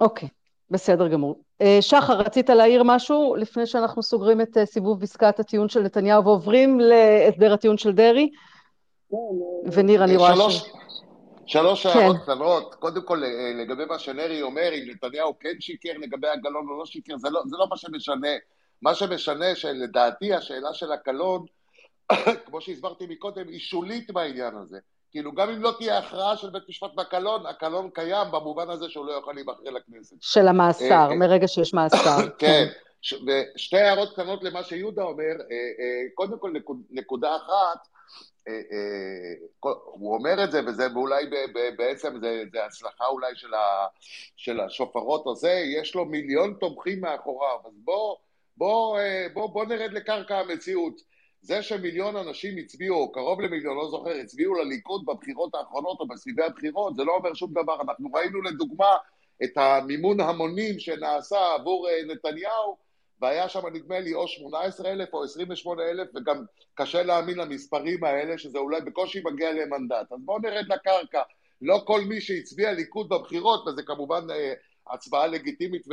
אוקיי. 0.00 0.28
בסדר 0.70 1.08
גמור. 1.08 1.40
אה, 1.60 1.78
שחר, 1.80 2.18
רצית 2.18 2.50
להעיר 2.50 2.82
משהו 2.84 3.36
לפני 3.36 3.66
שאנחנו 3.66 4.02
סוגרים 4.02 4.40
את 4.40 4.56
אה, 4.56 4.66
סיבוב 4.66 5.02
עסקת 5.02 5.40
הטיעון 5.40 5.68
של 5.68 5.80
נתניהו 5.80 6.24
ועוברים 6.24 6.80
להסדר 6.80 7.52
הטיעון 7.52 7.78
של 7.78 7.92
דרעי? 7.92 8.30
וניר, 9.72 10.04
אני 10.04 10.16
רואה 10.16 10.50
ש... 10.50 10.64
שלוש 11.46 11.86
כן. 11.86 11.98
הערות 11.98 12.16
קטנות. 12.22 12.74
קודם 12.74 13.02
כל, 13.02 13.24
אה, 13.24 13.52
לגבי 13.62 13.84
מה 13.84 13.98
שנרי 13.98 14.42
אומר, 14.42 14.70
אם 14.74 14.90
נתניהו 14.90 15.38
כן 15.40 15.60
שיקר 15.60 15.92
לגבי 15.98 16.28
הקלון 16.28 16.68
או 16.68 16.78
לא 16.78 16.86
שיקר, 16.86 17.18
זה 17.18 17.30
לא, 17.30 17.40
זה 17.46 17.56
לא 17.56 17.66
מה 17.70 17.76
שמשנה. 17.76 18.28
מה 18.82 18.94
שמשנה, 18.94 19.54
שלדעתי 19.54 20.34
השאלה 20.34 20.74
של 20.74 20.92
הקלון, 20.92 21.44
כמו 22.46 22.60
שהסברתי 22.60 23.06
מקודם, 23.06 23.48
היא 23.48 23.60
שולית 23.60 24.10
בעניין 24.10 24.56
הזה. 24.56 24.78
כאילו, 25.10 25.32
גם 25.32 25.50
אם 25.50 25.62
לא 25.62 25.72
תהיה 25.78 25.98
הכרעה 25.98 26.36
של 26.36 26.50
בית 26.50 26.62
משפט 26.68 26.94
בקלון, 26.94 27.46
הקלון 27.46 27.90
קיים 27.90 28.26
במובן 28.32 28.70
הזה 28.70 28.88
שהוא 28.88 29.06
לא 29.06 29.12
יכול 29.12 29.34
להיבחר 29.34 29.70
לכנסת. 29.70 30.16
של 30.20 30.48
המאסר, 30.48 30.84
אה, 30.90 31.08
אה, 31.10 31.14
מרגע 31.14 31.48
שיש 31.48 31.74
מאסר. 31.74 32.28
כן. 32.38 32.66
ושתי 33.26 33.76
הערות 33.76 34.12
קטנות 34.12 34.44
למה 34.44 34.62
שיהודה 34.62 35.02
אומר, 35.02 35.32
אה, 35.50 36.02
קודם 36.14 36.38
כל 36.38 36.52
נקודה 36.90 37.36
אחת, 37.36 37.88
הוא 39.60 40.14
אומר 40.14 40.44
את 40.44 40.50
זה, 40.52 40.60
וזה 40.66 40.86
אולי 40.96 41.24
בעצם, 41.76 42.20
זה, 42.20 42.42
זה 42.52 42.64
הצלחה 42.64 43.06
אולי 43.06 43.32
של, 43.34 43.54
ה, 43.54 43.86
של 44.36 44.60
השופרות 44.60 45.26
הזה, 45.26 45.50
יש 45.50 45.94
לו 45.94 46.04
מיליון 46.04 46.54
תומכים 46.60 47.00
מאחוריו, 47.00 47.58
אז 47.66 47.72
בוא, 47.84 48.16
בוא, 48.56 48.98
בוא, 49.32 49.46
בוא 49.46 49.64
נרד 49.64 49.92
לקרקע 49.92 50.38
המציאות. 50.38 51.00
זה 51.40 51.62
שמיליון 51.62 52.16
אנשים 52.16 52.58
הצביעו, 52.58 52.96
או 52.96 53.12
קרוב 53.12 53.40
למיליון, 53.40 53.76
לא 53.76 53.88
זוכר, 53.90 54.10
הצביעו 54.10 54.54
לליכוד 54.54 55.04
בבחירות 55.06 55.54
האחרונות 55.54 56.00
או 56.00 56.08
בסביבי 56.08 56.42
הבחירות, 56.42 56.96
זה 56.96 57.04
לא 57.04 57.12
אומר 57.16 57.34
שום 57.34 57.50
דבר. 57.50 57.80
אנחנו 57.80 58.08
ראינו 58.12 58.42
לדוגמה 58.42 58.96
את 59.44 59.56
המימון 59.56 60.20
המונים 60.20 60.78
שנעשה 60.78 61.54
עבור 61.54 61.88
נתניהו, 62.06 62.76
והיה 63.20 63.48
שם 63.48 63.66
נדמה 63.66 64.00
לי 64.00 64.14
או 64.14 64.28
18 64.28 64.92
אלף 64.92 65.14
או 65.14 65.24
28 65.24 65.82
אלף, 65.82 66.08
וגם 66.14 66.44
קשה 66.74 67.02
להאמין 67.02 67.38
למספרים 67.38 68.04
האלה, 68.04 68.38
שזה 68.38 68.58
אולי 68.58 68.80
בקושי 68.80 69.20
מגיע 69.24 69.52
למנדט. 69.52 70.12
אז 70.12 70.18
בואו 70.24 70.38
נרד 70.38 70.64
לקרקע. 70.68 71.22
לא 71.62 71.82
כל 71.86 72.00
מי 72.00 72.20
שהצביע 72.20 72.72
ליכוד 72.72 73.08
בבחירות, 73.08 73.66
וזה 73.66 73.82
כמובן 73.82 74.30
אה, 74.30 74.52
הצבעה 74.90 75.26
לגיטימית 75.26 75.86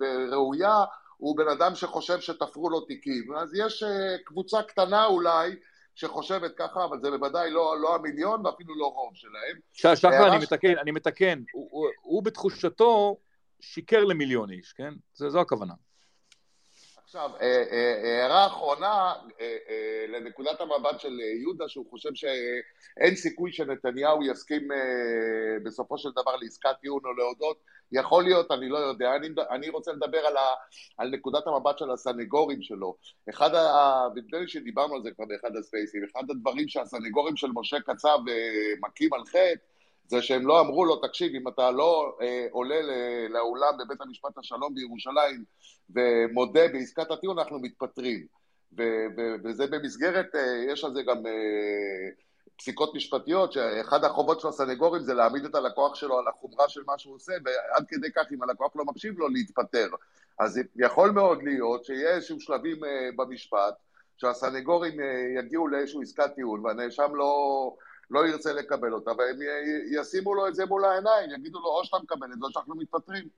וראויה, 0.00 0.84
הוא 1.22 1.36
בן 1.36 1.48
אדם 1.48 1.74
שחושב 1.74 2.20
שתפרו 2.20 2.70
לו 2.70 2.80
תיקים. 2.80 3.36
אז 3.36 3.54
יש 3.54 3.82
אה, 3.82 4.18
קבוצה 4.24 4.62
קטנה 4.62 5.06
אולי, 5.06 5.50
שחושבת 5.94 6.54
ככה, 6.56 6.84
אבל 6.84 7.00
זה 7.00 7.10
בוודאי 7.10 7.50
לא, 7.50 7.80
לא 7.80 7.94
המיליון 7.94 8.46
ואפילו 8.46 8.74
לא 8.74 8.86
רוב 8.86 9.12
שלהם. 9.14 9.56
שחר, 9.96 10.28
אני 10.28 10.38
מתקן, 10.42 10.78
אני 10.78 10.90
מתקן. 10.90 11.42
הוא, 11.52 11.68
הוא, 11.70 11.88
הוא 12.02 12.22
בתחושתו 12.22 13.16
שיקר 13.60 14.04
למיליון 14.04 14.50
איש, 14.50 14.72
כן? 14.72 14.94
זה, 15.14 15.30
זו 15.30 15.40
הכוונה. 15.40 15.74
עכשיו, 17.04 17.30
אה, 17.40 17.64
אה, 17.72 18.22
הערה 18.22 18.46
אחרונה 18.46 19.12
לנקודת 20.08 20.60
המבט 20.60 21.00
של 21.00 21.20
יהודה, 21.40 21.68
שהוא 21.68 21.90
חושב 21.90 22.10
שאין 22.14 23.16
סיכוי 23.16 23.52
שנתניהו 23.52 24.22
יסכים 24.22 24.68
בסופו 25.64 25.98
של 25.98 26.10
דבר 26.10 26.36
לעסקת 26.36 26.74
טיעון 26.80 27.00
או 27.04 27.12
להודות, 27.12 27.56
יכול 27.92 28.24
להיות, 28.24 28.50
אני 28.50 28.68
לא 28.68 28.78
יודע, 28.78 29.16
אני, 29.16 29.28
אני 29.50 29.68
רוצה 29.68 29.92
לדבר 29.92 30.18
על, 30.18 30.36
ה, 30.36 30.46
על 30.98 31.10
נקודת 31.10 31.46
המבט 31.46 31.78
של 31.78 31.90
הסנגורים 31.90 32.62
שלו. 32.62 32.96
אחד, 33.30 33.54
ה, 33.54 34.08
נדמה 34.14 34.38
לי 34.38 34.48
שדיברנו 34.48 34.94
על 34.94 35.02
זה 35.02 35.10
כבר 35.10 35.24
באחד 35.24 35.56
הספייסים, 35.56 36.04
אחד 36.12 36.30
הדברים 36.30 36.68
שהסנגורים 36.68 37.36
של 37.36 37.48
משה 37.54 37.80
קצב 37.80 38.18
מכים 38.82 39.12
על 39.14 39.24
חטא, 39.24 39.54
זה 40.06 40.22
שהם 40.22 40.46
לא 40.46 40.60
אמרו 40.60 40.84
לו, 40.84 40.96
תקשיב, 40.96 41.34
אם 41.34 41.48
אתה 41.48 41.70
לא 41.70 42.16
אה, 42.22 42.46
עולה 42.50 42.80
לאולם 43.28 43.72
בבית 43.78 44.00
המשפט 44.00 44.38
השלום 44.38 44.74
בירושלים 44.74 45.44
ומודה 45.90 46.68
בעסקת 46.68 47.10
הטיעון, 47.10 47.38
אנחנו 47.38 47.58
מתפטרים. 47.58 48.26
ו- 48.78 49.06
ו- 49.16 49.34
וזה 49.44 49.66
במסגרת, 49.66 50.34
אה, 50.34 50.64
יש 50.68 50.84
על 50.84 50.92
זה 50.94 51.02
גם 51.02 51.26
אה, 51.26 52.10
פסיקות 52.62 52.94
משפטיות, 52.94 53.52
שאחד 53.52 54.04
החובות 54.04 54.40
של 54.40 54.48
הסנגורים 54.48 55.02
זה 55.02 55.14
להעמיד 55.14 55.44
את 55.44 55.54
הלקוח 55.54 55.94
שלו 55.94 56.18
על 56.18 56.28
החומרה 56.28 56.68
של 56.68 56.80
מה 56.86 56.98
שהוא 56.98 57.14
עושה, 57.14 57.32
ועד 57.44 57.84
כדי 57.88 58.12
כך, 58.12 58.22
אם 58.32 58.42
הלקוח 58.42 58.76
לא 58.76 58.84
מקשיב 58.84 59.18
לו, 59.18 59.28
להתפטר. 59.28 59.88
אז 60.38 60.60
יכול 60.76 61.10
מאוד 61.10 61.42
להיות 61.42 61.84
שיהיה 61.84 62.14
איזשהו 62.14 62.40
שלבים 62.40 62.84
אה, 62.84 63.08
במשפט, 63.16 63.74
שהסנגורים 64.16 65.00
אה, 65.00 65.40
יגיעו 65.40 65.68
לאיזשהו 65.68 66.02
עסקת 66.02 66.34
טיעון, 66.34 66.66
והנאשם 66.66 67.14
לא... 67.14 67.76
לא 68.10 68.26
ירצה 68.26 68.52
לקבל 68.52 68.92
אותה, 68.92 69.10
והם 69.10 69.38
ישימו 69.90 70.34
לו 70.34 70.48
את 70.48 70.54
זה 70.54 70.66
מול 70.66 70.84
העיניים, 70.84 71.30
יגידו 71.30 71.60
לו 71.60 71.66
או 71.66 71.84
שאתה 71.84 71.96
מקבל 72.02 72.32
את 72.32 72.38
זה 72.38 72.44
או 72.46 72.50
שאנחנו 72.50 72.74
מתפטרים. 72.74 73.28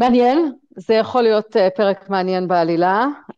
מעניין, 0.00 0.52
זה 0.76 0.94
יכול 0.94 1.22
להיות 1.22 1.56
uh, 1.56 1.76
פרק 1.76 2.10
מעניין 2.10 2.48
בעלילה. 2.48 3.06
Uh, 3.30 3.34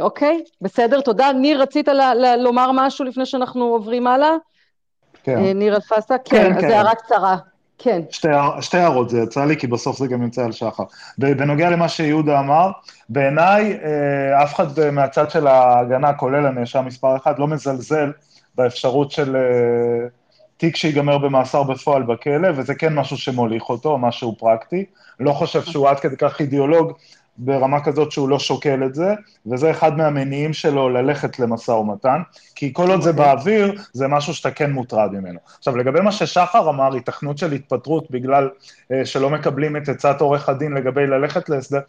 אוקיי, 0.00 0.42
בסדר, 0.60 1.00
תודה. 1.00 1.32
ניר, 1.32 1.62
רצית 1.62 1.88
ל- 1.88 2.14
ל- 2.14 2.42
לומר 2.42 2.70
משהו 2.74 3.04
לפני 3.04 3.26
שאנחנו 3.26 3.64
עוברים 3.64 4.06
הלאה? 4.06 4.30
כן. 5.22 5.36
Uh, 5.36 5.54
ניר 5.54 5.74
אלפסה? 5.74 6.18
כן, 6.24 6.36
כן, 6.36 6.54
אז 6.56 6.60
כן. 6.60 6.70
הערה 6.70 6.94
קצרה. 6.94 7.36
כן. 7.78 8.00
שתי, 8.10 8.28
שתי 8.60 8.78
הערות 8.78 9.10
זה 9.10 9.18
יצא 9.18 9.44
לי, 9.44 9.56
כי 9.56 9.66
בסוף 9.66 9.98
זה 9.98 10.06
גם 10.06 10.22
יוצא 10.22 10.44
על 10.44 10.52
שחר. 10.52 10.82
בנוגע 11.18 11.70
למה 11.70 11.88
שיהודה 11.88 12.40
אמר, 12.40 12.70
בעיניי, 13.08 13.78
אף 14.42 14.54
אחד 14.54 14.90
מהצד 14.92 15.30
של 15.30 15.46
ההגנה, 15.46 16.12
כולל 16.12 16.46
הנאשם 16.46 16.84
מספר 16.86 17.16
אחד, 17.16 17.38
לא 17.38 17.46
מזלזל 17.46 18.12
באפשרות 18.54 19.10
של 19.10 19.36
תיק 20.58 20.76
שיגמר 20.76 21.18
במאסר 21.18 21.62
בפועל 21.62 22.02
בכלא, 22.02 22.48
וזה 22.56 22.74
כן 22.74 22.94
משהו 22.94 23.16
שמוליך 23.16 23.68
אותו, 23.68 23.98
משהו 23.98 24.36
פרקטי. 24.38 24.84
לא 25.20 25.32
חושב 25.32 25.62
שהוא 25.62 25.88
עד 25.88 26.00
כדי 26.00 26.16
כך 26.16 26.40
אידיאולוג 26.40 26.92
ברמה 27.38 27.84
כזאת 27.84 28.12
שהוא 28.12 28.28
לא 28.28 28.38
שוקל 28.38 28.84
את 28.84 28.94
זה, 28.94 29.14
וזה 29.46 29.70
אחד 29.70 29.96
מהמניעים 29.96 30.52
שלו 30.52 30.88
ללכת 30.88 31.38
למשא 31.38 31.70
ומתן, 31.70 32.22
כי 32.54 32.72
כל 32.72 32.90
עוד 32.90 33.02
זה 33.02 33.10
אוקיי. 33.10 33.24
באוויר, 33.24 33.82
זה 33.92 34.08
משהו 34.08 34.34
שאתה 34.34 34.50
כן 34.50 34.72
מוטרד 34.72 35.12
ממנו. 35.12 35.38
עכשיו, 35.58 35.76
לגבי 35.76 36.00
מה 36.00 36.12
ששחר 36.12 36.70
אמר, 36.70 36.94
היתכנות 36.94 37.38
של 37.38 37.52
התפטרות 37.52 38.10
בגלל 38.10 38.48
uh, 38.48 38.94
שלא 39.04 39.30
מקבלים 39.30 39.76
את 39.76 39.88
עצת 39.88 40.20
עורך 40.20 40.48
הדין 40.48 40.72
לגבי 40.72 41.06
ללכת 41.06 41.48
להסדר, 41.48 41.80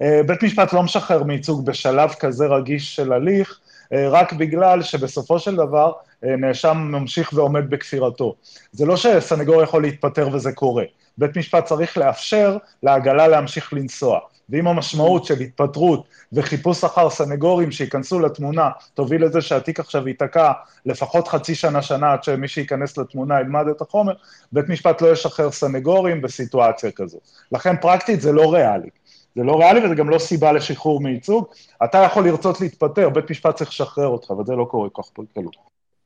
uh, 0.00 0.04
בית 0.26 0.42
משפט 0.42 0.72
לא 0.72 0.82
משחרר 0.82 1.22
מייצוג 1.22 1.66
בשלב 1.66 2.10
כזה 2.10 2.46
רגיש 2.46 2.96
של 2.96 3.12
הליך, 3.12 3.60
רק 3.92 4.32
בגלל 4.32 4.82
שבסופו 4.82 5.38
של 5.38 5.56
דבר 5.56 5.92
אה, 6.24 6.36
נאשם 6.36 6.76
ממשיך 6.76 7.30
ועומד 7.34 7.70
בכפירתו. 7.70 8.34
זה 8.72 8.86
לא 8.86 8.96
שסנגור 8.96 9.62
יכול 9.62 9.82
להתפטר 9.82 10.28
וזה 10.32 10.52
קורה. 10.52 10.84
בית 11.18 11.36
משפט 11.36 11.64
צריך 11.64 11.98
לאפשר 11.98 12.56
לעגלה 12.82 13.28
להמשיך 13.28 13.72
לנסוע. 13.72 14.18
ואם 14.50 14.68
המשמעות 14.68 15.24
של 15.24 15.40
התפטרות 15.40 16.04
וחיפוש 16.32 16.84
אחר 16.84 17.10
סנגורים 17.10 17.70
שייכנסו 17.70 18.20
לתמונה 18.20 18.70
תוביל 18.94 19.24
לזה 19.24 19.40
שהתיק 19.40 19.80
עכשיו 19.80 20.08
ייתקע 20.08 20.52
לפחות 20.86 21.28
חצי 21.28 21.54
שנה, 21.54 21.82
שנה, 21.82 22.12
עד 22.12 22.24
שמי 22.24 22.48
שייכנס 22.48 22.98
לתמונה 22.98 23.40
ילמד 23.40 23.68
את 23.68 23.80
החומר, 23.80 24.12
בית 24.52 24.68
משפט 24.68 25.02
לא 25.02 25.12
ישחרר 25.12 25.50
סנגורים 25.50 26.22
בסיטואציה 26.22 26.90
כזו. 26.90 27.18
לכן 27.52 27.76
פרקטית 27.76 28.20
זה 28.20 28.32
לא 28.32 28.52
ריאלי. 28.52 28.88
זה 29.36 29.42
לא 29.42 29.58
ריאלי 29.58 29.84
וזה 29.84 29.94
גם 29.94 30.10
לא 30.10 30.18
סיבה 30.18 30.52
לשחרור 30.52 31.00
מייצוג. 31.00 31.46
אתה 31.84 31.98
יכול 31.98 32.28
לרצות 32.28 32.60
להתפטר, 32.60 33.08
בית 33.08 33.30
משפט 33.30 33.54
צריך 33.54 33.70
לשחרר 33.70 34.06
אותך, 34.06 34.30
וזה 34.30 34.54
לא 34.56 34.64
קורה 34.64 34.90
כל 34.90 35.02
כך 35.02 35.10
בקלות. 35.18 35.56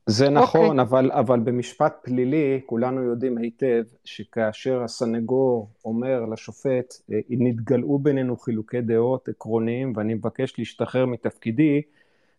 זה 0.05 0.29
נכון, 0.29 0.79
okay. 0.79 0.81
אוקיי. 0.81 0.81
אבל, 0.81 1.11
אבל 1.11 1.39
במשפט 1.39 1.93
פלילי 2.01 2.61
כולנו 2.65 3.03
יודעים 3.03 3.37
היטב 3.37 3.83
שכאשר 4.05 4.83
הסנגור 4.83 5.69
אומר 5.85 6.25
לשופט, 6.25 6.93
אה, 7.11 7.19
נתגלעו 7.29 7.99
בינינו 7.99 8.37
חילוקי 8.37 8.81
דעות 8.81 9.29
עקרוניים 9.29 9.93
ואני 9.95 10.13
מבקש 10.13 10.53
להשתחרר 10.57 11.05
מתפקידי, 11.05 11.81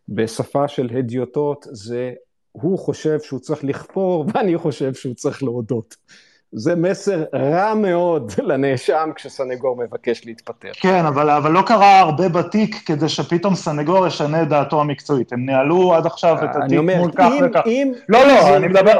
בשפה 0.09 0.67
של 0.67 0.89
הדיוטות 0.97 1.65
זה 1.71 2.13
הוא 2.51 2.79
חושב 2.79 3.19
שהוא 3.19 3.39
צריך 3.39 3.63
לכפור 3.63 4.25
ואני 4.33 4.57
חושב 4.57 4.93
שהוא 4.93 5.15
צריך 5.15 5.43
להודות. 5.43 5.95
זה 6.57 6.75
מסר 6.75 7.23
רע 7.33 7.73
מאוד 7.73 8.31
לנאשם 8.49 9.09
כשסנגור 9.15 9.77
מבקש 9.77 10.25
להתפטר. 10.25 10.71
כן, 10.73 11.05
אבל, 11.05 11.29
אבל 11.29 11.51
לא 11.51 11.61
קרה 11.61 11.99
הרבה 11.99 12.29
בתיק 12.29 12.75
כדי 12.85 13.09
שפתאום 13.09 13.55
סנגור 13.55 14.07
ישנה 14.07 14.41
את 14.41 14.49
דעתו 14.49 14.81
המקצועית. 14.81 15.33
הם 15.33 15.45
ניהלו 15.45 15.93
עד 15.93 16.05
עכשיו 16.05 16.35
את 16.43 16.55
התיק 16.55 16.77
אומר, 16.77 16.97
מול 16.97 17.11
כך 17.15 17.29
וכך. 17.43 17.61
אם, 17.65 17.91
לא, 18.09 18.23
אם 18.23 18.27
לא, 18.27 18.57
אני 18.57 18.67
מדבר... 18.67 18.99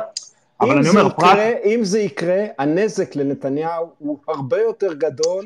אבל 0.61 0.77
אני 0.77 0.89
אומר, 0.89 1.07
יקרה, 1.07 1.35
פרט... 1.35 1.37
אם 1.65 1.79
זה 1.83 1.99
יקרה, 1.99 2.45
הנזק 2.59 3.15
לנתניהו 3.15 3.89
הוא 3.99 4.17
הרבה 4.27 4.61
יותר 4.61 4.93
גדול 4.93 5.45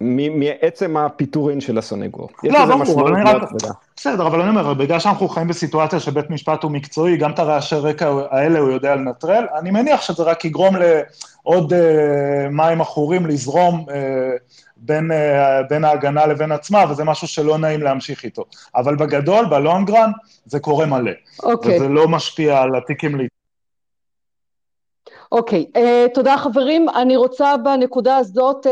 מעצם 0.00 0.96
הפיטורין 0.96 1.60
של 1.60 1.78
הסנגור. 1.78 2.28
לא, 2.44 2.64
ברור, 2.66 3.00
אבל 3.00 3.14
אני 3.14 3.24
רק... 3.24 3.42
בסדר, 3.96 4.26
אבל 4.26 4.40
אני 4.40 4.50
אומר, 4.50 4.74
בגלל 4.74 4.98
שאנחנו 4.98 5.28
חיים 5.28 5.48
בסיטואציה 5.48 6.00
שבית 6.00 6.30
משפט 6.30 6.62
הוא 6.62 6.70
מקצועי, 6.72 7.16
גם 7.16 7.30
את 7.30 7.38
הרעשי 7.38 7.74
רקע 7.74 8.12
האלה 8.30 8.58
הוא 8.58 8.70
יודע 8.70 8.94
לנטרל, 8.94 9.46
אני 9.58 9.70
מניח 9.70 10.02
שזה 10.02 10.22
רק 10.22 10.44
יגרום 10.44 10.76
לעוד 10.76 11.72
אה, 11.72 11.76
מים 12.50 12.80
עכורים 12.80 13.26
לזרום 13.26 13.86
בין, 14.76 15.10
uh, 15.10 15.14
בין 15.68 15.84
ההגנה 15.84 16.26
לבין 16.26 16.52
עצמה, 16.52 16.84
וזה 16.90 17.04
משהו 17.04 17.28
שלא 17.28 17.58
נעים 17.58 17.82
להמשיך 17.82 18.24
איתו. 18.24 18.44
אבל 18.76 18.96
בגדול, 18.96 19.44
בלונגרן, 19.44 20.10
זה 20.46 20.60
קורה 20.60 20.86
מלא. 20.86 21.12
אוקיי. 21.42 21.76
וזה 21.76 21.88
לא 21.88 22.08
משפיע 22.08 22.62
על 22.62 22.76
התיקים. 22.76 23.18
אוקיי, 25.32 25.66
okay, 25.74 25.78
uh, 25.78 26.14
תודה 26.14 26.36
חברים. 26.36 26.88
אני 26.88 27.16
רוצה 27.16 27.56
בנקודה 27.56 28.16
הזאת 28.16 28.66
uh, 28.66 28.70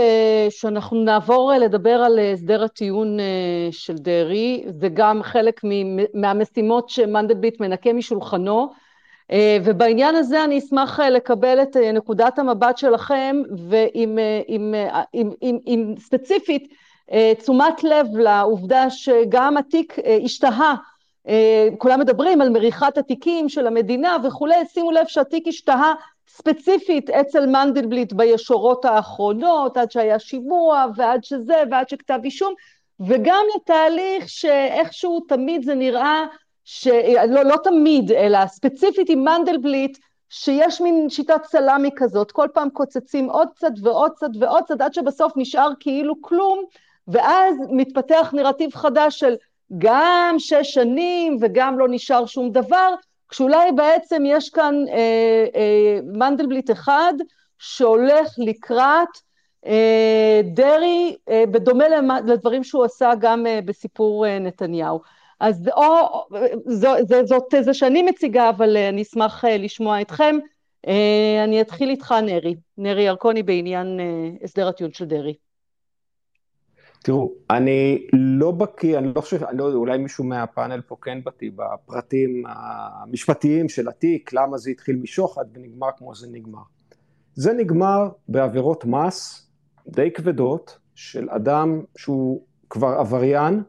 שאנחנו 0.50 1.04
נעבור 1.04 1.52
uh, 1.52 1.58
לדבר 1.58 1.90
על 1.90 2.18
הסדר 2.32 2.64
הטיעון 2.64 3.18
של 3.70 3.94
דרעי, 3.94 4.64
זה 4.80 4.88
גם 4.88 5.22
חלק 5.22 5.60
מהמשימות 6.14 6.88
שמנדלבליט 6.88 7.60
מנקה 7.60 7.92
משולחנו, 7.92 8.68
ובעניין 9.64 10.14
הזה 10.14 10.44
אני 10.44 10.58
אשמח 10.58 11.00
לקבל 11.00 11.62
את 11.62 11.76
נקודת 11.76 12.38
המבט 12.38 12.78
שלכם, 12.78 13.42
ועם 13.68 14.18
עם, 14.46 14.74
עם, 15.12 15.30
עם, 15.40 15.58
עם 15.66 15.94
ספציפית 15.98 16.74
תשומת 17.38 17.84
לב 17.84 18.06
לעובדה 18.16 18.90
שגם 18.90 19.56
התיק 19.56 19.96
השתהה. 20.24 20.74
כולם 21.78 22.00
מדברים 22.00 22.40
על 22.40 22.48
מריחת 22.48 22.98
התיקים 22.98 23.48
של 23.48 23.66
המדינה 23.66 24.16
וכולי, 24.24 24.54
שימו 24.72 24.90
לב 24.90 25.06
שהתיק 25.06 25.48
השתהה 25.48 25.92
ספציפית 26.36 27.10
אצל 27.10 27.46
מנדלבליט 27.46 28.12
בישורות 28.12 28.84
האחרונות, 28.84 29.76
עד 29.76 29.90
שהיה 29.90 30.18
שימוע 30.18 30.86
ועד 30.96 31.24
שזה 31.24 31.62
ועד 31.70 31.88
שכתב 31.88 32.18
אישום, 32.24 32.54
וגם 33.00 33.44
לתהליך 33.56 34.28
שאיכשהו 34.28 35.20
תמיד 35.28 35.64
זה 35.64 35.74
נראה, 35.74 36.24
ש... 36.64 36.88
לא, 37.28 37.42
לא 37.42 37.56
תמיד, 37.64 38.12
אלא 38.12 38.46
ספציפית 38.46 39.08
עם 39.10 39.24
מנדלבליט, 39.24 39.98
שיש 40.30 40.80
מין 40.80 41.10
שיטת 41.10 41.44
סלאמי 41.44 41.90
כזאת, 41.96 42.32
כל 42.32 42.48
פעם 42.54 42.70
קוצצים 42.70 43.30
עוד 43.30 43.48
קצת 43.54 43.72
ועוד 43.82 44.10
קצת 44.12 44.30
ועוד 44.40 44.64
קצת, 44.64 44.80
עד 44.80 44.94
שבסוף 44.94 45.32
נשאר 45.36 45.68
כאילו 45.80 46.14
כלום, 46.22 46.64
ואז 47.08 47.56
מתפתח 47.70 48.30
נרטיב 48.32 48.74
חדש 48.74 49.18
של 49.18 49.34
גם 49.78 50.34
שש 50.38 50.74
שנים 50.74 51.36
וגם 51.40 51.78
לא 51.78 51.86
נשאר 51.90 52.26
שום 52.26 52.50
דבר, 52.50 52.94
כשאולי 53.28 53.72
בעצם 53.72 54.22
יש 54.26 54.50
כאן 54.50 54.74
אה, 54.88 55.46
אה, 55.54 55.98
מנדלבליט 56.02 56.70
אחד 56.70 57.14
שהולך 57.58 58.28
לקראת 58.38 59.08
אה, 59.66 60.40
דרעי, 60.44 61.16
אה, 61.28 61.44
בדומה 61.50 61.84
לדברים 62.26 62.64
שהוא 62.64 62.84
עשה 62.84 63.12
גם 63.20 63.46
אה, 63.46 63.60
בסיפור 63.64 64.26
אה, 64.26 64.38
נתניהו. 64.38 65.00
אז 65.40 65.68
או, 65.76 66.24
זו, 66.66 66.90
זו, 67.08 67.26
זאת 67.26 67.42
תזה 67.50 67.74
שאני 67.74 68.02
מציגה, 68.02 68.50
אבל 68.50 68.76
אה, 68.76 68.88
אני 68.88 69.02
אשמח 69.02 69.44
אה, 69.44 69.56
לשמוע 69.56 70.00
אתכם. 70.00 70.36
אה, 70.86 71.44
אני 71.44 71.60
אתחיל 71.60 71.90
איתך, 71.90 72.14
נרי, 72.22 72.54
נרי 72.78 73.02
ירקוני, 73.02 73.42
בעניין 73.42 74.00
הסדר 74.42 74.68
הטיעון 74.68 74.92
של 74.92 75.04
דרעי. 75.04 75.34
תראו, 77.04 77.32
אני 77.50 78.06
לא 78.12 78.50
בקיא, 78.50 78.98
אני 78.98 79.12
לא 79.14 79.20
חושב, 79.20 79.44
אני 79.44 79.58
לא 79.58 79.72
אולי 79.72 79.98
מישהו 79.98 80.24
מהפאנל 80.24 80.80
פה 80.80 80.96
כן 81.02 81.18
בקיא 81.24 81.50
בפרטים 81.56 82.42
המשפטיים 82.46 83.68
של 83.68 83.88
התיק, 83.88 84.32
למה 84.32 84.58
זה 84.58 84.70
התחיל 84.70 84.96
משוחד 84.96 85.44
ונגמר 85.54 85.88
כמו 85.98 86.14
זה 86.14 86.26
נגמר. 86.32 86.62
זה 87.34 87.52
נגמר 87.52 88.08
בעבירות 88.28 88.84
מס 88.84 89.46
די 89.88 90.10
כבדות 90.10 90.78
של 90.94 91.30
אדם 91.30 91.82
שהוא 91.96 92.42
כבר 92.70 92.88
עבריין 92.98 93.62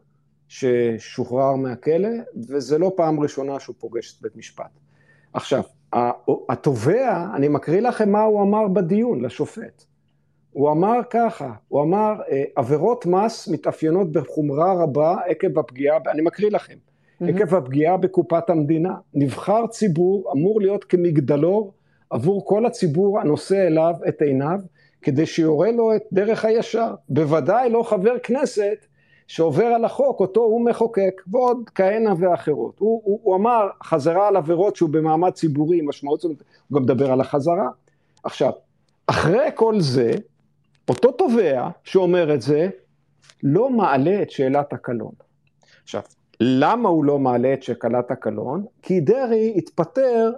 ששוחרר 0.47 1.55
מהכלא, 1.55 2.09
וזה 2.49 2.77
לא 2.77 2.91
פעם 2.97 3.19
ראשונה 3.19 3.59
שהוא 3.59 3.75
פוגש 3.79 4.17
את 4.17 4.21
בית 4.21 4.35
משפט. 4.35 4.79
עכשיו, 5.33 5.61
התובע, 6.49 7.27
אני 7.35 7.47
מקריא 7.47 7.81
לכם 7.81 8.11
מה 8.11 8.23
הוא 8.23 8.41
אמר 8.41 8.67
בדיון 8.67 9.21
לשופט. 9.21 9.85
הוא 10.55 10.71
אמר 10.71 10.99
ככה, 11.09 11.51
הוא 11.67 11.83
אמר, 11.83 12.13
אה, 12.31 12.43
עבירות 12.55 13.05
מס 13.05 13.47
מתאפיינות 13.47 14.11
בחומרה 14.11 14.83
רבה 14.83 15.17
עקב 15.25 15.59
הפגיעה, 15.59 15.97
אני 16.11 16.21
מקריא 16.21 16.51
לכם, 16.51 16.73
mm-hmm. 16.73 17.25
עקב 17.29 17.55
הפגיעה 17.55 17.97
בקופת 17.97 18.49
המדינה. 18.49 18.93
נבחר 19.13 19.67
ציבור 19.67 20.31
אמור 20.35 20.61
להיות 20.61 20.83
כמגדלור 20.83 21.73
עבור 22.09 22.45
כל 22.45 22.65
הציבור 22.65 23.19
הנושא 23.19 23.67
אליו 23.67 23.93
את 24.07 24.21
עיניו, 24.21 24.59
כדי 25.01 25.25
שיורה 25.25 25.71
לו 25.71 25.95
את 25.95 26.01
דרך 26.13 26.45
הישר. 26.45 26.93
בוודאי 27.09 27.69
לא 27.69 27.83
חבר 27.83 28.19
כנסת 28.23 28.85
שעובר 29.27 29.65
על 29.65 29.85
החוק, 29.85 30.19
אותו 30.19 30.41
הוא 30.41 30.65
מחוקק, 30.65 31.21
ועוד 31.27 31.69
כהנה 31.75 32.13
ואחרות. 32.19 32.79
הוא, 32.79 33.01
הוא, 33.03 33.19
הוא 33.23 33.35
אמר 33.35 33.67
חזרה 33.83 34.27
על 34.27 34.35
עבירות 34.35 34.75
שהוא 34.75 34.89
במעמד 34.89 35.31
ציבורי, 35.31 35.81
משמעות 35.81 36.21
זאת, 36.21 36.31
הוא 36.67 36.75
גם 36.75 36.83
מדבר 36.83 37.11
על 37.11 37.21
החזרה. 37.21 37.67
עכשיו, 38.23 38.51
אחרי 39.07 39.49
כל 39.55 39.79
זה, 39.79 40.11
אותו 40.89 41.11
תובע 41.11 41.69
שאומר 41.83 42.33
את 42.33 42.41
זה, 42.41 42.69
לא 43.43 43.69
מעלה 43.69 44.21
את 44.21 44.31
שאלת 44.31 44.73
הקלון. 44.73 45.11
עכשיו, 45.83 46.01
למה 46.39 46.89
הוא 46.89 47.05
לא 47.05 47.19
מעלה 47.19 47.53
את 47.53 47.63
שאלת 47.63 48.11
הקלון? 48.11 48.65
כי 48.81 48.99
דרעי 48.99 49.53
התפטר 49.57 50.31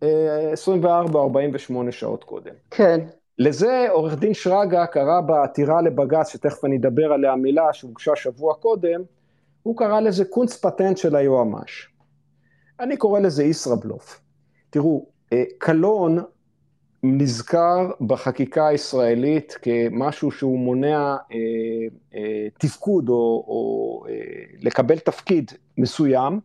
24-48 0.00 0.04
אה, 0.04 1.92
שעות 1.92 2.24
קודם. 2.24 2.54
כן. 2.70 3.00
לזה 3.38 3.86
עורך 3.90 4.18
דין 4.18 4.34
שרגא 4.34 4.86
קרא 4.86 5.20
בעתירה 5.20 5.82
לבג"ץ, 5.82 6.28
שתכף 6.28 6.64
אני 6.64 6.76
אדבר 6.76 7.12
עליה 7.12 7.36
מילה, 7.36 7.72
שהוגשה 7.72 8.16
שבוע 8.16 8.54
קודם, 8.54 9.02
הוא 9.62 9.76
קרא 9.76 10.00
לזה 10.00 10.24
קונץ 10.24 10.56
פטנט 10.56 10.96
של 10.96 11.16
היועמ"ש. 11.16 11.88
אני 12.80 12.96
קורא 12.96 13.20
לזה 13.20 13.44
ישראבלוף. 13.44 14.20
תראו, 14.70 15.06
אה, 15.32 15.44
קלון 15.58 16.18
נזכר 17.02 17.90
בחקיקה 18.00 18.66
הישראלית 18.66 19.58
כמשהו 19.62 20.30
שהוא 20.30 20.58
מונע 20.58 21.16
אה, 21.32 21.36
אה, 22.14 22.46
תפקוד 22.58 23.08
או, 23.08 23.14
או 23.48 24.04
אה, 24.08 24.14
לקבל 24.60 24.98
תפקיד 24.98 25.52
מסוים. 25.78 26.40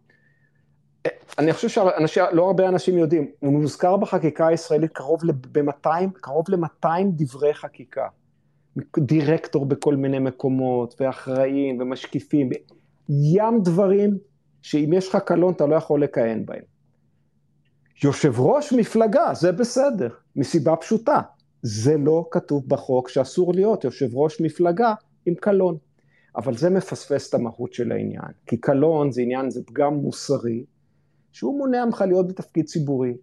אני 1.39 1.53
חושב 1.53 1.69
שלא 2.07 2.47
הרבה 2.47 2.67
אנשים 2.67 2.97
יודעים, 2.97 3.31
הוא 3.39 3.53
מוזכר 3.53 3.97
בחקיקה 3.97 4.47
הישראלית 4.47 4.91
קרוב 4.91 5.21
ל-200 5.23 5.89
קרוב 6.13 6.45
ל-200 6.49 6.87
דברי 7.11 7.53
חקיקה. 7.53 8.07
דירקטור 8.99 9.65
בכל 9.65 9.95
מיני 9.95 10.19
מקומות, 10.19 10.95
ואחראים, 10.99 11.81
ומשקיפים, 11.81 12.49
ים 13.09 13.63
דברים 13.63 14.17
שאם 14.61 14.93
יש 14.93 15.09
לך 15.09 15.15
קלון 15.15 15.53
אתה 15.53 15.65
לא 15.65 15.75
יכול 15.75 16.03
לכהן 16.03 16.45
בהם. 16.45 16.76
יושב 18.03 18.39
ראש 18.39 18.73
מפלגה, 18.73 19.33
זה 19.33 19.51
בסדר, 19.51 20.09
מסיבה 20.35 20.75
פשוטה, 20.75 21.21
זה 21.61 21.97
לא 21.97 22.27
כתוב 22.31 22.63
בחוק 22.67 23.09
שאסור 23.09 23.53
להיות 23.53 23.83
יושב 23.83 24.15
ראש 24.15 24.41
מפלגה 24.41 24.93
עם 25.25 25.35
קלון. 25.35 25.77
אבל 26.35 26.57
זה 26.57 26.69
מפספס 26.69 27.29
את 27.29 27.33
המהות 27.33 27.73
של 27.73 27.91
העניין, 27.91 28.31
כי 28.45 28.57
קלון 28.57 29.11
זה 29.11 29.21
עניין, 29.21 29.49
זה 29.49 29.61
פגם 29.65 29.93
מוסרי, 29.93 30.65
שהוא 31.31 31.57
מונע 31.57 31.85
ממך 31.85 32.03
להיות 32.07 32.27
בתפקיד 32.27 32.65
ציבורי. 32.65 33.17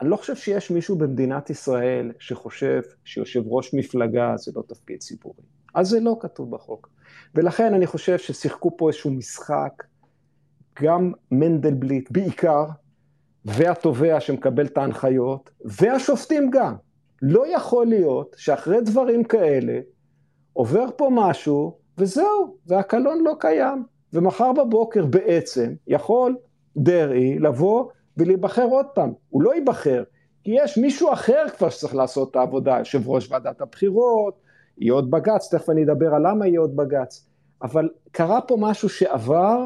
אני 0.00 0.10
לא 0.10 0.16
חושב 0.16 0.36
שיש 0.36 0.70
מישהו 0.70 0.96
במדינת 0.96 1.50
ישראל 1.50 2.12
שחושב 2.18 2.80
שיושב 3.04 3.42
ראש 3.46 3.74
מפלגה 3.74 4.34
זה 4.36 4.52
לא 4.56 4.62
תפקיד 4.68 5.00
ציבורי. 5.00 5.42
אז 5.74 5.88
זה 5.88 6.00
לא 6.00 6.16
כתוב 6.20 6.50
בחוק. 6.50 6.88
ולכן 7.34 7.74
אני 7.74 7.86
חושב 7.86 8.18
ששיחקו 8.18 8.76
פה 8.76 8.88
איזשהו 8.88 9.10
משחק, 9.10 9.84
גם 10.82 11.12
מנדלבליט 11.30 12.10
בעיקר, 12.10 12.64
והתובע 13.46 14.20
שמקבל 14.20 14.66
את 14.66 14.78
ההנחיות, 14.78 15.50
והשופטים 15.64 16.50
גם. 16.50 16.74
לא 17.22 17.54
יכול 17.54 17.86
להיות 17.86 18.34
שאחרי 18.38 18.80
דברים 18.80 19.24
כאלה, 19.24 19.80
עובר 20.52 20.86
פה 20.96 21.08
משהו, 21.12 21.78
וזהו, 21.98 22.56
והקלון 22.66 23.24
לא 23.24 23.34
קיים. 23.40 23.82
ומחר 24.12 24.52
בבוקר 24.52 25.06
בעצם 25.06 25.74
יכול 25.86 26.36
דרעי 26.76 27.38
לבוא 27.38 27.90
ולהיבחר 28.16 28.64
עוד 28.64 28.86
פעם. 28.94 29.12
הוא 29.28 29.42
לא 29.42 29.54
ייבחר, 29.54 30.02
כי 30.44 30.50
יש 30.54 30.78
מישהו 30.78 31.12
אחר 31.12 31.44
כבר 31.56 31.68
שצריך 31.68 31.94
לעשות 31.94 32.30
את 32.30 32.36
העבודה, 32.36 32.76
יושב 32.78 33.08
ראש 33.08 33.30
ועדת 33.30 33.60
הבחירות, 33.60 34.40
יהיה 34.78 34.92
עוד 34.92 35.10
בג"ץ, 35.10 35.54
תכף 35.54 35.70
אני 35.70 35.84
אדבר 35.84 36.14
על 36.14 36.30
למה 36.30 36.46
יהיה 36.46 36.60
עוד 36.60 36.76
בג"ץ. 36.76 37.28
אבל 37.62 37.88
קרה 38.10 38.40
פה 38.40 38.56
משהו 38.60 38.88
שעבר 38.88 39.64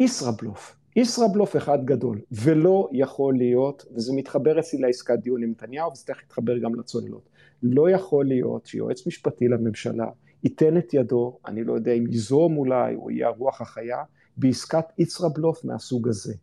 ישראבלוף. 0.00 0.77
ישראבלוף 0.96 1.56
אחד 1.56 1.84
גדול, 1.84 2.20
ולא 2.32 2.88
יכול 2.92 3.36
להיות, 3.36 3.84
וזה 3.94 4.12
מתחבר 4.16 4.58
אצלי 4.58 4.78
לעסקת 4.78 5.18
דיון 5.18 5.42
עם 5.42 5.50
נתניהו, 5.50 5.92
וזה 5.92 6.04
תכף 6.06 6.22
יתחבר 6.22 6.58
גם 6.58 6.74
לצוללות, 6.74 7.28
לא 7.62 7.90
יכול 7.90 8.26
להיות 8.26 8.66
שיועץ 8.66 9.06
משפטי 9.06 9.48
לממשלה 9.48 10.06
ייתן 10.44 10.78
את 10.78 10.94
ידו, 10.94 11.38
אני 11.46 11.64
לא 11.64 11.72
יודע 11.72 11.92
אם 11.92 12.06
ייזום 12.06 12.56
אולי, 12.56 12.94
או 12.94 13.10
יהיה 13.10 13.26
הרוח 13.26 13.60
החיה, 13.60 14.02
בעסקת 14.36 14.84
ישראבלוף 14.98 15.64
מהסוג 15.64 16.08
הזה. 16.08 16.34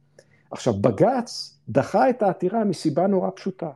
עכשיו, 0.51 0.73
בג"ץ 0.73 1.59
דחה 1.69 2.09
את 2.09 2.21
העתירה 2.21 2.63
מסיבה 2.63 3.07
נורא 3.07 3.29
פשוטה, 3.35 3.69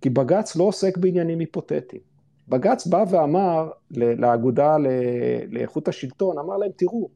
כי 0.00 0.10
בג"ץ 0.10 0.56
לא 0.56 0.64
עוסק 0.64 0.98
בעניינים 0.98 1.38
היפותטיים. 1.38 2.02
בג"ץ 2.48 2.86
בא 2.86 3.04
ואמר 3.10 3.70
לאגודה 3.90 4.76
לאיכות 5.48 5.88
השלטון, 5.88 6.38
אמר 6.38 6.56
להם, 6.56 6.70
תראו, 6.76 7.08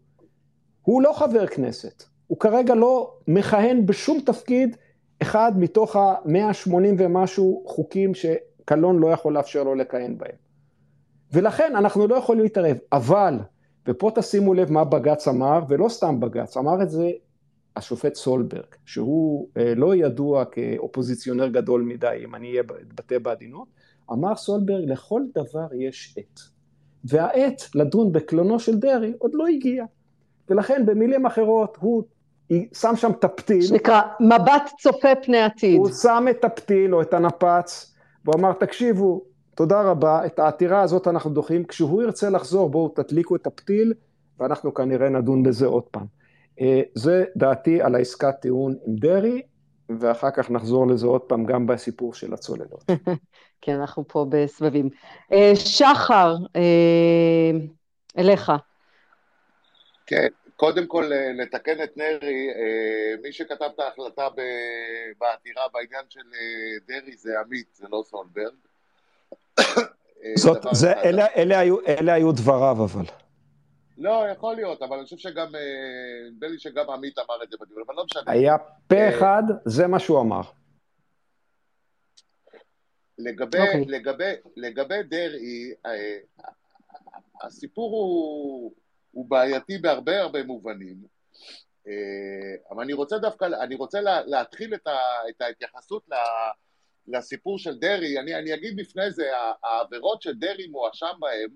הוא 0.82 1.02
לא 1.02 1.12
חבר 1.12 1.46
כנסת, 1.46 2.04
הוא 2.26 2.38
כרגע 2.38 2.74
לא 2.74 3.14
מכהן 3.28 3.86
בשום 3.86 4.20
תפקיד 4.20 4.76
אחד 5.22 5.52
מתוך 5.56 5.96
ה-180 5.96 6.70
ומשהו 6.98 7.64
חוקים 7.66 8.12
שקלון 8.14 8.98
לא 8.98 9.08
יכול 9.08 9.34
לאפשר 9.34 9.62
לו 9.62 9.74
לכהן 9.74 10.18
בהם. 10.18 10.36
ולכן 11.32 11.72
אנחנו 11.76 12.06
לא 12.06 12.14
יכולים 12.14 12.42
להתערב, 12.42 12.76
אבל, 12.92 13.38
ופה 13.88 14.10
תשימו 14.14 14.54
לב 14.54 14.72
מה 14.72 14.84
בג"ץ 14.84 15.28
אמר, 15.28 15.60
ולא 15.68 15.88
סתם 15.88 16.20
בג"ץ, 16.20 16.56
אמר 16.56 16.82
את 16.82 16.90
זה 16.90 17.10
השופט 17.76 18.14
סולברג, 18.14 18.74
שהוא 18.84 19.48
אה, 19.56 19.74
לא 19.74 19.94
ידוע 19.94 20.44
כאופוזיציונר 20.44 21.48
גדול 21.48 21.82
מדי, 21.82 22.20
אם 22.24 22.34
אני 22.34 22.60
אתבטא 22.60 23.18
בעדינות, 23.18 23.68
אמר 24.12 24.36
סולברג, 24.36 24.90
לכל 24.90 25.22
דבר 25.34 25.74
יש 25.74 26.14
עת. 26.18 26.40
והעת 27.04 27.62
לדון 27.74 28.12
בקלונו 28.12 28.60
של 28.60 28.78
דרעי 28.78 29.12
עוד 29.18 29.30
לא 29.34 29.46
הגיע. 29.46 29.84
ולכן 30.48 30.86
במילים 30.86 31.26
אחרות 31.26 31.78
הוא 31.80 32.02
שם 32.72 32.96
שם 32.96 33.10
את 33.10 33.24
הפתיל. 33.24 33.62
שנקרא 33.62 34.00
מבט 34.20 34.70
צופה 34.78 35.08
פני 35.22 35.42
עתיד. 35.42 35.78
הוא 35.78 35.88
שם 36.02 36.26
את 36.30 36.44
הפתיל 36.44 36.94
או 36.94 37.02
את 37.02 37.14
הנפץ, 37.14 37.94
והוא 38.24 38.34
אמר, 38.40 38.52
תקשיבו, 38.52 39.22
תודה 39.54 39.82
רבה, 39.82 40.26
את 40.26 40.38
העתירה 40.38 40.80
הזאת 40.80 41.08
אנחנו 41.08 41.30
דוחים, 41.30 41.64
כשהוא 41.64 42.02
ירצה 42.02 42.30
לחזור, 42.30 42.70
בואו 42.70 42.88
תדליקו 42.88 43.36
את 43.36 43.46
הפתיל, 43.46 43.92
ואנחנו 44.40 44.74
כנראה 44.74 45.08
נדון 45.08 45.42
בזה 45.42 45.66
עוד 45.66 45.82
פעם. 45.82 46.06
אה, 46.60 46.80
זה 46.94 47.24
דעתי 47.36 47.82
על 47.82 47.94
העסקת 47.94 48.34
טיעון 48.40 48.74
עם 48.86 48.96
דרעי, 48.96 49.42
ואחר 50.00 50.30
כך 50.30 50.50
נחזור 50.50 50.86
לזה 50.86 51.06
עוד 51.06 51.20
פעם 51.20 51.44
גם 51.44 51.66
בסיפור 51.66 52.14
של 52.14 52.34
הצוללות. 52.34 52.84
כן, 53.62 53.80
אנחנו 53.80 54.04
פה 54.08 54.26
בסבבים. 54.28 54.88
אה, 55.32 55.52
שחר, 55.54 56.36
אה, 56.56 57.50
אליך. 58.18 58.52
כן, 60.06 60.26
קודם 60.56 60.86
כל 60.86 61.10
לתקן 61.38 61.82
את 61.82 61.96
נרי, 61.96 62.48
מי 63.22 63.32
שכתב 63.32 63.68
את 63.74 63.80
ההחלטה 63.80 64.28
בעתירה 65.18 65.62
בעניין 65.72 66.04
של 66.08 66.20
דרעי 66.88 67.16
זה 67.16 67.40
עמית, 67.40 67.66
זה 67.74 67.86
לא 67.90 68.02
סולברג. 68.06 68.54
זאת, 70.34 70.58
זה, 70.72 70.92
אלה, 70.92 71.26
אלה, 71.36 71.58
היו, 71.58 71.76
אלה 71.86 72.12
היו 72.12 72.32
דבריו 72.32 72.76
אבל. 72.84 73.04
לא, 73.98 74.24
יכול 74.32 74.54
להיות, 74.54 74.82
אבל 74.82 74.96
אני 74.96 75.04
חושב 75.04 75.16
שגם, 75.16 75.54
אה, 75.54 76.30
נדמה 76.30 76.48
לי 76.48 76.58
שגם 76.58 76.90
עמית 76.90 77.18
אמר 77.18 77.42
את 77.42 77.50
זה 77.50 77.56
בדיון, 77.60 77.82
אבל 77.86 77.94
לא 77.94 78.04
משנה. 78.04 78.22
היה 78.26 78.58
פה 78.86 78.94
אה, 78.96 79.08
אחד, 79.08 79.42
זה 79.64 79.86
מה 79.86 79.98
שהוא 79.98 80.20
אמר. 80.20 80.40
לגבי, 83.18 83.58
אוקיי. 83.58 83.84
לגבי, 83.84 84.32
לגבי 84.56 85.02
דרעי, 85.02 85.74
אה, 85.86 86.18
הסיפור 87.42 87.90
הוא, 87.90 88.72
הוא 89.16 89.30
בעייתי 89.30 89.78
בהרבה 89.78 90.20
הרבה 90.20 90.42
מובנים, 90.42 90.96
אה, 91.88 92.54
אבל 92.70 92.82
אני 92.82 92.92
רוצה 92.92 93.18
דווקא, 93.18 93.44
אני 93.44 93.74
רוצה 93.74 94.00
לה, 94.00 94.20
להתחיל 94.26 94.74
את, 94.74 94.86
ה, 94.86 94.98
את 95.28 95.40
ההתייחסות 95.40 96.08
לסיפור 97.08 97.58
של 97.58 97.78
דרעי, 97.78 98.18
אני, 98.18 98.34
אני 98.34 98.54
אגיד 98.54 98.80
לפני 98.80 99.10
זה, 99.10 99.30
העבירות 99.62 100.22
שדרעי 100.22 100.66
מואשם 100.66 101.12
בהן, 101.20 101.48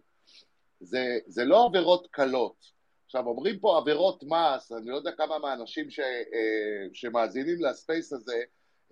זה, 0.81 1.19
זה 1.27 1.45
לא 1.45 1.67
עבירות 1.67 2.07
קלות. 2.11 2.73
עכשיו, 3.07 3.27
אומרים 3.27 3.59
פה 3.59 3.79
עבירות 3.79 4.23
מס, 4.23 4.73
אני 4.73 4.87
לא 4.87 4.97
יודע 4.97 5.13
כמה 5.13 5.39
מהאנשים 5.39 5.91
ש, 5.91 6.01
אה, 6.01 6.87
שמאזינים 6.93 7.65
לספייס 7.65 8.13
הזה, 8.13 8.43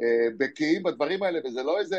אה, 0.00 0.28
בקיאים 0.38 0.82
בדברים 0.82 1.22
האלה, 1.22 1.40
וזה 1.44 1.62
לא 1.62 1.78
איזה 1.78 1.98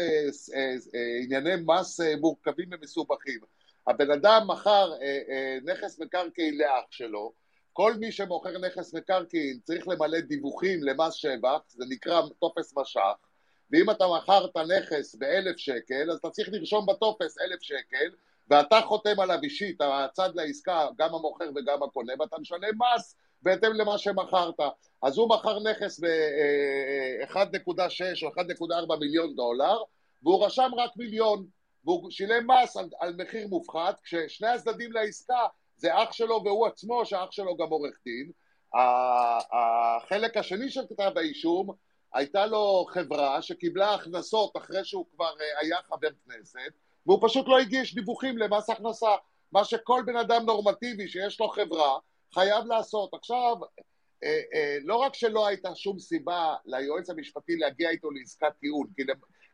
ענייני 1.24 1.63
מס 1.65 1.99
מורכבים 2.22 2.70
ומסובכים. 2.72 3.39
הבן 3.88 4.11
אדם 4.11 4.47
מכר 4.47 4.93
אה, 5.01 5.19
אה, 5.30 5.57
נכס 5.63 5.99
מקרקעין 5.99 6.57
לאח 6.57 6.84
שלו, 6.89 7.34
כל 7.73 7.93
מי 7.93 8.11
שמוכר 8.11 8.57
נכס 8.57 8.93
מקרקעין 8.93 9.59
צריך 9.63 9.88
למלא 9.88 10.19
דיווחים 10.19 10.84
למס 10.84 11.13
שבח, 11.13 11.59
זה 11.67 11.86
נקרא 11.89 12.21
טופס 12.39 12.77
משך, 12.77 13.15
ואם 13.71 13.89
אתה 13.89 14.05
מכרת 14.17 14.57
נכס 14.57 15.15
באלף 15.15 15.57
שקל, 15.57 16.11
אז 16.11 16.17
אתה 16.17 16.30
צריך 16.30 16.49
לרשום 16.51 16.86
בטופס 16.86 17.38
אלף 17.41 17.61
שקל, 17.61 18.09
ואתה 18.49 18.82
חותם 18.82 19.19
עליו 19.19 19.39
אישית, 19.43 19.82
הצד 19.82 20.30
לעסקה, 20.36 20.88
גם 20.97 21.15
המוכר 21.15 21.49
וגם 21.55 21.84
הקונה, 21.84 22.13
ואתה 22.19 22.39
משלם 22.39 22.77
מס 22.95 23.15
בהתאם 23.41 23.73
למה 23.73 23.97
שמכרת. 23.97 24.59
אז 25.01 25.17
הוא 25.17 25.30
מכר 25.30 25.59
נכס 25.59 25.99
ב-1.6 25.99 28.23
או 28.23 28.30
1.4 28.30 28.99
מיליון 28.99 29.36
דולר, 29.36 29.77
והוא 30.23 30.45
רשם 30.45 30.71
רק 30.77 30.91
מיליון, 30.97 31.45
והוא 31.86 32.11
שילם 32.11 32.51
מס 32.51 32.77
על, 32.77 32.89
על 32.99 33.15
מחיר 33.17 33.47
מופחת, 33.47 33.99
כששני 34.03 34.47
הצדדים 34.47 34.91
לעסקה 34.91 35.47
זה 35.77 36.03
אח 36.03 36.11
שלו 36.11 36.41
והוא 36.45 36.67
עצמו, 36.67 37.05
שאח 37.05 37.32
שלו 37.32 37.57
גם 37.57 37.69
עורך 37.69 37.97
דין. 38.05 38.32
החלק 39.53 40.38
השני 40.38 40.69
של 40.69 40.82
כתב 40.89 41.11
האישום, 41.15 41.69
הייתה 42.13 42.45
לו 42.45 42.86
חברה 42.89 43.41
שקיבלה 43.41 43.93
הכנסות 43.93 44.57
אחרי 44.57 44.86
שהוא 44.86 45.05
כבר 45.15 45.34
אה, 45.41 45.59
היה 45.59 45.77
חבר 45.88 46.09
כנסת, 46.25 46.73
והוא 47.05 47.19
פשוט 47.21 47.47
לא 47.47 47.59
הגיש 47.59 47.95
דיווחים 47.95 48.38
למס 48.38 48.69
הכנסה, 48.69 49.15
מה 49.51 49.65
שכל 49.65 50.03
בן 50.05 50.15
אדם 50.15 50.45
נורמטיבי 50.45 51.07
שיש 51.07 51.39
לו 51.39 51.49
חברה 51.49 51.97
חייב 52.34 52.65
לעשות. 52.65 53.13
עכשיו, 53.13 53.55
אה, 54.23 54.41
אה, 54.53 54.77
לא 54.84 54.95
רק 54.95 55.13
שלא 55.13 55.47
הייתה 55.47 55.75
שום 55.75 55.99
סיבה 55.99 56.55
ליועץ 56.65 57.09
המשפטי 57.09 57.55
להגיע 57.55 57.89
איתו 57.89 58.11
לעסקת 58.11 58.53
טיעון, 58.59 58.88
כי, 58.95 59.03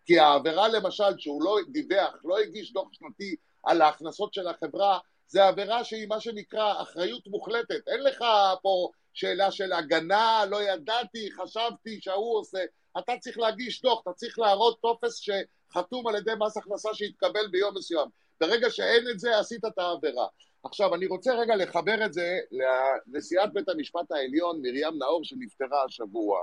כי 0.05 0.19
העבירה 0.19 0.67
למשל 0.67 1.17
שהוא 1.17 1.43
לא 1.43 1.57
דיווח, 1.69 2.15
לא 2.23 2.39
הגיש 2.39 2.73
דוח 2.73 2.87
שנתי 2.91 3.35
על 3.63 3.81
ההכנסות 3.81 4.33
של 4.33 4.47
החברה, 4.47 4.99
זה 5.27 5.47
עבירה 5.47 5.83
שהיא 5.83 6.07
מה 6.07 6.19
שנקרא 6.19 6.81
אחריות 6.81 7.27
מוחלטת. 7.27 7.87
אין 7.87 8.03
לך 8.03 8.25
פה 8.61 8.89
שאלה 9.13 9.51
של 9.51 9.73
הגנה, 9.73 10.45
לא 10.49 10.63
ידעתי, 10.63 11.31
חשבתי 11.31 12.01
שההוא 12.01 12.39
עושה. 12.39 12.59
אתה 12.97 13.13
צריך 13.19 13.37
להגיש 13.37 13.81
דוח, 13.81 14.01
אתה 14.01 14.13
צריך 14.13 14.39
להראות 14.39 14.79
טופס 14.81 15.15
שחתום 15.15 16.07
על 16.07 16.15
ידי 16.15 16.31
מס 16.39 16.57
הכנסה 16.57 16.89
שהתקבל 16.93 17.47
ביום 17.51 17.77
מסוים. 17.77 18.07
ברגע 18.41 18.69
שאין 18.69 19.09
את 19.11 19.19
זה, 19.19 19.39
עשית 19.39 19.65
את 19.65 19.77
העבירה. 19.77 20.27
עכשיו, 20.63 20.95
אני 20.95 21.05
רוצה 21.05 21.33
רגע 21.33 21.55
לחבר 21.55 22.05
את 22.05 22.13
זה 22.13 22.39
לנשיאת 22.51 23.53
בית 23.53 23.69
המשפט 23.69 24.11
העליון, 24.11 24.61
מרים 24.61 24.97
נאור, 24.99 25.23
שנפטרה 25.23 25.83
השבוע. 25.83 26.39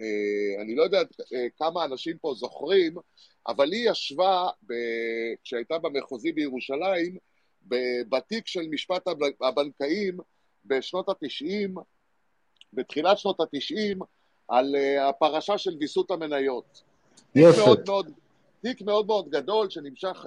אה, 0.00 0.04
אה, 0.04 0.62
אני 0.62 0.74
לא 0.74 0.82
יודע 0.82 0.98
אה, 1.34 1.46
כמה 1.58 1.84
אנשים 1.84 2.18
פה 2.18 2.34
זוכרים, 2.36 2.94
אבל 3.46 3.72
היא 3.72 3.90
ישבה, 3.90 4.48
ב... 4.66 4.72
כשהייתה 5.44 5.78
במחוזי 5.78 6.32
בירושלים, 6.32 7.16
בתיק 8.08 8.46
של 8.46 8.68
משפט 8.70 9.08
הבנקאים 9.40 10.16
בשנות 10.64 11.08
התשעים, 11.08 11.74
בתחילת 12.72 13.18
שנות 13.18 13.40
התשעים, 13.40 13.98
על 14.48 14.74
הפרשה 15.00 15.58
של 15.58 15.70
ויסות 15.80 16.10
המניות. 16.10 16.82
יפה. 17.34 17.58
מאוד 17.58 17.80
מאוד, 17.86 18.10
תיק 18.62 18.82
מאוד 18.82 19.06
מאוד 19.06 19.28
גדול 19.28 19.70
שנמשך 19.70 20.24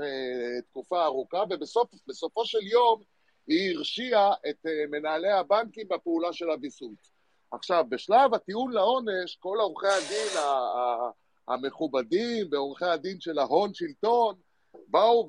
תקופה 0.70 1.06
ארוכה, 1.06 1.44
ובסופו 1.50 2.46
של 2.46 2.68
יום 2.72 3.02
היא 3.48 3.76
הרשיעה 3.78 4.34
את 4.50 4.66
מנהלי 4.92 5.32
הבנקים 5.32 5.88
בפעולה 5.88 6.34
של 6.34 6.50
הוויסות. 6.50 7.21
עכשיו, 7.52 7.86
בשלב 7.90 8.34
הטיעון 8.34 8.72
לעונש, 8.72 9.36
כל 9.40 9.58
עורכי 9.62 9.88
הדין 9.88 10.44
המכובדים 11.48 12.48
ועורכי 12.52 12.86
הדין 12.86 13.20
של 13.20 13.40
ההון 13.40 13.74
שלטון 13.74 14.36
באו 14.88 15.28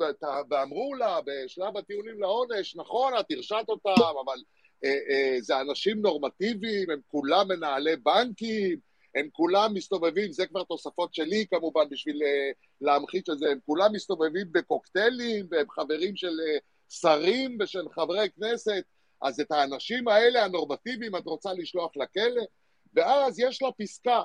ואמרו 0.50 0.94
לה 0.94 1.18
בשלב 1.26 1.76
הטיעונים 1.76 2.20
לעונש, 2.20 2.76
נכון, 2.76 3.12
את 3.20 3.26
הרשעת 3.30 3.68
אותם, 3.68 3.90
אבל 4.24 4.36
uh, 4.36 4.88
uh, 4.88 5.42
זה 5.42 5.60
אנשים 5.60 6.00
נורמטיביים, 6.00 6.90
הם 6.90 7.00
כולם 7.06 7.48
מנהלי 7.48 7.96
בנקים, 7.96 8.78
הם 9.14 9.28
כולם 9.32 9.74
מסתובבים, 9.74 10.32
זה 10.32 10.46
כבר 10.46 10.64
תוספות 10.64 11.14
שלי 11.14 11.46
כמובן 11.50 11.88
בשביל 11.90 12.20
להמחיש 12.80 13.22
את 13.32 13.38
זה, 13.38 13.50
הם 13.50 13.58
כולם 13.66 13.92
מסתובבים 13.92 14.46
בקוקטיילים 14.52 15.46
והם 15.50 15.70
חברים 15.70 16.16
של 16.16 16.36
שרים 16.88 17.58
ושל 17.60 17.88
חברי 17.94 18.28
כנסת, 18.36 18.84
אז 19.22 19.40
את 19.40 19.52
האנשים 19.52 20.08
האלה 20.08 20.44
הנורמטיביים 20.44 21.16
את 21.16 21.26
רוצה 21.26 21.52
לשלוח 21.52 21.90
לכלא? 21.96 22.42
ואז 22.94 23.38
יש 23.38 23.62
לה 23.62 23.68
פסקה 23.78 24.22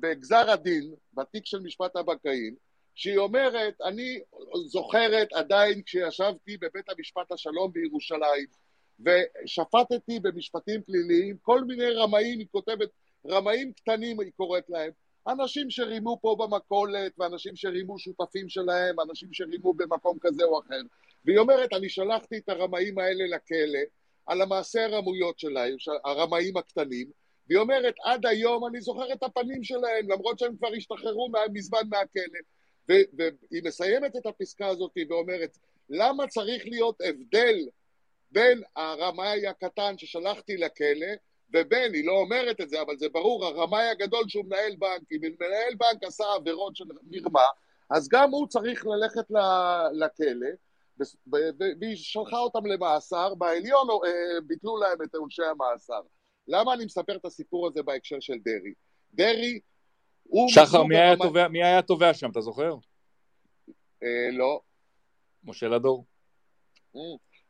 בגזר 0.00 0.50
הדין, 0.50 0.94
בתיק 1.12 1.46
של 1.46 1.60
משפט 1.60 1.96
הבנקאים, 1.96 2.54
שהיא 2.94 3.18
אומרת, 3.18 3.74
אני 3.84 4.20
זוכרת 4.66 5.32
עדיין 5.32 5.82
כשישבתי 5.86 6.56
בבית 6.56 6.88
המשפט 6.88 7.32
השלום 7.32 7.72
בירושלים 7.72 8.46
ושפטתי 9.00 10.20
במשפטים 10.20 10.82
פליליים 10.82 11.36
כל 11.42 11.64
מיני 11.64 11.90
רמאים, 11.90 12.38
היא 12.38 12.46
כותבת 12.52 12.88
רמאים 13.26 13.72
קטנים 13.72 14.20
היא 14.20 14.30
קוראת 14.36 14.64
להם, 14.68 14.90
אנשים 15.28 15.70
שרימו 15.70 16.18
פה 16.20 16.36
במכולת, 16.38 17.12
ואנשים 17.18 17.56
שרימו 17.56 17.98
שותפים 17.98 18.48
שלהם, 18.48 19.00
אנשים 19.00 19.28
שרימו 19.32 19.74
במקום 19.74 20.18
כזה 20.20 20.44
או 20.44 20.60
אחר. 20.60 20.80
והיא 21.24 21.38
אומרת, 21.38 21.72
אני 21.72 21.88
שלחתי 21.88 22.38
את 22.38 22.48
הרמאים 22.48 22.98
האלה 22.98 23.24
לכלא, 23.36 23.78
על 24.26 24.42
המעשה 24.42 24.84
הרמויות 24.84 25.38
שלהם, 25.38 25.76
הרמאים 26.04 26.56
הקטנים, 26.56 27.10
והיא 27.48 27.58
אומרת, 27.58 27.94
עד 28.04 28.26
היום 28.26 28.66
אני 28.66 28.80
זוכר 28.80 29.12
את 29.12 29.22
הפנים 29.22 29.64
שלהם, 29.64 30.10
למרות 30.10 30.38
שהם 30.38 30.56
כבר 30.56 30.68
השתחררו 30.76 31.28
מזמן 31.52 31.82
מהכלא. 31.90 32.40
והיא 32.88 33.62
מסיימת 33.64 34.16
את 34.16 34.26
הפסקה 34.26 34.66
הזאת 34.66 34.92
ואומרת, 35.08 35.58
למה 35.90 36.26
צריך 36.26 36.62
להיות 36.66 37.00
הבדל 37.00 37.56
בין 38.30 38.62
הרמאי 38.76 39.46
הקטן 39.46 39.98
ששלחתי 39.98 40.56
לכלא 40.56 41.06
ובן, 41.54 41.90
היא 41.94 42.06
לא 42.06 42.12
אומרת 42.12 42.60
את 42.60 42.68
זה, 42.68 42.80
אבל 42.80 42.96
זה 42.98 43.08
ברור, 43.08 43.46
הרמאי 43.46 43.88
הגדול 43.88 44.24
שהוא 44.28 44.44
מנהל 44.44 44.76
בנק, 44.78 45.02
אם 45.12 45.20
מנהל 45.40 45.74
בנק 45.74 46.04
עשה 46.04 46.24
עבירות 46.36 46.76
של 46.76 46.84
מרמה, 47.10 47.44
אז 47.90 48.08
גם 48.08 48.30
הוא 48.30 48.48
צריך 48.48 48.86
ללכת 48.86 49.30
לכלא, 49.92 50.48
והיא 51.80 51.96
שלחה 51.96 52.38
אותם 52.38 52.66
למאסר, 52.66 53.34
בעליון 53.34 53.88
אה, 53.90 54.40
ביטלו 54.46 54.76
להם 54.76 54.98
את 55.02 55.14
עונשי 55.14 55.42
המאסר. 55.42 56.00
למה 56.48 56.74
אני 56.74 56.84
מספר 56.84 57.16
את 57.16 57.24
הסיפור 57.24 57.66
הזה 57.66 57.82
בהקשר 57.82 58.20
של 58.20 58.34
דרעי? 58.44 58.74
דרעי 59.14 59.60
הוא... 60.22 60.48
שחר, 60.48 60.82
מי 60.84 60.96
היה. 60.96 61.16
תובע, 61.16 61.48
מי 61.48 61.64
היה 61.64 61.82
תובע 61.82 62.14
שם, 62.14 62.30
אתה 62.30 62.40
זוכר? 62.40 62.74
אה, 64.02 64.30
לא. 64.32 64.60
משה 65.44 65.68
לדור. 65.68 66.04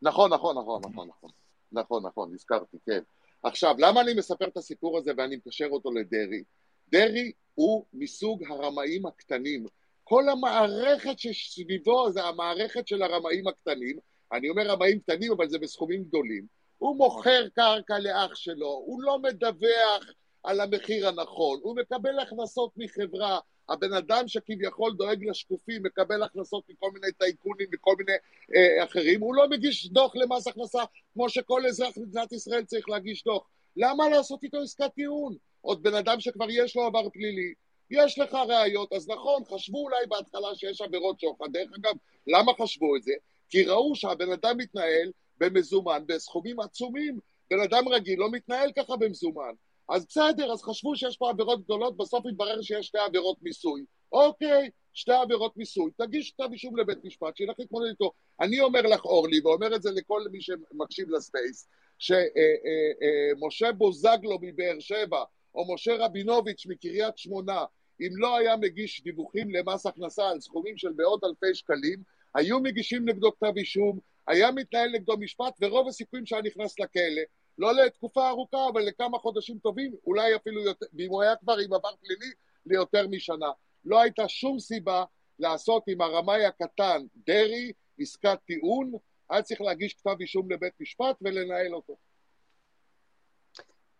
נכון, 0.02 0.32
נכון, 0.32 0.58
נכון, 0.58 0.82
נכון, 0.84 1.08
נכון, 1.08 1.30
נכון, 1.72 2.06
נכון, 2.06 2.34
נזכרתי, 2.34 2.76
כן. 2.86 3.00
עכשיו, 3.42 3.74
למה 3.78 4.00
אני 4.00 4.14
מספר 4.14 4.48
את 4.48 4.56
הסיפור 4.56 4.98
הזה 4.98 5.12
ואני 5.16 5.36
מקשר 5.36 5.66
אותו 5.70 5.92
לדרעי? 5.92 6.42
דרעי 6.88 7.32
הוא 7.54 7.86
מסוג 7.92 8.44
הרמאים 8.44 9.06
הקטנים. 9.06 9.66
כל 10.04 10.28
המערכת 10.28 11.18
שסביבו 11.18 12.10
זה 12.10 12.24
המערכת 12.24 12.88
של 12.88 13.02
הרמאים 13.02 13.48
הקטנים. 13.48 13.98
אני 14.32 14.48
אומר 14.48 14.66
רמאים 14.66 14.98
קטנים, 14.98 15.32
אבל 15.32 15.48
זה 15.48 15.58
בסכומים 15.58 16.04
גדולים. 16.04 16.46
הוא 16.78 16.96
מוכר 16.96 17.48
קרקע 17.54 17.98
לאח 17.98 18.34
שלו, 18.34 18.66
הוא 18.66 19.02
לא 19.02 19.18
מדווח 19.18 20.12
על 20.42 20.60
המחיר 20.60 21.08
הנכון, 21.08 21.60
הוא 21.62 21.76
מקבל 21.76 22.18
הכנסות 22.18 22.70
מחברה, 22.76 23.38
הבן 23.68 23.92
אדם 23.92 24.28
שכביכול 24.28 24.94
דואג 24.96 25.24
לשקופים 25.24 25.82
מקבל 25.82 26.22
הכנסות 26.22 26.64
מכל 26.68 26.90
מיני 26.94 27.12
טייקונים 27.12 27.66
וכל 27.74 27.94
מיני 27.98 28.12
אה, 28.56 28.84
אחרים, 28.84 29.20
הוא 29.20 29.34
לא 29.34 29.48
מגיש 29.48 29.86
דוח 29.86 30.16
למס 30.16 30.46
הכנסה 30.46 30.82
כמו 31.14 31.28
שכל 31.28 31.66
אזרח 31.66 31.98
במדינת 31.98 32.32
ישראל 32.32 32.64
צריך 32.64 32.88
להגיש 32.88 33.24
דוח. 33.24 33.48
למה 33.76 34.08
לעשות 34.08 34.42
איתו 34.42 34.58
עסקת 34.58 34.90
טיעון? 34.94 35.36
עוד 35.60 35.82
בן 35.82 35.94
אדם 35.94 36.20
שכבר 36.20 36.46
יש 36.50 36.76
לו 36.76 36.82
עבר 36.82 37.08
פלילי, 37.10 37.54
יש 37.96 38.18
לך 38.18 38.34
ראיות, 38.34 38.92
אז 38.92 39.08
נכון, 39.08 39.42
חשבו 39.44 39.78
אולי 39.78 40.06
בהתחלה 40.08 40.54
שיש 40.54 40.80
עבירות 40.80 41.20
שוחד, 41.20 41.52
דרך 41.52 41.70
אגב, 41.76 41.94
למה 42.26 42.52
חשבו 42.62 42.96
את 42.96 43.02
זה? 43.02 43.12
כי 43.48 43.64
ראו 43.64 43.94
שהבן 43.94 44.32
אדם 44.32 44.56
מתנהל 44.56 45.12
במזומן 45.38 46.02
בסכומים 46.06 46.60
עצומים. 46.60 47.18
בן 47.50 47.60
אדם 47.60 47.88
רגיל 47.88 48.18
לא 48.18 48.30
מתנהל 48.30 48.72
ככה 48.76 48.96
במזומן. 48.96 49.52
אז 49.88 50.06
בסדר, 50.06 50.52
אז 50.52 50.62
חשבו 50.62 50.96
שיש 50.96 51.16
פה 51.16 51.30
עבירות 51.30 51.64
גדולות, 51.64 51.96
בסוף 51.96 52.26
התברר 52.26 52.62
שיש 52.62 52.86
שתי 52.86 52.98
עבירות 52.98 53.36
מיסוי. 53.42 53.84
אוקיי, 54.12 54.70
שתי 54.92 55.12
עבירות 55.12 55.56
מיסוי, 55.56 55.90
תגיש 55.96 56.30
כתב 56.30 56.48
אישום 56.52 56.76
לבית 56.76 57.04
משפט, 57.04 57.36
שילך 57.36 57.56
להתמודד 57.58 57.88
איתו. 57.88 58.12
אני 58.40 58.60
אומר 58.60 58.82
לך, 58.82 59.04
אורלי, 59.04 59.40
ואומר 59.40 59.76
את 59.76 59.82
זה 59.82 59.90
לכל 59.90 60.22
מי 60.32 60.40
שמקשיב 60.40 61.10
לספייס, 61.10 61.68
שמשה 61.98 63.72
בוזגלו 63.72 64.38
מבאר 64.40 64.80
שבע, 64.80 65.24
או 65.54 65.74
משה 65.74 65.96
רבינוביץ' 65.98 66.66
מקריית 66.66 67.18
שמונה, 67.18 67.64
אם 68.00 68.10
לא 68.12 68.36
היה 68.36 68.56
מגיש 68.56 69.02
דיווחים 69.02 69.50
למס 69.50 69.86
הכנסה 69.86 70.28
על 70.28 70.40
סכומים 70.40 70.76
של 70.76 70.92
מאות 70.96 71.24
אלפי 71.24 71.54
שקלים, 71.54 72.02
היו 72.34 72.60
מגישים 72.60 73.08
נגדו 73.08 73.32
כתב 73.32 73.52
אישום, 73.56 73.98
היה 74.26 74.50
מתנהל 74.50 74.90
נגדו 74.90 75.16
משפט, 75.16 75.54
ורוב 75.60 75.88
הסיכויים 75.88 76.26
שהיה 76.26 76.42
נכנס 76.42 76.80
לכלא. 76.80 77.22
לא 77.58 77.74
לתקופה 77.74 78.28
ארוכה, 78.28 78.68
אבל 78.72 78.82
לכמה 78.82 79.18
חודשים 79.18 79.58
טובים, 79.58 79.94
אולי 80.06 80.36
אפילו 80.36 80.62
יותר, 80.62 80.86
ואם 80.92 81.10
הוא 81.10 81.22
היה 81.22 81.36
כבר 81.36 81.56
עם 81.64 81.72
עבר 81.72 81.96
פלילי, 82.00 82.32
ליותר 82.66 83.08
משנה. 83.08 83.50
לא 83.84 84.00
הייתה 84.00 84.28
שום 84.28 84.58
סיבה 84.58 85.04
לעשות 85.38 85.82
עם 85.88 86.00
הרמאי 86.00 86.44
הקטן 86.44 87.02
דרעי 87.26 87.72
עסקת 87.98 88.38
טיעון, 88.46 88.92
היה 89.30 89.42
צריך 89.42 89.60
להגיש 89.60 89.94
כתב 89.94 90.16
אישום 90.20 90.50
לבית 90.50 90.72
משפט 90.80 91.16
ולנהל 91.22 91.74
אותו. 91.74 91.96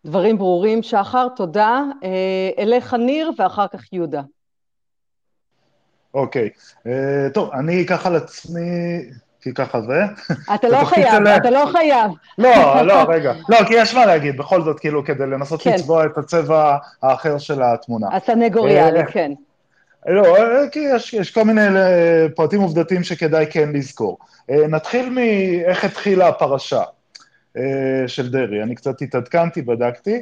דברים 0.05 0.37
ברורים, 0.37 0.83
שחר, 0.83 1.27
תודה. 1.35 1.83
אה, 2.03 2.09
אליך 2.63 2.93
ניר 2.93 3.31
ואחר 3.37 3.67
כך 3.67 3.93
יהודה. 3.93 4.21
אוקיי. 6.13 6.49
אה, 6.87 7.27
טוב, 7.33 7.51
אני 7.53 7.81
אקח 7.81 8.05
על 8.05 8.15
עצמי 8.15 8.61
כי 9.41 9.53
ככה 9.53 9.81
זה. 9.81 10.01
אתה 10.55 10.69
לא 10.69 10.85
חייב, 10.85 11.27
אתה 11.27 11.49
לא 11.49 11.65
חייב. 11.71 12.11
לא, 12.37 12.81
לא, 12.81 13.05
רגע. 13.09 13.33
לא, 13.49 13.57
כי 13.67 13.73
יש 13.73 13.93
מה 13.93 14.05
להגיד, 14.05 14.37
בכל 14.37 14.61
זאת, 14.61 14.79
כאילו, 14.79 15.05
כדי 15.05 15.25
לנסות 15.25 15.61
כן. 15.61 15.73
לצבוע 15.73 16.05
את 16.05 16.17
הצבע 16.17 16.77
האחר 17.03 17.37
של 17.37 17.63
התמונה. 17.63 18.07
הסנגוריאלי, 18.11 18.99
אה, 18.99 19.05
כן. 19.05 19.31
לא, 20.07 20.37
אה, 20.37 20.69
כי 20.71 20.79
יש, 20.79 21.13
יש 21.13 21.31
כל 21.31 21.43
מיני 21.43 21.61
פרטים 22.35 22.61
עובדתיים 22.61 23.03
שכדאי 23.03 23.45
כן 23.49 23.69
לזכור. 23.73 24.17
נתחיל 24.49 25.09
מאיך 25.09 25.83
התחילה 25.83 26.27
הפרשה 26.27 26.83
של 28.07 28.29
דרעי. 28.29 28.63
אני 28.63 28.75
קצת 28.75 29.01
התעדכנתי, 29.01 29.61
בדקתי. 29.61 30.21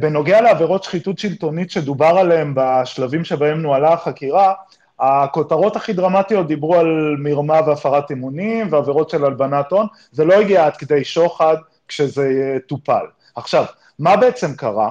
בנוגע 0.00 0.40
לעבירות 0.40 0.84
שחיתות 0.84 1.18
שלטונית 1.18 1.70
שדובר 1.70 2.06
עליהן 2.06 2.52
בשלבים 2.56 3.24
שבהם 3.24 3.62
נוהלה 3.62 3.92
החקירה, 3.92 4.54
הכותרות 5.00 5.76
הכי 5.76 5.92
דרמטיות 5.92 6.46
דיברו 6.46 6.76
על 6.76 7.16
מרמה 7.18 7.60
והפרת 7.66 8.10
אמונים 8.10 8.66
ועבירות 8.70 9.10
של 9.10 9.24
הלבנת 9.24 9.72
הון, 9.72 9.86
זה 10.12 10.24
לא 10.24 10.34
הגיע 10.34 10.66
עד 10.66 10.76
כדי 10.76 11.04
שוחד 11.04 11.56
כשזה 11.88 12.56
טופל. 12.66 13.04
עכשיו, 13.36 13.64
מה 13.98 14.16
בעצם 14.16 14.54
קרה? 14.54 14.90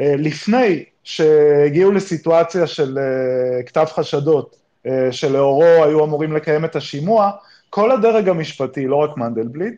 אה, 0.00 0.14
לפני 0.18 0.84
שהגיעו 1.04 1.92
לסיטואציה 1.92 2.66
של 2.66 2.98
אה, 2.98 3.62
כתב 3.62 3.84
חשדות, 3.84 4.56
אה, 4.86 5.12
שלאורו 5.12 5.64
היו 5.64 6.04
אמורים 6.04 6.32
לקיים 6.32 6.64
את 6.64 6.76
השימוע, 6.76 7.30
כל 7.70 7.90
הדרג 7.90 8.28
המשפטי, 8.28 8.86
לא 8.86 8.96
רק 8.96 9.16
מנדלבליט, 9.16 9.74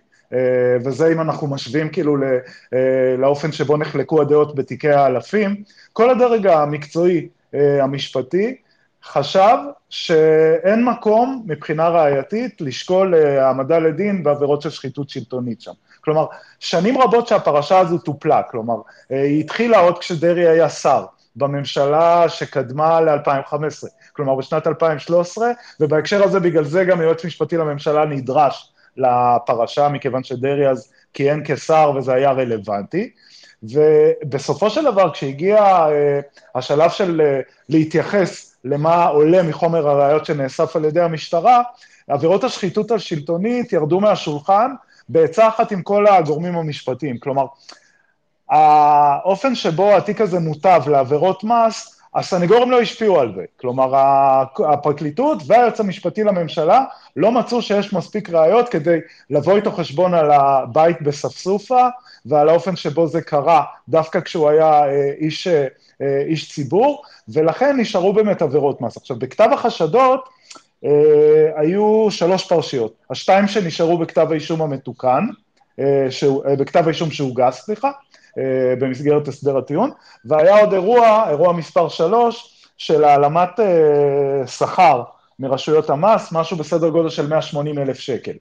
וזה 0.84 1.12
אם 1.12 1.20
אנחנו 1.20 1.46
משווים 1.46 1.88
כאילו 1.88 2.16
לאופן 3.18 3.52
שבו 3.52 3.76
נחלקו 3.76 4.20
הדעות 4.20 4.54
בתיקי 4.54 4.90
האלפים, 4.90 5.62
כל 5.92 6.10
הדרג 6.10 6.46
המקצועי 6.46 7.28
המשפטי 7.80 8.56
חשב 9.06 9.56
שאין 9.90 10.84
מקום 10.84 11.44
מבחינה 11.46 11.88
ראייתית 11.88 12.60
לשקול 12.60 13.14
אה, 13.14 13.46
העמדה 13.46 13.78
לדין 13.78 14.22
בעבירות 14.22 14.62
של 14.62 14.70
שחיתות 14.70 15.10
שלטונית 15.10 15.60
שם. 15.60 15.72
כלומר, 16.00 16.26
שנים 16.60 16.98
רבות 16.98 17.26
שהפרשה 17.26 17.78
הזו 17.78 17.98
טופלה, 17.98 18.42
כלומר, 18.42 18.74
אה, 19.12 19.22
היא 19.22 19.40
התחילה 19.40 19.78
עוד 19.78 19.98
כשדרעי 19.98 20.48
היה 20.48 20.68
שר, 20.68 21.04
בממשלה 21.36 22.28
שקדמה 22.28 23.00
ל-2015, 23.00 23.88
כלומר 24.12 24.34
בשנת 24.34 24.66
2013, 24.66 25.50
ובהקשר 25.80 26.24
הזה, 26.24 26.40
בגלל 26.40 26.64
זה 26.64 26.84
גם 26.84 27.00
היועץ 27.00 27.24
המשפטי 27.24 27.56
לממשלה 27.56 28.04
נדרש 28.04 28.72
לפרשה, 28.96 29.88
מכיוון 29.88 30.24
שדרעי 30.24 30.68
אז 30.68 30.92
כיהן 31.14 31.42
כשר 31.44 31.92
וזה 31.96 32.14
היה 32.14 32.30
רלוונטי. 32.32 33.10
ובסופו 33.62 34.70
של 34.70 34.84
דבר, 34.84 35.12
כשהגיע 35.12 35.58
אה, 35.58 36.20
השלב 36.54 36.90
של 36.90 37.20
אה, 37.20 37.40
להתייחס 37.68 38.56
למה 38.64 39.06
עולה 39.06 39.42
מחומר 39.42 39.88
הראיות 39.88 40.26
שנאסף 40.26 40.76
על 40.76 40.84
ידי 40.84 41.00
המשטרה, 41.00 41.62
עבירות 42.08 42.44
השחיתות 42.44 42.90
השלטונית 42.90 43.72
ירדו 43.72 44.00
מהשולחן 44.00 44.70
בעצה 45.08 45.48
אחת 45.48 45.72
עם 45.72 45.82
כל 45.82 46.06
הגורמים 46.06 46.56
המשפטיים. 46.56 47.18
כלומר, 47.18 47.46
האופן 48.50 49.54
שבו 49.54 49.96
התיק 49.96 50.20
הזה 50.20 50.38
מוטב 50.38 50.82
לעבירות 50.86 51.44
מס, 51.44 51.95
הסנגורים 52.16 52.70
לא 52.70 52.80
השפיעו 52.80 53.20
על 53.20 53.32
זה. 53.34 53.44
כלומר, 53.60 53.92
הפרקליטות 54.72 55.42
והיועץ 55.46 55.80
המשפטי 55.80 56.24
לממשלה 56.24 56.84
לא 57.16 57.32
מצאו 57.32 57.62
שיש 57.62 57.92
מספיק 57.92 58.30
ראיות 58.30 58.68
כדי 58.68 58.98
לבוא 59.30 59.56
איתו 59.56 59.72
חשבון 59.72 60.14
על 60.14 60.30
הבית 60.30 61.02
בספסופה 61.02 61.88
ועל 62.26 62.48
האופן 62.48 62.76
שבו 62.76 63.06
זה 63.06 63.22
קרה, 63.22 63.62
דווקא 63.88 64.20
כשהוא 64.20 64.48
היה 64.48 64.84
אה, 64.84 65.10
איש 65.18 65.46
אה, 65.46 65.66
אה, 66.02 66.22
איש 66.26 66.52
ציבור, 66.52 67.02
ולכן 67.28 67.76
נשארו 67.80 68.12
באמת 68.12 68.42
עבירות 68.42 68.80
מס. 68.80 68.96
עכשיו, 68.96 69.18
בכתב 69.18 69.48
החשדות 69.52 70.28
אה, 70.84 71.60
היו 71.60 72.06
שלוש 72.10 72.44
פרשיות. 72.48 72.94
השתיים 73.10 73.48
שנשארו 73.48 73.98
בכתב 73.98 74.26
האישום 74.30 74.62
המתוקן, 74.62 75.24
אה, 75.80 76.06
שהוא, 76.10 76.44
אה, 76.46 76.56
בכתב 76.56 76.82
האישום 76.86 77.10
שהוגש, 77.10 77.54
סליחה, 77.54 77.90
במסגרת 78.78 79.28
הסדר 79.28 79.58
הטיעון, 79.58 79.90
והיה 80.24 80.60
עוד 80.60 80.72
אירוע, 80.72 81.24
אירוע 81.28 81.52
מספר 81.52 81.88
שלוש, 81.88 82.56
של 82.78 83.04
העלמת 83.04 83.60
אה, 83.60 84.46
שכר 84.46 85.02
מרשויות 85.38 85.90
המס, 85.90 86.32
משהו 86.32 86.56
בסדר 86.56 86.88
גודל 86.88 87.08
של 87.08 87.28
180 87.28 87.78
אלף 87.78 87.98
שקל. 87.98 88.32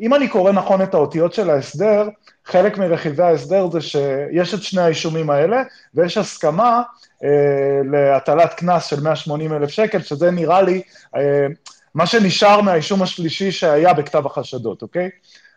אם 0.00 0.14
אני 0.14 0.28
קורא 0.28 0.52
נכון 0.52 0.82
את 0.82 0.94
האותיות 0.94 1.34
של 1.34 1.50
ההסדר, 1.50 2.08
חלק 2.44 2.78
מרכיבי 2.78 3.22
ההסדר 3.22 3.70
זה 3.70 3.80
שיש 3.80 4.54
את 4.54 4.62
שני 4.62 4.82
האישומים 4.82 5.30
האלה, 5.30 5.62
ויש 5.94 6.18
הסכמה 6.18 6.82
אה, 7.24 7.80
להטלת 7.92 8.54
קנס 8.54 8.86
של 8.86 9.00
180 9.00 9.52
אלף 9.52 9.70
שקל, 9.70 10.02
שזה 10.02 10.30
נראה 10.30 10.62
לי 10.62 10.82
אה, 11.16 11.46
מה 11.94 12.06
שנשאר 12.06 12.60
מהאישום 12.60 13.02
השלישי 13.02 13.52
שהיה 13.52 13.92
בכתב 13.92 14.26
החשדות, 14.26 14.82
אוקיי? 14.82 15.10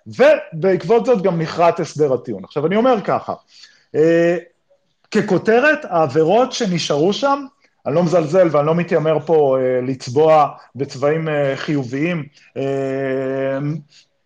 ובעקבות 0.08 1.06
זאת 1.06 1.22
גם 1.22 1.42
נכרת 1.42 1.80
הסדר 1.80 2.14
הטיעון. 2.14 2.44
עכשיו, 2.44 2.68
אני 2.68 2.76
אומר 2.76 2.96
ככה, 3.04 3.34
אה, 3.96 4.38
ככותרת, 5.12 5.86
העבירות 5.90 6.54
שנשארו 6.54 7.14
שם, 7.14 7.46
אני 7.86 7.96
לא 7.96 8.04
מזלזל 8.04 8.48
ואני 8.52 8.68
לא 8.68 8.76
מתיימר 8.76 9.20
פה 9.20 9.58
אה, 9.60 9.82
לצבוע 9.82 10.48
בצבעים 10.76 11.30
אה, 11.30 11.54
חיוביים, 11.56 12.26
אה, 12.58 12.64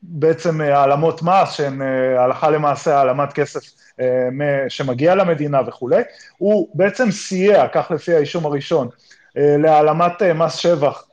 בעצם 0.04 0.62
אה, 0.62 0.78
העלמות 0.78 1.22
מס, 1.22 1.52
שהן 1.52 1.82
אה, 1.82 2.24
הלכה 2.24 2.50
למעשה 2.50 2.98
העלמת 2.98 3.34
כסף 3.34 3.60
שמגיע 4.70 5.16
למדינה 5.16 5.62
וכולי, 5.68 6.02
הוא 6.38 6.70
בעצם 6.74 7.12
סייע, 7.12 7.68
כך 7.68 7.92
לפי 7.92 8.14
האישום 8.14 8.46
הראשון, 8.46 8.88
להעלמת 9.36 10.22
מס 10.22 10.56
שבח 10.56 11.04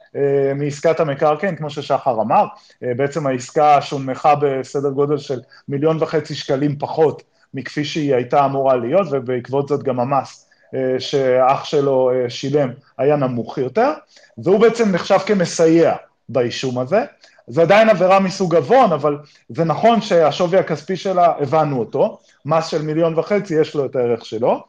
מעסקת 0.55 1.01
המקרקעין, 1.01 1.57
כמו 1.57 1.71
ששחר 1.71 2.21
אמר, 2.21 2.45
בעצם 2.83 3.27
העסקה 3.27 3.81
שונמכה 3.83 4.35
בסדר 4.35 4.91
גודל 4.91 5.19
של 5.19 5.41
מיליון 5.69 5.97
וחצי 6.01 6.35
שקלים 6.35 6.79
פחות 6.79 7.23
מכפי 7.55 7.85
שהיא 7.85 8.15
הייתה 8.15 8.45
אמורה 8.45 8.77
להיות, 8.77 9.07
ובעקבות 9.11 9.69
זאת 9.69 9.83
גם 9.83 10.01
המס 10.01 10.51
שאח 10.99 11.65
שלו 11.65 12.11
שילם 12.29 12.71
היה 12.99 13.17
נמוך 13.17 13.59
יותר, 13.59 13.91
והוא 14.39 14.61
בעצם 14.61 14.93
נחשב 14.93 15.19
כמסייע 15.19 15.95
באישום 16.29 16.79
הזה. 16.79 17.05
זה 17.47 17.63
עדיין 17.63 17.89
עבירה 17.89 18.21
מסוג 18.21 18.55
עוון, 18.55 18.93
אבל 18.93 19.19
זה 19.49 19.65
נכון 19.65 20.01
שהשווי 20.01 20.59
הכספי 20.59 20.97
שלה, 20.97 21.33
הבנו 21.39 21.79
אותו, 21.79 22.19
מס 22.47 22.67
של 22.67 22.83
מיליון 22.83 23.19
וחצי, 23.19 23.61
יש 23.61 23.75
לו 23.75 23.85
את 23.85 23.97
הערך 23.97 24.25
שלו, 24.25 24.65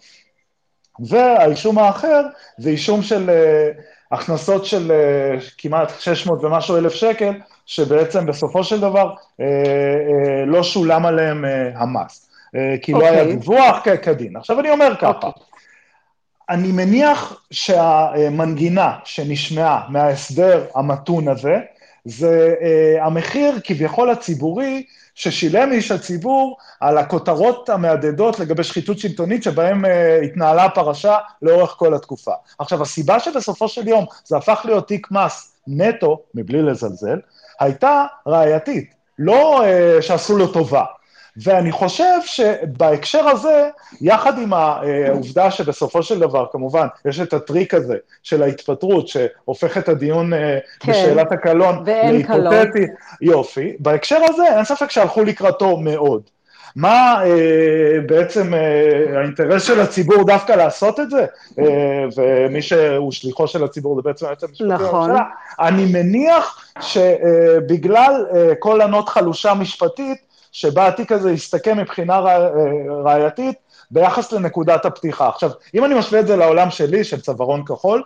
והאישום 0.99 1.77
האחר 1.79 2.21
זה 2.57 2.69
אישום 2.69 3.01
של 3.01 3.29
הכנסות 4.11 4.65
של 4.65 4.91
uh, 4.91 5.43
כמעט 5.57 5.91
600 5.99 6.43
ומשהו 6.43 6.77
אלף 6.77 6.93
שקל, 6.93 7.31
שבעצם 7.65 8.25
בסופו 8.25 8.63
של 8.63 8.79
דבר 8.79 9.13
uh, 9.13 9.17
uh, 9.39 9.43
לא 10.45 10.63
שולם 10.63 11.05
עליהם 11.05 11.45
המס, 11.75 12.29
כי 12.81 12.93
okay. 12.93 12.97
לא 12.97 13.05
היה 13.05 13.21
אוקיי. 13.21 13.35
דיווח 13.35 13.77
כדין. 14.01 14.35
עכשיו 14.35 14.59
אני 14.59 14.69
אומר 14.69 14.95
ככה, 14.95 15.11
okay. 15.11 15.25
אוקיי. 15.25 15.43
אני 16.49 16.71
מניח 16.71 17.41
שהמנגינה 17.51 18.93
שנשמעה 19.05 19.85
מההסדר 19.89 20.65
המתון 20.75 21.27
הזה, 21.27 21.59
זה 22.05 22.55
המחיר 23.01 23.59
כביכול 23.63 24.09
הציבורי 24.09 24.83
ששילם 25.19 25.71
איש 25.71 25.91
הציבור 25.91 26.57
על 26.79 26.97
הכותרות 26.97 27.69
המהדהדות 27.69 28.39
לגבי 28.39 28.63
שחיתות 28.63 28.99
שלטונית 28.99 29.43
שבהם 29.43 29.85
uh, 29.85 29.87
התנהלה 30.25 30.65
הפרשה 30.65 31.17
לאורך 31.41 31.69
כל 31.69 31.93
התקופה. 31.93 32.31
עכשיו, 32.59 32.81
הסיבה 32.81 33.19
שבסופו 33.19 33.67
של 33.67 33.87
יום 33.87 34.05
זה 34.25 34.37
הפך 34.37 34.61
להיות 34.65 34.87
תיק 34.87 35.07
מס 35.11 35.55
נטו, 35.67 36.21
מבלי 36.35 36.61
לזלזל, 36.61 37.19
הייתה 37.59 38.05
ראייתית. 38.27 38.93
לא 39.19 39.63
אה, 39.63 40.01
שעשו 40.01 40.37
לו 40.37 40.47
טובה. 40.47 40.83
ואני 41.43 41.71
חושב 41.71 42.19
שבהקשר 42.25 43.27
הזה, 43.27 43.69
יחד 44.01 44.39
עם 44.39 44.53
העובדה 44.53 45.51
שבסופו 45.51 46.03
של 46.03 46.19
דבר, 46.19 46.45
כמובן, 46.51 46.87
יש 47.05 47.19
את 47.19 47.33
הטריק 47.33 47.73
הזה 47.73 47.97
של 48.23 48.43
ההתפטרות, 48.43 49.07
שהופך 49.07 49.77
את 49.77 49.89
הדיון 49.89 50.33
אה, 50.33 50.57
כן, 50.79 50.91
בשאלת 50.91 51.31
הקלון 51.31 51.83
להיפותטי, 51.85 52.85
יופי, 53.21 53.75
בהקשר 53.79 54.19
הזה 54.29 54.43
אין 54.55 54.65
ספק 54.65 54.91
שהלכו 54.91 55.23
לקראתו 55.23 55.77
מאוד. 55.77 56.21
מה 56.75 57.23
אה, 57.25 58.01
בעצם 58.05 58.53
אה, 58.53 59.19
האינטרס 59.19 59.63
של 59.63 59.79
הציבור 59.79 60.23
דווקא 60.25 60.51
לעשות 60.51 60.99
את 60.99 61.09
זה, 61.09 61.25
אה, 61.59 62.05
ומי 62.17 62.61
שהוא 62.61 63.11
שליחו 63.11 63.47
של 63.47 63.63
הציבור 63.63 63.95
זה 63.95 64.01
בעצם 64.01 64.25
היועץ 64.25 64.43
המשפטי 64.43 64.63
נכון. 64.67 65.09
לממשלה, 65.09 65.25
אני 65.59 65.85
מניח 65.85 66.71
שבגלל 66.81 68.25
אה, 68.35 68.55
כל 68.59 68.81
ענות 68.81 69.09
חלושה 69.09 69.53
משפטית, 69.53 70.28
שבה 70.51 70.87
התיק 70.87 71.11
הזה 71.11 71.31
יסתכם 71.31 71.77
מבחינה 71.77 72.19
ראייתית 73.03 73.55
ביחס 73.91 74.31
לנקודת 74.31 74.85
הפתיחה. 74.85 75.29
עכשיו, 75.29 75.51
אם 75.75 75.85
אני 75.85 75.99
משווה 75.99 76.19
את 76.19 76.27
זה 76.27 76.35
לעולם 76.35 76.69
שלי, 76.69 77.03
של 77.03 77.21
צווארון 77.21 77.65
כחול, 77.65 78.03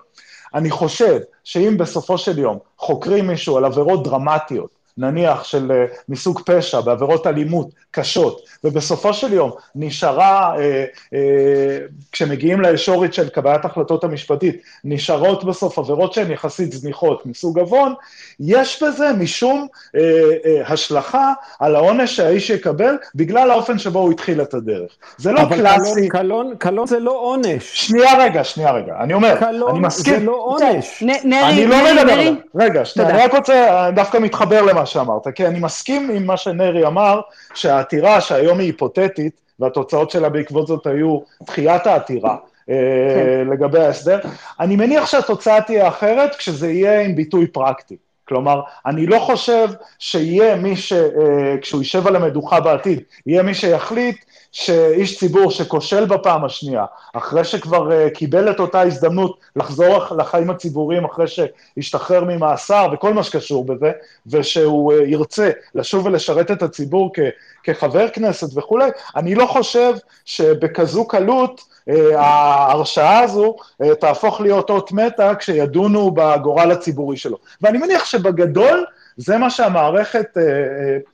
אני 0.54 0.72
חושב 0.72 1.20
שאם 1.44 1.78
בסופו 1.78 2.18
של 2.18 2.40
יום 2.40 2.60
חוקרים 2.78 3.28
מישהו 3.28 3.58
על 3.58 3.66
עבירות 3.66 4.04
דרמטיות, 4.04 4.70
נניח 4.98 5.44
של 5.44 5.72
אה, 5.72 5.86
מסוג 6.10 6.42
פשע, 6.46 6.82
בעבירות 6.82 7.28
אלימות 7.28 7.70
קשות, 7.92 8.42
ובסופו 8.64 9.14
של 9.14 9.34
יום 9.34 9.52
נשארה, 9.76 10.56
אה, 10.58 10.86
אה, 11.14 11.80
כשמגיעים 12.12 12.62
לישורת 12.62 13.14
של 13.14 13.30
קבלת 13.30 13.66
החלטות 13.66 14.04
המשפטית, 14.04 14.62
נשארות 14.84 15.44
בסוף 15.44 15.80
עבירות 15.80 16.14
שהן 16.14 16.32
יחסית 16.32 16.72
זניחות 16.72 17.26
מסוג 17.26 17.60
עוון, 17.60 17.94
יש 18.40 18.84
בזה 18.84 19.14
משום 19.20 19.68
אה, 19.96 20.02
אה, 20.46 20.62
השלכה 20.68 21.34
על 21.60 21.76
העונש 21.76 22.16
שהאיש 22.16 22.50
יקבל, 22.50 22.98
בגלל 23.16 23.52
האופן 23.52 23.80
שבו 23.80 24.00
הוא 24.00 24.12
התחיל 24.12 24.42
את 24.42 24.54
הדרך. 24.54 24.92
זה 25.18 25.32
לא 25.32 25.42
אבל 25.42 25.58
קלאסי. 25.58 26.00
אבל 26.00 26.10
קלון, 26.10 26.54
קלון 26.58 26.88
זה 26.88 27.00
לא 27.00 27.12
עונש. 27.12 27.88
שנייה 27.88 28.18
רגע, 28.20 28.44
שנייה 28.44 28.72
רגע, 28.72 28.94
אני 29.00 29.14
אומר, 29.14 29.36
קלון 29.40 29.70
אני 29.70 29.80
מסכים. 29.80 30.20
זה 30.20 30.26
לא 30.26 30.36
עונש. 30.46 31.04
נרי, 31.24 31.44
אני 31.44 31.68
לא 31.68 31.78
נרי, 31.78 31.94
מדבר, 31.94 32.16
נרי. 32.16 32.36
רגע, 32.56 32.86
שנייה, 32.86 33.10
אני 33.10 33.18
רק 33.18 33.36
רוצה, 33.36 33.90
דווקא 33.96 34.18
מתחבר 34.18 34.62
למה 34.62 34.83
שאמרת, 34.86 35.28
כי 35.36 35.48
אני 35.48 35.60
מסכים 35.60 36.10
עם 36.10 36.26
מה 36.26 36.38
שנרי 36.38 36.86
אמר, 36.86 37.22
שהעתירה 37.54 38.22
שהיום 38.22 38.60
היא 38.60 38.68
היפותטית, 38.68 39.40
והתוצאות 39.60 40.12
שלה 40.12 40.30
בעקבות 40.30 40.68
זאת 40.68 40.88
היו 40.88 41.20
דחיית 41.44 41.88
העתירה, 41.88 42.36
אה, 42.70 42.76
כן. 43.16 43.48
לגבי 43.52 43.80
ההסדר, 43.80 44.20
אני 44.60 44.76
מניח 44.76 45.06
שהתוצאה 45.06 45.62
תהיה 45.62 45.88
אחרת 45.88 46.36
כשזה 46.36 46.72
יהיה 46.72 47.02
עם 47.02 47.16
ביטוי 47.16 47.48
פרקטי. 47.48 47.98
כלומר, 48.28 48.62
אני 48.86 49.06
לא 49.06 49.20
חושב 49.20 49.68
שיהיה 50.00 50.56
מי 50.56 50.76
ש... 50.76 50.94
אה, 50.94 51.58
כשהוא 51.62 51.82
יישב 51.82 52.08
על 52.08 52.16
המדוכה 52.16 52.60
בעתיד, 52.60 53.02
יהיה 53.26 53.44
מי 53.44 53.54
שיחליט 53.54 54.18
שאיש 54.54 55.20
ציבור 55.20 55.52
שכושל 55.52 56.06
בפעם 56.06 56.46
השנייה, 56.46 56.86
אחרי 57.14 57.44
שכבר 57.44 57.90
uh, 57.90 58.10
קיבל 58.10 58.52
את 58.52 58.60
אותה 58.60 58.82
הזדמנות 58.82 59.40
לחזור 59.56 60.16
לחיים 60.18 60.50
הציבוריים 60.50 61.06
אחרי 61.06 61.26
שהשתחרר 61.28 62.24
ממאסר 62.24 62.88
וכל 62.94 63.14
מה 63.14 63.24
שקשור 63.24 63.66
בזה, 63.66 63.92
ושהוא 64.28 64.94
uh, 64.94 64.96
ירצה 65.06 65.50
לשוב 65.76 66.06
ולשרת 66.06 66.52
את 66.52 66.64
הציבור 66.64 67.12
כ, 67.14 67.20
כחבר 67.64 68.10
כנסת 68.10 68.58
וכולי, 68.58 68.90
אני 69.16 69.36
לא 69.36 69.46
חושב 69.46 69.94
שבכזו 70.26 71.08
קלות 71.08 71.62
uh, 71.62 71.94
ההרשעה 72.16 73.20
הזו 73.20 73.56
uh, 73.84 73.96
תהפוך 73.96 74.42
להיות 74.42 74.70
אות 74.70 74.92
מתה 74.92 75.36
כשידונו 75.36 76.12
בגורל 76.12 76.72
הציבורי 76.72 77.18
שלו. 77.18 77.38
ואני 77.62 77.78
מניח 77.78 78.06
שבגדול 78.06 78.86
זה 79.18 79.38
מה 79.38 79.50
שהמערכת 79.50 80.26
uh, 80.38 80.40
uh, 80.40 81.13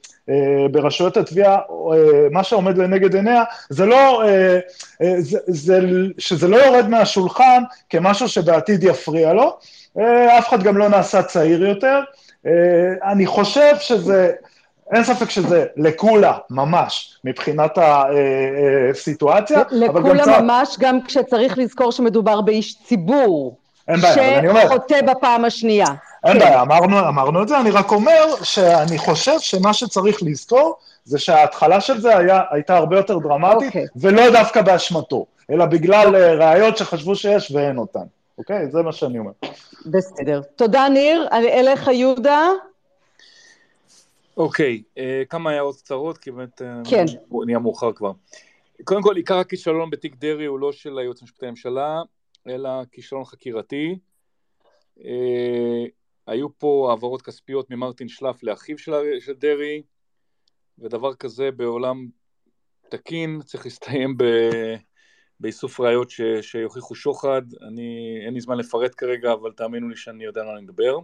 ברשויות 0.72 1.18
התביעה, 1.18 1.56
אה, 1.56 2.28
מה 2.32 2.44
שעומד 2.44 2.78
לנגד 2.78 3.16
עיניה, 3.16 3.44
זה 3.70 3.86
לא, 3.86 4.24
אה, 4.24 4.60
זה, 5.18 5.40
זה, 5.48 5.80
שזה 6.18 6.48
לא 6.48 6.58
יורד 6.58 6.88
מהשולחן 6.88 7.64
כמשהו 7.90 8.28
שבעתיד 8.28 8.84
יפריע 8.84 9.34
לו, 9.34 9.58
אף 10.38 10.50
אחד 10.50 10.64
גם 10.64 10.78
לא 10.78 10.90
נעשה 10.90 11.24
צעיר 11.24 11.66
יותר. 11.66 12.00
אני 13.04 13.26
חושב 13.26 13.76
שזה, 13.80 14.32
אין 14.94 15.04
ספק 15.04 15.30
שזה 15.30 15.66
לקולה 15.78 16.38
ממש 16.50 17.20
מבחינת 17.24 17.78
הסיטואציה. 18.92 19.62
לקולה 19.72 20.24
גם 20.26 20.46
ממש, 20.46 20.76
גם 20.80 21.02
כשצריך 21.02 21.58
לזכור 21.58 21.92
שמדובר 21.92 22.42
באיש 22.42 22.84
ציבור. 22.84 23.58
אין 23.88 24.00
בעיה, 24.00 24.40
אני 24.40 24.50
אומר... 24.50 24.62
שחוטא 24.62 25.02
בפעם 25.02 25.46
השנייה. 25.46 25.88
אין 26.24 26.34
כן. 26.34 26.40
בעיה, 26.40 26.62
אמרנו, 26.62 27.00
אמרנו 27.00 27.44
את 27.44 27.48
זה, 27.48 27.60
אני 27.60 27.72
רק 27.72 27.92
אומר 27.92 28.36
שאני 28.44 28.98
חושב 28.98 29.40
שמה 29.40 29.74
שצריך 29.74 30.24
לזכור 30.24 30.78
זה 31.04 31.20
שההתחלה 31.20 31.82
של 31.82 32.00
זה 32.00 32.18
היה, 32.18 32.42
הייתה 32.52 32.78
הרבה 32.78 32.98
יותר 32.98 33.18
דרמטית, 33.18 33.68
אוקיי. 33.68 33.86
ולא 33.96 34.30
דווקא 34.32 34.62
באשמתו, 34.62 35.26
אלא 35.52 35.66
בגלל 35.66 36.16
אה, 36.16 36.34
ראיות 36.34 36.78
שחשבו 36.78 37.16
שיש 37.16 37.52
ואין 37.52 37.78
אותן, 37.78 38.06
אוקיי? 38.38 38.72
זה 38.72 38.82
מה 38.82 38.92
שאני 38.92 39.20
אומר. 39.20 39.32
בסדר. 39.86 40.42
תודה, 40.56 40.90
ניר. 40.90 41.28
אליך, 41.32 41.88
יהודה. 41.88 42.50
אוקיי, 44.38 44.82
אה, 44.98 45.24
כמה 45.30 45.52
הערות 45.52 45.76
קצרות, 45.76 46.18
כי 46.18 46.32
באמת 46.32 46.62
אה, 46.62 46.68
כן. 46.90 47.06
נהיה 47.46 47.60
מאוחר 47.60 47.94
כבר. 47.94 48.12
קודם 48.84 49.02
כל, 49.02 49.16
עיקר 49.16 49.38
הכישלון 49.38 49.90
בתיק 49.90 50.16
דרעי 50.16 50.46
הוא 50.46 50.60
לא 50.60 50.72
של 50.72 50.98
היועץ 50.98 51.22
המשפטי 51.22 51.46
לממשלה, 51.46 52.02
אלא 52.48 52.70
כישלון 52.92 53.26
חקירתי. 53.26 53.96
אה, 55.06 55.86
היו 56.30 56.58
פה 56.58 56.88
העברות 56.90 57.22
כספיות 57.22 57.70
ממרטין 57.70 58.08
שלף 58.08 58.44
לאחיו 58.44 58.78
של, 58.78 58.94
של 59.20 59.34
דרעי, 59.34 59.82
ודבר 60.80 61.14
כזה 61.14 61.52
בעולם 61.52 62.08
תקין 62.90 63.42
צריך 63.46 63.66
להסתיים 63.66 64.18
ב, 64.18 64.24
באיסוף 65.40 65.80
ראיות 65.80 66.10
ש, 66.10 66.22
שיוכיחו 66.42 66.96
שוחד. 66.96 67.42
אני, 67.68 68.20
אין 68.26 68.34
לי 68.34 68.42
זמן 68.42 68.58
לפרט 68.58 68.92
כרגע, 68.98 69.34
אבל 69.34 69.52
תאמינו 69.52 69.90
לי 69.90 69.96
שאני 69.96 70.24
יודע 70.24 70.42
על 70.42 70.48
מה 70.48 70.54
אני 70.54 70.62
מדבר. 70.62 70.98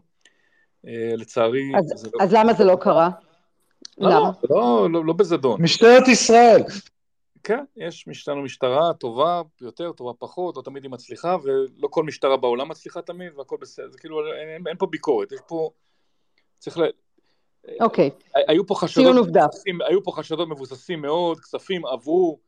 אה, 0.87 1.13
לצערי... 1.15 1.71
אז, 1.77 2.05
לא... 2.13 2.23
אז 2.23 2.33
למה 2.33 2.53
זה 2.53 2.63
לא 2.63 2.77
קרה? 2.81 3.09
לא, 3.97 4.09
למה? 4.09 4.31
לא, 4.49 4.87
לא, 4.91 5.05
לא 5.05 5.13
בזדון. 5.13 5.61
משטרת 5.61 6.07
ישראל. 6.07 6.63
כן, 7.45 7.63
יש 7.77 8.27
לנו 8.27 8.41
משטרה 8.41 8.93
טובה 8.93 9.41
יותר, 9.61 9.91
טובה 9.91 10.11
פחות, 10.19 10.57
לא 10.57 10.61
תמיד 10.61 10.83
היא 10.83 10.91
מצליחה, 10.91 11.37
ולא 11.43 11.87
כל 11.87 12.03
משטרה 12.03 12.37
בעולם 12.37 12.69
מצליחה 12.69 13.01
תמיד, 13.01 13.31
והכל 13.37 13.57
בסדר, 13.61 13.89
זה 13.89 13.97
כאילו, 13.97 14.33
אין, 14.33 14.67
אין 14.67 14.77
פה 14.77 14.85
ביקורת, 14.85 15.31
יש 15.31 15.39
פה, 15.47 15.71
צריך 16.59 16.77
ל... 16.77 16.83
אוקיי, 17.81 18.09
היו 18.47 18.67
פה 18.67 18.75
חשדות 18.75 19.15
מבוססים, 19.15 19.81
היו 19.81 20.03
פה 20.03 20.11
חשדות 20.11 20.47
מבוססים 20.47 21.01
מאוד, 21.01 21.39
כספים 21.39 21.85
עברו 21.85 22.39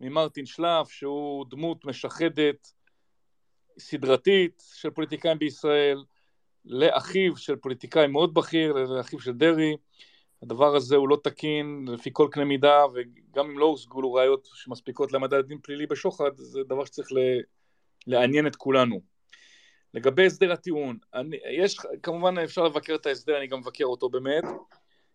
ממרטין 0.00 0.46
שלף, 0.46 0.90
שהוא 0.90 1.46
דמות 1.50 1.84
משחדת, 1.84 2.72
סדרתית 3.78 4.62
של 4.74 4.90
פוליטיקאים 4.90 5.38
בישראל, 5.38 6.04
לאחיו 6.64 7.36
של 7.36 7.56
פוליטיקאי 7.56 8.06
מאוד 8.06 8.34
בכיר, 8.34 8.72
לאחיו 8.72 9.20
של 9.20 9.32
דרעי, 9.32 9.76
הדבר 10.42 10.76
הזה 10.76 10.96
הוא 10.96 11.08
לא 11.08 11.18
תקין 11.24 11.84
לפי 11.88 12.10
כל 12.12 12.28
קנה 12.30 12.44
מידה, 12.44 12.84
וגם 12.94 13.50
אם 13.50 13.58
לא 13.58 13.64
הושגו 13.64 14.02
לו 14.02 14.12
ראיות 14.12 14.48
שמספיקות 14.54 15.12
למדע 15.12 15.38
לדין 15.38 15.58
פלילי 15.62 15.86
בשוחד, 15.86 16.30
זה 16.36 16.60
דבר 16.68 16.84
שצריך 16.84 17.08
לעניין 18.06 18.46
את 18.46 18.56
כולנו. 18.56 19.00
לגבי 19.94 20.26
הסדר 20.26 20.52
הטיעון, 20.52 20.98
אני, 21.14 21.36
יש, 21.56 21.78
כמובן 22.02 22.38
אפשר 22.38 22.64
לבקר 22.64 22.94
את 22.94 23.06
ההסדר, 23.06 23.38
אני 23.38 23.46
גם 23.46 23.58
מבקר 23.58 23.84
אותו 23.84 24.08
באמת. 24.08 24.44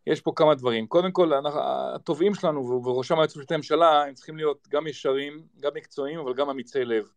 יש 0.07 0.21
פה 0.21 0.31
כמה 0.35 0.55
דברים. 0.55 0.87
קודם 0.87 1.11
כל, 1.11 1.33
אנחנו, 1.33 1.59
התובעים 1.95 2.33
שלנו, 2.33 2.59
ובראשם 2.59 3.15
היועצים 3.15 3.39
המשפטי 3.39 3.53
לממשלה, 3.53 4.03
הם 4.03 4.13
צריכים 4.13 4.37
להיות 4.37 4.67
גם 4.69 4.87
ישרים, 4.87 5.43
גם 5.59 5.71
מקצועיים, 5.75 6.19
אבל 6.19 6.33
גם 6.33 6.49
אמיצי 6.49 6.85
לב. 6.85 7.09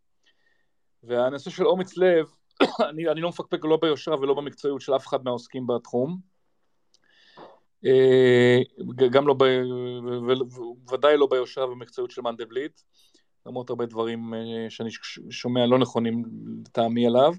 והנושא 1.03 1.51
של 1.51 1.67
אומץ 1.67 1.97
לב, 1.97 2.27
אני, 2.89 3.09
אני 3.09 3.21
לא 3.21 3.29
מפקפק 3.29 3.65
לא 3.65 3.79
ביושרה 3.83 4.21
ולא 4.21 4.35
במקצועיות 4.35 4.81
של 4.81 4.97
אף 4.97 5.07
אחד 5.07 5.25
מהעוסקים 5.25 5.67
בתחום. 5.67 6.30
אה, 7.87 8.59
גם 9.11 9.27
לא, 9.27 9.35
ודאי 10.93 11.17
לא 11.17 11.27
ביושרה 11.27 11.67
ובמקצועיות 11.67 12.11
של 12.11 12.23
מנדלבליט, 12.23 12.81
למרות 13.47 13.71
הרבה 13.71 13.87
דברים 13.87 14.35
אה, 14.35 14.71
שאני 14.71 14.91
שומע 15.31 15.67
לא 15.67 15.79
נכונים 15.79 16.25
לטעמי 16.67 17.07
עליו, 17.07 17.35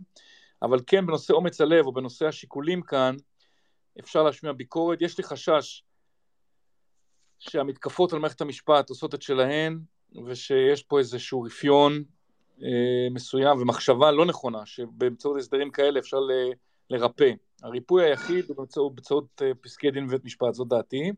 אבל 0.62 0.80
כן 0.88 1.06
בנושא 1.06 1.34
אומץ 1.34 1.62
הלב 1.62 1.86
או 1.86 1.94
בנושא 1.94 2.28
השיקולים 2.28 2.82
כאן, 2.82 3.16
אפשר 4.00 4.24
להשמיע 4.24 4.54
ביקורת. 4.54 5.02
יש 5.02 5.18
לי 5.18 5.24
חשש 5.24 5.84
שהמתקפות 7.40 8.14
על 8.14 8.20
מערכת 8.20 8.42
המשפט 8.42 8.90
עושות 8.90 9.16
את 9.16 9.22
שלהן, 9.22 9.80
ושיש 10.26 10.84
פה 10.84 11.00
איזשהו 11.00 11.42
רפיון 11.42 12.04
אה, 12.64 13.08
מסוים 13.12 13.62
ומחשבה 13.62 14.12
לא 14.12 14.26
נכונה, 14.26 14.66
שבאמצעות 14.66 15.38
הסדרים 15.38 15.72
כאלה 15.72 16.00
אפשר 16.00 16.20
ל, 16.20 16.32
לרפא. 16.90 17.32
הריפוי 17.62 18.06
היחיד 18.06 18.46
הוא 18.48 18.58
באמצעות, 18.58 18.96
באמצעות 18.96 19.42
אה, 19.42 19.52
פסקי 19.62 19.92
דין 19.92 20.08
בבית 20.08 20.26
משפט, 20.26 20.54
זו 20.54 20.64
דעתי. 20.64 21.12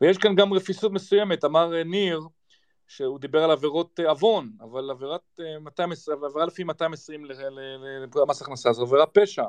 ויש 0.00 0.18
כאן 0.18 0.34
גם 0.34 0.52
רפיסות 0.52 0.92
מסוימת, 0.92 1.44
אמר 1.44 1.76
אה, 1.76 1.84
ניר, 1.84 2.20
שהוא 2.88 3.18
דיבר 3.18 3.44
על 3.44 3.50
עבירות 3.50 4.00
אה, 4.00 4.10
עוון, 4.10 4.50
אבל 4.60 4.90
עבירת 4.90 5.40
220, 5.60 6.24
עבירה 6.24 6.46
לפי 6.46 6.64
220 6.64 7.24
למס 8.16 8.42
הכנסה 8.42 8.72
זו 8.72 8.82
עבירה 8.82 9.06
פשע. 9.06 9.44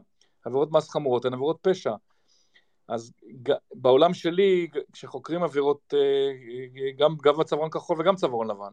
עבירות 0.45 0.71
מס 0.71 0.89
חמורות 0.89 1.25
הן 1.25 1.33
עבירות 1.33 1.57
פשע. 1.61 1.93
אז 2.87 3.11
בעולם 3.73 4.13
שלי, 4.13 4.67
כשחוקרים 4.93 5.43
עבירות, 5.43 5.93
גם, 6.97 7.15
גם 7.23 7.37
בצווארון 7.37 7.69
כחול 7.69 8.01
וגם 8.01 8.15
צווארון 8.15 8.47
לבן, 8.47 8.71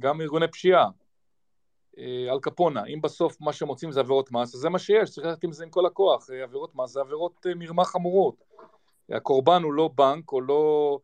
גם 0.00 0.20
ארגוני 0.20 0.48
פשיעה, 0.48 0.88
אל 1.98 2.38
קפונה, 2.42 2.84
אם 2.86 3.00
בסוף 3.02 3.40
מה 3.40 3.52
שמוצאים 3.52 3.92
זה 3.92 4.00
עבירות 4.00 4.32
מס, 4.32 4.54
אז 4.54 4.60
זה 4.60 4.68
מה 4.68 4.78
שיש, 4.78 5.10
צריך 5.10 5.26
ללכת 5.26 5.44
עם 5.44 5.52
זה 5.52 5.64
עם 5.64 5.70
כל 5.70 5.86
הכוח, 5.86 6.30
עבירות 6.42 6.74
מס 6.74 6.90
זה 6.90 7.00
עבירות 7.00 7.46
מרמה 7.56 7.84
חמורות. 7.84 8.44
הקורבן 9.10 9.62
הוא 9.62 9.72
לא 9.72 9.90
בנק 9.94 10.32
או 10.32 10.40
לא 10.40 10.98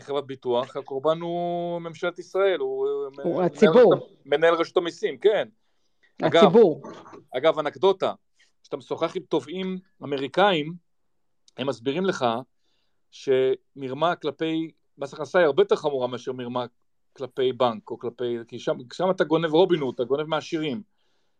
חברת 0.00 0.26
ביטוח, 0.26 0.76
הקורבן 0.76 1.20
הוא 1.20 1.78
ממשלת 1.78 2.18
ישראל, 2.18 2.60
הוא, 2.60 2.86
הוא 3.22 3.42
הציבור. 3.42 3.94
מנהל 4.26 4.54
רשות 4.54 4.76
המיסים, 4.76 5.18
כן. 5.18 5.48
הציבור. 6.22 6.82
אגב, 6.84 7.48
אגב, 7.48 7.58
אנקדוטה, 7.58 8.12
כשאתה 8.62 8.76
משוחח 8.76 9.16
עם 9.16 9.22
תובעים 9.22 9.78
אמריקאים, 10.02 10.74
הם 11.56 11.66
מסבירים 11.66 12.04
לך 12.06 12.26
שמרמה 13.10 14.16
כלפי 14.16 14.70
מס 14.98 15.14
הכנסה 15.14 15.38
היא 15.38 15.46
הרבה 15.46 15.62
יותר 15.62 15.76
חמורה 15.76 16.06
מאשר 16.06 16.32
מרמה 16.32 16.66
כלפי 17.12 17.52
בנק, 17.52 17.90
או 17.90 17.98
כלפי, 17.98 18.36
כי 18.48 18.58
שם, 18.58 18.76
שם 18.92 19.10
אתה 19.10 19.24
גונב 19.24 19.52
רובינות, 19.52 19.94
אתה 19.94 20.04
גונב 20.04 20.26
מהעשירים. 20.26 20.82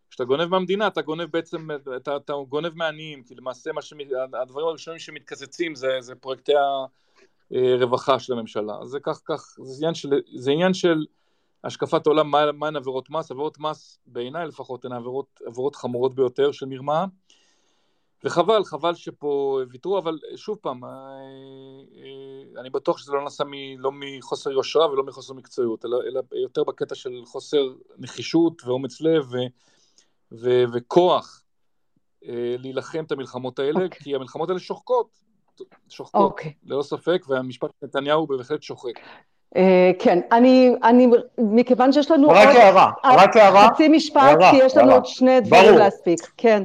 כשאתה 0.09 0.25
גונב 0.25 0.45
מהמדינה, 0.45 0.87
אתה 0.87 1.01
גונב 1.01 1.23
בעצם, 1.23 1.67
אתה, 1.95 2.15
אתה 2.15 2.33
גונב 2.49 2.75
מעניים, 2.75 3.23
כי 3.23 3.35
למעשה 3.35 3.71
מה 3.71 3.81
שמ, 3.81 3.97
הדברים 4.41 4.67
הראשונים 4.67 4.99
שמתקזצים 4.99 5.75
זה, 5.75 5.97
זה 5.99 6.15
פרויקטי 6.15 6.51
הרווחה 7.51 8.19
של 8.19 8.33
הממשלה. 8.33 8.85
זה 8.85 8.99
כך, 8.99 9.21
כך, 9.25 9.55
זה 9.63 9.75
עניין 9.77 9.93
של, 9.93 10.09
זה 10.35 10.51
עניין 10.51 10.73
של 10.73 11.05
השקפת 11.63 12.07
עולם, 12.07 12.31
מהן 12.31 12.55
מה 12.55 12.67
עבירות 12.67 13.09
מס, 13.09 13.31
עבירות 13.31 13.59
מס 13.59 13.99
בעיניי 14.05 14.47
לפחות 14.47 14.85
הן 14.85 14.91
עבירות, 14.91 15.41
עבירות 15.45 15.75
חמורות 15.75 16.15
ביותר 16.15 16.51
של 16.51 16.65
מרמה, 16.65 17.05
וחבל, 18.23 18.63
חבל 18.63 18.95
שפה 18.95 19.59
ויתרו, 19.69 19.97
אבל 19.97 20.19
שוב 20.35 20.57
פעם, 20.61 20.83
אה, 20.83 20.89
אה, 20.89 22.61
אני 22.61 22.69
בטוח 22.69 22.97
שזה 22.97 23.13
לא 23.13 23.23
נעשה 23.23 23.43
מ, 23.43 23.51
לא 23.77 23.91
מחוסר 23.93 24.51
יושרה 24.51 24.91
ולא 24.91 25.03
מחוסר 25.03 25.33
מקצועיות, 25.33 25.85
אלא, 25.85 25.97
אלא 26.07 26.21
יותר 26.31 26.63
בקטע 26.63 26.95
של 26.95 27.21
חוסר 27.25 27.69
נחישות 27.97 28.61
ואומץ 28.65 29.01
לב 29.01 29.25
ו, 29.31 29.37
ו, 30.31 30.63
וכוח 30.73 31.43
אה, 32.25 32.55
להילחם 32.59 33.03
את 33.03 33.11
המלחמות 33.11 33.59
האלה, 33.59 33.79
okay. 33.79 33.83
אוקיי. 33.83 33.99
כי 33.99 34.15
המלחמות 34.15 34.49
האלה 34.49 34.59
שוחקות, 34.59 35.19
שוחקות, 35.89 36.21
okay. 36.21 36.23
אוקיי. 36.23 36.53
ללא 36.65 36.81
ספק, 36.81 37.25
והמשפט 37.27 37.69
נתניהו 37.81 38.27
בהחלט 38.27 38.63
שוחק. 38.63 38.93
כן, 39.99 40.19
אני, 40.31 40.75
אני, 40.83 41.07
מכיוון 41.37 41.91
שיש 41.91 42.11
לנו 42.11 42.29
רק 42.29 42.47
הערה, 42.47 42.91
רק 43.03 43.35
הערה, 43.35 43.69
חצי 43.69 43.87
משפט, 43.87 44.21
הערה, 44.21 44.51
כי 44.51 44.57
יש 44.57 44.77
לנו 44.77 44.85
הערה. 44.85 44.95
עוד 44.95 45.05
שני 45.05 45.41
דברים 45.41 45.65
ברור. 45.65 45.77
להספיק, 45.79 46.31
כן. 46.37 46.63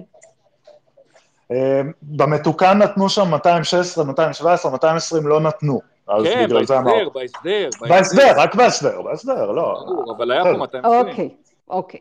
אה, 1.53 1.81
במתוקן 2.03 2.79
נתנו 2.79 3.09
שם 3.09 3.31
216, 3.31 4.05
217, 4.05 4.73
220 4.73 5.27
לא 5.27 5.41
נתנו. 5.41 5.81
כן, 6.25 6.49
בהסדר, 6.49 7.09
בהסדר. 7.15 7.69
בהסדר, 7.81 8.33
רק 8.37 8.55
בהסדר, 8.55 9.03
בהסדר, 9.03 9.51
לא. 9.51 9.85
אבל 10.17 10.31
היה 10.31 10.45
פה 10.45 10.53
220. 10.53 11.09
אוקיי, 11.09 11.29
אוקיי. 11.69 12.01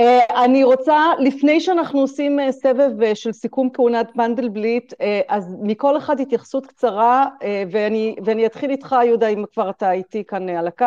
Uh, 0.00 0.34
אני 0.44 0.64
רוצה, 0.64 1.12
לפני 1.18 1.60
שאנחנו 1.60 2.00
עושים 2.00 2.38
uh, 2.40 2.50
סבב 2.50 3.02
uh, 3.02 3.14
של 3.14 3.32
סיכום 3.32 3.70
כהונת 3.72 4.16
מנדלבליט, 4.16 4.92
uh, 4.92 4.96
אז 5.28 5.56
מכל 5.62 5.96
אחד 5.96 6.20
התייחסות 6.20 6.66
קצרה, 6.66 7.26
uh, 7.40 7.44
ואני, 7.70 8.16
ואני 8.24 8.46
אתחיל 8.46 8.70
איתך, 8.70 8.96
יהודה, 9.04 9.28
אם 9.28 9.44
כבר 9.52 9.70
אתה 9.70 9.92
איתי 9.92 10.24
כאן 10.24 10.48
uh, 10.48 10.52
על 10.52 10.66
הקו. 10.66 10.86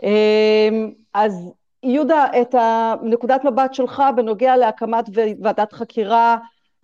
Uh, 0.00 0.04
אז 1.14 1.50
יהודה, 1.82 2.26
את 2.40 2.54
נקודת 3.02 3.44
מבט 3.44 3.74
שלך 3.74 4.02
בנוגע 4.16 4.56
להקמת 4.56 5.04
ועדת 5.42 5.72
חקירה 5.72 6.36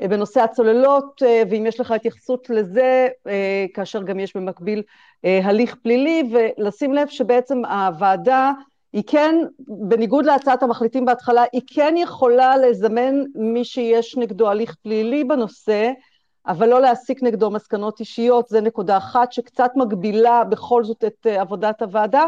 בנושא 0.09 0.41
הצוללות, 0.41 1.23
uh, 1.23 1.49
ואם 1.51 1.67
יש 1.67 1.81
לך 1.81 1.91
התייחסות 1.91 2.51
לזה, 2.51 3.09
uh, 3.13 3.31
כאשר 3.75 4.03
גם 4.03 4.21
יש 4.21 4.37
במקביל 4.37 4.83
הליך 5.25 5.75
פלילי, 5.83 6.31
ולשים 6.33 6.95
לב 6.95 7.09
שבעצם 7.09 7.65
הוועדה 7.65 8.53
היא 8.93 9.03
כן, 9.07 9.35
בניגוד 9.59 10.25
להצעת 10.25 10.63
המחליטים 10.63 11.05
בהתחלה, 11.05 11.45
היא 11.53 11.63
כן 11.67 11.95
יכולה 11.97 12.57
לזמן 12.57 13.15
מי 13.35 13.65
שיש 13.65 14.17
נגדו 14.17 14.49
הליך 14.49 14.75
פלילי 14.83 15.25
בנושא, 15.25 15.91
אבל 16.47 16.69
לא 16.69 16.81
להסיק 16.81 17.23
נגדו 17.23 17.51
מסקנות 17.51 18.01
אישיות, 18.01 18.49
זה 18.49 18.61
נקודה 18.61 18.97
אחת 18.97 19.33
שקצת 19.33 19.71
מגבילה 19.77 20.45
בכל 20.45 20.85
זאת 20.85 21.05
את 21.05 21.27
אה, 21.27 21.41
עבודת 21.41 21.83
הוועדה, 21.83 22.25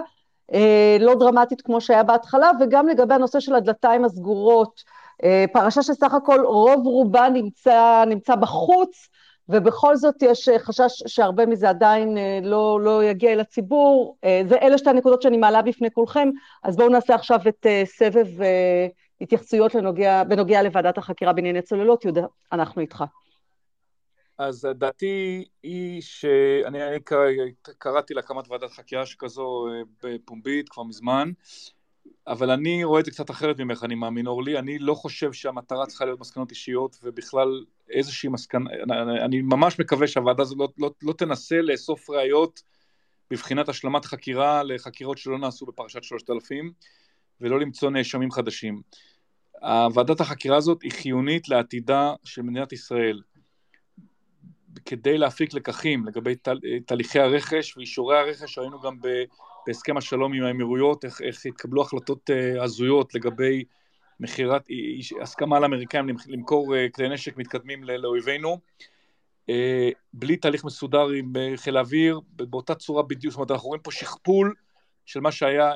אה, 0.54 0.96
לא 1.00 1.14
דרמטית 1.14 1.60
כמו 1.60 1.80
שהיה 1.80 2.02
בהתחלה, 2.02 2.50
וגם 2.60 2.88
לגבי 2.88 3.14
הנושא 3.14 3.40
של 3.40 3.54
הדלתיים 3.54 4.04
הסגורות, 4.04 4.82
אה, 4.86 5.01
פרשה 5.52 5.82
שסך 5.82 6.14
הכל 6.14 6.40
רוב 6.44 6.86
רובה 6.86 7.28
נמצא, 7.28 8.04
נמצא 8.06 8.34
בחוץ, 8.34 9.08
ובכל 9.48 9.96
זאת 9.96 10.22
יש 10.22 10.48
אה, 10.48 10.58
חשש 10.58 11.02
שהרבה 11.06 11.46
מזה 11.46 11.68
עדיין 11.68 12.18
אה, 12.18 12.38
לא, 12.42 12.80
לא 12.80 13.04
יגיע 13.04 13.32
אל 13.32 13.40
הציבור. 13.40 14.16
אה, 14.24 14.42
זה 14.48 14.56
אלה 14.56 14.78
שתי 14.78 14.90
הנקודות 14.90 15.22
שאני 15.22 15.36
מעלה 15.36 15.62
בפני 15.62 15.90
כולכם, 15.90 16.28
אז 16.62 16.76
בואו 16.76 16.88
נעשה 16.88 17.14
עכשיו 17.14 17.40
את 17.48 17.66
סבב 17.84 18.26
התייחסויות 19.20 19.74
לנוגע, 19.74 20.24
בנוגע 20.24 20.62
לוועדת 20.62 20.98
החקירה 20.98 21.32
בענייני 21.32 21.62
צוללות. 21.62 22.04
יהודה, 22.04 22.26
אנחנו 22.52 22.80
איתך. 22.80 23.04
אז 24.38 24.68
דעתי 24.74 25.44
היא 25.62 26.02
שאני 26.02 26.82
אני 26.88 26.98
קראתי 27.78 28.14
להקמת 28.14 28.48
ועדת 28.48 28.70
חקירה 28.70 29.06
שכזו 29.06 29.66
בפומבית 30.02 30.68
כבר 30.68 30.82
מזמן, 30.82 31.30
אבל 32.26 32.50
אני 32.50 32.84
רואה 32.84 33.00
את 33.00 33.04
זה 33.04 33.10
קצת 33.10 33.30
אחרת 33.30 33.60
ממך, 33.60 33.84
אני 33.84 33.94
מאמין, 33.94 34.26
אורלי. 34.26 34.58
אני 34.58 34.78
לא 34.78 34.94
חושב 34.94 35.32
שהמטרה 35.32 35.86
צריכה 35.86 36.04
להיות 36.04 36.20
מסקנות 36.20 36.50
אישיות, 36.50 36.98
ובכלל 37.02 37.64
איזושהי 37.90 38.28
מסקנה, 38.28 38.70
אני 39.24 39.42
ממש 39.42 39.78
מקווה 39.78 40.06
שהוועדה 40.06 40.42
הזו 40.42 40.54
לא, 40.58 40.68
לא, 40.78 40.90
לא 41.02 41.12
תנסה 41.12 41.60
לאסוף 41.62 42.10
ראיות 42.10 42.62
בבחינת 43.30 43.68
השלמת 43.68 44.04
חקירה 44.04 44.62
לחקירות 44.62 45.18
שלא 45.18 45.38
נעשו 45.38 45.66
בפרשת 45.66 46.04
שלושת 46.04 46.30
אלפים, 46.30 46.72
ולא 47.40 47.60
למצוא 47.60 47.90
נאשמים 47.90 48.30
חדשים. 48.30 48.82
ועדת 49.94 50.20
החקירה 50.20 50.56
הזאת 50.56 50.82
היא 50.82 50.92
חיונית 50.92 51.48
לעתידה 51.48 52.14
של 52.24 52.42
מדינת 52.42 52.72
ישראל. 52.72 53.22
כדי 54.84 55.18
להפיק 55.18 55.54
לקחים 55.54 56.06
לגבי 56.06 56.34
תהליכי 56.86 57.20
הרכש 57.20 57.76
ואישורי 57.76 58.18
הרכש, 58.18 58.58
ראינו 58.58 58.80
גם 58.80 59.00
ב... 59.00 59.08
בהסכם 59.66 59.96
השלום 59.96 60.32
עם 60.32 60.44
האמירויות, 60.44 61.04
איך, 61.04 61.22
איך 61.22 61.46
התקבלו 61.46 61.82
החלטות 61.82 62.30
uh, 62.30 62.62
הזויות 62.62 63.14
לגבי 63.14 63.64
מכירת, 64.20 64.62
הסכמה 65.22 65.60
לאמריקאים 65.60 66.06
למכור 66.26 66.74
uh, 66.74 66.78
כלי 66.94 67.08
נשק 67.08 67.36
מתקדמים 67.36 67.84
לאויבינו, 67.84 68.58
uh, 69.50 69.52
בלי 70.12 70.36
תהליך 70.36 70.64
מסודר 70.64 71.08
עם 71.08 71.32
uh, 71.36 71.56
חיל 71.56 71.76
האוויר, 71.76 72.20
באותה 72.30 72.74
צורה 72.74 73.02
בדיוק, 73.02 73.32
זאת 73.32 73.38
אומרת, 73.38 73.50
אנחנו 73.50 73.68
רואים 73.68 73.82
פה 73.82 73.90
שכפול 73.90 74.54
של 75.06 75.20
מה 75.20 75.32
שהיה 75.32 75.72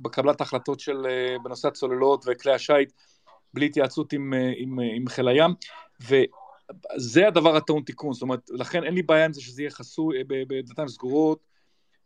בקבלת 0.00 0.40
ההחלטות 0.40 0.80
של, 0.80 0.96
uh, 0.96 1.42
בנושא 1.42 1.68
הצוללות 1.68 2.24
וכלי 2.26 2.52
השיט, 2.52 2.92
בלי 3.54 3.66
התייעצות 3.66 4.12
עם, 4.12 4.32
uh, 4.32 4.54
עם, 4.56 4.78
uh, 4.78 4.82
עם 4.96 5.08
חיל 5.08 5.28
הים, 5.28 5.50
וזה 6.00 7.28
הדבר 7.28 7.56
הטעון 7.56 7.82
תיקון, 7.82 8.12
זאת 8.12 8.22
אומרת, 8.22 8.50
לכן 8.50 8.84
אין 8.84 8.94
לי 8.94 9.02
בעיה 9.02 9.24
עם 9.24 9.32
זה 9.32 9.40
שזה 9.40 9.62
יהיה 9.62 9.70
חסוי, 9.70 10.24
בדלתיים 10.26 10.88
סגורות, 10.88 11.51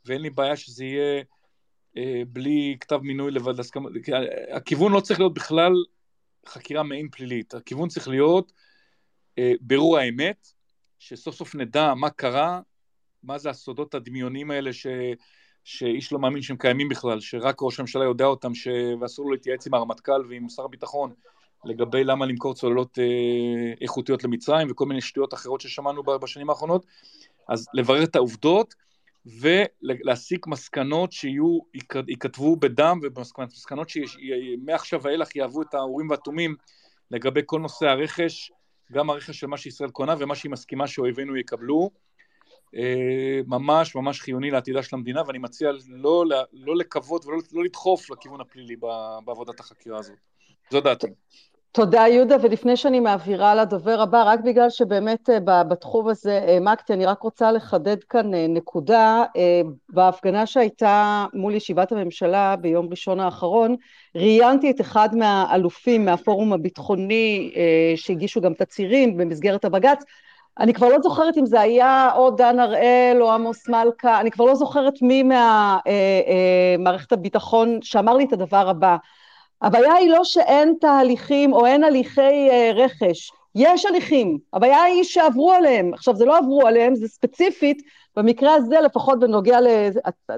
ואין 0.07 0.23
לי 0.23 0.31
בעיה 0.31 0.57
שזה 0.57 0.85
יהיה 0.85 1.23
אה, 1.97 2.23
בלי 2.28 2.77
כתב 2.81 2.99
מינוי 3.03 3.31
לבד 3.31 3.61
הסכמה. 3.61 3.89
הכיוון 4.53 4.93
לא 4.93 5.01
צריך 5.01 5.20
להיות 5.20 5.35
בכלל 5.35 5.73
חקירה 6.47 6.83
מעין 6.83 7.09
פלילית, 7.09 7.55
הכיוון 7.55 7.89
צריך 7.89 8.09
להיות 8.09 8.53
אה, 9.39 9.53
בירור 9.61 9.99
האמת, 9.99 10.49
שסוף 10.99 11.35
סוף 11.35 11.55
נדע 11.55 11.95
מה 11.95 12.11
קרה, 12.11 12.61
מה 13.23 13.39
זה 13.39 13.51
הסודות 13.51 13.95
הדמיוניים 13.95 14.51
האלה 14.51 14.73
ש... 14.73 14.87
שאיש 15.65 16.12
לא 16.12 16.19
מאמין 16.19 16.43
שהם 16.43 16.57
קיימים 16.57 16.89
בכלל, 16.89 17.20
שרק 17.20 17.62
ראש 17.62 17.78
הממשלה 17.78 18.05
יודע 18.05 18.24
אותם, 18.24 18.55
ש... 18.55 18.69
ואסור 19.01 19.27
לו 19.27 19.33
להתייעץ 19.33 19.66
עם 19.66 19.74
הרמטכ"ל 19.74 20.27
ועם 20.28 20.49
שר 20.49 20.65
הביטחון 20.65 21.15
לגבי 21.65 22.05
למה 22.05 22.27
למכור 22.27 22.55
צוללות 22.55 22.99
אה, 22.99 23.73
איכותיות 23.81 24.24
למצרים 24.24 24.69
וכל 24.70 24.87
מיני 24.87 25.01
שטויות 25.01 25.35
אחרות 25.35 25.61
ששמענו 25.61 26.03
בשנים 26.03 26.51
האחרונות, 26.51 26.87
אז 27.49 27.66
לברר 27.74 28.05
את 28.05 28.16
העובדות 28.16 28.74
ולהסיק 29.27 30.47
מסקנות 30.47 31.12
שיהיו, 31.12 31.59
ייכתבו 32.09 32.57
בדם 32.57 33.01
ומסקנות 33.03 33.89
שמעכשיו 33.89 35.03
ואילך 35.03 35.36
יהוו 35.36 35.62
את 35.62 35.74
האורים 35.74 36.11
והתומים 36.11 36.57
לגבי 37.11 37.40
כל 37.47 37.61
נושא 37.61 37.86
הרכש, 37.86 38.53
גם 38.93 39.11
הרכש 39.11 39.40
של 39.40 39.47
מה 39.47 39.57
שישראל 39.57 39.90
קונה 39.90 40.15
ומה 40.19 40.35
שהיא 40.35 40.53
מסכימה 40.53 40.86
שאויבינו 40.86 41.36
יקבלו. 41.36 41.90
אה, 42.77 43.40
ממש 43.47 43.94
ממש 43.94 44.20
חיוני 44.20 44.51
לעתידה 44.51 44.82
של 44.82 44.97
המדינה, 44.97 45.23
ואני 45.27 45.39
מציע 45.39 45.70
לא, 45.89 46.24
לא 46.53 46.77
לקוות 46.77 47.27
ולא 47.27 47.39
לא 47.53 47.65
לדחוף 47.65 48.11
לכיוון 48.11 48.40
הפלילי 48.40 48.77
בעבודת 49.24 49.61
החקירה 49.61 49.98
הזאת. 49.98 50.16
זו 50.70 50.81
דעתי. 50.81 51.07
תודה 51.77 52.09
יהודה, 52.09 52.36
ולפני 52.43 52.77
שאני 52.77 53.01
מעבירה 53.01 53.55
לדובר 53.55 54.01
הבא, 54.01 54.23
רק 54.23 54.40
בגלל 54.40 54.70
שבאמת 54.70 55.31
אה, 55.31 55.65
בתחום 55.65 56.09
הזה 56.09 56.40
העמקתי, 56.48 56.93
אני 56.93 57.07
רק 57.07 57.23
רוצה 57.23 57.53
לחדד 57.53 58.05
כאן 58.05 58.35
אה, 58.35 58.47
נקודה. 58.48 59.24
אה, 59.36 59.61
בהפגנה 59.89 60.47
שהייתה 60.47 61.27
מול 61.35 61.55
ישיבת 61.55 61.93
הממשלה 61.93 62.57
ביום 62.57 62.89
ראשון 62.90 63.20
האחרון, 63.20 63.77
ראיינתי 64.15 64.70
את 64.70 64.81
אחד 64.81 65.09
מהאלופים 65.15 66.05
מהפורום 66.05 66.53
הביטחוני 66.53 67.53
שהגישו 67.97 68.40
גם 68.40 68.55
תצהירים 68.55 69.16
במסגרת 69.16 69.65
הבג"ץ, 69.65 70.05
אני 70.59 70.74
כבר 70.74 70.89
לא 70.89 71.01
זוכרת 71.03 71.39
אם 71.39 71.47
זה 71.47 71.61
היה 71.61 72.11
או 72.16 72.31
דן 72.31 72.59
הראל 72.59 73.19
או 73.20 73.32
עמוס 73.32 73.69
מלכה, 73.69 74.20
אני 74.20 74.31
כבר 74.31 74.44
לא 74.44 74.55
זוכרת 74.55 75.03
מי 75.03 75.23
ממערכת 75.23 77.12
אה, 77.12 77.19
הביטחון 77.19 77.78
שאמר 77.82 78.15
לי 78.15 78.24
את 78.24 78.32
הדבר 78.32 78.69
הבא. 78.69 78.97
הבעיה 79.62 79.95
היא 79.95 80.11
לא 80.11 80.24
שאין 80.24 80.74
תהליכים 80.81 81.53
או 81.53 81.66
אין 81.66 81.85
הליכי 81.85 82.51
אה, 82.51 82.70
רכש, 82.74 83.31
יש 83.55 83.87
הליכים, 83.87 84.39
הבעיה 84.53 84.83
היא 84.83 85.05
שעברו 85.05 85.53
עליהם, 85.53 85.95
עכשיו 85.95 86.16
זה 86.16 86.24
לא 86.24 86.39
עברו 86.39 86.66
עליהם, 86.66 86.95
זה 86.95 87.09
ספציפית, 87.09 87.83
במקרה 88.16 88.55
הזה 88.55 88.81
לפחות 88.81 89.20
בנוגע, 89.20 89.61
ל... 89.61 89.66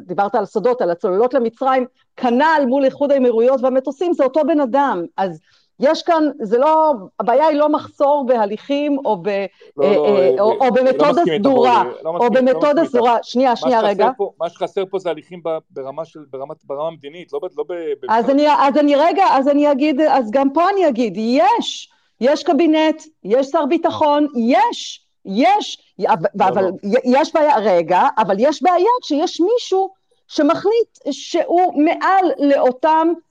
דיברת 0.00 0.34
על 0.34 0.44
סודות, 0.44 0.80
על 0.80 0.90
הצוללות 0.90 1.34
למצרים, 1.34 1.86
כנ"ל 2.16 2.62
מול 2.68 2.84
איחוד 2.84 3.12
האמירויות 3.12 3.60
והמטוסים, 3.62 4.12
זה 4.12 4.24
אותו 4.24 4.40
בן 4.46 4.60
אדם, 4.60 5.04
אז 5.16 5.40
יש 5.80 6.02
כאן, 6.02 6.24
זה 6.40 6.58
לא, 6.58 6.92
הבעיה 7.20 7.46
היא 7.46 7.58
לא 7.58 7.68
מחסור 7.68 8.24
בהליכים 8.26 8.98
או, 9.04 9.16
ב, 9.22 9.28
לא, 9.76 9.84
אה, 9.84 9.94
לא, 9.94 10.18
אה, 10.18 10.40
או, 10.40 10.66
או 10.66 10.72
במתודה 10.72 11.22
לא 11.26 11.38
סדורה, 11.38 11.84
לא 12.04 12.10
או 12.10 12.30
במתודה 12.30 12.84
סדורה, 12.84 13.18
שנייה, 13.22 13.56
שנייה 13.56 13.80
רגע. 13.80 14.10
פה, 14.16 14.32
מה 14.40 14.50
שחסר 14.50 14.84
פה 14.90 14.98
זה 14.98 15.10
הליכים 15.10 15.42
ברמה 15.70 16.04
של, 16.04 16.20
ברמת, 16.30 16.64
ברמה 16.64 16.88
המדינית, 16.88 17.32
לא, 17.32 17.40
לא 17.56 17.64
ב... 17.68 17.72
אז 18.08 18.30
אני, 18.30 18.46
אז 18.58 18.76
אני 18.76 18.94
רגע, 18.96 19.24
אז 19.30 19.48
אני 19.48 19.72
אגיד, 19.72 20.00
אז 20.00 20.30
גם 20.30 20.52
פה 20.52 20.70
אני 20.70 20.88
אגיד, 20.88 21.14
יש, 21.16 21.90
יש 22.20 22.42
קבינט, 22.42 23.02
יש 23.24 23.46
שר 23.46 23.66
ביטחון, 23.66 24.26
יש, 24.36 25.06
יש, 25.24 25.94
אבל 26.40 26.70
יש 27.04 27.34
בעיה, 27.34 27.58
רגע, 27.58 28.02
אבל 28.18 28.36
יש 28.38 28.62
בעיה 28.62 28.90
כשיש 29.02 29.40
מישהו 29.40 29.90
שמחליט 30.28 30.98
שהוא 31.10 31.84
מעל 31.84 32.32
לאותם 32.38 33.08
אה, 33.08 33.12
אה, 33.12 33.27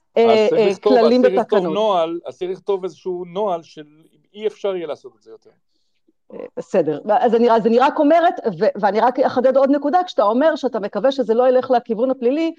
כללים 0.82 1.22
ותקנות. 1.24 1.72
אז 2.26 2.38
צריך 2.38 2.50
לכתוב 2.50 2.84
איזשהו 2.84 3.24
נוהל 3.24 3.62
שאי 3.62 4.46
אפשר 4.46 4.76
יהיה 4.76 4.86
לעשות 4.86 5.12
את 5.16 5.22
זה 5.22 5.30
יותר. 5.30 5.50
אה, 6.34 6.38
בסדר, 6.56 7.00
אז 7.20 7.34
אני, 7.34 7.50
אז 7.50 7.66
אני 7.66 7.78
רק 7.78 7.98
אומרת, 7.98 8.34
ו, 8.60 8.64
ואני 8.80 9.00
רק 9.00 9.18
אחדד 9.18 9.56
עוד 9.56 9.70
נקודה, 9.70 9.98
כשאתה 10.06 10.22
אומר 10.22 10.56
שאתה 10.56 10.80
מקווה 10.80 11.12
שזה 11.12 11.34
לא 11.34 11.48
ילך 11.48 11.70
לכיוון 11.70 12.10
הפלילי, 12.10 12.54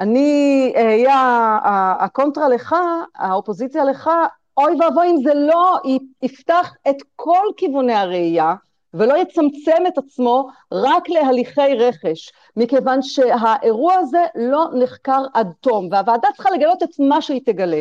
אני 0.00 0.72
אהיה 0.76 1.58
הקונטרה 2.00 2.48
לך, 2.48 2.76
האופוזיציה 3.14 3.84
לך, 3.84 4.10
אוי 4.56 4.72
ואבוי 4.80 5.10
אם 5.10 5.16
זה 5.22 5.34
לא 5.34 5.78
יפתח 6.22 6.74
את 6.90 6.96
כל 7.16 7.46
כיווני 7.56 7.94
הראייה, 7.94 8.54
ולא 8.94 9.14
יצמצם 9.14 9.86
את 9.88 9.98
עצמו 9.98 10.48
רק 10.72 11.08
להליכי 11.08 11.74
רכש, 11.78 12.32
מכיוון 12.56 13.02
שהאירוע 13.02 13.94
הזה 13.94 14.24
לא 14.34 14.66
נחקר 14.74 15.22
עד 15.34 15.52
תום, 15.60 15.88
והוועדה 15.90 16.28
צריכה 16.36 16.50
לגלות 16.50 16.82
את 16.82 16.88
מה 16.98 17.22
שהיא 17.22 17.40
תגלה. 17.44 17.80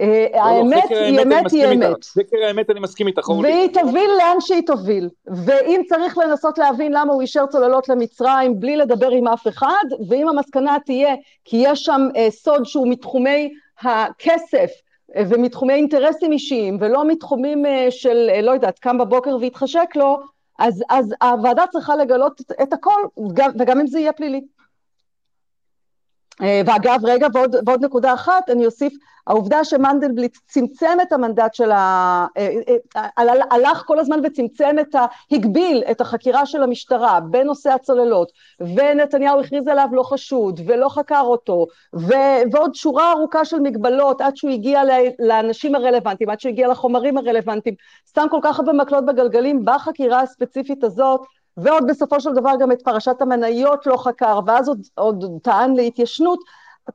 אה, 0.00 0.26
לא, 0.32 0.38
לא, 0.38 0.44
האמת 0.44 0.90
היא 0.90 1.22
אמת 1.22 1.50
היא 1.50 1.66
אמת. 1.66 2.04
חקר 2.04 2.36
האמת 2.46 2.70
אני 2.70 2.80
מסכים 2.80 3.06
איתך, 3.06 3.28
והיא 3.28 3.68
תוביל 3.72 4.10
לאן 4.18 4.36
שהיא 4.40 4.62
תוביל. 4.66 5.08
ואם 5.26 5.82
צריך 5.88 6.18
לנסות 6.18 6.58
להבין 6.58 6.92
למה 6.92 7.12
הוא 7.12 7.22
אישר 7.22 7.46
צוללות 7.46 7.88
למצרים 7.88 8.60
בלי 8.60 8.76
לדבר 8.76 9.10
עם 9.10 9.28
אף 9.28 9.48
אחד, 9.48 9.84
ואם 10.08 10.28
המסקנה 10.28 10.76
תהיה 10.86 11.14
כי 11.44 11.56
יש 11.64 11.84
שם 11.84 12.08
אה, 12.16 12.30
סוד 12.30 12.64
שהוא 12.64 12.88
מתחומי 12.88 13.50
הכסף, 13.80 14.70
אה, 15.16 15.22
ומתחומי 15.28 15.72
אינטרסים 15.72 16.32
אישיים, 16.32 16.76
ולא 16.80 17.04
מתחומים 17.04 17.64
של, 17.90 18.30
לא 18.42 18.50
יודעת, 18.50 18.78
קם 18.78 18.98
בבוקר 18.98 19.36
והתחשק 19.40 19.96
לו, 19.96 20.18
אז, 20.60 20.84
אז 20.90 21.14
הוועדה 21.22 21.64
צריכה 21.72 21.96
לגלות 21.96 22.40
את 22.62 22.72
הכל, 22.72 23.00
וגם 23.58 23.80
אם 23.80 23.86
זה 23.86 23.98
יהיה 24.00 24.12
פלילי. 24.12 24.40
אה, 26.42 26.62
ואגב, 26.66 27.00
רגע, 27.04 27.26
ועוד, 27.34 27.56
ועוד 27.66 27.84
נקודה 27.84 28.14
אחת, 28.14 28.50
אני 28.50 28.66
אוסיף, 28.66 28.92
העובדה 29.26 29.64
שמנדלבליט 29.64 30.36
צמצם 30.46 30.98
את 31.02 31.12
המנדט 31.12 31.54
של 31.54 31.70
ה... 31.70 32.26
אה, 32.36 32.48
אה, 32.96 33.08
הלך 33.50 33.82
כל 33.86 33.98
הזמן 33.98 34.20
וצמצם 34.24 34.76
את 34.80 34.94
ה... 34.94 35.06
הגביל 35.30 35.82
את 35.90 36.00
החקירה 36.00 36.46
של 36.46 36.62
המשטרה 36.62 37.20
בנושא 37.20 37.70
הצוללות, 37.70 38.32
ונתניהו 38.60 39.40
הכריז 39.40 39.68
עליו 39.68 39.88
לא 39.92 40.02
חשוד, 40.02 40.60
ולא 40.66 40.88
חקר 40.88 41.20
אותו, 41.20 41.66
ו... 41.94 42.12
ועוד 42.52 42.74
שורה 42.74 43.12
ארוכה 43.12 43.44
של 43.44 43.60
מגבלות 43.60 44.20
עד 44.20 44.36
שהוא 44.36 44.50
הגיע 44.50 44.82
לאנשים 45.18 45.74
הרלוונטיים, 45.74 46.30
עד 46.30 46.40
שהוא 46.40 46.50
הגיע 46.50 46.68
לחומרים 46.68 47.18
הרלוונטיים, 47.18 47.74
שם 48.14 48.26
כל 48.30 48.40
כך 48.42 48.58
הרבה 48.58 48.72
מקלות 48.72 49.06
בגלגלים 49.06 49.64
בחקירה 49.64 50.20
הספציפית 50.20 50.84
הזאת, 50.84 51.20
ועוד 51.56 51.86
בסופו 51.88 52.20
של 52.20 52.32
דבר 52.32 52.52
גם 52.60 52.72
את 52.72 52.82
פרשת 52.82 53.22
המניות 53.22 53.86
לא 53.86 53.96
חקר, 53.96 54.40
ואז 54.46 54.68
עוד, 54.68 54.80
עוד 54.94 55.24
טען 55.42 55.74
להתיישנות, 55.74 56.40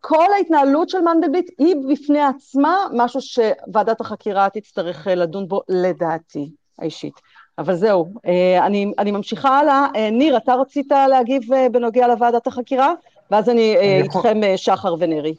כל 0.02 0.34
ההתנהלות 0.38 0.90
של 0.90 1.02
מנדלבליט 1.02 1.50
היא 1.58 1.76
בפני 1.90 2.22
עצמה 2.22 2.78
משהו 2.94 3.22
שוועדת 3.22 4.02
החקירה 4.02 4.48
תצטרך 4.54 5.08
אה, 5.08 5.16
לדון 5.16 5.48
בו 5.48 5.62
לדעתי 5.70 6.50
האישית. 6.80 7.14
אבל 7.58 7.76
זהו, 7.76 8.14
אה, 8.26 8.66
אני, 8.66 8.94
אני 9.00 9.12
ממשיכה 9.12 9.60
הלאה. 9.60 9.88
אה, 9.96 10.10
ניר, 10.10 10.38
אתה 10.38 10.54
רצית 10.54 10.92
להגיב 11.10 11.42
בנוגע 11.72 12.08
לוועדת 12.08 12.48
החקירה? 12.48 12.94
ואז 13.32 13.50
אני, 13.50 13.78
אני 13.78 14.02
איתכם 14.02 14.38
יכול... 14.44 14.58
שחר 14.58 14.96
ונרי. 15.00 15.36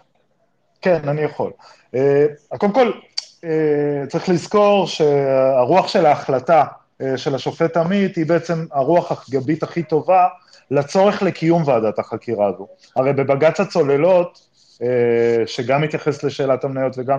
כן, 0.80 1.08
אני 1.08 1.22
יכול. 1.22 1.52
קודם 2.58 2.72
כל, 2.72 2.92
צריך 4.08 4.28
לזכור 4.28 4.86
שהרוח 4.86 5.88
של 5.88 6.06
ההחלטה 6.06 6.64
של 7.16 7.34
השופט 7.34 7.76
עמית 7.76 8.16
היא 8.16 8.26
בעצם 8.26 8.66
הרוח 8.72 9.28
הגבית 9.28 9.62
הכי 9.62 9.82
טובה 9.82 10.26
לצורך 10.70 11.22
לקיום 11.22 11.62
ועדת 11.66 11.98
החקירה 11.98 12.46
הזו. 12.46 12.66
הרי 12.96 13.12
בבג"ץ 13.12 13.60
הצוללות, 13.60 14.46
אה, 14.82 15.46
שגם 15.46 15.82
מתייחס 15.82 16.22
לשאלת 16.22 16.64
המניות 16.64 16.98
וגם, 16.98 17.18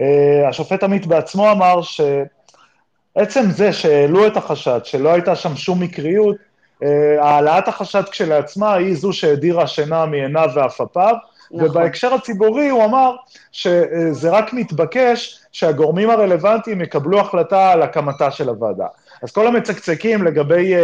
אה, 0.00 0.48
השופט 0.48 0.82
עמית 0.82 1.06
בעצמו 1.06 1.50
אמר 1.50 1.80
שעצם 1.82 3.50
זה 3.50 3.72
שהעלו 3.72 4.26
את 4.26 4.36
החשד, 4.36 4.80
שלא 4.84 5.12
הייתה 5.12 5.36
שם 5.36 5.56
שום 5.56 5.82
מקריות, 5.82 6.36
אה, 6.82 7.24
העלאת 7.24 7.68
החשד 7.68 8.02
כשלעצמה 8.10 8.74
היא 8.74 8.96
זו 8.96 9.12
שהדירה 9.12 9.66
שינה 9.66 10.06
מעיניו 10.06 10.48
ועפפיו, 10.54 11.14
נכון. 11.50 11.68
ובהקשר 11.68 12.14
הציבורי 12.14 12.68
הוא 12.68 12.84
אמר 12.84 13.16
שזה 13.52 14.30
רק 14.30 14.52
מתבקש 14.52 15.40
שהגורמים 15.52 16.10
הרלוונטיים 16.10 16.80
יקבלו 16.80 17.20
החלטה 17.20 17.72
על 17.72 17.82
הקמתה 17.82 18.30
של 18.30 18.48
הוועדה. 18.48 18.86
אז 19.22 19.32
כל 19.32 19.46
המצקצקים 19.46 20.22
לגבי 20.22 20.74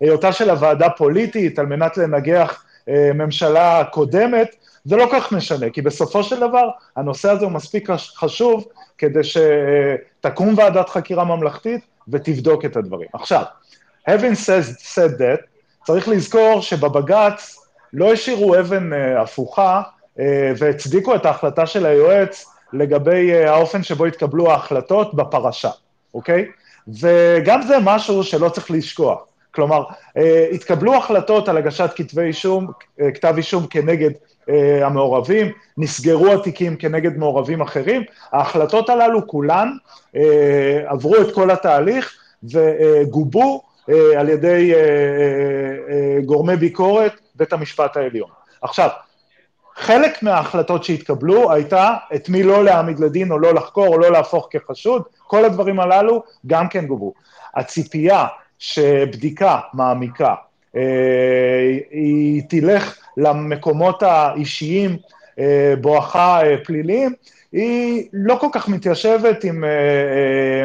היותה 0.00 0.32
של 0.32 0.50
הוועדה 0.50 0.90
פוליטית 0.90 1.58
על 1.58 1.66
מנת 1.66 1.96
לנגח 1.96 2.64
אה, 2.88 3.10
ממשלה 3.14 3.84
קודמת, 3.90 4.56
זה 4.84 4.96
לא 4.96 5.08
כך 5.12 5.32
משנה, 5.32 5.70
כי 5.70 5.82
בסופו 5.82 6.22
של 6.22 6.40
דבר 6.40 6.68
הנושא 6.96 7.30
הזה 7.30 7.44
הוא 7.44 7.52
מספיק 7.52 7.88
חשוב 8.16 8.64
כדי 8.98 9.20
שתקום 9.24 10.54
ועדת 10.58 10.88
חקירה 10.88 11.24
ממלכתית 11.24 11.80
ותבדוק 12.08 12.64
את 12.64 12.76
הדברים. 12.76 13.08
עכשיו, 13.12 13.42
having 14.08 14.34
said, 14.46 14.94
said 14.94 15.20
that, 15.20 15.46
צריך 15.84 16.08
לזכור 16.08 16.60
שבבג"ץ 16.60 17.58
לא 17.92 18.12
השאירו 18.12 18.58
אבן 18.58 18.92
uh, 18.92 19.20
הפוכה 19.20 19.82
uh, 20.16 20.20
והצדיקו 20.58 21.14
את 21.14 21.26
ההחלטה 21.26 21.66
של 21.66 21.86
היועץ 21.86 22.46
לגבי 22.72 23.32
uh, 23.32 23.48
האופן 23.48 23.82
שבו 23.82 24.04
התקבלו 24.04 24.50
ההחלטות 24.50 25.14
בפרשה, 25.14 25.70
אוקיי? 26.14 26.46
וגם 26.88 27.62
זה 27.62 27.76
משהו 27.82 28.24
שלא 28.24 28.48
צריך 28.48 28.70
לשכוח. 28.70 29.24
כלומר, 29.54 29.84
אה, 30.16 30.48
התקבלו 30.52 30.94
החלטות 30.94 31.48
על 31.48 31.56
הגשת 31.56 31.90
כתבי 31.96 32.22
אישום, 32.22 32.66
אה, 33.00 33.10
כתב 33.10 33.34
אישום 33.36 33.66
כנגד 33.66 34.10
אה, 34.48 34.86
המעורבים, 34.86 35.52
נסגרו 35.78 36.32
התיקים 36.32 36.76
כנגד 36.76 37.16
מעורבים 37.16 37.60
אחרים, 37.60 38.02
ההחלטות 38.32 38.88
הללו 38.90 39.26
כולן 39.26 39.68
עברו 40.86 41.16
את 41.16 41.34
כל 41.34 41.50
התהליך 41.50 42.14
וגובו 42.44 43.62
על 44.16 44.28
ידי 44.28 44.72
גורמי 46.24 46.56
ביקורת 46.56 47.12
בית 47.34 47.52
המשפט 47.52 47.96
העליון. 47.96 48.28
עכשיו, 48.62 48.88
חלק 49.82 50.22
מההחלטות 50.22 50.84
שהתקבלו 50.84 51.52
הייתה 51.52 51.94
את 52.14 52.28
מי 52.28 52.42
לא 52.42 52.64
להעמיד 52.64 53.00
לדין 53.00 53.32
או 53.32 53.38
לא 53.38 53.54
לחקור 53.54 53.86
או 53.86 53.98
לא 53.98 54.12
להפוך 54.12 54.48
כחשוד, 54.50 55.02
כל 55.26 55.44
הדברים 55.44 55.80
הללו 55.80 56.22
גם 56.46 56.68
כן 56.68 56.86
גובו. 56.86 57.12
הציפייה 57.54 58.26
שבדיקה 58.58 59.58
מעמיקה, 59.74 60.34
אה, 60.76 61.78
היא 61.90 62.42
תלך 62.48 62.96
למקומות 63.16 64.02
האישיים 64.02 64.96
אה, 65.38 65.74
בואכה 65.80 66.46
אה, 66.46 66.54
פליליים, 66.64 67.12
היא 67.52 68.08
לא 68.12 68.36
כל 68.40 68.48
כך 68.52 68.68
מתיישבת 68.68 69.44
עם 69.44 69.64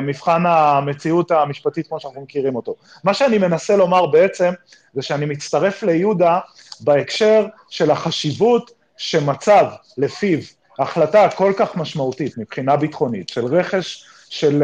מבחן 0.02 0.44
המציאות 0.46 1.32
המשפטית 1.32 1.88
כמו 1.88 2.00
שאנחנו 2.00 2.22
מכירים 2.22 2.56
אותו. 2.56 2.76
מה 3.04 3.14
שאני 3.14 3.38
מנסה 3.38 3.76
לומר 3.76 4.06
בעצם, 4.06 4.54
זה 4.94 5.02
שאני 5.02 5.26
מצטרף 5.26 5.84
ליהודה 5.84 6.40
בהקשר 6.80 7.46
של 7.70 7.92
החשיבות 7.92 8.77
שמצב 8.98 9.66
לפיו 9.98 10.40
החלטה 10.80 11.30
כל 11.36 11.54
כך 11.58 11.76
משמעותית 11.76 12.38
מבחינה 12.38 12.76
ביטחונית 12.76 13.30
של 13.30 13.46
רכש 13.46 14.06
של 14.30 14.64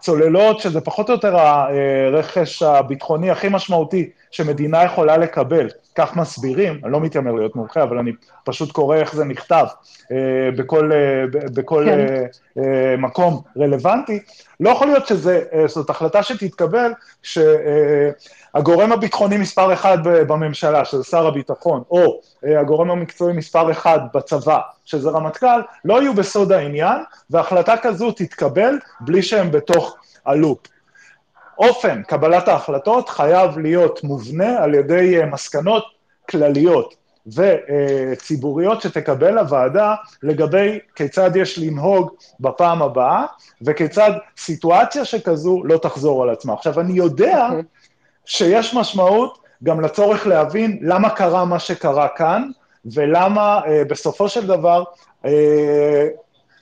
צוללות, 0.00 0.60
שזה 0.60 0.80
פחות 0.80 1.08
או 1.08 1.14
יותר 1.14 1.36
הרכש 1.36 2.62
הביטחוני 2.62 3.30
הכי 3.30 3.48
משמעותי 3.50 4.10
שמדינה 4.30 4.84
יכולה 4.84 5.16
לקבל, 5.16 5.68
כך 5.94 6.16
מסבירים, 6.16 6.80
אני 6.84 6.92
לא 6.92 7.00
מתיימר 7.00 7.32
להיות 7.32 7.56
מומחה, 7.56 7.82
אבל 7.82 7.98
אני 7.98 8.12
פשוט 8.44 8.72
קורא 8.72 8.96
איך 8.96 9.14
זה 9.14 9.24
נכתב 9.24 9.66
אה, 10.12 10.50
בכל, 10.56 10.92
אה, 10.92 11.24
בכל 11.54 11.84
כן. 11.86 12.24
אה, 12.58 12.94
מקום 12.98 13.42
רלוונטי, 13.58 14.18
לא 14.60 14.70
יכול 14.70 14.86
להיות 14.86 15.06
שזאת 15.06 15.90
החלטה 15.90 16.22
שתתקבל, 16.22 16.92
שהגורם 17.22 18.92
הביטחוני 18.92 19.36
מספר 19.36 19.72
אחד 19.72 19.98
בממשלה, 20.02 20.84
שזה 20.84 21.04
שר 21.04 21.26
הביטחון, 21.26 21.82
או 21.90 22.20
הגורם 22.60 22.90
המקצועי 22.90 23.32
מספר 23.32 23.70
אחד 23.70 23.98
בצבא, 24.14 24.58
שזה 24.84 25.10
רמטכ"ל, 25.10 25.60
לא 25.84 26.02
יהיו 26.02 26.14
בסוד 26.14 26.52
העניין, 26.52 26.98
והחלטה 27.30 27.76
כזו 27.76 28.12
תתקבל 28.12 28.78
בלי 29.00 29.22
שהם 29.22 29.50
בתוך 29.50 29.96
הלופ. 30.26 30.58
אופן 31.58 32.02
קבלת 32.02 32.48
ההחלטות 32.48 33.08
חייב 33.08 33.58
להיות 33.58 34.04
מובנה 34.04 34.58
על 34.58 34.74
ידי 34.74 35.18
מסקנות 35.30 35.84
כלליות 36.30 36.94
וציבוריות 37.26 38.82
שתקבל 38.82 39.38
הוועדה 39.38 39.94
לגבי 40.22 40.78
כיצד 40.94 41.36
יש 41.36 41.58
לנהוג 41.58 42.10
בפעם 42.40 42.82
הבאה, 42.82 43.26
וכיצד 43.62 44.10
סיטואציה 44.38 45.04
שכזו 45.04 45.62
לא 45.64 45.78
תחזור 45.78 46.22
על 46.22 46.30
עצמה. 46.30 46.52
עכשיו, 46.52 46.80
אני 46.80 46.92
יודע. 46.92 47.46
אוקיי. 47.46 47.62
שיש 48.24 48.74
משמעות 48.74 49.38
גם 49.64 49.80
לצורך 49.80 50.26
להבין 50.26 50.78
למה 50.82 51.10
קרה 51.10 51.44
מה 51.44 51.58
שקרה 51.58 52.08
כאן, 52.08 52.50
ולמה 52.84 53.60
uh, 53.64 53.88
בסופו 53.88 54.28
של 54.28 54.46
דבר 54.46 54.84
uh, 55.24 55.28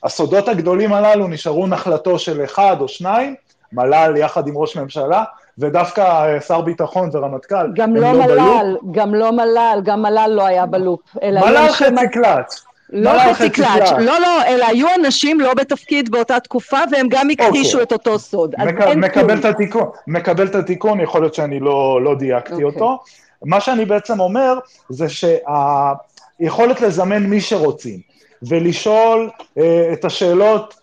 הסודות 0.02 0.48
הגדולים 0.48 0.92
הללו 0.92 1.28
נשארו 1.28 1.66
נחלתו 1.66 2.18
של 2.18 2.44
אחד 2.44 2.76
או 2.80 2.88
שניים, 2.88 3.34
מל"ל 3.76 4.16
יחד 4.16 4.48
עם 4.48 4.58
ראש 4.58 4.76
ממשלה, 4.76 5.24
ודווקא 5.58 6.00
אה, 6.00 6.40
שר 6.40 6.60
ביטחון 6.60 7.10
ורמטכ"ל 7.12 7.72
גם 7.74 7.96
לא, 7.96 8.12
לא 8.12 8.12
מל"ל, 8.12 8.76
גם 8.90 9.14
לא 9.14 9.32
מל"ל, 9.32 9.80
גם 9.84 10.02
מל"ל 10.02 10.30
לא 10.30 10.46
היה 10.46 10.66
בלופ. 10.66 11.00
מל"ל 11.22 11.68
חצי 11.72 12.08
קלאץ'. 12.12 12.62
לא 12.90 13.10
חצי 13.32 13.50
קלאץ', 13.50 13.90
לא, 13.98 14.20
לא, 14.20 14.44
אלא 14.46 14.66
היו 14.66 14.86
אנשים 15.00 15.40
לא 15.40 15.54
בתפקיד 15.54 16.10
באותה 16.10 16.40
תקופה, 16.40 16.78
והם 16.92 17.06
גם 17.10 17.30
הכחישו 17.30 17.78
okay. 17.78 17.82
את 17.82 17.92
אותו 17.92 18.18
סוד. 18.18 18.54
מק- 18.58 18.96
מקבל. 18.96 19.38
את 19.38 19.44
התיקון, 19.44 19.88
מקבל 20.06 20.46
את 20.46 20.54
התיקון, 20.54 21.00
יכול 21.00 21.20
להיות 21.20 21.34
שאני 21.34 21.60
לא, 21.60 22.00
לא 22.02 22.14
דייקתי. 22.14 22.52
אוקיי. 22.52 22.64
אותו. 22.64 22.98
מה 23.44 23.60
שאני 23.60 23.84
בעצם 23.84 24.20
אומר, 24.20 24.58
זה 24.88 25.06
שהיכולת 25.08 26.80
לזמן 26.80 27.22
מי 27.22 27.40
שרוצים, 27.40 28.00
ולשאול 28.42 29.30
אה, 29.58 29.90
את 29.92 30.04
השאלות 30.04 30.74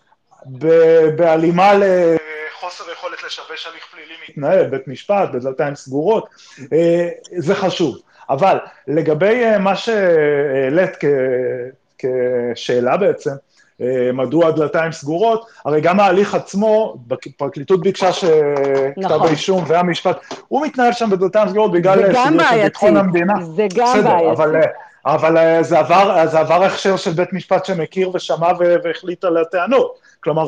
בהלימה 1.16 1.72
לחוסר 2.66 2.84
יכולת 2.92 3.22
לשבש 3.26 3.66
הליך 3.66 3.86
פלילי 3.92 4.14
מתנהל, 4.28 4.66
בית 4.66 4.88
משפט, 4.88 5.28
בדלתיים 5.32 5.74
סגורות, 5.74 6.28
אה, 6.72 7.08
זה 7.36 7.54
חשוב. 7.54 7.98
אבל 8.30 8.58
לגבי 8.88 9.44
אה, 9.44 9.58
מה 9.58 9.76
שהעלית 9.76 10.90
כשאלה 12.54 12.96
בעצם, 12.96 13.30
אה, 13.80 14.10
מדוע 14.12 14.48
הדלתיים 14.48 14.92
סגורות, 14.92 15.46
הרי 15.64 15.80
גם 15.80 16.00
ההליך 16.00 16.34
עצמו, 16.34 16.96
הפרקליטות 17.26 17.80
ביקשה 17.80 18.12
שכתב 18.12 18.30
נכון. 18.96 19.28
האישום 19.28 19.64
והמשפט, 19.66 20.16
הוא 20.48 20.66
מתנהל 20.66 20.92
שם 20.92 21.10
בדלתיים 21.10 21.48
סגורות 21.48 21.72
בגלל 21.72 22.14
סוגיות 22.14 22.44
של 22.50 22.62
ביטחון 22.62 22.96
המדינה. 22.96 23.34
זה 23.42 23.66
גם 23.74 24.04
בעייתי. 24.04 24.30
אבל, 24.30 24.60
אבל 25.06 25.62
זה 25.62 25.78
עבר, 25.78 26.26
זה 26.26 26.40
עבר 26.40 26.64
הכשר 26.64 26.96
של 26.96 27.10
בית 27.10 27.32
משפט 27.32 27.64
שמכיר 27.64 28.10
ושמע 28.14 28.48
והחליט 28.84 29.24
על 29.24 29.36
הטענות. 29.36 30.03
כלומר, 30.24 30.46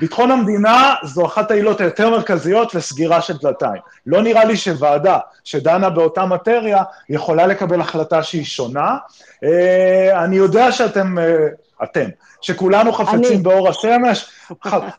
ביטחון 0.00 0.30
המדינה 0.30 0.94
זו 1.02 1.26
אחת 1.26 1.50
העילות 1.50 1.80
היותר 1.80 2.10
מרכזיות 2.10 2.74
לסגירה 2.74 3.20
של 3.20 3.36
דלתיים. 3.36 3.82
לא 4.06 4.22
נראה 4.22 4.44
לי 4.44 4.56
שוועדה 4.56 5.18
שדנה 5.44 5.90
באותה 5.90 6.26
מטריה 6.26 6.82
יכולה 7.08 7.46
לקבל 7.46 7.80
החלטה 7.80 8.22
שהיא 8.22 8.44
שונה. 8.44 8.96
אה, 9.44 10.24
אני 10.24 10.36
יודע 10.36 10.72
שאתם, 10.72 11.18
אה, 11.18 11.46
אתם, 11.82 12.08
שכולנו 12.40 12.92
חפצים 12.92 13.24
אני... 13.24 13.36
באור 13.36 13.68
השמש, 13.68 14.30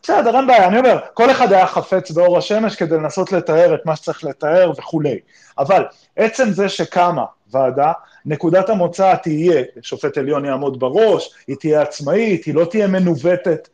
בסדר, 0.02 0.36
אין 0.36 0.46
בעיה, 0.46 0.66
אני 0.66 0.78
אומר, 0.78 0.98
כל 1.14 1.30
אחד 1.30 1.52
היה 1.52 1.66
חפץ 1.66 2.10
באור 2.10 2.38
השמש 2.38 2.76
כדי 2.76 2.96
לנסות 2.96 3.32
לתאר 3.32 3.74
את 3.74 3.86
מה 3.86 3.96
שצריך 3.96 4.24
לתאר 4.24 4.72
וכולי. 4.78 5.18
אבל 5.58 5.84
עצם 6.16 6.50
זה 6.50 6.68
שקמה 6.68 7.24
ועדה, 7.50 7.92
נקודת 8.26 8.68
המוצא 8.68 9.14
תהיה, 9.14 9.62
שופט 9.82 10.18
עליון 10.18 10.44
יעמוד 10.44 10.80
בראש, 10.80 11.34
היא 11.46 11.56
תהיה 11.60 11.82
עצמאית, 11.82 12.44
היא 12.44 12.54
לא 12.54 12.64
תהיה 12.64 12.86
מנווטת 12.86 13.68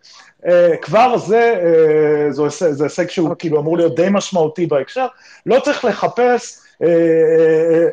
כבר 0.83 1.17
זה, 1.17 1.55
uh, 2.31 2.49
זה, 2.49 2.85
הישג 2.85 3.09
שהוא 3.09 3.31
okay. 3.33 3.35
כאילו 3.35 3.61
אמור 3.61 3.77
להיות 3.77 3.97
די 3.97 4.07
משמעותי 4.11 4.67
בהקשר, 4.67 5.07
לא 5.47 5.61
צריך 5.61 5.85
לחפש 5.85 6.59
uh, 6.59 6.87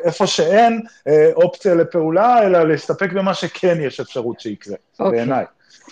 איפה 0.04 0.26
שאין 0.26 0.80
uh, 0.80 1.12
אופציה 1.34 1.74
לפעולה, 1.74 2.46
אלא 2.46 2.68
להסתפק 2.68 3.12
במה 3.12 3.34
שכן 3.34 3.78
יש 3.80 4.00
אפשרות 4.00 4.40
שיקרה, 4.40 4.74
okay. 4.74 5.04
אוקיי. 5.04 5.18
בעיניי. 5.18 5.44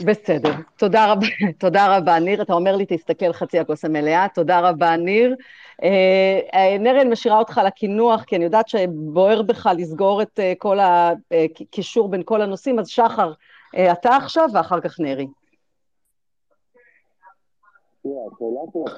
בסדר, 0.05 0.53
תודה 0.77 1.13
רבה, 1.13 1.27
תודה 1.59 1.97
רבה, 1.97 2.19
ניר. 2.19 2.43
אתה 2.43 2.53
אומר 2.53 2.77
לי, 2.77 2.87
תסתכל 2.89 3.33
חצי 3.33 3.59
הכוס 3.59 3.85
המלאה, 3.85 4.27
תודה 4.35 4.61
רבה, 4.61 4.97
ניר. 4.97 5.35
נר, 6.81 7.01
אני 7.01 7.11
משאירה 7.11 7.39
אותך 7.39 7.61
לקינוח, 7.67 8.25
כי 8.25 8.37
אני 8.37 8.45
יודעת 8.45 8.69
שבוער 8.69 9.43
בך 9.43 9.69
לסגור 9.77 10.23
את 10.23 10.41
כל 10.59 10.79
הקישור 10.81 12.09
בין 12.09 12.23
כל 12.25 12.43
הנושאים, 12.43 12.79
אז 12.79 12.89
שחר, 12.89 13.33
אתה 13.93 14.17
עכשיו, 14.17 14.49
ואחר 14.55 14.81
כך 14.81 15.01
נרי. 15.01 15.27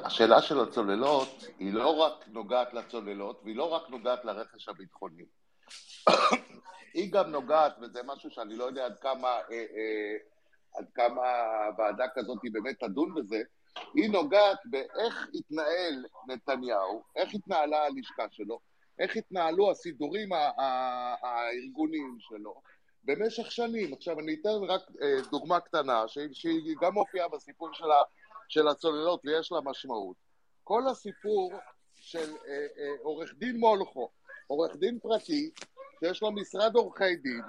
השאלה 0.04 0.42
של 0.42 0.60
הצוללות 0.60 1.44
היא 1.58 1.72
לא 1.72 1.88
רק 1.88 2.28
נוגעת 2.28 2.74
לצוללות 2.74 3.40
והיא 3.44 3.56
לא 3.56 3.72
רק 3.72 3.90
נוגעת 3.90 4.24
לרכש 4.24 4.68
הביטחוני. 4.68 5.24
היא 6.94 7.12
גם 7.12 7.30
נוגעת, 7.30 7.72
וזה 7.80 8.00
משהו 8.06 8.30
שאני 8.30 8.56
לא 8.56 8.64
יודע 8.64 8.86
עד 8.86 8.98
כמה, 9.00 9.28
אה, 9.28 9.52
אה, 9.52 10.16
עד 10.78 10.86
כמה 10.94 11.22
ועדה 11.78 12.04
כזאת 12.14 12.38
היא 12.42 12.52
באמת 12.52 12.80
תדון 12.80 13.14
בזה, 13.14 13.42
היא 13.94 14.10
נוגעת 14.10 14.58
באיך 14.64 15.28
התנהל 15.34 16.04
נתניהו, 16.28 17.02
איך 17.16 17.34
התנהלה 17.34 17.84
הלשכה 17.84 18.26
שלו, 18.30 18.60
איך 18.98 19.16
התנהלו 19.16 19.70
הסידורים 19.70 20.28
הארגוניים 21.22 22.16
שלו 22.20 22.54
במשך 23.04 23.52
שנים. 23.52 23.92
עכשיו 23.92 24.20
אני 24.20 24.36
אתן 24.40 24.64
רק 24.68 24.82
אה, 25.02 25.16
דוגמה 25.30 25.60
קטנה, 25.60 26.04
שהיא 26.32 26.76
גם 26.80 26.94
מופיעה 26.94 27.28
בסיפור 27.28 27.68
של 27.72 27.90
ה... 27.90 28.02
של 28.50 28.68
הצוללות 28.68 29.20
ויש 29.24 29.52
לה 29.52 29.58
משמעות. 29.64 30.16
כל 30.64 30.82
הסיפור 30.90 31.52
של 31.94 32.32
אה, 32.48 32.66
אה, 32.78 32.90
עורך 33.02 33.34
דין 33.38 33.56
מולכו, 33.56 34.10
עורך 34.46 34.76
דין 34.76 34.98
פרטי, 34.98 35.50
שיש 36.00 36.22
לו 36.22 36.32
משרד 36.32 36.74
עורכי 36.74 37.16
דין, 37.16 37.42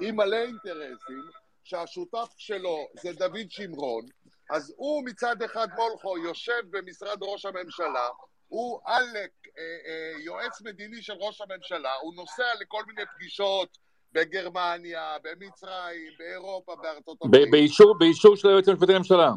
עם 0.00 0.16
מלא 0.16 0.36
אינטרסים, 0.36 1.24
שהשותף 1.64 2.34
שלו 2.36 2.88
זה 3.02 3.12
דוד 3.12 3.50
שמרון, 3.50 4.04
אז 4.50 4.74
הוא 4.76 5.04
מצד 5.04 5.42
אחד 5.42 5.68
מולכו 5.76 6.18
יושב 6.18 6.62
במשרד 6.70 7.18
ראש 7.22 7.46
הממשלה, 7.46 8.08
הוא 8.48 8.80
עלק 8.84 9.30
אה, 9.58 9.62
אה, 9.62 10.22
יועץ 10.24 10.62
מדיני 10.62 11.02
של 11.02 11.12
ראש 11.12 11.40
הממשלה, 11.40 11.92
הוא 12.02 12.14
נוסע 12.14 12.54
לכל 12.60 12.82
מיני 12.86 13.02
פגישות 13.16 13.78
בגרמניה, 14.12 15.16
במצרים, 15.22 16.12
באירופה, 16.18 16.76
בארצות 16.82 17.18
הברית. 17.22 17.50
באישור, 17.98 18.36
של 18.36 18.48
היועץ 18.48 18.68
המשפטי 18.68 18.92
לממשלה. 18.92 19.30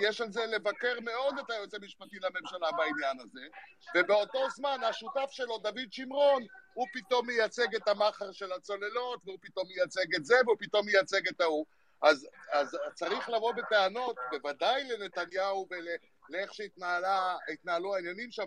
ויש 0.00 0.20
על 0.20 0.30
זה 0.30 0.46
לבקר 0.46 1.00
מאוד 1.00 1.38
את 1.38 1.50
היועץ 1.50 1.74
המשפטי 1.74 2.18
לממשלה 2.18 2.72
בעניין 2.72 3.20
הזה, 3.20 3.46
ובאותו 3.94 4.50
זמן 4.50 4.78
השותף 4.82 5.30
שלו, 5.30 5.58
דוד 5.58 5.92
שמרון, 5.92 6.42
הוא 6.74 6.86
פתאום 6.92 7.26
מייצג 7.26 7.74
את 7.74 7.88
המאכר 7.88 8.32
של 8.32 8.52
הצוללות, 8.52 9.20
והוא 9.24 9.38
פתאום 9.42 9.68
מייצג 9.68 10.14
את 10.14 10.24
זה, 10.24 10.36
והוא 10.46 10.56
פתאום 10.58 10.86
מייצג 10.86 11.28
את 11.28 11.40
ההוא. 11.40 11.66
אז, 12.02 12.28
אז 12.52 12.76
צריך 12.94 13.28
לבוא 13.28 13.52
בטענות, 13.52 14.16
בוודאי 14.30 14.84
לנתניהו 14.84 15.68
ולאיך 15.70 16.54
שהתנהלו 16.54 17.94
העניינים 17.94 18.30
שם, 18.30 18.46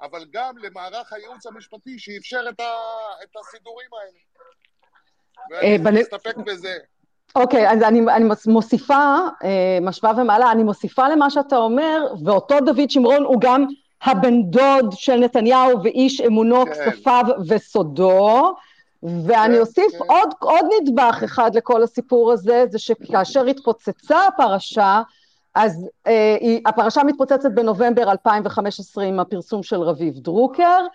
אבל 0.00 0.26
גם 0.30 0.58
למערך 0.58 1.12
הייעוץ 1.12 1.46
המשפטי 1.46 1.98
שאפשר 1.98 2.44
את, 2.48 2.60
ה, 2.60 2.74
את 3.22 3.36
הסידורים 3.36 3.90
האלה. 3.92 4.18
אה, 5.62 5.76
ואני 5.84 6.00
מסתפק 6.00 6.36
בזה. 6.36 6.78
אוקיי, 7.36 7.68
okay, 7.68 7.72
אז 7.72 7.82
אני, 7.82 8.00
אני 8.00 8.24
מוסיפה, 8.46 9.16
אה, 9.44 9.78
משווה 9.82 10.12
ומעלה, 10.16 10.52
אני 10.52 10.62
מוסיפה 10.62 11.08
למה 11.08 11.30
שאתה 11.30 11.56
אומר, 11.56 12.14
ואותו 12.24 12.60
דוד 12.60 12.90
שמרון 12.90 13.22
הוא 13.22 13.36
גם 13.40 13.66
הבן 14.02 14.42
דוד 14.42 14.92
של 14.92 15.16
נתניהו 15.16 15.82
ואיש 15.82 16.20
אמונו, 16.20 16.64
כן. 16.64 16.90
כספיו 16.90 17.24
וסודו, 17.48 18.54
ואני 19.02 19.54
כן, 19.54 19.60
אוסיף 19.60 19.92
כן. 19.92 20.04
עוד, 20.08 20.28
עוד 20.38 20.66
נדבך 20.80 21.20
אחד 21.24 21.54
לכל 21.54 21.82
הסיפור 21.82 22.32
הזה, 22.32 22.64
זה 22.70 22.78
שכאשר 22.78 23.46
התפוצצה 23.46 24.26
הפרשה, 24.26 25.02
אז 25.54 25.88
אה, 26.06 26.36
הפרשה 26.66 27.02
מתפוצצת 27.04 27.50
בנובמבר 27.54 28.10
2015 28.10 29.04
עם 29.04 29.20
הפרסום 29.20 29.62
של 29.62 29.80
רביב 29.80 30.18
דרוקר, 30.18 30.86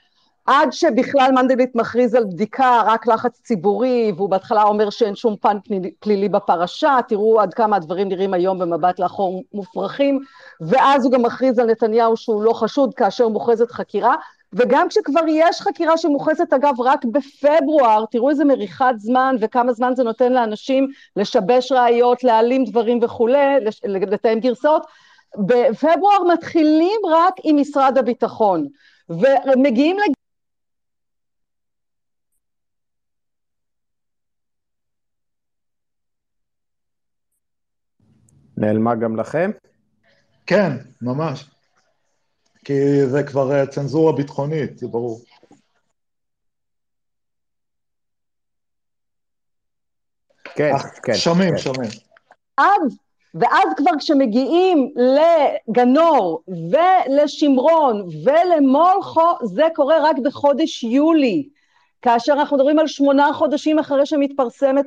עד 0.45 0.71
שבכלל 0.71 1.31
מנדלבליט 1.31 1.75
מכריז 1.75 2.15
על 2.15 2.23
בדיקה, 2.23 2.81
רק 2.85 3.07
לחץ 3.07 3.41
ציבורי, 3.43 4.11
והוא 4.15 4.29
בהתחלה 4.29 4.63
אומר 4.63 4.89
שאין 4.89 5.15
שום 5.15 5.35
פן 5.41 5.57
פלילי 5.99 6.29
בפרשה, 6.29 6.97
תראו 7.07 7.41
עד 7.41 7.53
כמה 7.53 7.75
הדברים 7.75 8.07
נראים 8.07 8.33
היום 8.33 8.59
במבט 8.59 8.99
לאחור 8.99 9.43
מופרכים, 9.53 10.19
ואז 10.61 11.05
הוא 11.05 11.11
גם 11.11 11.21
מכריז 11.21 11.59
על 11.59 11.71
נתניהו 11.71 12.17
שהוא 12.17 12.43
לא 12.43 12.53
חשוד 12.53 12.93
כאשר 12.93 13.27
מוכרזת 13.27 13.71
חקירה, 13.71 14.15
וגם 14.53 14.89
כשכבר 14.89 15.21
יש 15.27 15.61
חקירה 15.61 15.97
שמוכרזת 15.97 16.53
אגב 16.53 16.81
רק 16.81 17.05
בפברואר, 17.05 18.05
תראו 18.11 18.29
איזה 18.29 18.45
מריחת 18.45 18.95
זמן 18.97 19.35
וכמה 19.39 19.73
זמן 19.73 19.95
זה 19.95 20.03
נותן 20.03 20.33
לאנשים 20.33 20.87
לשבש 21.15 21.71
ראיות, 21.71 22.23
להעלים 22.23 22.65
דברים 22.65 22.99
וכולי, 23.01 23.55
לתאם 23.85 24.39
גרסאות, 24.39 24.85
בפברואר 25.37 26.23
מתחילים 26.33 26.99
רק 27.09 27.33
עם 27.43 27.57
משרד 27.57 27.97
הביטחון, 27.97 28.67
ומגיעים 29.09 29.97
לג... 29.97 30.24
נעלמה 38.57 38.95
גם 38.95 39.15
לכם? 39.15 39.51
כן, 40.45 40.71
ממש. 41.01 41.49
כי 42.65 43.05
זה 43.07 43.23
כבר 43.23 43.51
אה, 43.51 43.67
צנזורה 43.67 44.13
ביטחונית, 44.13 44.77
זה 44.77 44.87
ברור. 44.87 45.21
כן, 50.55 50.71
כן. 51.03 51.13
שומעים, 51.13 51.51
כן. 51.51 51.57
שומעים. 51.57 51.89
אז, 52.57 52.97
ואז 53.33 53.73
כבר 53.77 53.91
כשמגיעים 53.99 54.93
לגנור 54.95 56.43
ולשמרון 56.47 58.07
ולמולכו, 58.23 59.31
זה 59.43 59.63
קורה 59.75 60.09
רק 60.09 60.15
בחודש 60.23 60.83
יולי. 60.83 61.49
כאשר 62.05 62.33
אנחנו 62.33 62.57
מדברים 62.57 62.79
על 62.79 62.87
שמונה 62.87 63.33
חודשים 63.33 63.79
אחרי 63.79 64.05
שמתפרסמת 64.05 64.85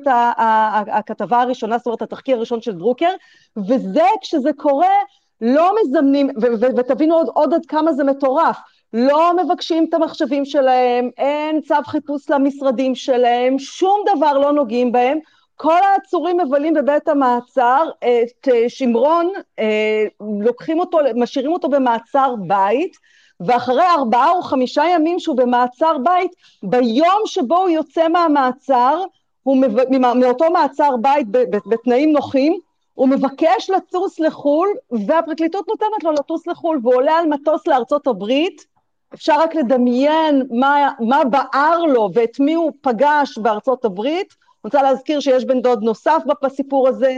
הכתבה 0.87 1.41
הראשונה, 1.41 1.77
זאת 1.77 1.85
אומרת 1.85 2.01
התחקיר 2.01 2.37
הראשון 2.37 2.61
של 2.61 2.71
דרוקר, 2.71 3.09
וזה 3.57 4.05
כשזה 4.21 4.49
קורה 4.57 4.95
לא 5.41 5.71
מזמנים, 5.81 6.29
ותבינו 6.77 7.15
עוד, 7.15 7.27
עוד 7.33 7.53
עד 7.53 7.65
כמה 7.65 7.93
זה 7.93 8.03
מטורף, 8.03 8.57
לא 8.93 9.31
מבקשים 9.43 9.85
את 9.89 9.93
המחשבים 9.93 10.45
שלהם, 10.45 11.09
אין 11.17 11.61
צו 11.61 11.75
חיפוש 11.85 12.29
למשרדים 12.29 12.95
שלהם, 12.95 13.59
שום 13.59 14.03
דבר 14.15 14.37
לא 14.37 14.51
נוגעים 14.51 14.91
בהם, 14.91 15.19
כל 15.55 15.79
העצורים 15.83 16.37
מבלים 16.37 16.73
בבית 16.73 17.07
המעצר, 17.07 17.89
את 17.99 18.47
שמרון, 18.67 19.31
אה, 19.59 20.05
לוקחים 20.41 20.79
אותו, 20.79 20.97
משאירים 21.15 21.51
אותו 21.51 21.69
במעצר 21.69 22.35
בית, 22.47 22.97
ואחרי 23.39 23.83
ארבעה 23.97 24.31
או 24.31 24.41
חמישה 24.41 24.83
ימים 24.95 25.19
שהוא 25.19 25.35
במעצר 25.35 25.97
בית, 26.03 26.31
ביום 26.63 27.21
שבו 27.25 27.57
הוא 27.57 27.69
יוצא 27.69 28.07
מהמעצר, 28.07 29.03
הוא 29.43 29.57
מב... 29.57 29.97
מאותו 30.15 30.51
מעצר 30.51 30.97
בית 31.01 31.27
בתנאים 31.49 32.11
נוחים, 32.11 32.59
הוא 32.93 33.09
מבקש 33.09 33.69
לטוס 33.69 34.19
לחו"ל, 34.19 34.69
והפרקליטות 35.07 35.67
נותנת 35.67 36.03
לו 36.03 36.11
לטוס 36.11 36.47
לחו"ל, 36.47 36.79
והוא 36.83 36.95
עולה 36.95 37.17
על 37.17 37.25
מטוס 37.25 37.67
לארצות 37.67 38.07
הברית, 38.07 38.65
אפשר 39.13 39.39
רק 39.39 39.55
לדמיין 39.55 40.43
מה, 40.51 40.91
מה 40.99 41.23
בער 41.23 41.79
לו 41.79 42.09
ואת 42.13 42.39
מי 42.39 42.53
הוא 42.53 42.71
פגש 42.81 43.37
בארצות 43.37 43.85
הברית. 43.85 44.27
אני 44.29 44.63
רוצה 44.63 44.81
להזכיר 44.81 45.19
שיש 45.19 45.45
בן 45.45 45.61
דוד 45.61 45.83
נוסף 45.83 46.21
בסיפור 46.43 46.87
הזה, 46.87 47.17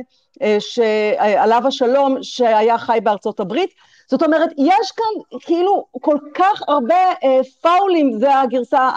שעליו 0.59 1.61
השלום, 1.67 2.17
שהיה 2.21 2.77
חי 2.77 2.99
בארצות 3.03 3.39
הברית. 3.39 3.69
זאת 4.11 4.23
אומרת, 4.23 4.49
יש 4.57 4.91
כאן 4.91 5.39
כאילו 5.39 5.85
כל 6.01 6.17
כך 6.33 6.61
הרבה 6.67 6.95
פאולים, 7.61 8.19
זו 8.19 8.27
הגרסה 8.27 8.89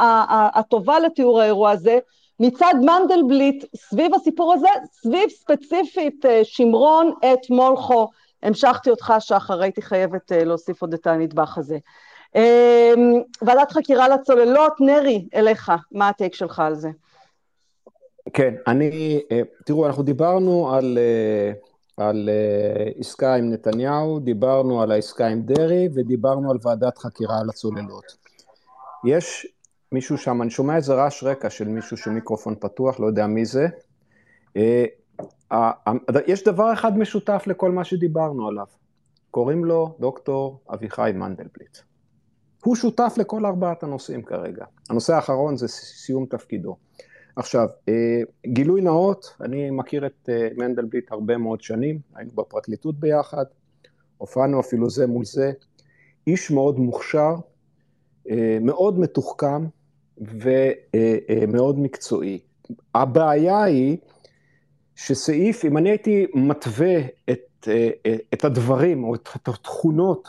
הטובה 0.54 1.00
לתיאור 1.00 1.40
האירוע 1.40 1.70
הזה, 1.70 1.98
מצד 2.40 2.74
מנדלבליט 2.82 3.64
סביב 3.76 4.14
הסיפור 4.14 4.52
הזה, 4.54 4.68
סביב 4.92 5.28
ספציפית 5.28 6.24
שמרון 6.42 7.12
את 7.32 7.50
מולכו. 7.50 8.08
המשכתי 8.42 8.90
אותך, 8.90 9.14
שחר, 9.18 9.62
הייתי 9.62 9.82
חייבת 9.82 10.32
להוסיף 10.34 10.82
עוד 10.82 10.94
את 10.94 11.06
הנדבך 11.06 11.58
הזה. 11.58 11.78
ועדת 13.42 13.72
חקירה 13.72 14.08
לצוללות, 14.08 14.72
נרי, 14.80 15.28
אליך, 15.34 15.72
מה 15.92 16.08
הטייק 16.08 16.34
שלך 16.34 16.60
על 16.60 16.74
זה? 16.74 16.88
כן, 18.32 18.54
אני, 18.66 19.20
תראו, 19.66 19.86
אנחנו 19.86 20.02
דיברנו 20.02 20.74
על, 20.74 20.98
על 21.96 22.28
עסקה 22.98 23.34
עם 23.34 23.50
נתניהו, 23.50 24.18
דיברנו 24.18 24.82
על 24.82 24.92
העסקה 24.92 25.26
עם 25.26 25.42
דרעי 25.42 25.88
ודיברנו 25.94 26.50
על 26.50 26.58
ועדת 26.62 26.98
חקירה 26.98 27.40
על 27.40 27.48
הצוללות. 27.48 28.16
יש 29.06 29.46
מישהו 29.92 30.18
שם, 30.18 30.42
אני 30.42 30.50
שומע 30.50 30.76
איזה 30.76 30.94
רעש 30.94 31.24
רקע 31.24 31.50
של 31.50 31.68
מישהו 31.68 31.96
שמיקרופון 31.96 32.54
פתוח, 32.60 33.00
לא 33.00 33.06
יודע 33.06 33.26
מי 33.26 33.44
זה. 33.44 33.66
יש 36.26 36.44
דבר 36.44 36.72
אחד 36.72 36.98
משותף 36.98 37.44
לכל 37.46 37.70
מה 37.70 37.84
שדיברנו 37.84 38.48
עליו, 38.48 38.66
קוראים 39.30 39.64
לו 39.64 39.96
דוקטור 40.00 40.60
אביחי 40.74 41.12
מנדלבליט. 41.14 41.78
הוא 42.64 42.76
שותף 42.76 43.14
לכל 43.16 43.46
ארבעת 43.46 43.82
הנושאים 43.82 44.22
כרגע. 44.22 44.64
הנושא 44.90 45.14
האחרון 45.14 45.56
זה 45.56 45.68
סיום 45.68 46.26
תפקידו. 46.26 46.76
עכשיו, 47.36 47.68
גילוי 48.46 48.80
נאות, 48.80 49.36
אני 49.40 49.70
מכיר 49.70 50.06
את 50.06 50.28
מנדלבליט 50.56 51.12
הרבה 51.12 51.36
מאוד 51.36 51.60
שנים, 51.60 51.98
היינו 52.14 52.30
בפרקליטות 52.34 53.00
ביחד, 53.00 53.44
הופענו 54.18 54.60
אפילו 54.60 54.90
זה 54.90 55.06
מול 55.06 55.24
זה, 55.24 55.52
איש 56.26 56.50
מאוד 56.50 56.78
מוכשר, 56.78 57.34
מאוד 58.60 58.98
מתוחכם 58.98 59.66
ומאוד 60.18 61.78
מקצועי. 61.78 62.38
הבעיה 62.94 63.62
היא 63.62 63.96
שסעיף, 64.96 65.64
אם 65.64 65.76
אני 65.76 65.90
הייתי 65.90 66.26
מתווה 66.34 66.96
את, 67.30 67.68
את 68.34 68.44
הדברים 68.44 69.04
או 69.04 69.14
את 69.14 69.48
התכונות 69.48 70.28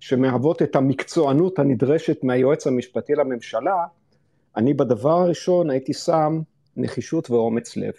שמהוות 0.00 0.62
את 0.62 0.76
המקצוענות 0.76 1.58
הנדרשת 1.58 2.24
מהיועץ 2.24 2.66
המשפטי 2.66 3.12
לממשלה, 3.14 3.86
אני 4.56 4.74
בדבר 4.74 5.20
הראשון 5.20 5.70
הייתי 5.70 5.92
שם 5.92 6.40
נחישות 6.76 7.30
ואומץ 7.30 7.76
לב. 7.76 7.92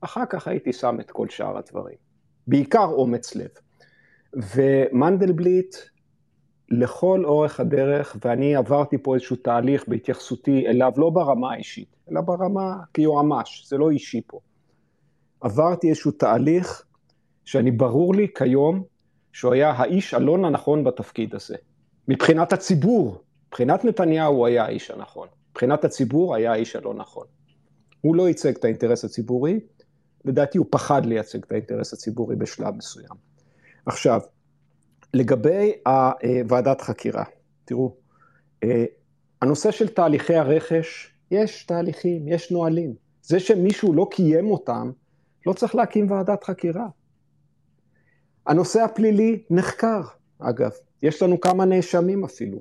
אחר 0.00 0.26
כך 0.30 0.48
הייתי 0.48 0.72
שם 0.72 1.00
את 1.00 1.10
כל 1.10 1.28
שאר 1.28 1.58
הדברים. 1.58 1.96
בעיקר 2.46 2.84
אומץ 2.84 3.34
לב. 3.34 3.50
ומנדלבליט 4.54 5.76
לכל 6.70 7.24
אורך 7.24 7.60
הדרך, 7.60 8.16
ואני 8.24 8.56
עברתי 8.56 8.98
פה 8.98 9.14
איזשהו 9.14 9.36
תהליך 9.36 9.88
בהתייחסותי 9.88 10.66
אליו, 10.66 10.92
לא 10.96 11.10
ברמה 11.10 11.52
האישית, 11.52 11.96
אלא 12.10 12.20
ברמה 12.20 12.76
כיועמ"ש, 12.94 13.68
זה 13.68 13.78
לא 13.78 13.90
אישי 13.90 14.20
פה. 14.26 14.40
עברתי 15.40 15.88
איזשהו 15.88 16.10
תהליך 16.10 16.84
שאני 17.44 17.70
ברור 17.70 18.14
לי 18.14 18.26
כיום 18.34 18.82
שהוא 19.32 19.52
היה 19.52 19.70
האיש 19.70 20.14
הלא 20.14 20.34
הנכון 20.34 20.84
בתפקיד 20.84 21.34
הזה. 21.34 21.56
מבחינת 22.08 22.52
הציבור, 22.52 23.22
מבחינת 23.48 23.84
נתניהו 23.84 24.34
הוא 24.34 24.46
היה 24.46 24.64
האיש 24.64 24.90
הנכון, 24.90 25.28
מבחינת 25.56 25.84
הציבור 25.84 26.34
היה 26.34 26.52
האיש 26.52 26.76
הלא 26.76 26.94
נכון. 26.94 27.26
הוא 28.00 28.16
לא 28.16 28.28
ייצג 28.28 28.56
את 28.56 28.64
האינטרס 28.64 29.04
הציבורי, 29.04 29.60
לדעתי 30.24 30.58
הוא 30.58 30.66
פחד 30.70 31.06
לייצג 31.06 31.44
את 31.44 31.52
האינטרס 31.52 31.92
הציבורי 31.92 32.36
בשלב 32.36 32.74
מסוים. 32.74 33.14
עכשיו, 33.86 34.20
לגבי 35.14 35.72
ועדת 36.48 36.80
חקירה, 36.80 37.24
תראו, 37.64 37.96
הנושא 39.42 39.70
של 39.70 39.88
תהליכי 39.88 40.34
הרכש, 40.34 41.14
יש 41.30 41.64
תהליכים, 41.64 42.28
יש 42.28 42.52
נהלים. 42.52 42.94
זה 43.22 43.40
שמישהו 43.40 43.94
לא 43.94 44.08
קיים 44.10 44.50
אותם, 44.50 44.90
לא 45.46 45.52
צריך 45.52 45.74
להקים 45.74 46.10
ועדת 46.10 46.44
חקירה. 46.44 46.86
הנושא 48.46 48.80
הפלילי 48.80 49.42
נחקר, 49.50 50.00
אגב, 50.38 50.70
יש 51.02 51.22
לנו 51.22 51.40
כמה 51.40 51.64
נאשמים 51.64 52.24
אפילו. 52.24 52.60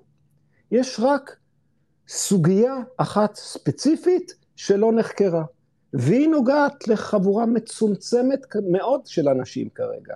יש 0.71 0.99
רק 1.03 1.37
סוגיה 2.07 2.75
אחת 2.97 3.35
ספציפית 3.35 4.35
שלא 4.55 4.91
נחקרה, 4.91 5.43
והיא 5.93 6.29
נוגעת 6.29 6.87
לחבורה 6.87 7.45
מצומצמת 7.45 8.39
מאוד 8.71 9.01
של 9.05 9.29
אנשים 9.29 9.69
כרגע, 9.69 10.15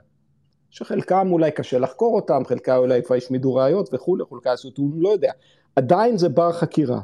שחלקם 0.70 1.32
אולי 1.32 1.52
קשה 1.52 1.80
לחקור 1.80 2.16
אותם, 2.16 2.45
חלקם 2.45 2.76
אולי 2.76 3.03
כבר 3.03 3.16
השמידו 3.16 3.56
ראיות 3.56 3.90
וכולי, 3.94 4.24
חלקם 4.30 4.49
עשו, 4.49 4.70
הוא 4.78 4.91
לא 4.98 5.10
יודע, 5.10 5.32
עדיין 5.76 6.18
זה 6.18 6.30
בר 6.30 6.52
חקירה. 6.52 6.99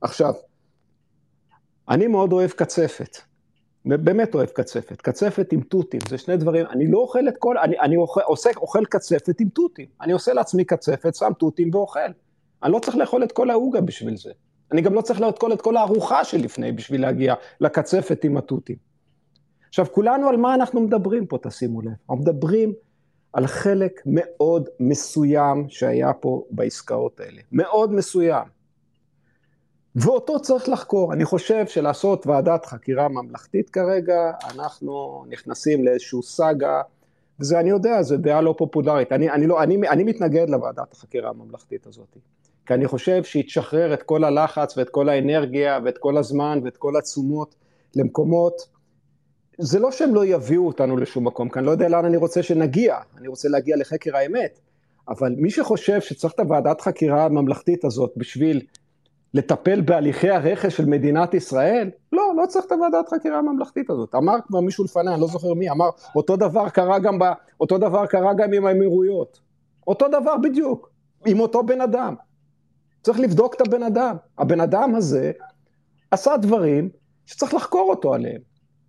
עכשיו, 0.00 0.34
אני 1.88 2.06
מאוד 2.06 2.32
אוהב 2.32 2.50
קצפת, 2.50 3.16
באמת 3.84 4.34
אוהב 4.34 4.48
קצפת, 4.48 5.00
קצפת 5.00 5.52
עם 5.52 5.60
תותים, 5.60 6.00
זה 6.08 6.18
שני 6.18 6.36
דברים, 6.36 6.66
אני 6.66 6.90
לא 6.90 6.98
אוכל 6.98 7.28
את 7.28 7.34
כל, 7.38 7.58
אני, 7.58 7.80
אני 7.80 7.96
אוכל, 7.96 8.20
עושה, 8.20 8.50
אוכל 8.56 8.84
קצפת 8.84 9.40
עם 9.40 9.48
תותים, 9.48 9.86
אני 10.00 10.12
עושה 10.12 10.32
לעצמי 10.32 10.64
קצפת, 10.64 11.14
שם 11.14 11.32
תותים 11.38 11.74
ואוכל. 11.74 12.10
אני 12.62 12.72
לא 12.72 12.78
צריך 12.78 12.96
לאכול 12.96 13.24
את 13.24 13.32
כל 13.32 13.50
העוגה 13.50 13.80
בשביל 13.80 14.16
זה. 14.16 14.30
אני 14.72 14.80
גם 14.80 14.94
לא 14.94 15.00
צריך 15.00 15.20
לאכול 15.20 15.52
את 15.52 15.62
כל 15.62 15.76
הארוחה 15.76 16.24
שלפני 16.24 16.72
בשביל 16.72 17.02
להגיע 17.02 17.34
לקצפת 17.60 18.24
עם 18.24 18.36
התותים. 18.36 18.76
עכשיו, 19.68 19.86
כולנו 19.92 20.28
על 20.28 20.36
מה 20.36 20.54
אנחנו 20.54 20.80
מדברים 20.80 21.26
פה, 21.26 21.38
תשימו 21.42 21.82
לב. 21.82 21.88
אנחנו 21.88 22.16
מדברים 22.16 22.72
על 23.32 23.46
חלק 23.46 24.02
מאוד 24.06 24.68
מסוים 24.80 25.66
שהיה 25.68 26.12
פה 26.12 26.44
בעסקאות 26.50 27.20
האלה. 27.20 27.40
מאוד 27.52 27.92
מסוים. 27.92 28.44
ואותו 29.96 30.40
צריך 30.40 30.68
לחקור. 30.68 31.12
אני 31.12 31.24
חושב 31.24 31.66
שלעשות 31.66 32.26
ועדת 32.26 32.66
חקירה 32.66 33.08
ממלכתית 33.08 33.70
כרגע, 33.70 34.32
אנחנו 34.54 35.24
נכנסים 35.28 35.84
לאיזושהי 35.84 36.22
סאגה, 36.22 36.82
וזה, 37.40 37.60
אני 37.60 37.70
יודע, 37.70 38.02
זו 38.02 38.16
דעה 38.16 38.40
לא 38.40 38.54
פופולרית. 38.58 39.12
אני, 39.12 39.30
אני, 39.30 39.46
לא, 39.46 39.62
אני, 39.62 39.88
אני 39.88 40.04
מתנגד 40.04 40.50
לוועדת 40.50 40.92
החקירה 40.92 41.30
הממלכתית 41.30 41.86
הזאת, 41.86 42.16
כי 42.66 42.74
אני 42.74 42.86
חושב 42.86 43.24
שהיא 43.24 43.44
תשחרר 43.44 43.94
את 43.94 44.02
כל 44.02 44.24
הלחץ 44.24 44.78
ואת 44.78 44.88
כל 44.88 45.08
האנרגיה 45.08 45.78
ואת 45.84 45.98
כל 45.98 46.16
הזמן 46.16 46.60
ואת 46.64 46.76
כל 46.76 46.96
התשומות 46.96 47.54
למקומות. 47.96 48.78
זה 49.58 49.78
לא 49.78 49.92
שהם 49.92 50.14
לא 50.14 50.24
יביאו 50.24 50.66
אותנו 50.66 50.96
לשום 50.96 51.26
מקום, 51.26 51.48
כי 51.48 51.58
אני 51.58 51.66
לא 51.66 51.70
יודע 51.70 51.88
לאן 51.88 52.04
אני 52.04 52.16
רוצה 52.16 52.42
שנגיע, 52.42 52.96
אני 53.18 53.28
רוצה 53.28 53.48
להגיע 53.48 53.76
לחקר 53.76 54.16
האמת. 54.16 54.58
אבל 55.08 55.34
מי 55.36 55.50
שחושב 55.50 56.00
שצריך 56.00 56.34
את 56.34 56.40
הוועדת 56.40 56.80
חקירה 56.80 57.24
הממלכתית 57.24 57.84
הזאת 57.84 58.12
בשביל 58.16 58.60
לטפל 59.34 59.80
בהליכי 59.80 60.30
הרכש 60.30 60.76
של 60.76 60.86
מדינת 60.86 61.34
ישראל? 61.34 61.90
לא, 62.12 62.32
לא 62.36 62.46
צריך 62.46 62.66
את 62.66 62.72
הוועדת 62.72 63.08
חקירה 63.08 63.38
הממלכתית 63.38 63.90
הזאת. 63.90 64.14
אמר 64.14 64.34
כבר 64.46 64.60
מישהו 64.60 64.84
לפניי, 64.84 65.14
אני 65.14 65.20
לא 65.20 65.26
זוכר 65.26 65.54
מי, 65.54 65.70
אמר, 65.70 65.88
אותו 66.16 66.36
דבר 66.36 66.68
קרה 66.68 66.98
גם, 66.98 67.18
ב, 67.18 67.24
אותו 67.60 67.78
דבר 67.78 68.06
קרה 68.06 68.34
גם 68.34 68.52
עם 68.52 68.66
האמירויות. 68.66 69.40
אותו 69.86 70.08
דבר 70.08 70.36
בדיוק, 70.36 70.90
עם 71.26 71.40
אותו 71.40 71.62
בן 71.62 71.80
אדם. 71.80 72.14
צריך 73.02 73.20
לבדוק 73.20 73.54
את 73.54 73.60
הבן 73.60 73.82
אדם. 73.82 74.16
הבן 74.38 74.60
אדם 74.60 74.94
הזה 74.94 75.32
עשה 76.10 76.36
דברים 76.36 76.88
שצריך 77.26 77.54
לחקור 77.54 77.90
אותו 77.90 78.14
עליהם. 78.14 78.40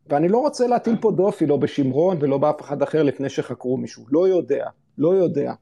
ואני 0.09 0.27
לא 0.27 0.37
רוצה 0.37 0.67
להטיל 0.67 0.95
פה 1.01 1.11
דופי, 1.11 1.45
לא 1.45 1.57
בשמרון 1.57 2.17
ולא 2.21 2.37
באף 2.37 2.61
אחד 2.61 2.81
אחר 2.81 3.03
לפני 3.03 3.29
שחקרו 3.29 3.77
מישהו. 3.77 4.03
לא 4.11 4.27
יודע, 4.27 4.67
לא 4.97 5.15
יודע. 5.15 5.53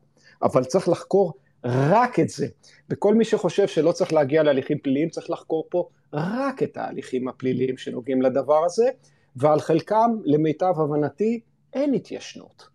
אבל 0.44 0.64
צריך 0.64 0.90
לחקור 0.90 1.34
רק 1.64 2.20
את 2.20 2.30
זה. 2.30 2.48
וכל 2.90 3.16
מי 3.16 3.26
שחושב 3.26 3.68
שלא 3.68 3.92
צריך 3.92 4.14
להגיע 4.14 4.44
להליכים 4.44 4.78
פליליים, 4.78 5.10
צריך 5.10 5.30
לחקור 5.30 5.66
פה 5.70 5.88
רק 6.14 6.64
את 6.64 6.78
ההליכים 6.78 7.28
הפליליים 7.28 7.78
שנוגעים 7.78 8.22
לדבר 8.22 8.66
הזה, 8.66 8.90
ועל 9.36 9.60
חלקם, 9.60 10.12
למיטב 10.26 10.74
הבנתי, 10.78 11.40
אין 11.74 11.94
התיישנות. 11.94 12.68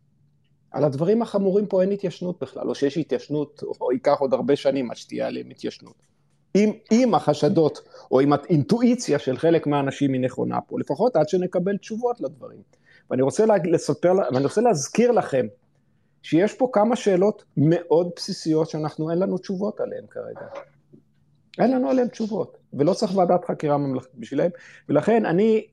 על 0.70 0.84
הדברים 0.84 1.22
החמורים 1.22 1.66
פה 1.66 1.82
אין 1.82 1.90
התיישנות 1.90 2.40
בכלל, 2.40 2.68
או 2.68 2.74
שיש 2.74 2.98
התיישנות, 2.98 3.62
או 3.80 3.92
ייקח 3.92 4.16
עוד 4.20 4.34
הרבה 4.34 4.56
שנים 4.56 4.90
עד 4.90 4.96
שתהיה 4.96 5.26
עליהם 5.26 5.50
התיישנות. 5.50 5.94
אם, 6.54 6.72
אם 6.92 7.14
החשדות, 7.14 7.88
או 8.10 8.20
אם 8.20 8.32
האינטואיציה 8.32 9.18
של 9.18 9.38
חלק 9.38 9.66
מהאנשים 9.66 10.12
היא 10.12 10.20
נכונה 10.20 10.60
פה, 10.60 10.80
לפחות 10.80 11.16
עד 11.16 11.28
שנקבל 11.28 11.76
תשובות 11.76 12.20
לדברים. 12.20 12.62
ואני 13.10 13.22
רוצה 13.22 13.44
לספר, 13.64 14.12
ואני 14.32 14.44
רוצה 14.44 14.60
להזכיר 14.60 15.10
לכם, 15.10 15.46
שיש 16.23 16.55
פה 16.55 16.69
כמה 16.73 16.97
שאלות 16.97 17.44
מאוד 17.57 18.11
בסיסיות 18.16 18.70
שאנחנו, 18.70 19.11
אין 19.11 19.19
לנו 19.19 19.39
תשובות 19.39 19.81
עליהן 19.81 20.05
כרגע. 20.11 20.47
אין 21.59 21.70
לנו 21.70 21.90
עליהן 21.90 22.09
תשובות, 22.09 22.59
ולא 22.73 22.94
צריך 22.94 23.16
ועדת 23.16 23.44
חקירה 23.44 23.78
ממלכתית 23.78 24.15
בשבילם, 24.19 24.51
ולכן 24.89 25.27
אני 25.27 25.66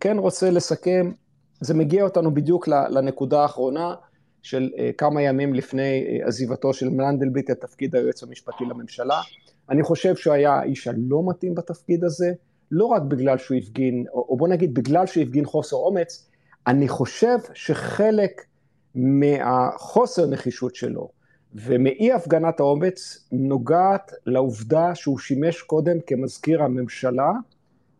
כן 0.00 0.18
רוצה 0.18 0.50
לסכם, 0.50 1.12
זה 1.60 1.74
מגיע 1.74 2.04
אותנו 2.04 2.34
בדיוק 2.34 2.68
לנקודה 2.68 3.42
האחרונה 3.42 3.94
של 4.42 4.70
אה, 4.78 4.90
כמה 4.98 5.22
ימים 5.22 5.54
לפני 5.54 6.06
אה, 6.08 6.26
עזיבתו 6.26 6.72
של 6.72 6.88
מנדלבליט 6.88 7.50
את 7.50 7.60
תפקיד 7.60 7.96
היועץ 7.96 8.22
המשפטי 8.22 8.64
לממשלה. 8.64 9.20
אני 9.70 9.82
חושב 9.82 10.16
שהוא 10.16 10.34
היה 10.34 10.52
האיש 10.52 10.88
הלא 10.88 11.22
מתאים 11.26 11.54
בתפקיד 11.54 12.04
הזה, 12.04 12.32
לא 12.70 12.84
רק 12.84 13.02
בגלל 13.02 13.38
שהוא 13.38 13.56
הפגין, 13.56 14.04
או 14.12 14.36
בוא 14.36 14.48
נגיד 14.48 14.74
בגלל 14.74 15.06
שהוא 15.06 15.22
הפגין 15.22 15.44
חוסר 15.44 15.76
אומץ, 15.76 16.28
אני 16.66 16.88
חושב 16.88 17.38
שחלק 17.54 18.42
מהחוסר 18.96 20.26
נחישות 20.26 20.74
שלו 20.74 21.08
ומאי 21.54 22.12
הפגנת 22.12 22.60
האומץ 22.60 23.28
נוגעת 23.32 24.12
לעובדה 24.26 24.94
שהוא 24.94 25.18
שימש 25.18 25.62
קודם 25.62 26.00
כמזכיר 26.06 26.62
הממשלה 26.62 27.32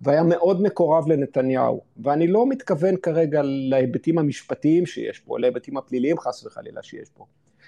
והיה 0.01 0.23
מאוד 0.23 0.63
מקורב 0.63 1.09
לנתניהו. 1.09 1.81
ואני 2.05 2.27
לא 2.27 2.49
מתכוון 2.49 2.97
כרגע 2.97 3.41
להיבטים 3.45 4.19
המשפטיים 4.19 4.87
שיש 4.87 5.21
פה, 5.21 5.39
להיבטים 5.39 5.77
הפליליים 5.77 6.19
חס 6.19 6.47
וחלילה 6.47 6.83
שיש 6.83 7.09
פה. 7.15 7.27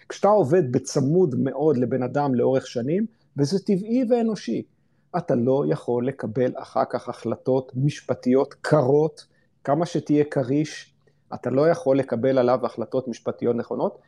כשאתה 0.09 0.29
עובד 0.29 0.73
בצמוד 0.73 1.35
מאוד 1.39 1.77
לבן 1.77 2.03
אדם 2.03 2.35
לאורך 2.35 2.67
שנים, 2.67 3.07
וזה 3.37 3.59
טבעי 3.59 4.05
ואנושי, 4.11 4.63
אתה 5.17 5.35
לא 5.35 5.65
יכול 5.69 6.07
לקבל 6.07 6.53
אחר 6.57 6.85
כך 6.91 7.09
החלטות 7.09 7.73
משפטיות 7.77 8.55
קרות, 8.55 9.27
כמה 9.65 9.87
שתהיה 9.87 10.25
כריש, 10.25 10.95
אתה 11.35 11.51
לא 11.51 11.69
יכול 11.69 11.99
לקבל 11.99 12.39
עליו 12.39 12.67
החלטות 12.67 13.09
משפטיות 13.09 13.57
נכונות, 13.57 13.99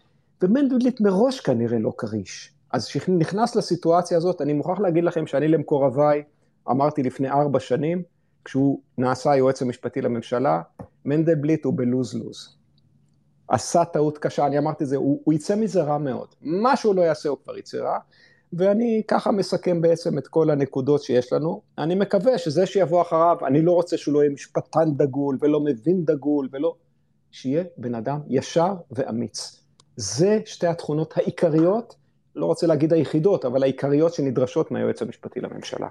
ומנדלבליט 0.43 1.01
מראש 1.01 1.41
כנראה 1.41 1.79
לא 1.79 1.93
כריש. 1.99 2.53
אז 2.73 2.87
כשנכנס 2.87 3.57
לסיטואציה 3.57 4.17
הזאת, 4.17 4.41
אני 4.41 4.53
מוכרח 4.53 4.81
להגיד 4.81 5.05
לכם 5.05 5.27
שאני 5.27 5.49
למקורביי, 5.49 6.23
אמרתי 6.71 7.03
לפני 7.03 7.31
ארבע 7.31 7.61
שנים, 7.61 8.03
כשהוא 8.45 8.81
נעשה 8.99 9.31
היועץ 9.31 9.63
המשפטי 9.63 10.01
לממשלה, 10.01 10.63
מנדלבליט 11.05 11.65
הוא 11.65 11.75
בלוז-לוז. 11.77 12.57
עשה 13.49 13.85
טעות 13.85 14.19
קשה, 14.19 14.47
אני 14.47 14.59
אמרתי 14.59 14.87
זה, 14.87 14.97
הוא, 14.97 15.21
הוא 15.25 15.35
יצא 15.35 15.57
מזה 15.57 15.83
רע 15.83 15.99
מאוד. 15.99 16.29
מה 16.41 16.77
שהוא 16.77 16.95
לא 16.95 17.03
יעשה 17.03 17.29
הוא 17.29 17.39
כבר 17.45 17.59
יצא 17.59 17.79
רע, 17.79 17.99
ואני 18.53 19.03
ככה 19.09 19.31
מסכם 19.31 19.81
בעצם 19.81 20.19
את 20.19 20.29
כל 20.29 20.51
הנקודות 20.51 21.03
שיש 21.03 21.33
לנו. 21.33 21.63
אני 21.79 21.95
מקווה 21.95 22.39
שזה 22.39 22.67
שיבוא 22.67 23.03
אחריו, 23.03 23.37
אני 23.47 23.63
לא 23.63 23.73
רוצה 23.73 23.97
שהוא 23.97 24.15
לא 24.15 24.21
יהיה 24.21 24.31
משפטן 24.31 24.95
דגול 24.97 25.39
ולא 25.41 25.61
מבין 25.61 26.05
דגול 26.05 26.49
ולא... 26.53 26.75
שיהיה 27.31 27.65
בן 27.77 27.95
אדם 27.95 28.21
ישר 28.29 28.75
ואמיץ. 28.91 29.61
זה 29.97 30.39
שתי 30.45 30.67
התכונות 30.67 31.17
העיקריות, 31.17 31.95
לא 32.37 32.47
רוצה 32.47 32.67
להגיד 32.67 32.93
היחידות, 32.93 33.45
אבל 33.45 33.63
העיקריות 33.63 34.15
שנדרשות 34.15 34.71
מהיועץ 34.71 35.03
המשפטי 35.03 35.41
לממשלה. 35.41 35.89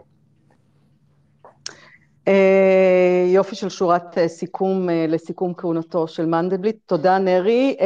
אה, 2.27 3.25
יופי 3.27 3.55
של 3.55 3.69
שורת 3.69 4.17
אה, 4.17 4.27
סיכום 4.27 4.89
אה, 4.89 5.05
לסיכום 5.07 5.53
כהונתו 5.57 6.07
של 6.07 6.25
מנדלבליט. 6.25 6.77
תודה, 6.85 7.17
נרי. 7.17 7.77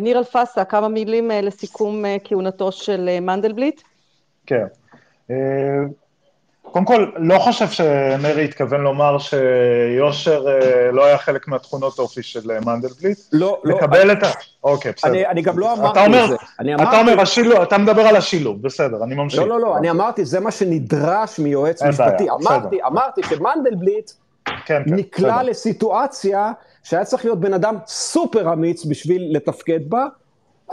ניר 0.00 0.18
אלפסה, 0.18 0.64
כמה 0.64 0.88
מילים 0.88 1.30
לסיכום 1.42 2.04
כהונתו 2.24 2.72
של 2.72 3.20
מנדלבליט? 3.20 3.80
כן. 4.46 4.66
קודם 6.72 6.84
כל, 6.84 7.06
לא 7.16 7.38
חושב 7.38 7.68
שנרי 7.68 8.44
התכוון 8.44 8.80
לומר 8.80 9.18
שיושר 9.18 10.44
אה, 10.48 10.92
לא 10.92 11.04
היה 11.04 11.18
חלק 11.18 11.48
מהתכונות 11.48 11.98
אופי 11.98 12.22
של 12.22 12.50
אה, 12.50 12.58
מנדלבליט. 12.66 13.18
לא, 13.32 13.60
לא. 13.64 13.76
לקבל 13.76 14.12
את 14.12 14.22
ה... 14.22 14.26
אוקיי, 14.64 14.92
בסדר. 14.96 15.10
אני, 15.10 15.26
אני 15.26 15.42
גם 15.42 15.58
לא 15.58 15.72
אמרתי 15.72 16.00
את 16.00 16.28
זה. 16.28 16.36
אתה 16.82 17.00
אומר 17.00 17.20
השילוב, 17.20 17.60
אתה 17.60 17.78
מדבר 17.78 18.02
על 18.02 18.16
השילוב, 18.16 18.62
בסדר, 18.62 19.04
אני 19.04 19.14
ממשיך. 19.14 19.40
לא, 19.40 19.48
לא, 19.48 19.60
לא, 19.60 19.76
אני 19.76 19.90
אמרתי, 19.90 20.24
זה 20.24 20.40
מה 20.40 20.50
שנדרש 20.50 21.38
מיועץ 21.38 21.82
משפטי. 21.82 22.30
אמרתי, 22.30 22.78
אמרתי 22.86 23.20
שמנדלבליט 23.22 24.10
כן, 24.44 24.54
כן, 24.66 24.94
נקלע. 24.94 25.42
לסיטואציה 25.42 26.52
שהיה 26.82 27.04
צריך 27.04 27.24
להיות 27.24 27.40
בן 27.40 27.54
אדם 27.54 27.76
סופר 27.86 28.52
אמיץ 28.52 28.84
בשביל 28.84 29.36
לתפקד 29.36 29.90
בה, 29.90 30.06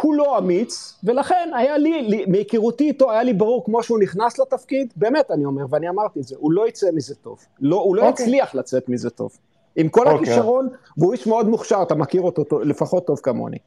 הוא 0.02 0.16
לא 0.16 0.38
אמיץ, 0.38 1.00
ולכן 1.04 1.50
היה 1.56 1.78
לי, 1.78 2.02
לי 2.02 2.26
מהיכרותי 2.28 2.88
איתו, 2.88 3.12
היה 3.12 3.24
לי 3.24 3.34
ברור 3.34 3.66
כמו 3.66 3.84
שהוא 3.84 4.00
נכנס 4.00 4.40
לתפקיד, 4.40 4.94
באמת 4.96 5.32
אני 5.32 5.46
אומר, 5.46 5.66
ואני 5.70 5.90
אמרתי 5.90 6.20
את 6.20 6.24
זה, 6.24 6.36
הוא 6.40 6.52
לא 6.52 6.68
יצא 6.68 6.88
מזה 6.94 7.16
טוב. 7.16 7.40
לא, 7.62 7.76
הוא 7.76 7.96
לא 7.96 8.02
okay. 8.02 8.06
אוקיי. 8.06 8.26
יצליח 8.26 8.56
לצאת 8.56 8.90
מזה 8.90 9.10
טוב. 9.10 9.38
עם 9.76 9.90
כל 9.90 10.08
okay. 10.08 10.10
אוקיי. 10.10 10.34
הכישרון, 10.34 10.70
והוא 10.98 11.14
איש 11.14 11.28
מאוד 11.28 11.50
מוכשר, 11.50 11.82
אתה 11.82 11.96
מכיר 11.96 12.22
אותו 12.22 12.60
לפחות 12.60 13.08
טוב 13.08 13.20
כמוני. 13.24 13.58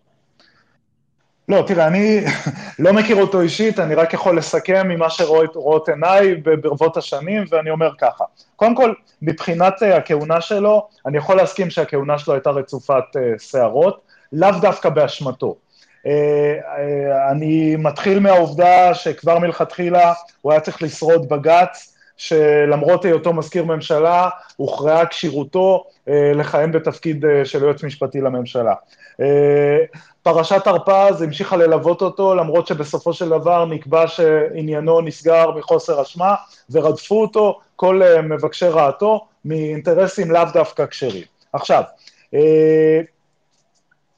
לא, 1.48 1.64
תראה, 1.66 1.86
אני 1.86 2.20
לא 2.78 2.92
מכיר 2.92 3.20
אותו 3.20 3.40
אישית, 3.40 3.78
אני 3.78 3.94
רק 3.94 4.12
יכול 4.12 4.38
לסכם 4.38 4.88
ממה 4.88 5.10
שרואות 5.10 5.88
עיניי 5.88 6.34
ברבות 6.34 6.96
השנים, 6.96 7.44
ואני 7.50 7.70
אומר 7.70 7.90
ככה. 7.98 8.24
קודם 8.56 8.74
כל, 8.74 8.94
מבחינת 9.22 9.82
אה, 9.82 9.96
הכהונה 9.96 10.40
שלו, 10.40 10.88
אני 11.06 11.18
יכול 11.18 11.36
להסכים 11.36 11.70
שהכהונה 11.70 12.18
שלו 12.18 12.34
הייתה 12.34 12.50
רצופת 12.50 13.05
שערות, 13.38 13.94
אה, 13.94 14.00
לאו 14.32 14.60
דווקא 14.60 14.88
באשמתו. 14.88 15.56
אה, 16.07 16.59
אה, 16.79 17.31
אני 17.31 17.77
מתחיל 17.77 18.19
מהעובדה 18.19 18.95
שכבר 18.95 19.39
מלכתחילה 19.39 20.12
הוא 20.41 20.53
היה 20.53 20.61
צריך 20.61 20.83
לשרוד 20.83 21.29
בג"ץ, 21.29 21.95
שלמרות 22.16 23.05
היותו 23.05 23.33
מזכיר 23.33 23.65
ממשלה, 23.65 24.29
הוכרעה 24.57 25.07
כשירותו 25.07 25.85
אה, 26.09 26.33
לכהן 26.35 26.73
בתפקיד 26.73 27.25
של 27.45 27.62
יועץ 27.62 27.85
משפטי 27.85 28.20
לממשלה. 28.20 28.75
פרשת 30.23 30.66
הרפז 30.66 31.23
המשיכה 31.23 31.57
ללוות 31.57 32.03
אותו, 32.03 32.35
למרות 32.35 32.66
שבסופו 32.66 33.12
של 33.12 33.29
דבר 33.29 33.65
נקבע 33.65 34.07
שעניינו 34.09 35.01
נסגר 35.01 35.51
מחוסר 35.51 36.03
אשמה, 36.03 36.35
ורדפו 36.70 37.20
אותו 37.20 37.61
כל 37.77 38.03
מבקשי 38.23 38.69
רעתו 38.69 39.27
מאינטרסים 39.45 40.31
לאו 40.31 40.45
דווקא 40.53 40.87
כשרים. 40.87 41.25
עכשיו, 41.53 41.83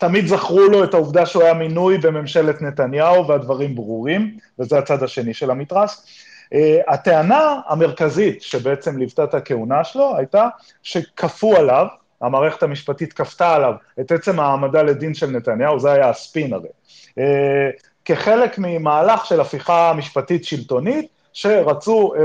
תמיד 0.00 0.26
זכרו 0.26 0.60
לו 0.60 0.84
את 0.84 0.94
העובדה 0.94 1.26
שהוא 1.26 1.42
היה 1.42 1.54
מינוי 1.54 1.98
בממשלת 1.98 2.62
נתניהו, 2.62 3.28
והדברים 3.28 3.74
ברורים, 3.74 4.36
וזה 4.58 4.78
הצד 4.78 5.02
השני 5.02 5.34
של 5.34 5.50
המתרס. 5.50 6.06
Uh, 6.54 6.56
הטענה 6.88 7.60
המרכזית 7.66 8.42
שבעצם 8.42 8.98
ליוותה 8.98 9.24
את 9.24 9.34
הכהונה 9.34 9.84
שלו 9.84 10.16
הייתה 10.16 10.48
שכפו 10.82 11.56
עליו, 11.56 11.86
המערכת 12.20 12.62
המשפטית 12.62 13.12
כפתה 13.12 13.54
עליו 13.54 13.74
את 14.00 14.12
עצם 14.12 14.40
העמדה 14.40 14.82
לדין 14.82 15.14
של 15.14 15.30
נתניהו, 15.30 15.80
זה 15.80 15.92
היה 15.92 16.08
הספין 16.08 16.52
הרי. 16.52 16.68
Uh, 17.08 17.22
כחלק 18.04 18.58
ממהלך 18.58 19.26
של 19.26 19.40
הפיכה 19.40 19.92
משפטית 19.96 20.44
שלטונית, 20.44 21.08
שרצו, 21.32 22.12
uh, 22.14 22.18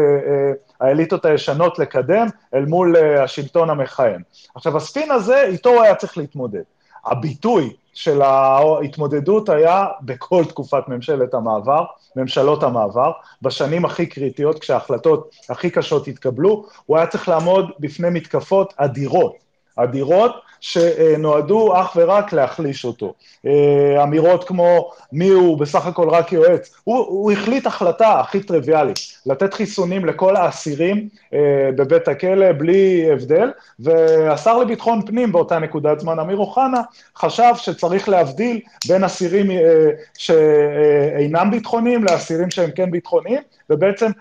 האליטות 0.82 1.26
הישנות 1.26 1.80
לקדם 1.80 2.28
אל 2.54 2.66
מול 2.66 2.96
השלטון 3.20 3.70
המכהן. 3.70 4.22
עכשיו, 4.56 4.78
הספין 4.78 5.12
הזה, 5.12 5.44
איתו 5.44 5.70
הוא 5.70 5.82
היה 5.82 5.96
צריך 5.96 6.18
להתמודד. 6.18 6.75
הביטוי 7.06 7.74
של 7.94 8.22
ההתמודדות 8.22 9.50
היה 9.50 9.86
בכל 10.02 10.46
תקופת 10.46 10.88
ממשלת 10.88 11.34
המעבר, 11.34 11.86
ממשלות 12.16 12.64
המעבר, 12.64 13.12
בשנים 13.42 13.86
הכי 13.86 14.06
קריטיות, 14.06 14.60
כשההחלטות 14.60 15.36
הכי 15.50 15.70
קשות 15.70 16.08
התקבלו, 16.08 16.66
הוא 16.86 16.98
היה 16.98 17.08
צריך 17.08 17.30
לעמוד 17.30 17.72
בפני 17.80 18.10
מתקפות 18.10 18.74
אדירות. 18.78 19.45
אדירות 19.76 20.46
שנועדו 20.62 21.82
אך 21.82 21.94
ורק 21.96 22.34
להחליש 22.34 22.86
אותו. 22.86 23.14
אה, 23.46 24.04
אמירות 24.04 24.44
כמו 24.44 24.92
מי 25.12 25.30
הוא 25.30 25.58
בסך 25.58 25.86
הכל 25.86 26.10
רק 26.10 26.34
יועץ, 26.34 26.76
הוא, 26.84 26.98
הוא 26.98 27.32
החליט 27.32 27.68
החלטה 27.68 28.20
הכי 28.20 28.40
טריוויאלית, 28.40 29.00
לתת 29.26 29.54
חיסונים 29.54 30.06
לכל 30.06 30.36
האסירים 30.36 31.10
אה, 31.34 31.70
בבית 31.76 32.08
הכלא 32.08 32.52
בלי 32.52 33.12
הבדל, 33.12 33.52
והשר 33.80 34.58
לביטחון 34.58 35.06
פנים 35.06 35.32
באותה 35.32 35.60
נקודת 35.60 36.00
זמן, 36.00 36.20
אמיר 36.20 36.38
אוחנה, 36.38 36.82
חשב 37.18 37.54
שצריך 37.56 38.10
להבדיל 38.10 38.60
בין 38.88 39.04
אסירים 39.04 39.52
אה, 39.52 39.90
שאינם 40.18 41.52
ביטחוניים 41.52 42.04
לאסירים 42.04 42.52
שהם 42.52 42.72
כן 42.72 42.92
ביטחוניים, 42.92 43.42
ובעצם 43.70 44.12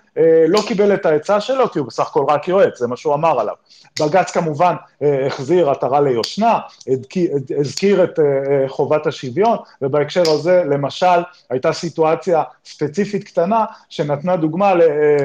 לא 0.49 0.61
קיבל 0.67 0.95
את 0.95 1.07
העצה 1.07 1.41
שלו, 1.41 1.71
כי 1.71 1.79
הוא 1.79 1.87
בסך 1.87 2.07
הכל 2.07 2.25
רק 2.29 2.49
יועץ, 2.49 2.79
זה 2.79 2.87
מה 2.87 2.97
שהוא 2.97 3.15
אמר 3.15 3.41
עליו. 3.41 3.55
בג"ץ 4.01 4.31
כמובן 4.31 4.75
החזיר 5.27 5.71
עטרה 5.71 6.01
ליושנה, 6.01 6.59
הזכיר 7.59 8.05
את 8.05 8.19
חובת 8.69 9.07
השוויון, 9.07 9.57
ובהקשר 9.83 10.31
הזה, 10.31 10.63
למשל, 10.65 11.23
הייתה 11.51 11.73
סיטואציה 11.73 12.43
ספציפית 12.65 13.25
קטנה, 13.25 13.65
שנתנה 13.89 14.37
דוגמה 14.37 14.73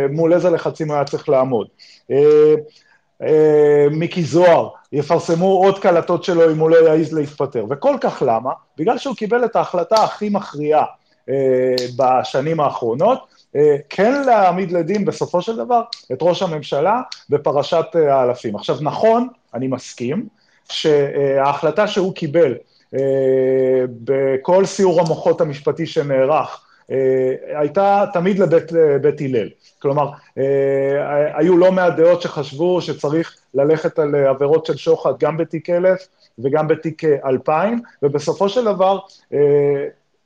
מול 0.10 0.34
איזה 0.34 0.50
לחצים 0.50 0.92
היה 0.92 1.04
צריך 1.04 1.30
לעמוד. 1.30 1.68
מיקי 3.92 4.24
זוהר, 4.24 4.70
יפרסמו 4.92 5.46
עוד 5.46 5.80
קלטות 5.80 6.24
שלו 6.24 6.52
אם 6.52 6.60
הוא 6.60 6.70
לא 6.70 6.90
יעז 6.90 7.14
להתפטר. 7.14 7.66
וכל 7.70 7.96
כך 8.02 8.24
למה? 8.26 8.52
בגלל 8.78 8.98
שהוא 8.98 9.16
קיבל 9.16 9.46
את 9.46 9.56
ההחלטה 9.56 10.04
הכי 10.04 10.30
מכריעה 10.30 10.86
בשנים 11.98 12.60
האחרונות, 12.60 13.29
כן 13.90 14.22
להעמיד 14.26 14.72
לדין 14.72 15.06
בסופו 15.06 15.42
של 15.42 15.56
דבר 15.56 15.82
את 16.12 16.18
ראש 16.22 16.42
הממשלה 16.42 17.02
בפרשת 17.30 17.86
האלפים. 17.96 18.56
עכשיו, 18.56 18.78
נכון, 18.82 19.28
אני 19.54 19.68
מסכים, 19.68 20.28
שההחלטה 20.72 21.88
שהוא 21.88 22.14
קיבל 22.16 22.56
בכל 24.04 24.66
סיור 24.66 25.02
המוחות 25.02 25.42
המשפטי 25.42 25.86
שנערך, 25.86 26.66
הייתה 27.56 28.06
תמיד 28.14 28.40
לבית 28.40 29.22
הלל. 29.22 29.50
כלומר, 29.82 30.10
היו 31.34 31.58
לא 31.58 31.72
מעט 31.72 31.94
דעות 31.96 32.22
שחשבו 32.22 32.82
שצריך 32.82 33.36
ללכת 33.54 34.00
על 34.00 34.16
עבירות 34.16 34.66
של 34.66 34.78
שוחד 34.78 35.14
גם 35.20 35.38
בתיק 35.38 35.70
אלף 35.70 36.08
וגם 36.40 36.68
בתיק 36.68 37.04
אלפיים, 37.04 37.82
ובסופו 38.04 38.50
של 38.50 38.66
דבר, 38.66 39.00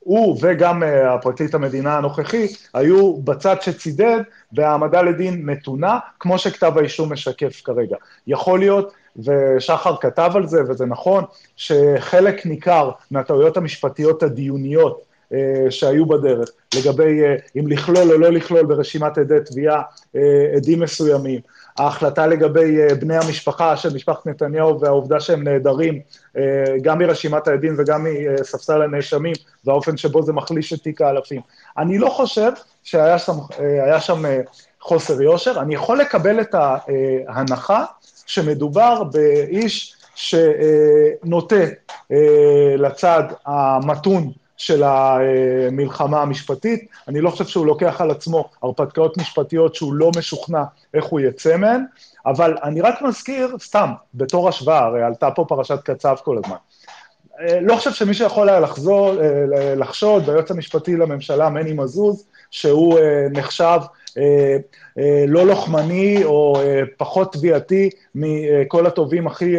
הוא 0.04 0.38
וגם 0.40 0.82
הפרקליט 0.82 1.54
המדינה 1.54 1.96
הנוכחי 1.98 2.46
היו 2.74 3.16
בצד 3.16 3.62
שצידד 3.62 4.20
בהעמדה 4.52 5.02
לדין 5.02 5.50
נתונה, 5.50 5.98
כמו 6.20 6.38
שכתב 6.38 6.72
האישום 6.78 7.12
משקף 7.12 7.62
כרגע. 7.64 7.96
יכול 8.26 8.58
להיות 8.58 8.92
ושחר 9.16 9.96
כתב 9.96 10.30
על 10.34 10.46
זה, 10.46 10.62
וזה 10.68 10.86
נכון, 10.86 11.24
שחלק 11.56 12.46
ניכר 12.46 12.90
מהטעויות 13.10 13.56
המשפטיות 13.56 14.22
הדיוניות 14.22 15.02
אה, 15.32 15.70
שהיו 15.70 16.06
בדרך, 16.06 16.48
לגבי 16.74 17.22
אה, 17.22 17.36
אם 17.56 17.66
לכלול 17.68 18.12
או 18.12 18.18
לא 18.18 18.32
לכלול 18.32 18.66
ברשימת 18.66 19.18
עדי 19.18 19.34
תביעה 19.46 19.82
אה, 20.16 20.52
עדים 20.56 20.80
מסוימים, 20.80 21.40
ההחלטה 21.78 22.26
לגבי 22.26 22.94
בני 22.94 23.16
המשפחה 23.16 23.76
של 23.76 23.94
משפחת 23.94 24.26
נתניהו 24.26 24.80
והעובדה 24.80 25.20
שהם 25.20 25.42
נעדרים 25.44 26.00
גם 26.82 26.98
מרשימת 26.98 27.48
העדים 27.48 27.74
וגם 27.78 28.06
מספסל 28.40 28.82
הנאשמים 28.82 29.34
והאופן 29.64 29.96
שבו 29.96 30.22
זה 30.22 30.32
מחליש 30.32 30.72
את 30.72 30.82
תיק 30.82 31.00
האלפים. 31.00 31.40
אני 31.78 31.98
לא 31.98 32.08
חושב 32.08 32.50
שהיה 32.82 33.18
שם, 33.18 33.32
שם 34.00 34.22
חוסר 34.80 35.22
יושר, 35.22 35.60
אני 35.60 35.74
יכול 35.74 36.00
לקבל 36.00 36.40
את 36.40 36.54
ההנחה 37.28 37.84
שמדובר 38.26 39.02
באיש 39.04 39.96
שנוטה 40.14 41.64
אה, 42.12 42.74
לצד 42.78 43.22
המתון 43.46 44.32
של 44.56 44.82
המלחמה 44.82 46.22
המשפטית. 46.22 46.88
אני 47.08 47.20
לא 47.20 47.30
חושב 47.30 47.46
שהוא 47.46 47.66
לוקח 47.66 48.00
על 48.00 48.10
עצמו 48.10 48.50
הרפתקאות 48.62 49.16
משפטיות 49.16 49.74
שהוא 49.74 49.94
לא 49.94 50.10
משוכנע 50.16 50.62
איך 50.94 51.04
הוא 51.04 51.20
יצא 51.20 51.56
מהן, 51.56 51.84
אבל 52.26 52.56
אני 52.62 52.80
רק 52.80 53.02
מזכיר, 53.02 53.56
סתם, 53.60 53.90
בתור 54.14 54.48
השוואה, 54.48 54.78
הרי 54.78 55.02
עלתה 55.02 55.30
פה 55.30 55.44
פרשת 55.48 55.78
קצב 55.84 56.16
כל 56.24 56.38
הזמן. 56.44 56.56
אה, 57.40 57.60
לא 57.60 57.76
חושב 57.76 57.92
שמישהו 57.92 58.26
יכול 58.26 58.48
היה 58.48 58.60
לחזור, 58.60 59.20
אה, 59.20 59.74
לחשוד 59.74 60.26
ביועץ 60.26 60.50
המשפטי 60.50 60.96
לממשלה, 60.96 61.48
מני 61.48 61.72
מזוז, 61.72 62.24
שהוא 62.50 62.98
נחשב 63.30 63.64
אה, 63.64 63.74
אה, 63.74 64.03
לא 65.26 65.46
לוחמני 65.46 66.24
או 66.24 66.56
אה, 66.60 66.80
פחות 66.96 67.32
תביעתי 67.32 67.90
מכל 68.14 68.86
הטובים 68.86 69.26
הכי 69.26 69.56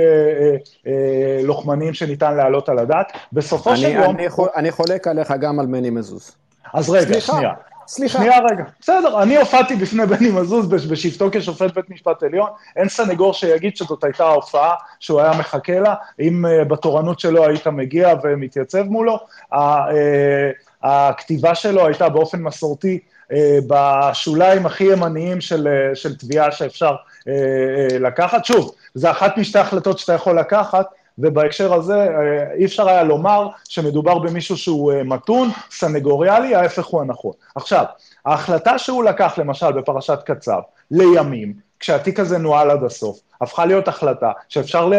לוחמניים 1.43 1.93
שניתן 1.93 2.35
להעלות 2.35 2.69
על 2.69 2.79
הדעת. 2.79 3.11
בסופו 3.33 3.69
אני, 3.69 3.77
של 3.77 3.89
יום... 3.89 4.15
אני, 4.15 4.29
חול, 4.29 4.49
אני 4.55 4.71
חולק 4.71 5.07
עליך 5.07 5.33
גם 5.39 5.59
על 5.59 5.67
מני 5.67 5.89
מזוז. 5.89 6.31
אז 6.73 6.89
רגע, 6.89 7.01
סליחה, 7.01 7.33
שנייה. 7.33 7.53
סליחה. 7.87 8.17
שנייה 8.17 8.39
רגע. 8.39 8.63
בסדר, 8.81 9.23
אני 9.23 9.37
הופעתי 9.37 9.75
בפני 9.75 10.05
בני 10.05 10.29
מזוז 10.29 10.67
בשבתו 10.67 11.29
כשופט 11.31 11.73
בית 11.75 11.89
משפט 11.89 12.23
עליון, 12.23 12.49
אין 12.75 12.89
סנגור 12.89 13.33
שיגיד 13.33 13.77
שזאת 13.77 14.03
הייתה 14.03 14.25
ההופעה 14.25 14.73
שהוא 14.99 15.21
היה 15.21 15.31
מחכה 15.39 15.79
לה, 15.79 15.95
אם 16.19 16.45
בתורנות 16.67 17.19
שלו 17.19 17.45
היית 17.45 17.67
מגיע 17.67 18.13
ומתייצב 18.23 18.83
מולו, 18.83 19.19
הכתיבה 20.83 21.55
שלו 21.55 21.85
הייתה 21.85 22.09
באופן 22.09 22.41
מסורתי 22.41 22.99
אה, 22.99 23.14
בשוליים 23.67 24.65
הכי 24.65 24.83
ימניים 24.83 25.41
של, 25.41 25.67
אה, 25.67 25.95
של 25.95 26.15
תביעה 26.15 26.51
שאפשר 26.51 26.95
אה, 27.27 27.97
לקחת. 27.99 28.45
שוב, 28.45 28.71
זה 28.93 29.11
אחת 29.11 29.37
משתי 29.37 29.59
החלטות 29.59 29.99
שאתה 29.99 30.13
יכול 30.13 30.39
לקחת, 30.39 30.85
ובהקשר 31.19 31.73
הזה 31.73 32.07
אי 32.57 32.65
אפשר 32.65 32.89
היה 32.89 33.03
לומר 33.03 33.47
שמדובר 33.69 34.19
במישהו 34.19 34.57
שהוא 34.57 34.93
מתון, 35.05 35.49
סנגוריאלי, 35.71 36.55
ההפך 36.55 36.85
הוא 36.85 37.01
הנכון. 37.01 37.31
עכשיו, 37.55 37.85
ההחלטה 38.25 38.77
שהוא 38.77 39.03
לקח 39.03 39.37
למשל 39.37 39.71
בפרשת 39.71 40.19
קצב, 40.25 40.59
לימים, 40.91 41.53
כשהתיק 41.79 42.19
הזה 42.19 42.37
נוהל 42.37 42.71
עד 42.71 42.83
הסוף, 42.83 43.19
הפכה 43.41 43.65
להיות 43.65 43.87
החלטה 43.87 44.31
שאפשר 44.49 44.89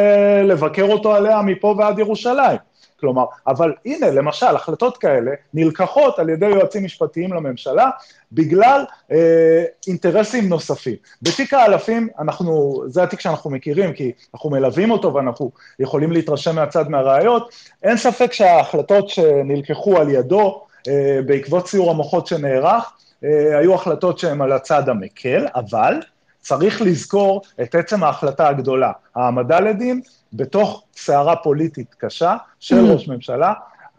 לבקר 0.45 0.85
אותו 0.85 1.15
עליה 1.15 1.43
מפה 1.43 1.75
ועד 1.79 1.99
ירושלים. 1.99 2.59
כלומר, 3.01 3.25
אבל 3.47 3.75
הנה, 3.85 4.11
למשל, 4.11 4.47
החלטות 4.47 4.97
כאלה 4.97 5.31
נלקחות 5.55 6.19
על 6.19 6.29
ידי 6.29 6.47
יועצים 6.47 6.85
משפטיים 6.85 7.33
לממשלה 7.33 7.91
בגלל 8.33 8.85
אה, 9.13 9.65
אינטרסים 9.87 10.49
נוספים. 10.49 10.97
בתיק 11.23 11.55
האלפים, 11.55 12.09
אנחנו, 12.19 12.83
זה 12.87 13.03
התיק 13.03 13.21
שאנחנו 13.21 13.51
מכירים, 13.51 13.93
כי 13.93 14.13
אנחנו 14.35 14.51
מלווים 14.51 14.91
אותו 14.91 15.15
ואנחנו 15.15 15.51
יכולים 15.79 16.13
להתרשם 16.13 16.55
מהצד 16.55 16.91
מהראיות, 16.91 17.51
אין 17.83 17.97
ספק 17.97 18.33
שההחלטות 18.33 19.09
שנלקחו 19.09 19.97
על 19.97 20.11
ידו 20.11 20.67
אה, 20.89 21.19
בעקבות 21.27 21.69
סיור 21.69 21.91
המוחות 21.91 22.27
שנערך, 22.27 22.93
אה, 23.25 23.59
היו 23.59 23.75
החלטות 23.75 24.19
שהן 24.19 24.41
על 24.41 24.53
הצד 24.53 24.89
המקל, 24.89 25.47
אבל 25.55 26.01
צריך 26.41 26.83
לזכור 26.83 27.43
את 27.63 27.75
עצם 27.75 28.05
ההחלטה 28.05 28.49
הגדולה, 28.49 28.93
העמדה 29.15 29.61
לדין 29.61 30.01
בתוך 30.37 30.83
סערה 30.97 31.37
פוליטית 31.37 31.95
קשה 31.99 32.37
של 32.61 32.79
mm. 32.79 32.93
ראש 32.93 33.09
ממשלה, 33.09 33.53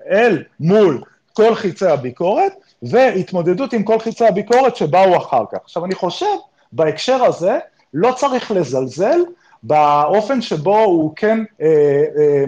אל 0.09 0.43
מול 0.59 1.01
כל 1.33 1.55
חיצי 1.55 1.87
הביקורת, 1.87 2.53
והתמודדות 2.81 3.73
עם 3.73 3.83
כל 3.83 3.99
חיצי 3.99 4.25
הביקורת 4.25 4.75
שבאו 4.75 5.17
אחר 5.17 5.43
כך. 5.51 5.57
עכשיו, 5.63 5.85
אני 5.85 5.95
חושב, 5.95 6.25
בהקשר 6.71 7.23
הזה, 7.23 7.59
לא 7.93 8.13
צריך 8.15 8.51
לזלזל 8.51 9.19
באופן 9.63 10.41
שבו 10.41 10.79
הוא 10.79 11.13
כן 11.15 11.39
אה, 11.61 12.03
אה, 12.17 12.43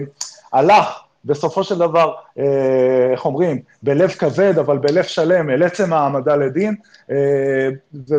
הלך 0.52 1.00
בסופו 1.24 1.64
של 1.64 1.78
דבר, 1.78 2.12
אה, 2.38 3.08
איך 3.12 3.24
אומרים, 3.24 3.62
בלב 3.82 4.10
כבד, 4.10 4.58
אבל 4.58 4.78
בלב 4.78 5.04
שלם, 5.04 5.50
אל 5.50 5.62
עצם 5.62 5.92
העמדה 5.92 6.36
לדין, 6.36 6.74
אה, 7.10 7.68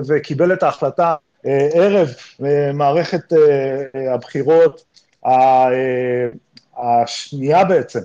וקיבל 0.07 0.53
את 0.53 0.63
ההחלטה 0.63 1.15
אה, 1.45 1.69
ערב 1.73 2.09
אה, 2.45 2.71
מערכת 2.73 3.33
הבחירות 4.13 4.83
השנייה 6.77 7.63
בעצם. 7.65 7.99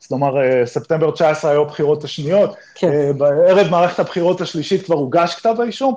זאת 0.00 0.10
אומרת, 0.10 0.66
ספטמבר 0.66 1.10
19 1.10 1.50
היו 1.50 1.62
הבחירות 1.62 2.04
השניות, 2.04 2.56
כן. 2.74 3.18
בערב 3.18 3.70
מערכת 3.70 3.98
הבחירות 3.98 4.40
השלישית 4.40 4.84
כבר 4.84 4.94
הוגש 4.94 5.34
כתב 5.34 5.54
האישום, 5.60 5.94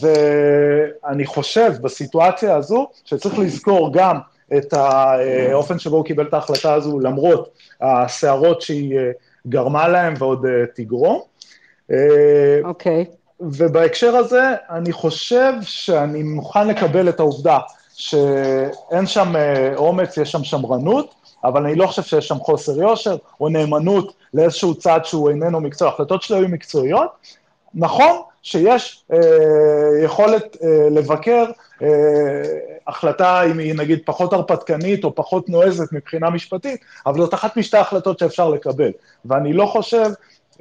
ואני 0.00 1.26
חושב 1.26 1.72
בסיטואציה 1.80 2.56
הזו 2.56 2.88
שצריך 3.04 3.38
לזכור 3.38 3.92
גם 3.92 4.18
את 4.56 4.72
האופן 4.72 5.78
שבו 5.78 5.96
הוא 5.96 6.04
קיבל 6.04 6.26
את 6.26 6.34
ההחלטה 6.34 6.74
הזו, 6.74 7.00
למרות 7.00 7.50
הסערות 7.80 8.60
שהיא 8.62 8.98
גרמה 9.48 9.88
להם 9.88 10.14
ועוד 10.18 10.46
תגרום. 10.74 11.22
אוקיי. 12.64 13.04
Okay. 13.08 13.14
ובהקשר 13.40 14.16
הזה, 14.16 14.42
אני 14.70 14.92
חושב 14.92 15.52
שאני 15.62 16.22
מוכן 16.22 16.68
לקבל 16.68 17.08
את 17.08 17.20
העובדה 17.20 17.58
שאין 17.96 19.06
שם 19.06 19.36
אה, 19.36 19.76
אומץ, 19.76 20.16
יש 20.16 20.32
שם 20.32 20.44
שמרנות, 20.44 21.14
אבל 21.44 21.66
אני 21.66 21.74
לא 21.74 21.86
חושב 21.86 22.02
שיש 22.02 22.28
שם 22.28 22.38
חוסר 22.38 22.80
יושר 22.80 23.16
או 23.40 23.48
נאמנות 23.48 24.14
לאיזשהו 24.34 24.74
צעד 24.74 25.04
שהוא 25.04 25.30
איננו 25.30 25.60
מקצוע. 25.60 25.88
ההחלטות 25.88 26.22
שלו 26.22 26.36
היו 26.36 26.48
מקצועיות. 26.48 27.10
נכון 27.74 28.20
שיש 28.42 29.04
אה, 29.12 29.18
יכולת 30.04 30.56
אה, 30.62 30.88
לבקר 30.90 31.44
אה, 31.82 31.88
החלטה, 32.86 33.42
אם 33.42 33.58
היא 33.58 33.74
נגיד 33.74 33.98
פחות 34.04 34.32
הרפתקנית 34.32 35.04
או 35.04 35.14
פחות 35.14 35.48
נועזת 35.48 35.92
מבחינה 35.92 36.30
משפטית, 36.30 36.80
אבל 37.06 37.20
זאת 37.20 37.34
אחת 37.34 37.56
משתי 37.56 37.76
ההחלטות 37.76 38.18
שאפשר 38.18 38.48
לקבל. 38.48 38.90
ואני 39.24 39.52
לא 39.52 39.66
חושב, 39.66 40.10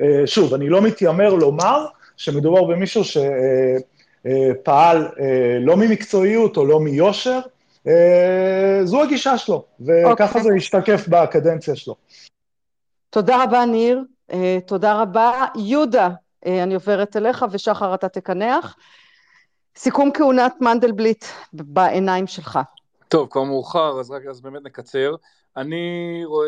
אה, 0.02 0.22
שוב, 0.26 0.54
אני 0.54 0.70
לא 0.70 0.82
מתיימר 0.82 1.34
לומר 1.34 1.86
שמדובר 2.18 2.64
במישהו 2.64 3.04
שפעל 3.04 3.24
אה, 3.24 3.78
לא 5.62 5.78
ממקצועיות 5.78 6.58
או 6.58 6.66
לא 6.66 6.80
מיושר, 6.80 7.40
אה, 7.88 8.80
זו 8.84 9.04
הגישה 9.04 9.38
שלו, 9.38 9.66
וככה 9.82 10.40
okay. 10.40 10.44
זה 10.44 10.56
ישתקף 10.58 11.08
בקדנציה 11.08 11.76
שלו. 11.76 11.96
תודה 13.10 13.44
רבה, 13.44 13.66
ניר. 13.66 14.04
תודה 14.66 15.02
רבה. 15.02 15.46
יהודה, 15.56 16.10
אני 16.46 16.74
עוברת 16.74 17.18
אליך, 17.18 17.46
ושחר, 17.52 17.94
אתה 17.94 18.10
תקנח. 18.10 18.76
סיכום 19.78 20.12
כהונת 20.14 20.54
מנדלבליט 20.62 21.26
בעיניים 21.54 22.28
שלך. 22.28 22.60
טוב, 23.08 23.28
כבר 23.32 23.44
מאוחר, 23.44 24.00
אז 24.00 24.12
רק 24.12 24.26
אז 24.26 24.42
באמת 24.42 24.64
נקצר. 24.64 25.16
אני 25.58 26.22
רואה, 26.26 26.48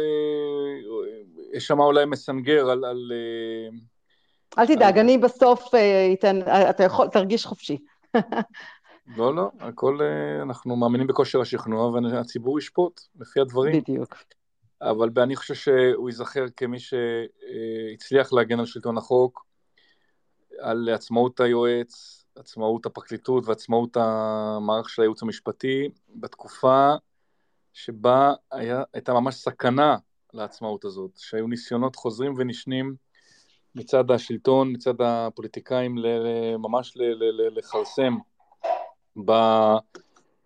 יש 1.53 1.67
שם 1.67 1.79
אולי 1.79 2.05
מסנגר 2.05 2.69
על... 2.69 2.85
על 2.85 3.11
אל 4.57 4.67
תדאג, 4.67 4.97
אני 4.97 5.17
בסוף 5.17 5.67
אתן, 6.13 6.39
אתה 6.69 6.83
יכול, 6.83 7.07
תרגיש 7.07 7.45
חופשי. 7.45 7.77
לא, 9.17 9.35
לא, 9.35 9.51
הכל, 9.59 9.99
אנחנו 10.41 10.75
מאמינים 10.75 11.07
בכושר 11.07 11.41
השכנוע 11.41 11.89
והציבור 11.89 12.59
ישפוט, 12.59 13.01
לפי 13.19 13.39
הדברים. 13.39 13.81
בדיוק. 13.81 14.15
אבל 14.81 15.09
אני 15.17 15.35
חושב 15.35 15.53
שהוא 15.53 16.09
ייזכר 16.09 16.45
כמי 16.57 16.77
שהצליח 16.79 18.33
להגן 18.33 18.59
על 18.59 18.65
שלטון 18.65 18.97
החוק, 18.97 19.45
על 20.59 20.89
עצמאות 20.89 21.39
היועץ, 21.39 22.23
עצמאות 22.35 22.85
הפרקליטות 22.85 23.47
ועצמאות 23.47 23.97
המערך 23.97 24.89
של 24.89 25.01
הייעוץ 25.01 25.23
המשפטי 25.23 25.89
בתקופה 26.15 26.93
שבה 27.73 28.33
היה, 28.51 28.83
הייתה 28.93 29.13
ממש 29.13 29.35
סכנה 29.35 29.97
לעצמאות 30.33 30.85
הזאת, 30.85 31.11
שהיו 31.17 31.47
ניסיונות 31.47 31.95
חוזרים 31.95 32.33
ונשנים 32.37 32.95
מצד 33.75 34.11
השלטון, 34.11 34.71
מצד 34.71 34.93
הפוליטיקאים, 34.99 35.95
ממש 36.59 36.97
לכרסם 37.55 38.17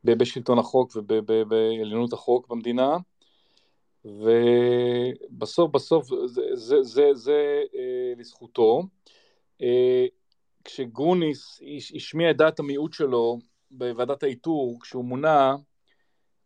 בשלטון 0.03 0.59
החוק 0.59 0.91
ובעליונות 0.95 2.13
החוק 2.13 2.47
במדינה, 2.47 2.97
ובסוף 4.05 5.71
בסוף 5.71 6.07
זה, 6.25 6.41
זה, 6.53 6.83
זה, 6.83 7.09
זה 7.13 7.61
אה, 7.75 8.13
לזכותו. 8.17 8.83
אה, 9.61 10.05
כשגרוניס 10.63 11.61
השמיע 11.95 12.31
את 12.31 12.37
דעת 12.37 12.59
המיעוט 12.59 12.93
שלו 12.93 13.39
בוועדת 13.71 14.23
האיתור, 14.23 14.79
כשהוא 14.81 15.05
מונה 15.05 15.55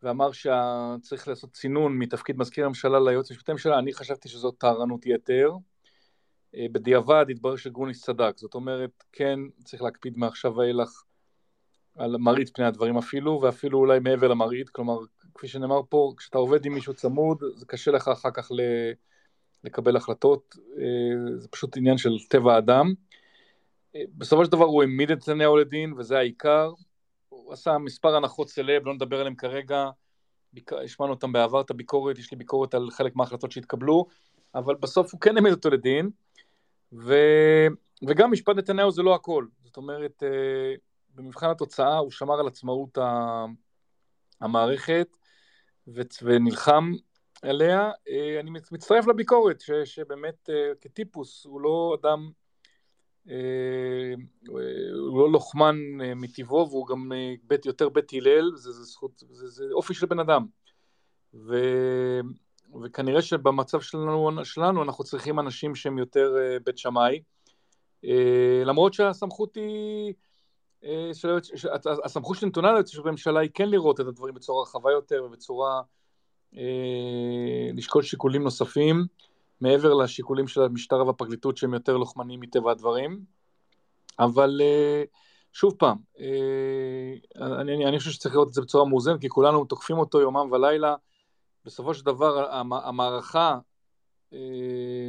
ואמר 0.04 0.32
שצריך 0.32 1.28
לעשות 1.28 1.52
צינון 1.54 1.98
מתפקיד 1.98 2.38
מזכיר 2.38 2.66
הממשלה 2.66 3.00
ליועץ 3.00 3.32
המשפטי 3.32 3.52
לממשלה, 3.52 3.80
אני 3.80 3.94
חשבתי 3.94 4.30
שזאת 4.30 4.56
טהרנות 4.58 5.06
יתר. 5.06 5.52
אה, 6.56 6.66
בדיעבד 6.72 7.26
התברר 7.30 7.56
שגרוניס 7.56 8.02
צדק, 8.02 8.34
זאת 8.38 8.56
אומרת, 8.56 9.04
כן 9.12 9.40
צריך 9.64 9.82
להקפיד 9.82 10.18
מעכשיו 10.18 10.56
ואילך 10.56 11.04
על 11.96 12.18
מראית 12.18 12.50
פני 12.54 12.66
הדברים 12.66 12.98
אפילו, 12.98 13.40
ואפילו 13.42 13.80
אולי 13.80 14.00
מעבר 14.00 14.28
למראית, 14.28 14.70
כלומר, 14.70 14.98
כפי 15.36 15.48
שנאמר 15.48 15.82
פה, 15.90 16.14
כשאתה 16.18 16.38
עובד 16.38 16.66
עם 16.66 16.74
מישהו 16.74 16.94
צמוד, 16.94 17.38
זה 17.56 17.66
קשה 17.66 17.92
לך 17.92 18.08
אחר 18.08 18.32
כך 18.32 18.52
לקבל 19.64 19.96
החלטות, 19.96 20.56
אה, 20.78 21.38
זה 21.38 21.48
פשוט 21.48 21.78
עניין 21.78 21.98
של 21.98 22.10
טבע 22.30 22.56
האדם. 22.56 22.94
בסופו 24.18 24.46
של 24.46 24.52
דבר 24.52 24.66
הוא 24.66 24.84
העמיד 24.84 25.12
את 25.12 25.18
נתניהו 25.18 25.58
לדין, 25.58 25.94
וזה 25.98 26.18
העיקר. 26.18 26.72
הוא 27.30 27.54
עשה 27.54 27.78
מספר 27.78 28.16
הנחות 28.16 28.50
סלב, 28.50 28.86
לא 28.86 28.94
נדבר 28.94 29.20
עליהם 29.20 29.36
כרגע, 29.36 29.90
השמענו 30.84 31.14
אותם 31.14 31.32
בעבר, 31.32 31.62
את 31.62 31.70
הביקורת, 31.70 32.18
יש 32.18 32.32
לי 32.32 32.38
ביקורת 32.38 32.74
על 32.74 32.90
חלק 32.92 33.16
מההחלטות 33.16 33.52
שהתקבלו, 33.52 34.06
אבל 34.56 34.76
בסוף 34.76 35.14
הוא 35.14 35.22
כן 35.22 35.36
העמיד 35.38 35.54
אותו 35.54 35.70
לדין, 35.70 36.10
ו... 36.94 37.14
וגם 38.08 38.32
משפט 38.32 38.56
נתניהו 38.56 38.92
זה 38.92 39.04
לא 39.04 39.16
הכל. 39.16 39.46
זאת 39.64 39.78
אומרת, 39.78 40.24
אה, 40.24 40.74
במבחן 41.16 41.50
התוצאה 41.50 41.98
הוא 41.98 42.12
שמר 42.12 42.40
על 42.40 42.48
עצמאות 42.48 42.98
המערכת 44.42 45.18
ונלחם 46.24 46.92
עליה. 47.42 47.92
אה, 48.10 48.40
אני 48.40 48.50
מצטרף 48.72 49.08
לביקורת, 49.08 49.62
ש... 49.62 49.72
שבאמת 49.72 50.50
אה, 50.50 50.72
כטיפוס 50.82 51.46
הוא 51.46 51.62
לא 51.62 51.98
אדם 52.02 52.32
הוא 54.48 55.20
לא 55.20 55.32
לוחמן 55.32 55.76
מטבעו 56.16 56.70
והוא 56.70 56.88
גם 56.88 57.12
בית, 57.44 57.66
יותר 57.66 57.90
בית 57.90 58.14
הלל, 58.14 58.52
זה, 58.56 58.72
זה, 58.72 58.84
זכות, 58.84 59.24
זה, 59.30 59.48
זה 59.48 59.64
אופי 59.72 59.94
של 59.94 60.06
בן 60.06 60.20
אדם. 60.20 60.46
ו, 61.34 61.56
וכנראה 62.84 63.22
שבמצב 63.22 63.82
שלנו, 63.82 64.46
שלנו 64.46 64.84
אנחנו 64.84 65.04
צריכים 65.04 65.40
אנשים 65.40 65.76
שהם 65.76 65.98
יותר 65.98 66.36
בית 66.66 66.78
שמאי, 66.78 67.22
למרות 68.66 68.94
שהסמכות 68.94 69.56
היא, 69.56 70.14
של, 71.14 71.38
הסמכות 72.04 72.38
שנתונה 72.38 72.72
ליועץ 72.72 72.90
של 72.90 73.02
הממשלה 73.08 73.40
היא 73.40 73.50
כן 73.54 73.70
לראות 73.70 74.00
את 74.00 74.06
הדברים 74.06 74.34
בצורה 74.34 74.64
רחבה 74.64 74.92
יותר 74.92 75.24
ובצורה, 75.26 75.82
לשקול 77.74 78.04
שיקולים 78.04 78.44
נוספים. 78.44 79.06
מעבר 79.64 79.94
לשיקולים 79.94 80.48
של 80.48 80.62
המשטרה 80.62 81.04
והפרקליטות 81.04 81.58
שהם 81.58 81.74
יותר 81.74 81.98
לוחמניים 81.98 82.40
מטבע 82.40 82.72
הדברים. 82.72 83.20
אבל 84.20 84.62
אה, 84.64 85.04
שוב 85.54 85.74
פעם, 85.78 85.98
אה, 86.20 87.46
אני, 87.62 87.86
אני 87.86 88.00
חושב 88.00 88.12
שצריך 88.12 88.36
לראות 88.36 88.48
את 88.48 88.54
זה 88.54 88.62
בצורה 88.62 88.86
מאוזנת, 88.86 89.22
כי 89.22 89.30
כולנו 89.30 89.66
תוקפים 89.66 89.98
אותו 89.98 90.22
יומם 90.22 90.52
ולילה. 90.52 90.96
בסופו 91.66 91.94
של 91.94 92.06
דבר 92.06 92.52
המערכה 92.72 93.58
אה, 94.34 95.08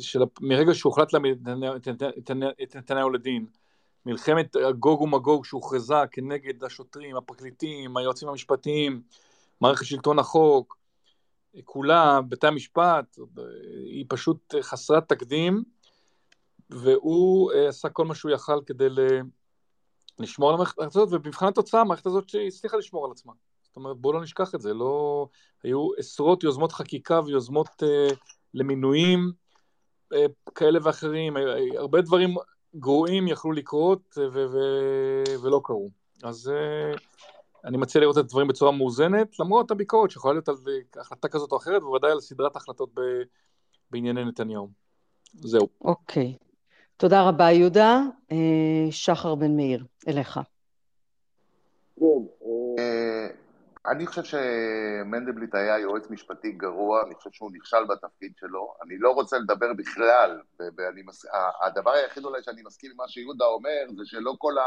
של, 0.00 0.20
מרגע 0.40 0.74
שהוחלט 0.74 1.08
את 2.62 2.76
נתניהו 2.76 3.10
לדין, 3.10 3.46
מלחמת 4.06 4.56
גוג 4.78 5.00
ומגוג 5.00 5.44
שהוכרזה 5.44 5.94
כנגד 6.10 6.64
השוטרים, 6.64 7.16
הפרקליטים, 7.16 7.96
היועצים 7.96 8.28
המשפטיים, 8.28 9.02
מערכת 9.60 9.84
שלטון 9.84 10.18
החוק, 10.18 10.76
כולה, 11.64 12.20
בתי 12.28 12.46
המשפט, 12.46 13.18
היא 13.86 14.04
פשוט 14.08 14.54
חסרת 14.60 15.08
תקדים, 15.08 15.62
והוא 16.70 17.52
אה, 17.52 17.68
עשה 17.68 17.88
כל 17.88 18.04
מה 18.04 18.14
שהוא 18.14 18.32
יכל 18.32 18.60
כדי 18.66 18.86
לשמור 20.18 20.48
על 20.48 20.54
המערכת 20.54 20.78
הזאת, 20.78 21.08
ובמבחן 21.12 21.46
התוצאה 21.46 21.80
המערכת 21.80 22.06
הזאת 22.06 22.24
הצליחה 22.46 22.76
לשמור 22.76 23.04
על 23.04 23.10
עצמה. 23.10 23.32
זאת 23.72 23.76
אומרת, 23.76 23.96
בואו 23.96 24.12
לא 24.12 24.20
נשכח 24.20 24.54
את 24.54 24.60
זה, 24.60 24.74
לא... 24.74 25.26
היו 25.62 25.88
עשרות 25.98 26.44
יוזמות 26.44 26.72
חקיקה 26.72 27.20
ויוזמות 27.26 27.82
uh, 27.82 28.14
למינויים 28.54 29.32
uh, 30.14 30.16
כאלה 30.54 30.78
ואחרים, 30.82 31.36
הרבה 31.76 32.00
דברים 32.00 32.34
גרועים 32.76 33.28
יכלו 33.28 33.52
לקרות 33.52 34.18
ו- 34.18 34.46
ו- 34.52 35.42
ולא 35.42 35.60
קרו. 35.64 35.90
אז 36.22 36.52
uh, 36.94 37.00
אני 37.64 37.76
מציע 37.76 38.00
לראות 38.00 38.18
את 38.18 38.24
הדברים 38.24 38.48
בצורה 38.48 38.72
מאוזנת, 38.72 39.38
למרות 39.40 39.70
הביקורת 39.70 40.10
שיכולה 40.10 40.34
להיות 40.34 40.48
על 40.48 40.56
החלטה 40.96 41.28
כזאת 41.28 41.52
או 41.52 41.56
אחרת, 41.56 41.82
ובוודאי 41.82 42.10
על 42.10 42.20
סדרת 42.20 42.56
החלטות 42.56 42.90
ב... 42.94 43.00
בענייני 43.90 44.24
נתניהו. 44.24 44.68
זהו. 45.34 45.68
אוקיי. 45.80 46.36
Okay. 46.40 46.44
תודה 46.96 47.28
רבה, 47.28 47.50
יהודה. 47.50 48.00
אה, 48.32 48.86
שחר 48.90 49.34
בן 49.34 49.56
מאיר, 49.56 49.84
אליך. 50.08 50.40
כן, 52.00 52.04
אה, 52.04 52.41
אני 53.86 54.06
חושב 54.06 54.24
שמנדלבליט 54.24 55.54
היה 55.54 55.78
יועץ 55.78 56.10
משפטי 56.10 56.52
גרוע, 56.52 57.02
אני 57.06 57.14
חושב 57.14 57.30
שהוא 57.32 57.50
נכשל 57.52 57.84
בתפקיד 57.88 58.32
שלו. 58.40 58.74
אני 58.84 58.98
לא 58.98 59.10
רוצה 59.10 59.38
לדבר 59.38 59.72
בכלל, 59.72 60.40
ואני 60.58 61.02
מס... 61.02 61.24
הדבר 61.62 61.90
היחיד 61.90 62.24
אולי 62.24 62.42
שאני 62.42 62.62
מסכים 62.62 62.90
עם 62.90 62.96
מה 62.96 63.08
שיהודה 63.08 63.44
אומר, 63.44 63.86
זה 63.96 64.02
שלא 64.04 64.34
כל 64.38 64.58
ה... 64.58 64.66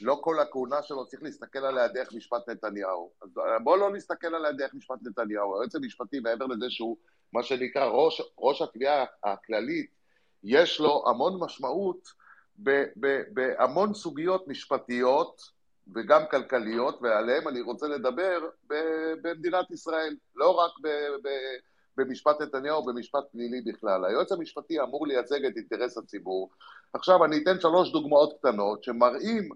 לא 0.00 0.18
כל 0.20 0.40
הכהונה 0.40 0.82
שלו 0.82 1.06
צריך 1.06 1.22
להסתכל 1.22 1.58
עליה 1.58 1.88
דרך 1.88 2.12
משפט 2.12 2.48
נתניהו. 2.48 3.12
אז 3.22 3.30
בואו 3.64 3.76
לא 3.76 3.92
נסתכל 3.92 4.34
עליה 4.34 4.52
דרך 4.52 4.74
משפט 4.74 4.98
נתניהו. 5.02 5.54
היועץ 5.54 5.74
המשפטי, 5.74 6.20
מעבר 6.20 6.46
לזה 6.46 6.66
שהוא 6.68 6.96
מה 7.32 7.42
שנקרא 7.42 7.84
ראש, 7.84 8.22
ראש 8.38 8.62
התביעה 8.62 9.04
הכללית, 9.24 9.90
יש 10.44 10.80
לו 10.80 11.04
המון 11.08 11.40
משמעות 11.40 12.08
בהמון 13.32 13.94
סוגיות 13.94 14.48
משפטיות 14.48 15.55
וגם 15.94 16.22
כלכליות, 16.30 16.98
ועליהן 17.02 17.46
אני 17.48 17.60
רוצה 17.60 17.88
לדבר 17.88 18.48
במדינת 19.22 19.70
ישראל, 19.70 20.16
לא 20.34 20.50
רק 20.50 20.72
במשפט 21.96 22.40
נתניהו 22.40 22.82
ובמשפט 22.82 23.24
פלילי 23.32 23.60
בכלל. 23.60 24.04
היועץ 24.04 24.32
המשפטי 24.32 24.80
אמור 24.80 25.06
לייצג 25.06 25.44
את 25.44 25.56
אינטרס 25.56 25.98
הציבור. 25.98 26.50
עכשיו 26.92 27.24
אני 27.24 27.42
אתן 27.42 27.60
שלוש 27.60 27.92
דוגמאות 27.92 28.38
קטנות 28.38 28.82
שמראים 28.82 29.48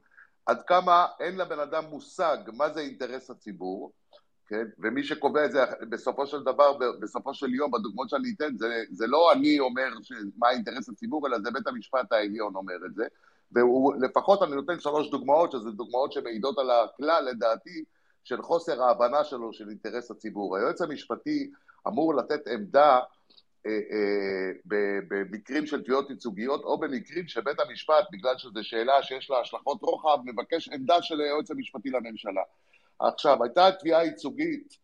עד 0.46 0.62
כמה 0.62 1.06
אין 1.20 1.36
לבן 1.36 1.58
אדם 1.58 1.84
מושג 1.84 2.36
מה 2.52 2.70
זה 2.70 2.80
אינטרס 2.80 3.30
הציבור, 3.30 3.92
כן? 4.46 4.64
ומי 4.78 5.04
שקובע 5.04 5.44
את 5.44 5.52
זה 5.52 5.60
בסופו 5.88 6.26
של 6.26 6.42
דבר, 6.42 6.78
בסופו 7.00 7.34
של 7.34 7.54
יום, 7.54 7.70
בדוגמאות 7.70 8.08
שאני 8.08 8.34
אתן, 8.36 8.56
זה, 8.56 8.82
זה 8.90 9.06
לא 9.06 9.32
אני 9.32 9.60
אומר 9.60 9.88
מה 10.38 10.50
אינטרס 10.50 10.88
הציבור, 10.88 11.26
אלא 11.26 11.38
זה 11.38 11.50
בית 11.50 11.66
המשפט 11.66 12.12
העליון 12.12 12.54
אומר 12.54 12.86
את 12.86 12.94
זה. 12.94 13.04
ולפחות 13.52 14.42
אני 14.42 14.54
נותן 14.54 14.80
שלוש 14.80 15.10
דוגמאות, 15.10 15.52
שזה 15.52 15.70
דוגמאות 15.70 16.12
שמעידות 16.12 16.58
על 16.58 16.70
הכלל, 16.70 17.24
לדעתי, 17.24 17.84
של 18.24 18.42
חוסר 18.42 18.82
ההבנה 18.82 19.24
שלו 19.24 19.52
של 19.52 19.68
אינטרס 19.68 20.10
הציבור. 20.10 20.56
היועץ 20.56 20.82
המשפטי 20.82 21.50
אמור 21.88 22.14
לתת 22.14 22.48
עמדה 22.48 23.00
אה, 23.66 23.70
אה, 23.72 24.76
במקרים 25.08 25.66
של 25.66 25.82
תביעות 25.82 26.10
ייצוגיות, 26.10 26.64
או 26.64 26.78
במקרים 26.78 27.28
שבית 27.28 27.60
המשפט, 27.60 28.04
בגלל 28.12 28.38
שזו 28.38 28.60
שאלה 28.62 29.02
שיש 29.02 29.30
לה 29.30 29.40
השלכות 29.40 29.82
רוחב, 29.82 30.18
מבקש 30.24 30.68
עמדה 30.68 31.02
של 31.02 31.20
היועץ 31.20 31.50
המשפטי 31.50 31.90
לממשלה. 31.90 32.42
עכשיו, 32.98 33.42
הייתה 33.42 33.68
תביעה 33.78 34.04
ייצוגית 34.04 34.78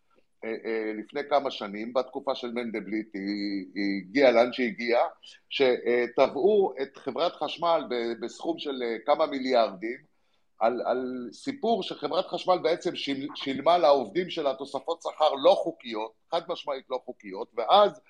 לפני 0.99 1.21
כמה 1.31 1.51
שנים, 1.51 1.93
בתקופה 1.93 2.35
של 2.35 2.51
מנדלבליט, 2.53 3.15
היא, 3.15 3.67
היא 3.75 4.03
הגיעה 4.03 4.31
לאן 4.31 4.53
שהגיעה, 4.53 5.07
שתבעו 5.49 6.73
את 6.83 6.97
חברת 6.97 7.33
חשמל 7.33 7.85
בסכום 8.21 8.59
של 8.59 8.83
כמה 9.07 9.27
מיליארדים, 9.27 10.17
על, 10.59 10.83
על 10.85 11.29
סיפור 11.33 11.83
שחברת 11.83 12.27
חשמל 12.27 12.59
בעצם 12.63 12.91
שילמה 13.35 13.79
לעובדים 13.79 14.31
שלה 14.31 14.55
תוספות 14.55 15.03
שכר 15.03 15.35
לא 15.35 15.55
חוקיות, 15.63 16.13
חד 16.31 16.43
משמעית 16.49 16.85
לא 16.91 17.01
חוקיות, 17.05 17.49
ואז 17.57 18.01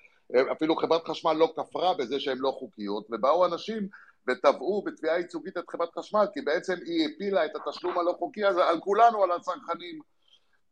אפילו 0.51 0.75
חברת 0.75 1.03
חשמל 1.05 1.33
לא 1.33 1.53
כפרה 1.55 1.93
בזה 1.93 2.19
שהן 2.19 2.37
לא 2.37 2.51
חוקיות, 2.59 3.07
ובאו 3.11 3.45
אנשים 3.45 3.87
ותבעו 4.29 4.81
בתביעה 4.85 5.17
ייצוגית 5.17 5.57
את 5.57 5.69
חברת 5.69 5.89
חשמל, 5.97 6.25
כי 6.33 6.41
בעצם 6.41 6.73
היא 6.85 7.09
הפילה 7.09 7.45
את 7.45 7.51
התשלום 7.55 7.99
הלא 7.99 8.15
חוקי 8.19 8.45
הזה 8.45 8.65
על 8.65 8.79
כולנו, 8.79 9.23
על 9.23 9.31
הצרכנים. 9.31 9.99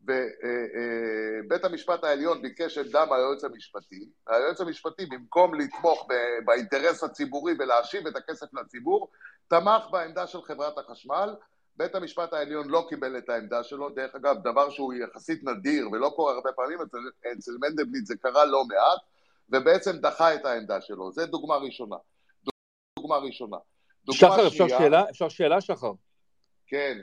ובית 0.07 1.63
המשפט 1.63 2.03
העליון 2.03 2.41
ביקש 2.41 2.77
את 2.77 2.91
דם 2.91 3.07
היועץ 3.11 3.43
המשפטי, 3.43 4.09
היועץ 4.27 4.61
המשפטי 4.61 5.05
במקום 5.05 5.53
לתמוך 5.53 6.07
באינטרס 6.45 7.03
הציבורי 7.03 7.53
ולהשיב 7.59 8.07
את 8.07 8.15
הכסף 8.15 8.53
לציבור, 8.53 9.11
תמך 9.47 9.83
בעמדה 9.91 10.27
של 10.27 10.41
חברת 10.41 10.77
החשמל, 10.77 11.35
בית 11.77 11.95
המשפט 11.95 12.33
העליון 12.33 12.69
לא 12.69 12.85
קיבל 12.89 13.17
את 13.17 13.29
העמדה 13.29 13.63
שלו, 13.63 13.89
דרך 13.89 14.15
אגב, 14.15 14.35
דבר 14.43 14.69
שהוא 14.69 14.93
יחסית 14.93 15.43
נדיר 15.43 15.89
ולא 15.91 16.13
קורה 16.15 16.33
הרבה 16.33 16.51
פעמים, 16.51 16.81
אצל, 16.81 16.97
אצל 17.37 17.51
מנדלבליט 17.61 18.05
זה 18.05 18.15
קרה 18.17 18.45
לא 18.45 18.63
מעט, 18.65 18.99
ובעצם 19.49 19.97
דחה 19.97 20.35
את 20.35 20.45
העמדה 20.45 20.81
שלו. 20.81 21.11
זו 21.11 21.25
דוגמה 21.25 21.55
ראשונה. 21.55 21.95
דוגמה 22.99 23.17
ראשונה. 23.17 23.57
דוגמה 24.05 24.19
שחר, 24.19 24.47
אפשר 24.47 24.67
שאלה? 24.67 25.03
אפשר 25.09 25.29
שאלה, 25.29 25.61
שחר? 25.61 25.91
כן. 26.67 27.01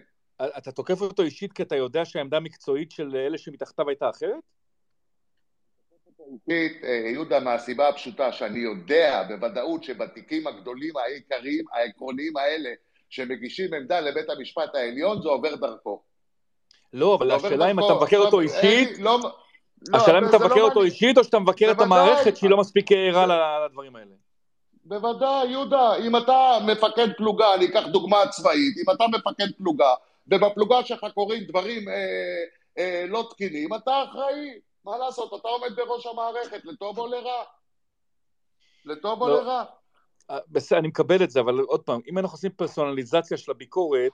אתה 0.58 0.72
תוקף 0.72 1.00
אותו 1.00 1.22
אישית 1.22 1.52
כי 1.52 1.62
אתה 1.62 1.76
יודע 1.76 2.04
שהעמדה 2.04 2.36
המקצועית 2.36 2.90
של 2.90 3.16
אלה 3.16 3.38
שמתחתיו 3.38 3.88
הייתה 3.88 4.10
אחרת? 4.10 4.40
אה, 6.50 7.10
יהודה, 7.12 7.40
מהסיבה 7.40 7.88
הפשוטה 7.88 8.32
שאני 8.32 8.58
יודע 8.58 9.22
בוודאות 9.28 9.84
שבתיקים 9.84 10.46
הגדולים, 10.46 10.96
העיקריים, 10.96 11.64
העקרוניים 11.72 12.36
האלה, 12.36 12.70
שמגישים 13.10 13.74
עמדה 13.74 14.00
לבית 14.00 14.30
המשפט 14.30 14.74
העליון, 14.74 15.22
זה 15.22 15.28
עובר 15.28 15.54
דרכו. 15.54 16.02
לא, 16.92 17.14
אבל 17.14 17.30
השאלה 17.30 17.70
אם 17.70 17.78
אתה 17.78 17.94
מבקר 17.94 18.18
אותו 18.18 18.40
אישית, 18.40 18.98
לא, 18.98 19.18
לא, 19.88 19.98
השאלה 19.98 20.18
אם 20.18 20.24
אתה 20.28 20.38
מבקר 20.38 20.54
לא 20.54 20.64
אותו 20.64 20.82
אישית, 20.82 21.18
או 21.18 21.24
שאתה 21.24 21.38
מבקר 21.38 21.70
את 21.70 21.80
המערכת 21.80 22.36
שהיא 22.36 22.50
לא 22.50 22.56
מספיק 22.56 22.92
ערה 22.92 23.66
לדברים 23.66 23.96
האלה. 23.96 24.14
בוודאי, 24.84 25.48
יהודה, 25.48 25.96
אם 25.96 26.16
אתה 26.16 26.58
מפקד 26.66 27.08
פלוגה, 27.16 27.54
אני 27.54 27.64
אקח 27.64 27.86
דוגמה 27.86 28.26
צבאית, 28.30 28.76
אם 28.78 28.94
אתה 28.94 29.04
מפקד 29.08 29.52
פלוגה, 29.58 29.94
ובפלוגה 30.26 30.84
שלך 30.84 31.06
קורים 31.14 31.44
דברים 31.44 31.88
אה, 31.88 31.94
אה, 32.78 33.04
לא 33.08 33.28
תקינים, 33.30 33.74
אתה 33.74 34.04
אחראי, 34.04 34.60
מה 34.84 34.98
לעשות, 34.98 35.40
אתה 35.40 35.48
עומד 35.48 35.76
בראש 35.76 36.06
המערכת, 36.06 36.64
לטוב 36.64 36.98
או 36.98 37.06
לרע. 37.06 37.44
לטוב 38.84 39.22
או 39.22 39.28
לא. 39.28 39.42
לרע. 39.42 39.64
אה, 40.30 40.38
בסדר, 40.48 40.78
אני 40.78 40.88
מקבל 40.88 41.22
את 41.22 41.30
זה, 41.30 41.40
אבל 41.40 41.58
עוד 41.58 41.80
פעם, 41.80 42.00
אם 42.10 42.18
אנחנו 42.18 42.34
עושים 42.34 42.50
פרסונליזציה 42.50 43.36
של 43.36 43.50
הביקורת, 43.50 44.12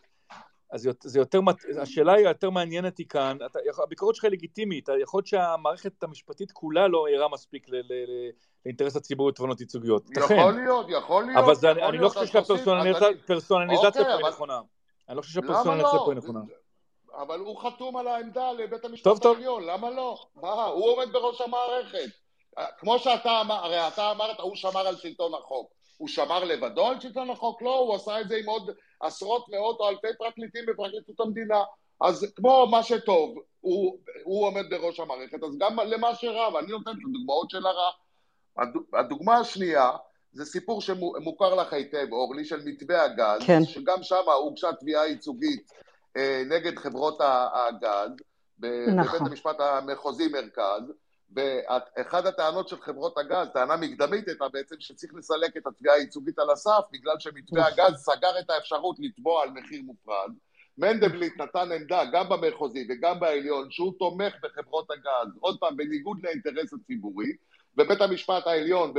אז 0.71 0.89
זה 1.01 1.19
יותר, 1.19 1.41
השאלה 1.83 2.13
היא 2.13 2.27
היותר 2.27 2.51
מעניינת 2.51 2.99
היא 2.99 3.07
כאן, 3.09 3.37
אתה, 3.47 3.59
הביקורת 3.83 4.15
שלך 4.15 4.25
היא 4.25 4.33
לגיטימית, 4.33 4.89
יכול 5.03 5.19
להיות 5.19 5.27
שהמערכת 5.27 6.03
המשפטית 6.03 6.53
כולה 6.53 6.89
לא 6.89 7.07
ערה 7.09 7.29
מספיק 7.29 7.69
ל, 7.69 7.75
ל, 7.75 7.93
ל, 7.93 8.31
לאינטרס 8.67 8.97
הציבורי 8.97 9.33
לתובנות 9.33 9.61
ייצוגיות. 9.61 10.11
יכול 10.17 10.53
להיות, 10.53 10.87
יכול 10.89 11.25
להיות. 11.25 11.45
אבל 11.45 11.55
זה, 11.55 11.71
אני 11.71 11.99
לא 11.99 12.09
חושב 12.09 12.27
שהפרסונליזציה 12.27 14.05
פה 14.05 14.11
היא 14.11 14.27
נכונה. 14.29 14.61
אני 15.09 15.17
לא 15.17 15.23
חושב 15.23 15.33
שהפרסונליזציה 15.33 15.99
פה 15.99 16.13
היא 16.13 16.19
נכונה. 16.19 16.41
אבל 17.23 17.39
הוא 17.39 17.61
חתום 17.61 17.97
על 17.97 18.09
העמדה 18.09 18.53
לבית 18.53 18.85
המשפט 18.85 19.25
העליון, 19.25 19.65
למה 19.65 19.91
לא? 19.91 20.19
מה, 20.37 20.65
הוא 20.65 20.91
עומד 20.91 21.13
בראש 21.13 21.41
המערכת. 21.41 22.09
כמו 22.79 22.99
שאתה 22.99 23.41
אמר, 23.41 23.55
הרי 23.55 23.89
אתה 23.89 24.11
אמרת, 24.11 24.41
הוא 24.41 24.57
שמר 24.57 24.87
על 24.87 24.97
שלטון 24.97 25.35
החוק. 25.35 25.73
הוא 25.97 26.09
שמר 26.09 26.45
לבדו 26.45 26.87
על 26.87 27.01
שלטון 27.01 27.31
החוק? 27.31 27.63
לא, 27.63 27.79
הוא 27.79 27.95
עשה 27.95 28.21
את 28.21 28.29
זה 28.29 28.37
עם 28.37 28.49
עוד 28.49 28.71
עשרות, 29.01 29.49
מאות 29.49 29.81
או 29.81 29.89
אלפי 29.89 30.07
פרקליטים 30.19 30.65
בפרקליטות 30.67 31.21
המדינה. 31.21 31.63
אז 32.01 32.33
כמו 32.37 32.67
מה 32.71 32.83
שטוב, 32.83 33.35
הוא, 33.61 33.99
הוא 34.25 34.47
עומד 34.47 34.65
בראש 34.71 35.01
המערכת, 35.01 35.43
אז 35.43 35.59
גם 35.59 35.81
למה 35.81 36.15
שרע, 36.15 36.55
ואני 36.55 36.67
נותן 36.67 36.91
את 36.91 36.97
הדוגמאות 37.09 37.51
של 37.51 37.67
הרע. 37.67 37.91
הדוגמה 38.93 39.39
השנייה, 39.39 39.91
זה 40.39 40.45
סיפור 40.45 40.81
שמוכר 40.81 41.55
לך 41.55 41.73
היטב, 41.73 42.07
אורלי, 42.13 42.45
של 42.45 42.61
מתווה 42.65 43.05
הגז, 43.05 43.47
כן. 43.47 43.65
שגם 43.65 44.03
שם 44.03 44.23
הוגשה 44.43 44.73
תביעה 44.81 45.07
ייצוגית 45.07 45.73
אה, 46.17 46.43
נגד 46.47 46.79
חברות 46.79 47.19
הגז, 47.21 48.11
נכון. 48.89 49.19
בבית 49.19 49.21
המשפט 49.21 49.61
המחוזי 49.61 50.29
מרכז, 50.29 50.83
ואחד 51.37 52.27
הטענות 52.27 52.69
של 52.69 52.77
חברות 52.81 53.19
הגז, 53.19 53.49
טענה 53.55 53.77
מקדמית 53.77 54.29
הייתה 54.29 54.49
בעצם 54.49 54.77
שצריך 54.79 55.15
לסלק 55.15 55.57
את 55.57 55.67
התביעה 55.67 55.95
הייצוגית 55.95 56.39
על 56.39 56.51
הסף 56.51 56.85
בגלל 56.93 57.15
שמתווה 57.19 57.61
נכון. 57.61 57.85
הגז 57.85 57.95
סגר 57.97 58.39
את 58.39 58.51
האפשרות 58.51 58.97
לתבוע 58.99 59.43
על 59.43 59.51
מחיר 59.51 59.83
מופרד. 59.83 60.31
מנדלבליט 60.79 61.41
נתן 61.41 61.73
עמדה 61.73 62.05
גם 62.13 62.29
במחוזי 62.29 62.87
וגם 62.91 63.21
בעליון 63.21 63.71
שהוא 63.71 63.93
תומך 63.99 64.35
בחברות 64.43 64.91
הגז, 64.91 65.37
עוד 65.41 65.59
פעם 65.61 65.77
בניגוד 65.77 66.19
לאינטרס 66.23 66.75
הציבורי, 66.75 67.33
ובית 67.77 68.01
המשפט 68.01 68.47
העליון, 68.47 68.95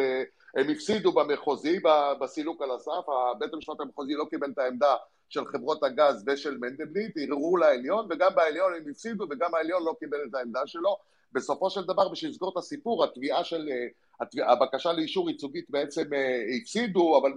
הם 0.57 0.69
הפסידו 0.69 1.11
במחוזי 1.11 1.79
בסילוק 2.21 2.61
על 2.61 2.71
הסף, 2.71 3.05
בית 3.39 3.53
המשפט 3.53 3.79
המחוזי 3.79 4.13
לא 4.13 4.25
קיבל 4.29 4.47
את 4.53 4.57
העמדה 4.57 4.95
של 5.29 5.45
חברות 5.45 5.83
הגז 5.83 6.23
ושל 6.27 6.57
מנדלבליט, 6.57 7.17
ערערו 7.17 7.57
לעליון 7.57 8.07
וגם 8.09 8.31
בעליון 8.35 8.73
הם 8.73 8.83
הפסידו 8.91 9.25
וגם 9.29 9.55
העליון 9.55 9.83
לא 9.83 9.95
קיבל 9.99 10.17
את 10.29 10.35
העמדה 10.35 10.61
שלו 10.65 10.97
בסופו 11.31 11.69
של 11.69 11.83
דבר, 11.83 12.09
בשביל 12.09 12.31
לסגור 12.31 12.51
את 12.51 12.57
הסיפור, 12.57 13.03
התביעה 13.03 13.43
של, 13.43 13.69
אה, 13.71 13.87
התביעה, 14.21 14.51
הבקשה 14.51 14.93
לאישור 14.93 15.29
ייצוגית 15.29 15.65
בעצם 15.69 16.13
אה, 16.13 16.41
הפסידו, 16.61 17.17
אבל 17.21 17.33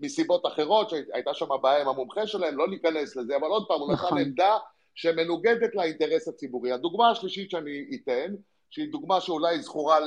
מסיבות 0.00 0.46
אחרות, 0.46 0.90
שהייתה 0.90 1.34
שם 1.34 1.46
בעיה 1.62 1.80
עם 1.80 1.88
המומחה 1.88 2.26
שלהם, 2.26 2.56
לא 2.56 2.68
ניכנס 2.68 3.16
לזה, 3.16 3.36
אבל 3.36 3.46
עוד 3.46 3.64
פעם, 3.68 3.80
הוא 3.80 3.92
נתן 3.92 4.02
נכון. 4.02 4.18
עמדה 4.18 4.58
שמנוגדת 4.94 5.74
לאינטרס 5.74 6.28
הציבורי. 6.28 6.72
הדוגמה 6.72 7.10
השלישית 7.10 7.50
שאני 7.50 7.86
אתן, 7.94 8.34
שהיא 8.70 8.92
דוגמה 8.92 9.20
שאולי 9.20 9.62
זכורה 9.62 9.98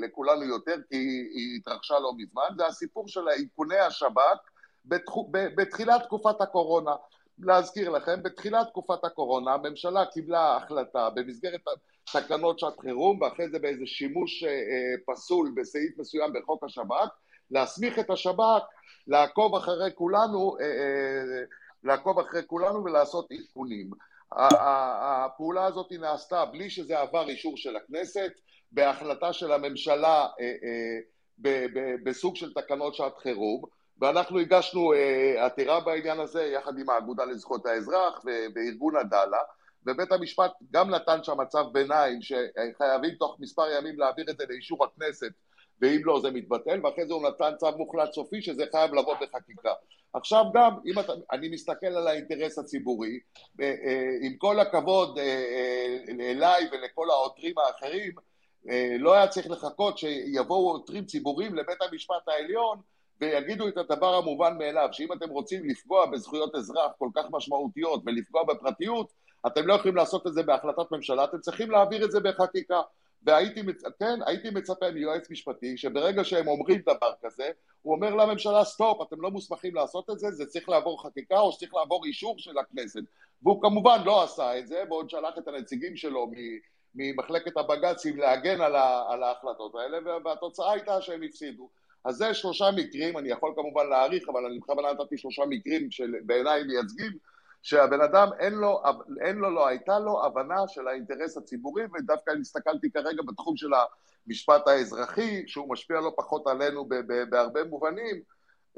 לכולנו 0.00 0.44
יותר, 0.44 0.76
כי 0.88 0.96
היא 1.34 1.56
התרחשה 1.56 1.98
לא 1.98 2.12
מזמן, 2.16 2.56
זה 2.56 2.66
הסיפור 2.66 3.08
של 3.08 3.28
איכוני 3.28 3.78
השב"כ 3.78 4.38
בתחילת 5.56 6.02
תקופת 6.02 6.40
הקורונה. 6.40 6.92
להזכיר 7.38 7.90
לכם, 7.90 8.22
בתחילת 8.22 8.66
תקופת 8.68 9.04
הקורונה 9.04 9.54
הממשלה 9.54 10.06
קיבלה 10.06 10.56
החלטה 10.56 11.10
במסגרת 11.10 11.60
תקנות 12.12 12.58
שעת 12.58 12.80
חירום 12.80 13.20
ואחרי 13.20 13.48
זה 13.48 13.58
באיזה 13.58 13.86
שימוש 13.86 14.44
אה, 14.44 14.48
אה, 14.50 14.94
פסול 15.06 15.52
בסעיף 15.56 15.98
מסוים 15.98 16.32
בחוק 16.32 16.64
השב"כ, 16.64 17.08
להסמיך 17.50 17.98
את 17.98 18.10
השב"כ 18.10 18.62
לעקוב 19.06 19.54
אחרי 19.54 19.90
כולנו, 19.94 20.56
אה, 20.60 21.42
לעקוב 21.84 22.18
אחרי 22.18 22.42
כולנו 22.46 22.84
ולעשות 22.84 23.28
עדכונים. 23.32 23.90
הפעולה 24.32 25.64
הזאת 25.64 25.92
נעשתה 25.92 26.44
בלי 26.44 26.70
שזה 26.70 26.98
עבר 26.98 27.28
אישור 27.28 27.56
של 27.56 27.76
הכנסת, 27.76 28.32
בהחלטה 28.72 29.32
של 29.32 29.52
הממשלה 29.52 30.26
בסוג 32.04 32.36
של 32.36 32.54
תקנות 32.54 32.94
שעת 32.94 33.18
חירום, 33.18 33.62
ואנחנו 34.00 34.38
הגשנו 34.38 34.92
עתירה 35.38 35.80
בעניין 35.80 36.20
הזה 36.20 36.44
יחד 36.44 36.78
עם 36.78 36.90
האגודה 36.90 37.24
לזכויות 37.24 37.66
האזרח 37.66 38.24
וארגון 38.24 38.96
עדאלה 38.96 39.38
ובית 39.86 40.12
המשפט 40.12 40.52
גם 40.72 40.90
נתן 40.90 41.24
שם 41.24 41.40
מצב 41.40 41.64
ביניים 41.72 42.18
שחייבים 42.22 43.14
תוך 43.18 43.36
מספר 43.40 43.70
ימים 43.78 43.98
להעביר 43.98 44.24
את 44.30 44.36
זה 44.38 44.44
לאישור 44.48 44.84
הכנסת 44.84 45.32
ואם 45.80 46.00
לא 46.04 46.20
זה 46.20 46.30
מתבטל 46.30 46.80
ואחרי 46.86 47.06
זה 47.06 47.14
הוא 47.14 47.28
נתן 47.28 47.50
צו 47.58 47.76
מוחלט 47.76 48.12
סופי 48.12 48.42
שזה 48.42 48.64
חייב 48.72 48.94
לבוא 48.94 49.14
בחקיקה. 49.14 49.72
עכשיו 50.12 50.44
גם, 50.54 50.72
אם 50.86 50.98
אתה, 50.98 51.12
אני 51.32 51.48
מסתכל 51.48 51.86
על 51.86 52.08
האינטרס 52.08 52.58
הציבורי, 52.58 53.18
אה, 53.60 53.74
אה, 53.84 54.10
עם 54.22 54.36
כל 54.36 54.60
הכבוד 54.60 55.18
אה, 55.18 56.04
אליי 56.20 56.68
ולכל 56.72 57.10
העותרים 57.10 57.54
האחרים, 57.58 58.12
לא 58.98 59.14
היה 59.14 59.28
צריך 59.28 59.50
לחכות 59.50 59.98
שיבואו 59.98 60.70
עותרים 60.70 61.04
ציבוריים 61.04 61.54
לבית 61.54 61.82
המשפט 61.82 62.28
העליון 62.28 62.78
ויגידו 63.20 63.68
את 63.68 63.76
הדבר 63.76 64.14
המובן 64.14 64.58
מאליו, 64.58 64.88
שאם 64.92 65.12
אתם 65.12 65.30
רוצים 65.30 65.68
לפגוע 65.68 66.06
בזכויות 66.06 66.54
אזרח 66.54 66.92
כל 66.98 67.08
כך 67.14 67.24
משמעותיות 67.30 68.02
ולפגוע 68.06 68.44
בפרטיות, 68.44 69.12
אתם 69.46 69.66
לא 69.66 69.74
יכולים 69.74 69.96
לעשות 69.96 70.26
את 70.26 70.34
זה 70.34 70.42
בהחלטת 70.42 70.92
ממשלה, 70.92 71.24
אתם 71.24 71.38
צריכים 71.38 71.70
להעביר 71.70 72.04
את 72.04 72.10
זה 72.10 72.20
בחקיקה. 72.20 72.80
והייתי, 73.22 73.60
כן, 73.98 74.18
הייתי 74.26 74.50
מצפה 74.50 74.90
מיועץ 74.90 75.30
משפטי 75.30 75.76
שברגע 75.76 76.24
שהם 76.24 76.48
אומרים 76.48 76.80
דבר 76.80 77.12
כזה, 77.22 77.50
הוא 77.82 77.94
אומר 77.94 78.14
לממשלה 78.14 78.64
סטופ, 78.64 79.02
אתם 79.02 79.20
לא 79.20 79.30
מוסמכים 79.30 79.74
לעשות 79.74 80.10
את 80.10 80.18
זה, 80.18 80.30
זה 80.30 80.46
צריך 80.46 80.68
לעבור 80.68 81.02
חקיקה 81.02 81.38
או 81.38 81.52
שצריך 81.52 81.74
לעבור 81.74 82.04
אישור 82.04 82.34
של 82.38 82.58
הכנסת. 82.58 83.02
והוא 83.42 83.62
כמובן 83.62 84.02
לא 84.04 84.22
עשה 84.22 84.58
את 84.58 84.66
זה, 84.66 84.84
בעוד 84.88 85.10
שלח 85.10 85.38
את 85.38 85.48
הנציגים 85.48 85.96
שלו 85.96 86.30
ממחלקת 86.94 87.56
הבג"צים 87.56 88.16
להגן 88.16 88.60
על, 88.60 88.76
על 89.08 89.22
ההחלטות 89.22 89.74
האלה, 89.74 89.98
והתוצאה 90.24 90.72
הייתה 90.72 91.02
שהם 91.02 91.22
הפסידו. 91.22 91.68
אז 92.04 92.16
זה 92.16 92.34
שלושה 92.34 92.70
מקרים, 92.76 93.18
אני 93.18 93.28
יכול 93.28 93.52
כמובן 93.56 93.88
להעריך, 93.90 94.28
אבל 94.28 94.46
אני 94.46 94.58
בכוונה 94.58 94.92
נתתי 94.92 95.18
שלושה 95.18 95.42
מקרים 95.48 95.90
שבעיניי 95.90 96.62
מייצגים, 96.62 97.12
שהבן 97.68 98.00
אדם 98.00 98.28
אין 98.38 98.54
לו, 98.54 98.82
אין 99.20 99.36
לו, 99.36 99.50
לא 99.50 99.66
הייתה 99.66 99.98
לו 99.98 100.24
הבנה 100.24 100.68
של 100.68 100.88
האינטרס 100.88 101.36
הציבורי, 101.36 101.82
ודווקא 101.84 102.30
אני 102.30 102.40
הסתכלתי 102.40 102.90
כרגע 102.90 103.22
בתחום 103.26 103.56
של 103.56 103.70
המשפט 104.26 104.68
האזרחי, 104.68 105.42
שהוא 105.46 105.70
משפיע 105.70 106.00
לא 106.00 106.12
פחות 106.16 106.46
עלינו 106.46 106.88
בהרבה 107.30 107.64
מובנים, 107.64 108.22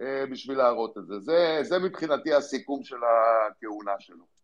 אה, 0.00 0.24
בשביל 0.30 0.58
להראות 0.58 0.98
את 0.98 1.06
זה. 1.06 1.18
זה. 1.20 1.58
זה 1.62 1.78
מבחינתי 1.78 2.34
הסיכום 2.34 2.84
של 2.84 2.96
הכהונה 2.96 3.92
שלו. 3.98 4.39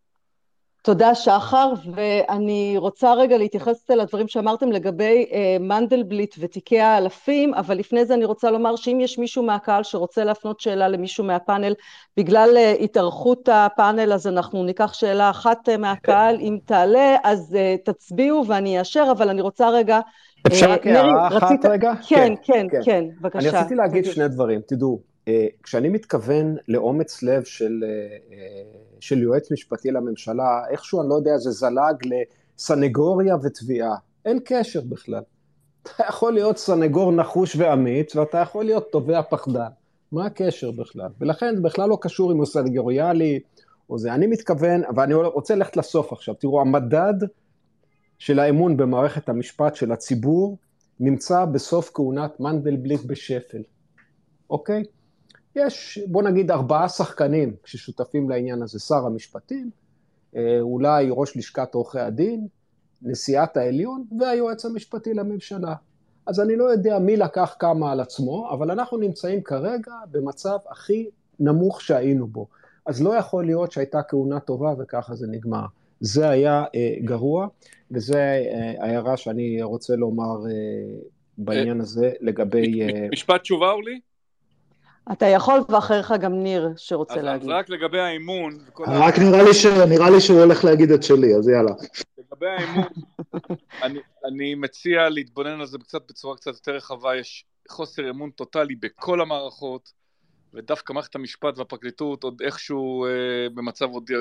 תודה 0.87 1.15
שחר, 1.15 1.73
ואני 1.93 2.75
רוצה 2.77 3.13
רגע 3.13 3.37
להתייחס 3.37 3.89
לדברים 3.89 4.27
שאמרתם 4.27 4.71
לגבי 4.71 5.25
אה, 5.31 5.57
מנדלבליט 5.59 6.35
ותיקי 6.39 6.79
האלפים, 6.79 7.53
אבל 7.53 7.77
לפני 7.77 8.05
זה 8.05 8.13
אני 8.13 8.25
רוצה 8.25 8.51
לומר 8.51 8.75
שאם 8.75 8.99
יש 9.01 9.19
מישהו 9.19 9.43
מהקהל 9.43 9.83
שרוצה 9.83 10.23
להפנות 10.23 10.59
שאלה 10.59 10.87
למישהו 10.87 11.23
מהפאנל, 11.23 11.73
בגלל 12.17 12.57
אה, 12.57 12.71
התארכות 12.71 13.49
הפאנל 13.51 14.13
אז 14.13 14.27
אנחנו 14.27 14.63
ניקח 14.63 14.93
שאלה 14.93 15.29
אחת 15.29 15.69
אה, 15.69 15.77
מהקהל, 15.77 16.37
אם 16.39 16.57
תעלה 16.65 17.15
אז 17.23 17.55
אה, 17.55 17.75
תצביעו 17.83 18.47
ואני 18.47 18.79
אאשר, 18.79 19.07
אבל 19.11 19.29
אני 19.29 19.41
רוצה 19.41 19.69
רגע... 19.69 19.99
אפשר 20.47 20.71
רק 20.71 20.87
אה, 20.87 21.01
הערה 21.01 21.27
אחת 21.27 21.43
רצית... 21.43 21.65
רגע? 21.65 21.93
כן, 22.07 22.33
כן, 22.43 22.67
כן, 22.71 22.79
כן, 22.85 23.05
בבקשה. 23.21 23.49
אני 23.49 23.57
רציתי 23.57 23.75
להגיד. 23.75 24.05
שני 24.05 24.27
דברים, 24.27 24.61
תדעו, 24.67 24.99
אה, 25.27 25.45
כשאני 25.63 25.89
מתכוון 25.89 26.55
לאומץ 26.67 27.23
לב 27.23 27.43
של, 27.43 27.83
אה, 27.83 27.89
אה, 28.31 28.86
של 28.99 29.21
יועץ 29.21 29.51
משפטי 29.51 29.91
לממשלה, 29.91 30.61
איכשהו, 30.69 31.01
אני 31.01 31.09
לא 31.09 31.15
יודע, 31.15 31.37
זה 31.37 31.51
זלג 31.51 31.95
לסנגוריה 32.05 33.35
ותביעה. 33.43 33.95
אין 34.25 34.39
קשר 34.45 34.81
בכלל. 34.81 35.23
אתה 35.83 36.03
יכול 36.09 36.33
להיות 36.33 36.57
סנגור 36.57 37.11
נחוש 37.11 37.55
ואמיץ, 37.55 38.15
ואתה 38.15 38.37
יכול 38.37 38.65
להיות 38.65 38.91
תובע 38.91 39.21
פחדן. 39.21 39.67
מה 40.11 40.25
הקשר 40.25 40.71
בכלל? 40.71 41.09
ולכן 41.21 41.55
זה 41.55 41.61
בכלל 41.61 41.89
לא 41.89 41.97
קשור 42.01 42.31
אם 42.31 42.37
הוא 42.37 42.45
סנגוריאלי 42.45 43.39
או 43.89 43.97
זה. 43.97 44.13
אני 44.13 44.27
מתכוון, 44.27 44.81
ואני 44.95 45.13
רוצה 45.13 45.55
ללכת 45.55 45.77
לסוף 45.77 46.13
עכשיו. 46.13 46.35
תראו, 46.35 46.61
המדד 46.61 47.13
של 48.19 48.39
האמון 48.39 48.77
במערכת 48.77 49.29
המשפט 49.29 49.75
של 49.75 49.91
הציבור 49.91 50.57
נמצא 50.99 51.45
בסוף 51.45 51.91
כהונת 51.93 52.39
מנדלבליט 52.39 53.01
בשפל, 53.05 53.61
אוקיי? 54.49 54.83
יש, 55.57 55.99
בוא 56.07 56.23
נגיד, 56.23 56.51
ארבעה 56.51 56.89
שחקנים 56.89 57.55
ששותפים 57.65 58.29
לעניין 58.29 58.61
הזה, 58.61 58.79
שר 58.79 59.05
המשפטים, 59.05 59.69
אה, 60.35 60.57
אולי 60.61 61.07
ראש 61.11 61.37
לשכת 61.37 61.73
עורכי 61.73 61.99
הדין, 61.99 62.47
נשיאת 63.01 63.57
העליון 63.57 64.03
והיועץ 64.19 64.65
המשפטי 64.65 65.13
לממשלה. 65.13 65.75
אז 66.27 66.39
אני 66.39 66.55
לא 66.55 66.63
יודע 66.63 66.99
מי 66.99 67.17
לקח 67.17 67.55
כמה 67.59 67.91
על 67.91 67.99
עצמו, 67.99 68.49
אבל 68.51 68.71
אנחנו 68.71 68.97
נמצאים 68.97 69.41
כרגע 69.41 69.93
במצב 70.11 70.57
הכי 70.69 71.09
נמוך 71.39 71.81
שהיינו 71.81 72.27
בו. 72.27 72.47
אז 72.85 73.01
לא 73.01 73.15
יכול 73.15 73.45
להיות 73.45 73.71
שהייתה 73.71 74.03
כהונה 74.03 74.39
טובה 74.39 74.73
וככה 74.79 75.15
זה 75.15 75.27
נגמר. 75.27 75.65
זה 75.99 76.29
היה 76.29 76.65
אה, 76.75 76.95
גרוע, 77.03 77.47
וזו 77.91 78.15
אה, 78.15 78.73
ההערה 78.79 79.17
שאני 79.17 79.63
רוצה 79.63 79.95
לומר 79.95 80.47
אה, 80.49 80.99
בעניין 81.37 81.81
הזה 81.81 82.11
לגבי... 82.21 82.81
אה... 82.81 83.07
משפט 83.11 83.41
תשובה, 83.41 83.71
אורלי? 83.71 83.99
אתה 85.11 85.25
יכול, 85.25 85.59
ואחריך 85.69 86.13
גם 86.21 86.33
ניר 86.33 86.73
שרוצה 86.77 87.13
אז 87.13 87.23
להגיד. 87.23 87.49
אז 87.49 87.55
רק 87.55 87.69
לגבי 87.69 87.99
האמון... 87.99 88.59
רק 88.87 89.19
נראה 89.19 89.43
לי, 89.43 89.53
ש... 89.53 89.65
נראה 89.65 90.09
לי 90.09 90.21
שהוא 90.21 90.39
הולך 90.39 90.65
להגיד 90.65 90.91
את 90.91 91.03
שלי, 91.03 91.35
אז 91.35 91.49
יאללה. 91.49 91.71
לגבי 92.17 92.47
האמון, 92.47 92.87
אני, 93.83 93.99
אני 94.25 94.55
מציע 94.55 95.09
להתבונן 95.09 95.59
על 95.59 95.65
זה 95.65 95.77
קצת 95.77 96.01
בצורה 96.09 96.35
קצת 96.35 96.53
יותר 96.53 96.75
רחבה, 96.75 97.15
יש 97.15 97.45
חוסר 97.69 98.09
אמון 98.09 98.29
טוטאלי 98.29 98.75
בכל 98.75 99.21
המערכות, 99.21 99.93
ודווקא 100.53 100.93
מערכת 100.93 101.15
המשפט 101.15 101.57
והפרקליטות 101.57 102.23
עוד 102.23 102.41
איכשהו 102.45 103.05
אה, 103.05 103.09
במצב 103.53 103.85
עוד 103.89 104.09
אה, 104.11 104.17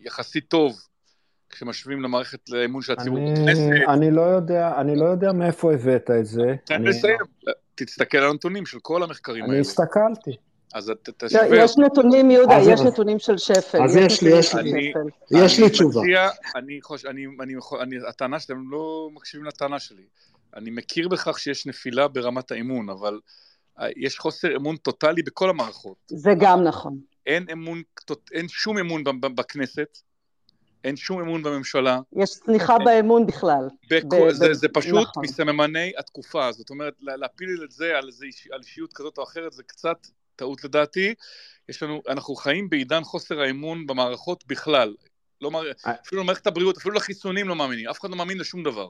יחסית 0.00 0.48
טוב, 0.48 0.80
כשמשווים 1.50 2.02
למערכת 2.02 2.50
לאמון 2.50 2.82
של 2.82 2.92
הציבור 2.92 3.32
בכנסת. 3.32 3.70
אני 3.88 4.10
לא 4.10 4.22
יודע, 4.22 4.80
אני 4.80 4.96
לא 4.96 5.04
יודע 5.04 5.32
מאיפה 5.32 5.72
הבאת 5.72 6.10
את 6.10 6.26
זה. 6.26 6.54
תן 6.64 6.82
לי 6.82 6.88
לסיים. 6.88 7.16
תסתכל 7.74 8.18
על 8.18 8.30
הנתונים 8.30 8.66
של 8.66 8.78
כל 8.82 9.02
המחקרים 9.02 9.44
אני 9.44 9.50
האלה. 9.50 9.54
אני 9.54 9.60
הסתכלתי. 9.60 10.36
אז 10.74 10.92
תשווה. 11.16 11.64
יש 11.64 11.78
נתונים, 11.78 12.30
יהודה, 12.30 12.54
יש 12.72 12.80
נתונים 12.80 13.18
של 13.18 13.38
שפל. 13.38 13.82
אז 13.82 13.96
יש 13.96 14.22
לי, 14.22 14.30
יש 14.38 14.54
לי, 14.54 14.92
יש 15.30 15.60
לי 15.60 15.70
תשובה. 15.70 16.00
אני 16.56 16.78
חושב, 16.82 17.08
אני, 17.08 17.26
אני, 17.80 17.96
הטענה 18.08 18.40
שאתם 18.40 18.70
לא 18.70 19.10
מקשיבים 19.14 19.46
לטענה 19.46 19.78
שלי. 19.78 20.02
אני 20.56 20.70
מכיר 20.70 21.08
בכך 21.08 21.38
שיש 21.38 21.66
נפילה 21.66 22.08
ברמת 22.08 22.50
האמון, 22.50 22.88
אבל 22.88 23.20
אה, 23.80 23.86
יש 23.96 24.18
חוסר 24.18 24.56
אמון 24.56 24.76
טוטאלי 24.76 25.22
בכל 25.22 25.50
המערכות. 25.50 25.96
זה 26.06 26.30
גם 26.40 26.64
נכון. 26.64 26.98
אין 27.26 27.46
אמון, 27.52 27.82
אין 28.32 28.48
שום 28.48 28.78
אמון 28.78 29.04
בכנסת, 29.20 29.98
אין 30.84 30.96
שום 30.96 31.20
אמון 31.20 31.42
בממשלה. 31.42 32.00
יש 32.16 32.30
צניחה 32.30 32.78
באמון 32.78 33.26
בכלל. 33.26 33.68
ב- 33.90 34.30
זה, 34.30 34.54
זה 34.54 34.68
פשוט 34.68 35.08
נכון. 35.08 35.24
מסממני 35.24 35.92
התקופה, 35.98 36.52
זאת 36.52 36.70
אומרת, 36.70 36.94
להפיל 37.00 37.60
את 37.64 37.70
זה 37.70 37.98
על, 37.98 38.10
איש, 38.22 38.48
על 38.52 38.60
אישיות 38.60 38.92
כזאת 38.92 39.18
או 39.18 39.22
אחרת 39.22 39.52
זה 39.52 39.62
קצת 39.62 40.06
טעות 40.36 40.64
לדעתי. 40.64 41.14
יש 41.68 41.82
לנו, 41.82 42.02
אנחנו 42.08 42.34
חיים 42.34 42.70
בעידן 42.70 43.04
חוסר 43.04 43.40
האמון 43.40 43.86
במערכות 43.86 44.44
בכלל. 44.46 44.94
לא, 45.40 45.50
אה. 45.86 45.92
אפילו 46.06 46.22
למערכת 46.22 46.46
הבריאות, 46.46 46.76
אפילו 46.76 46.94
לחיסונים 46.94 47.48
לא 47.48 47.56
מאמינים, 47.56 47.88
אף 47.88 48.00
אחד 48.00 48.10
לא 48.10 48.16
מאמין 48.16 48.38
לשום 48.38 48.62
דבר. 48.62 48.88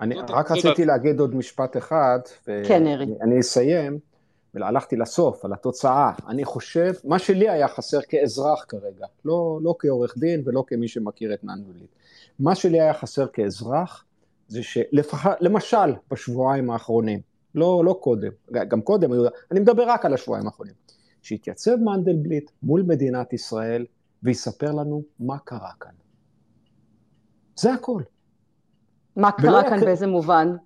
אני 0.00 0.14
רק 0.28 0.50
רציתי 0.50 0.84
להגיד 0.84 1.20
עוד 1.20 1.34
משפט 1.34 1.76
אחד, 1.76 2.18
כן, 2.44 2.82
ואני 2.86 3.40
אסיים. 3.40 4.13
והלכתי 4.54 4.96
לסוף, 4.96 5.44
על 5.44 5.52
התוצאה. 5.52 6.12
אני 6.28 6.44
חושב, 6.44 6.92
מה 7.04 7.18
שלי 7.18 7.48
היה 7.48 7.68
חסר 7.68 8.00
כאזרח 8.08 8.64
כרגע, 8.68 9.06
לא, 9.24 9.58
לא 9.62 9.74
כעורך 9.78 10.18
דין 10.18 10.42
ולא 10.44 10.64
כמי 10.66 10.88
שמכיר 10.88 11.34
את 11.34 11.44
ננדולית, 11.44 11.94
מה 12.38 12.54
שלי 12.54 12.80
היה 12.80 12.94
חסר 12.94 13.26
כאזרח, 13.26 14.04
זה 14.48 14.60
שלמשל 14.62 15.94
בשבועיים 16.10 16.70
האחרונים, 16.70 17.20
לא, 17.54 17.82
לא 17.84 17.98
קודם, 18.00 18.30
גם 18.50 18.82
קודם, 18.82 19.12
אני 19.50 19.60
מדבר 19.60 19.88
רק 19.88 20.04
על 20.04 20.14
השבועיים 20.14 20.46
האחרונים, 20.46 20.74
שיתייצב 21.22 21.76
מנדלבליט 21.76 22.50
מול 22.62 22.82
מדינת 22.82 23.32
ישראל 23.32 23.86
ויספר 24.22 24.72
לנו 24.72 25.02
מה 25.20 25.38
קרה 25.38 25.70
כאן. 25.80 25.92
זה 27.56 27.72
הכל. 27.72 28.02
מה 29.16 29.32
קרה 29.32 29.62
כאן, 29.62 29.76
יקר... 29.76 29.86
באיזה 29.86 30.06
מובן? 30.06 30.56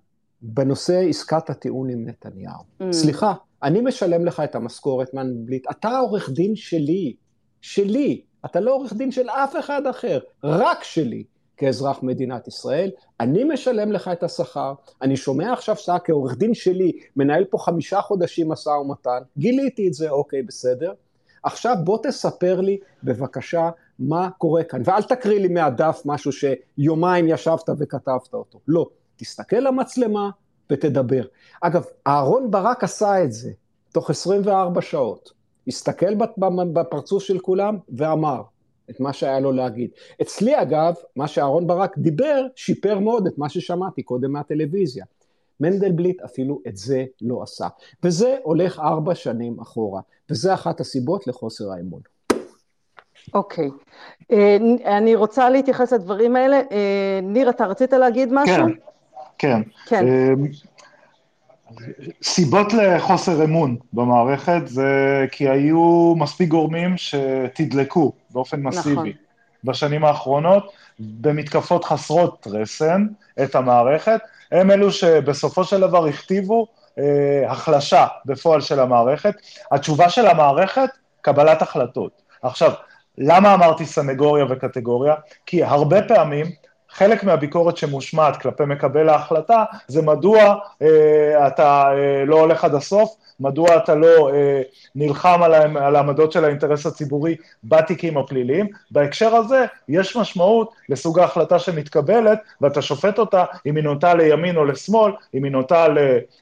בנושא 0.41 1.05
עסקת 1.09 1.49
הטיעון 1.49 1.89
עם 1.89 2.05
נתניהו. 2.05 2.63
Mm. 2.81 2.85
סליחה, 2.91 3.33
אני 3.63 3.81
משלם 3.81 4.25
לך 4.25 4.39
את 4.39 4.55
המשכורת 4.55 5.13
מנדלבליט, 5.13 5.67
אתה 5.71 5.89
העורך 5.89 6.29
דין 6.29 6.55
שלי, 6.55 7.15
שלי, 7.61 8.21
אתה 8.45 8.59
לא 8.59 8.73
עורך 8.73 8.93
דין 8.93 9.11
של 9.11 9.29
אף 9.29 9.55
אחד 9.59 9.87
אחר, 9.87 10.19
רק 10.43 10.83
שלי. 10.83 11.23
כאזרח 11.59 12.03
מדינת 12.03 12.47
ישראל, 12.47 12.89
אני 13.19 13.43
משלם 13.43 13.91
לך 13.91 14.07
את 14.07 14.23
השכר, 14.23 14.73
אני 15.01 15.17
שומע 15.17 15.53
עכשיו 15.53 15.75
שאתה 15.75 15.97
כעורך 16.03 16.37
דין 16.37 16.53
שלי 16.53 16.91
מנהל 17.15 17.43
פה 17.43 17.57
חמישה 17.57 18.01
חודשים 18.01 18.49
משא 18.49 18.69
ומתן, 18.69 19.19
גיליתי 19.37 19.87
את 19.87 19.93
זה, 19.93 20.09
אוקיי, 20.09 20.43
בסדר. 20.43 20.93
עכשיו 21.43 21.75
בוא 21.83 21.97
תספר 22.03 22.61
לי 22.61 22.77
בבקשה 23.03 23.69
מה 23.99 24.29
קורה 24.37 24.63
כאן, 24.63 24.81
ואל 24.85 25.03
תקריא 25.03 25.39
לי 25.39 25.47
מהדף 25.47 26.01
משהו 26.05 26.31
שיומיים 26.31 27.27
ישבת 27.27 27.69
וכתבת 27.79 28.33
אותו, 28.33 28.59
לא, 28.67 28.85
תסתכל 29.15 29.59
למצלמה, 29.59 30.29
ותדבר. 30.71 31.23
אגב, 31.61 31.85
אהרון 32.07 32.51
ברק 32.51 32.83
עשה 32.83 33.23
את 33.23 33.31
זה 33.31 33.51
תוך 33.91 34.09
24 34.09 34.81
שעות. 34.81 35.31
הסתכל 35.67 36.15
בפרצוף 36.73 37.23
של 37.23 37.39
כולם 37.39 37.77
ואמר 37.97 38.41
את 38.89 38.99
מה 38.99 39.13
שהיה 39.13 39.39
לו 39.39 39.51
להגיד. 39.51 39.89
אצלי 40.21 40.61
אגב, 40.61 40.93
מה 41.15 41.27
שאהרון 41.27 41.67
ברק 41.67 41.97
דיבר, 41.97 42.45
שיפר 42.55 42.99
מאוד 42.99 43.27
את 43.27 43.37
מה 43.37 43.49
ששמעתי 43.49 44.03
קודם 44.03 44.31
מהטלוויזיה. 44.31 45.05
מנדלבליט 45.59 46.21
אפילו 46.21 46.61
את 46.67 46.77
זה 46.77 47.05
לא 47.21 47.43
עשה. 47.43 47.67
וזה 48.03 48.37
הולך 48.43 48.79
ארבע 48.79 49.15
שנים 49.15 49.59
אחורה, 49.59 50.01
וזה 50.29 50.53
אחת 50.53 50.79
הסיבות 50.79 51.27
לחוסר 51.27 51.71
האמון. 51.71 52.01
אוקיי, 53.33 53.67
okay. 53.67 53.71
אה, 54.31 54.97
אני 54.97 55.15
רוצה 55.15 55.49
להתייחס 55.49 55.93
לדברים 55.93 56.35
האלה. 56.35 56.61
אה, 56.71 57.19
ניר, 57.23 57.49
אתה 57.49 57.65
רצית 57.65 57.93
להגיד 57.93 58.29
משהו? 58.31 58.55
כן. 58.55 58.71
כן. 59.39 59.61
כן. 59.85 60.07
אמ, 60.07 60.47
סיבות 62.23 62.73
לחוסר 62.73 63.43
אמון 63.43 63.77
במערכת 63.93 64.61
זה 64.65 65.25
כי 65.31 65.49
היו 65.49 66.13
מספיק 66.17 66.49
גורמים 66.49 66.95
שתדלקו 66.97 68.13
באופן 68.29 68.61
מסיבי 68.61 68.91
נכון. 68.91 69.09
בשנים 69.63 70.05
האחרונות 70.05 70.71
במתקפות 70.99 71.85
חסרות 71.85 72.47
רסן 72.51 73.07
את 73.43 73.55
המערכת, 73.55 74.19
הם 74.51 74.71
אלו 74.71 74.91
שבסופו 74.91 75.63
של 75.63 75.79
דבר 75.79 76.05
הכתיבו 76.05 76.67
אה, 76.99 77.51
החלשה 77.51 78.07
בפועל 78.25 78.61
של 78.61 78.79
המערכת. 78.79 79.35
התשובה 79.71 80.09
של 80.09 80.27
המערכת, 80.27 80.89
קבלת 81.21 81.61
החלטות. 81.61 82.21
עכשיו, 82.41 82.71
למה 83.17 83.53
אמרתי 83.53 83.85
סנגוריה 83.85 84.45
וקטגוריה? 84.49 85.15
כי 85.45 85.63
הרבה 85.63 86.01
פעמים 86.01 86.45
חלק 86.91 87.23
מהביקורת 87.23 87.77
שמושמעת 87.77 88.41
כלפי 88.41 88.63
מקבל 88.65 89.09
ההחלטה 89.09 89.63
זה 89.87 90.01
מדוע 90.01 90.55
אה, 90.81 91.47
אתה 91.47 91.91
אה, 91.91 92.25
לא 92.25 92.39
הולך 92.39 92.63
עד 92.63 92.75
הסוף, 92.75 93.15
מדוע 93.39 93.77
אתה 93.77 93.95
לא 93.95 94.29
אה, 94.33 94.61
נלחם 94.95 95.43
על, 95.43 95.53
על 95.77 95.95
העמדות 95.95 96.31
של 96.31 96.45
האינטרס 96.45 96.85
הציבורי 96.85 97.35
בתיקים 97.63 98.17
הפליליים. 98.17 98.67
בהקשר 98.91 99.35
הזה 99.35 99.65
יש 99.89 100.15
משמעות 100.15 100.71
לסוג 100.89 101.19
ההחלטה 101.19 101.59
שמתקבלת 101.59 102.39
ואתה 102.61 102.81
שופט 102.81 103.19
אותה 103.19 103.43
אם 103.65 103.75
היא 103.75 103.83
נוטה 103.83 104.13
לימין 104.13 104.57
או 104.57 104.65
לשמאל, 104.65 105.11
אם 105.33 105.43
היא 105.43 105.51
נוטה 105.51 105.87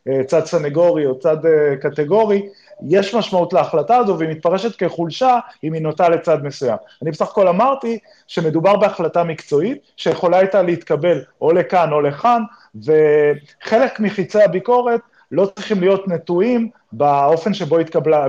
לצד 0.06 0.46
סנגורי 0.46 1.06
או 1.06 1.20
צד 1.20 1.46
אה, 1.46 1.76
קטגורי, 1.76 2.50
יש 2.90 3.16
משמעות 3.16 3.54
להחלטה 3.54 3.98
הזו 3.98 4.18
והיא 4.20 4.30
מתפרשת 4.30 4.76
כחולשה 4.76 5.40
אם 5.64 5.74
היא 5.74 5.82
נוטה 5.82 6.10
לצד 6.10 6.44
מסוים. 6.44 6.78
אני 7.02 7.12
בסך 7.12 7.28
הכל 7.32 7.48
אמרתי 7.48 8.00
שמדובר 8.28 8.76
בהחלטה 8.76 9.24
מקצועית 9.24 9.78
שיכולה 9.98 10.38
הייתה 10.38 10.62
להתקבל 10.62 11.22
או 11.42 11.52
לכאן 11.52 11.92
או 11.92 12.02
לכאן, 12.02 12.42
וחלק 12.76 14.00
מחיצי 14.00 14.44
הביקורת 14.44 15.02
לא 15.32 15.46
צריכים 15.56 15.80
להיות 15.80 16.08
נטועים 16.08 16.70
באופן 16.92 17.54
שבו 17.54 17.78
התקבלה, 17.78 18.28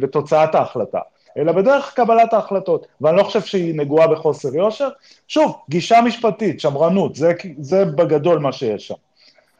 בתוצאת 0.00 0.54
ההחלטה. 0.54 1.00
אלא 1.36 1.52
בדרך 1.52 1.94
קבלת 1.94 2.32
ההחלטות, 2.32 2.86
ואני 3.00 3.16
לא 3.16 3.22
חושב 3.22 3.40
שהיא 3.40 3.74
נגועה 3.74 4.06
בחוסר 4.06 4.54
יושר. 4.54 4.88
שוב, 5.28 5.56
גישה 5.70 6.00
משפטית, 6.00 6.60
שמרנות, 6.60 7.16
זה, 7.16 7.32
זה 7.58 7.84
בגדול 7.84 8.38
מה 8.38 8.52
שיש 8.52 8.88
שם. 8.88 8.94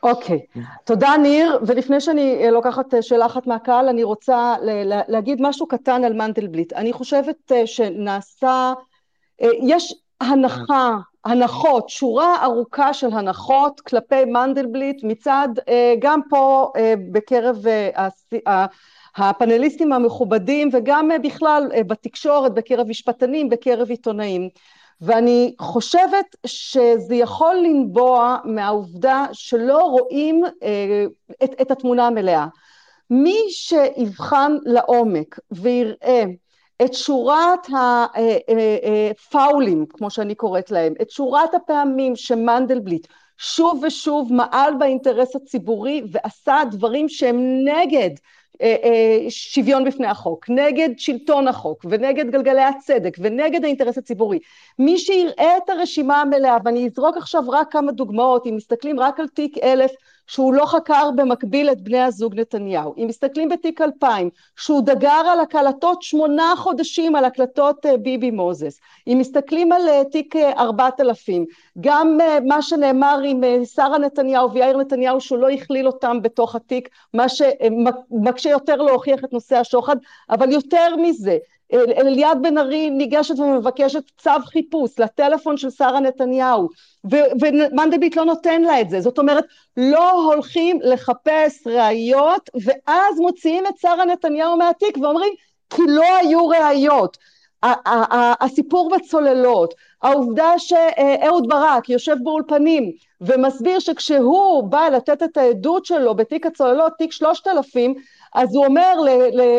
אוקיי, 0.02 0.40
okay. 0.56 0.60
תודה 0.84 1.10
ניר, 1.22 1.58
ולפני 1.66 2.00
שאני 2.00 2.44
אה, 2.44 2.50
לוקחת 2.50 2.94
אה, 2.94 3.02
שאלה 3.02 3.26
אחת 3.26 3.46
מהקהל, 3.46 3.88
אני 3.88 4.02
רוצה 4.02 4.54
להגיד 5.08 5.38
משהו 5.42 5.66
קטן 5.66 6.04
על 6.04 6.12
מנדלבליט. 6.12 6.72
אני 6.72 6.92
חושבת 6.92 7.52
אה, 7.52 7.66
שנעשה, 7.66 8.72
יש 9.40 9.94
הנחה, 10.20 10.96
הנחות, 11.24 11.88
שורה 11.88 12.44
ארוכה 12.44 12.94
של 12.94 13.12
הנחות 13.12 13.80
כלפי 13.80 14.24
מנדלבליט 14.24 15.00
מצד, 15.02 15.48
גם 15.98 16.20
פה 16.30 16.72
בקרב 17.12 17.64
הפאנליסטים 19.16 19.92
המכובדים 19.92 20.68
וגם 20.72 21.10
בכלל 21.22 21.68
בתקשורת, 21.86 22.54
בקרב 22.54 22.88
משפטנים, 22.88 23.48
בקרב 23.48 23.90
עיתונאים. 23.90 24.48
ואני 25.00 25.54
חושבת 25.60 26.36
שזה 26.46 27.14
יכול 27.14 27.56
לנבוע 27.56 28.36
מהעובדה 28.44 29.26
שלא 29.32 29.78
רואים 29.78 30.44
אה, 30.62 31.04
את, 31.44 31.50
את 31.60 31.70
התמונה 31.70 32.06
המלאה. 32.06 32.46
מי 33.10 33.38
שיבחן 33.48 34.56
לעומק 34.64 35.38
ויראה 35.50 36.24
את 36.82 36.94
שורת 36.94 37.66
הפאולים, 37.68 39.78
אה, 39.78 39.82
אה, 39.82 39.98
כמו 39.98 40.10
שאני 40.10 40.34
קוראת 40.34 40.70
להם, 40.70 40.94
את 41.02 41.10
שורת 41.10 41.54
הפעמים 41.54 42.16
שמנדלבליט 42.16 43.06
שוב 43.38 43.82
ושוב 43.86 44.32
מעל 44.32 44.74
באינטרס 44.78 45.36
הציבורי 45.36 46.02
ועשה 46.12 46.62
דברים 46.70 47.08
שהם 47.08 47.64
נגד 47.64 48.10
אה, 48.62 48.76
אה, 48.84 49.30
שוויון 49.30 49.84
בפני 49.84 50.06
החוק, 50.06 50.50
נגד 50.50 50.88
שלטון 50.98 51.48
החוק 51.48 51.84
ונגד 51.90 52.30
גלגלי 52.30 52.62
הצדק 52.62 53.16
ונגד 53.20 53.64
האינטרס 53.64 53.98
הציבורי. 53.98 54.38
מי 54.78 54.98
שיראה 54.98 55.56
את 55.56 55.70
הרשימה 55.70 56.20
המלאה, 56.20 56.56
ואני 56.64 56.86
אזרוק 56.86 57.16
עכשיו 57.16 57.42
רק 57.48 57.72
כמה 57.72 57.92
דוגמאות, 57.92 58.46
אם 58.46 58.56
מסתכלים 58.56 59.00
רק 59.00 59.20
על 59.20 59.28
תיק 59.28 59.58
אלף 59.58 59.90
שהוא 60.26 60.54
לא 60.54 60.66
חקר 60.66 61.10
במקביל 61.16 61.70
את 61.70 61.80
בני 61.80 62.00
הזוג 62.00 62.40
נתניהו, 62.40 62.94
אם 62.98 63.06
מסתכלים 63.08 63.48
בתיק 63.48 63.80
2000 63.80 64.30
שהוא 64.56 64.82
דגר 64.82 65.08
על 65.32 65.40
הקלטות 65.40 66.02
שמונה 66.02 66.52
חודשים 66.56 67.16
על 67.16 67.24
הקלטות 67.24 67.86
אה, 67.86 67.96
ביבי 67.96 68.30
מוזס, 68.30 68.80
אם 69.06 69.16
מסתכלים 69.20 69.72
על 69.72 69.88
אה, 69.88 70.02
תיק 70.12 70.36
4000, 70.36 71.42
אה, 71.42 71.46
גם 71.80 72.18
מה 72.46 72.62
שנאמר 72.62 73.20
עם 73.24 73.40
שרה 73.64 73.98
נתניהו 73.98 74.52
ויאיר 74.52 74.76
נתניהו 74.76 75.20
שהוא 75.20 75.38
לא 75.38 75.48
הכליל 75.48 75.86
אותם 75.86 76.22
בתוך 76.22 76.54
התיק, 76.54 76.88
מה 77.14 77.26
שמקשה 77.28 78.50
יותר 78.50 78.76
להוכיח 78.76 79.24
את 79.24 79.32
נושא 79.32 79.56
השוחד, 79.56 79.96
אבל 80.30 80.52
יותר 80.52 80.96
מזה, 80.96 81.36
אליעד 81.74 82.42
בן 82.42 82.58
ארי 82.58 82.90
ניגשת 82.90 83.38
ומבקשת 83.38 84.02
צו 84.18 84.30
חיפוש 84.44 84.98
לטלפון 84.98 85.56
של 85.56 85.70
שרה 85.70 86.00
נתניהו 86.00 86.68
ומנדלבליט 87.40 88.16
לא 88.16 88.24
נותן 88.24 88.62
לה 88.62 88.80
את 88.80 88.90
זה, 88.90 89.00
זאת 89.00 89.18
אומרת 89.18 89.44
לא 89.76 90.10
הולכים 90.12 90.78
לחפש 90.82 91.66
ראיות 91.66 92.50
ואז 92.54 93.18
מוציאים 93.18 93.66
את 93.66 93.78
שרה 93.78 94.04
נתניהו 94.04 94.56
מהתיק 94.56 94.98
ואומרים 94.98 95.32
כי 95.70 95.82
לא 95.86 96.16
היו 96.16 96.48
ראיות. 96.48 97.16
הסיפור 98.40 98.90
בצוללות, 98.96 99.74
העובדה 100.02 100.58
שאהוד 100.58 101.48
ברק 101.48 101.88
יושב 101.88 102.16
באולפנים 102.22 102.92
ומסביר 103.20 103.78
שכשהוא 103.78 104.64
בא 104.64 104.88
לתת 104.88 105.22
את 105.22 105.36
העדות 105.36 105.84
שלו 105.84 106.14
בתיק 106.14 106.46
הצוללות, 106.46 106.92
תיק 106.98 107.12
שלושת 107.12 107.46
אלפים, 107.46 107.94
אז 108.34 108.54
הוא 108.54 108.66
אומר, 108.66 108.92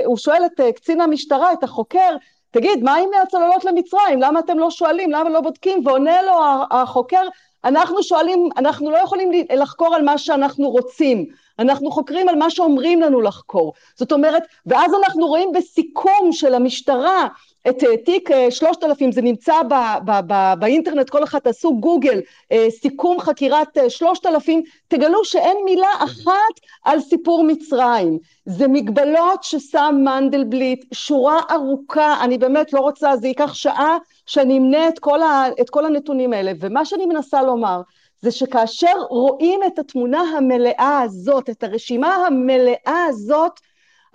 הוא 0.06 0.18
שואל 0.18 0.46
את 0.46 0.60
אה, 0.60 0.72
קצין 0.72 1.02
המשטרה, 1.02 1.54
את 1.54 1.64
החוקר, 1.64 2.16
תגיד, 2.52 2.84
מה 2.84 2.96
עם 2.96 3.10
הצוללות 3.24 3.66
למצרים? 3.66 4.22
למה 4.22 4.40
אתם 4.40 4.60
לא 4.60 4.72
שואלים? 4.72 5.12
למה 5.12 5.30
לא 5.30 5.42
בודקים? 5.42 5.88
ועונה 5.88 6.22
לו 6.22 6.34
החוקר, 6.72 7.22
אנחנו 7.66 8.04
שואלים, 8.04 8.50
אנחנו 8.58 8.92
לא 8.92 8.98
יכולים 8.98 9.32
לחקור 9.56 9.96
על 9.96 10.04
מה 10.04 10.18
שאנחנו 10.18 10.70
רוצים, 10.70 11.26
אנחנו 11.60 11.92
חוקרים 11.92 12.30
על 12.30 12.36
מה 12.36 12.50
שאומרים 12.50 13.02
לנו 13.02 13.22
לחקור. 13.22 13.74
זאת 13.96 14.12
אומרת, 14.12 14.44
ואז 14.66 14.92
אנחנו 15.04 15.28
רואים 15.28 15.52
בסיכום 15.52 16.30
של 16.32 16.54
המשטרה 16.54 17.28
את 17.70 17.84
אה, 17.84 17.98
תיק 17.98 18.32
אה, 18.32 18.52
שלושת 18.52 18.84
אלפים, 18.84 19.12
זה 19.12 19.22
נמצא 19.22 19.54
ב, 19.64 19.74
ב, 20.06 20.12
ב, 20.28 20.54
באינטרנט, 20.60 21.10
כל 21.10 21.24
אחד 21.24 21.40
תעשו 21.40 21.78
גוגל, 21.80 22.22
אה, 22.52 22.68
סיכום 22.70 23.20
חקירת 23.20 23.78
שלושת 23.90 24.26
אלפים, 24.26 24.64
תגלו 24.88 25.26
שאין 25.26 25.58
מילה 25.66 25.90
אחת 26.00 26.60
על 26.84 27.00
סיפור 27.00 27.44
מצרים. 27.44 28.20
זה 28.46 28.68
מגבלות 28.68 29.44
ששם 29.44 29.96
מנדלבליט, 30.04 30.86
שורה 30.94 31.40
ארוכה, 31.52 32.24
אני 32.24 32.38
באמת 32.38 32.74
לא 32.74 32.80
רוצה, 32.80 33.18
זה 33.18 33.28
ייקח 33.28 33.54
שעה 33.54 33.98
שאני 34.26 34.58
אמנה 34.58 34.88
את 34.88 35.00
כל, 35.00 35.22
ה, 35.22 35.46
את 35.62 35.70
כל 35.70 35.86
הנתונים 35.86 36.34
האלה, 36.34 36.52
ומה 36.60 36.86
שאני 36.86 37.06
מנסה 37.06 37.44
לומר, 37.44 37.82
זה 38.22 38.32
שכאשר 38.32 38.94
רואים 39.10 39.60
את 39.68 39.80
התמונה 39.80 40.22
המלאה 40.22 41.02
הזאת, 41.02 41.50
את 41.50 41.64
הרשימה 41.64 42.16
המלאה 42.16 43.06
הזאת, 43.10 43.60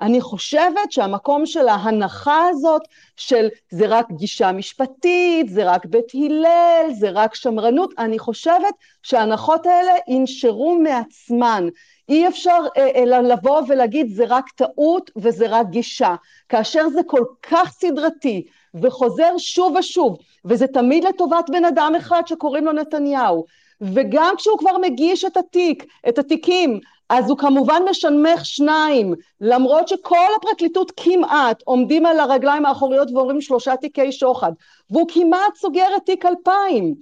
אני 0.00 0.20
חושבת 0.20 0.92
שהמקום 0.92 1.46
של 1.46 1.68
ההנחה 1.68 2.48
הזאת 2.48 2.82
של 3.16 3.48
זה 3.70 3.86
רק 3.88 4.06
גישה 4.10 4.52
משפטית, 4.52 5.48
זה 5.48 5.72
רק 5.72 5.86
בית 5.86 6.12
הלל, 6.14 6.92
זה 6.92 7.10
רק 7.10 7.34
שמרנות, 7.34 7.94
אני 7.98 8.18
חושבת 8.18 8.74
שההנחות 9.02 9.66
האלה 9.66 9.92
ינשרו 10.08 10.78
מעצמן. 10.78 11.68
אי 12.08 12.28
אפשר 12.28 12.58
אה, 12.76 12.90
אה, 12.96 13.20
לבוא 13.20 13.62
ולהגיד 13.68 14.14
זה 14.14 14.24
רק 14.28 14.50
טעות 14.50 15.10
וזה 15.16 15.46
רק 15.48 15.66
גישה. 15.70 16.14
כאשר 16.48 16.88
זה 16.88 17.00
כל 17.06 17.24
כך 17.42 17.72
סדרתי 17.72 18.46
וחוזר 18.82 19.38
שוב 19.38 19.76
ושוב, 19.76 20.18
וזה 20.44 20.66
תמיד 20.66 21.04
לטובת 21.04 21.50
בן 21.50 21.64
אדם 21.64 21.92
אחד 21.98 22.22
שקוראים 22.26 22.64
לו 22.64 22.72
נתניהו, 22.72 23.44
וגם 23.80 24.34
כשהוא 24.36 24.58
כבר 24.58 24.78
מגיש 24.78 25.24
את 25.24 25.36
התיק, 25.36 25.84
את 26.08 26.18
התיקים, 26.18 26.80
אז 27.10 27.30
הוא 27.30 27.38
כמובן 27.38 27.82
משנמך 27.90 28.46
שניים, 28.46 29.14
למרות 29.40 29.88
שכל 29.88 30.26
הפרקליטות 30.36 30.92
כמעט 30.96 31.62
עומדים 31.64 32.06
על 32.06 32.20
הרגליים 32.20 32.66
האחוריות 32.66 33.08
ואומרים 33.10 33.40
שלושה 33.40 33.76
תיקי 33.76 34.12
שוחד, 34.12 34.52
והוא 34.90 35.08
כמעט 35.08 35.56
סוגר 35.56 35.86
את 35.96 36.02
תיק 36.06 36.26
אלפיים. 36.26 36.94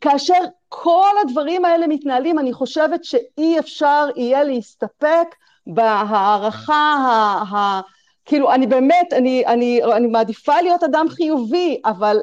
כאשר 0.00 0.38
כל 0.68 1.14
הדברים 1.22 1.64
האלה 1.64 1.86
מתנהלים, 1.86 2.38
אני 2.38 2.52
חושבת 2.52 3.04
שאי 3.04 3.58
אפשר 3.58 4.06
יהיה 4.16 4.44
להסתפק 4.44 5.34
בהערכה 5.66 6.74
ה... 6.74 7.42
ה 7.56 7.80
כאילו, 8.24 8.52
אני 8.52 8.66
באמת, 8.66 9.12
אני, 9.12 9.46
אני, 9.46 9.80
אני 9.96 10.06
מעדיפה 10.06 10.60
להיות 10.60 10.82
אדם 10.82 11.06
חיובי, 11.08 11.80
אבל 11.84 12.18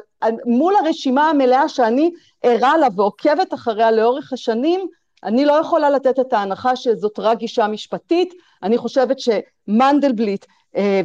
מול 0.45 0.75
הרשימה 0.75 1.29
המלאה 1.29 1.69
שאני 1.69 2.11
ערה 2.43 2.77
לה 2.77 2.87
ועוקבת 2.95 3.53
אחריה 3.53 3.91
לאורך 3.91 4.33
השנים, 4.33 4.87
אני 5.25 5.45
לא 5.45 5.53
יכולה 5.53 5.89
לתת 5.89 6.19
את 6.19 6.33
ההנחה 6.33 6.75
שזאת 6.75 7.19
רק 7.19 7.37
גישה 7.37 7.67
משפטית, 7.67 8.33
אני 8.63 8.77
חושבת 8.77 9.17
שמנדלבליט 9.19 10.45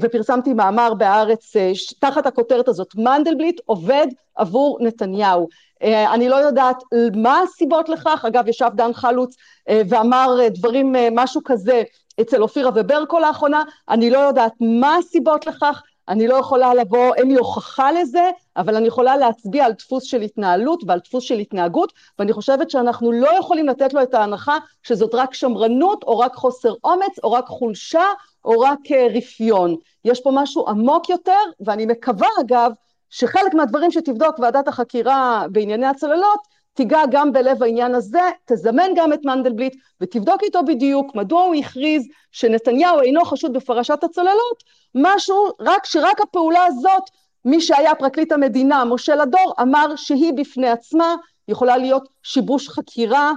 ופרסמתי 0.00 0.54
מאמר 0.54 0.94
בהארץ 0.94 1.52
תחת 1.98 2.26
הכותרת 2.26 2.68
הזאת, 2.68 2.88
מנדלבליט 2.94 3.60
עובד 3.66 4.06
עבור 4.36 4.78
נתניהו. 4.80 5.48
אני 5.82 6.28
לא 6.28 6.36
יודעת 6.36 6.76
מה 7.16 7.40
הסיבות 7.40 7.88
לכך, 7.88 8.24
אגב 8.28 8.48
ישב 8.48 8.70
דן 8.74 8.92
חלוץ 8.92 9.36
ואמר 9.70 10.38
דברים, 10.50 10.94
משהו 11.12 11.40
כזה 11.44 11.82
אצל 12.20 12.42
אופירה 12.42 12.70
וברקו 12.74 13.18
לאחרונה, 13.18 13.62
אני 13.88 14.10
לא 14.10 14.18
יודעת 14.18 14.52
מה 14.60 14.96
הסיבות 14.96 15.46
לכך, 15.46 15.82
אני 16.08 16.28
לא 16.28 16.34
יכולה 16.34 16.74
לבוא, 16.74 17.14
אין 17.14 17.28
לי 17.28 17.34
הוכחה 17.34 17.92
לזה, 17.92 18.30
אבל 18.60 18.76
אני 18.76 18.88
יכולה 18.88 19.16
להצביע 19.16 19.64
על 19.64 19.72
דפוס 19.72 20.04
של 20.04 20.20
התנהלות 20.20 20.82
ועל 20.86 20.98
דפוס 20.98 21.24
של 21.24 21.38
התנהגות, 21.38 21.92
ואני 22.18 22.32
חושבת 22.32 22.70
שאנחנו 22.70 23.12
לא 23.12 23.28
יכולים 23.38 23.66
לתת 23.68 23.94
לו 23.94 24.02
את 24.02 24.14
ההנחה 24.14 24.58
שזאת 24.82 25.14
רק 25.14 25.34
שמרנות, 25.34 26.02
או 26.04 26.18
רק 26.18 26.34
חוסר 26.34 26.74
אומץ, 26.84 27.18
או 27.24 27.32
רק 27.32 27.46
חולשה, 27.46 28.04
או 28.44 28.60
רק 28.60 28.78
רפיון. 29.14 29.76
יש 30.04 30.20
פה 30.20 30.30
משהו 30.34 30.68
עמוק 30.68 31.08
יותר, 31.08 31.40
ואני 31.60 31.86
מקווה 31.86 32.28
אגב, 32.40 32.72
שחלק 33.10 33.54
מהדברים 33.54 33.90
שתבדוק 33.90 34.38
ועדת 34.38 34.68
החקירה 34.68 35.44
בענייני 35.52 35.86
הצוללות, 35.86 36.40
תיגע 36.74 37.00
גם 37.10 37.32
בלב 37.32 37.62
העניין 37.62 37.94
הזה, 37.94 38.20
תזמן 38.44 38.90
גם 38.96 39.12
את 39.12 39.20
מנדלבליט 39.24 39.74
ותבדוק 40.00 40.42
איתו 40.42 40.64
בדיוק 40.66 41.14
מדוע 41.14 41.42
הוא 41.42 41.54
הכריז 41.54 42.02
שנתניהו 42.32 43.00
אינו 43.00 43.24
חשוד 43.24 43.52
בפרשת 43.52 44.04
הצוללות, 44.04 44.64
משהו, 44.94 45.48
רק 45.60 45.86
שרק 45.86 46.20
הפעולה 46.20 46.64
הזאת, 46.64 47.02
מי 47.44 47.60
שהיה 47.60 47.94
פרקליט 47.94 48.32
המדינה, 48.32 48.84
משה 48.84 49.16
לדור, 49.16 49.54
אמר 49.62 49.96
שהיא 49.96 50.32
בפני 50.32 50.68
עצמה 50.68 51.14
יכולה 51.48 51.76
להיות 51.76 52.08
שיבוש 52.22 52.68
חקירה, 52.68 53.32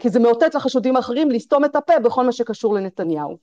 כי 0.00 0.08
זה 0.08 0.20
מאותת 0.20 0.54
לחשודים 0.54 0.96
האחרים 0.96 1.30
לסתום 1.30 1.64
את 1.64 1.76
הפה 1.76 1.98
בכל 1.98 2.24
מה 2.24 2.32
שקשור 2.32 2.74
לנתניהו. 2.74 3.36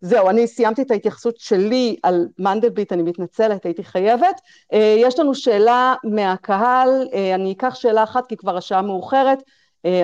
זהו, 0.00 0.30
אני 0.30 0.46
סיימתי 0.46 0.82
את 0.82 0.90
ההתייחסות 0.90 1.36
שלי 1.36 1.96
על 2.02 2.28
מנדלבליט, 2.38 2.92
אני 2.92 3.02
מתנצלת, 3.02 3.64
הייתי 3.64 3.84
חייבת. 3.84 4.40
יש 4.72 5.18
לנו 5.18 5.34
שאלה 5.34 5.94
מהקהל, 6.04 7.08
אני 7.34 7.52
אקח 7.52 7.74
שאלה 7.74 8.02
אחת 8.02 8.26
כי 8.26 8.36
כבר 8.36 8.56
השעה 8.56 8.82
מאוחרת, 8.82 9.42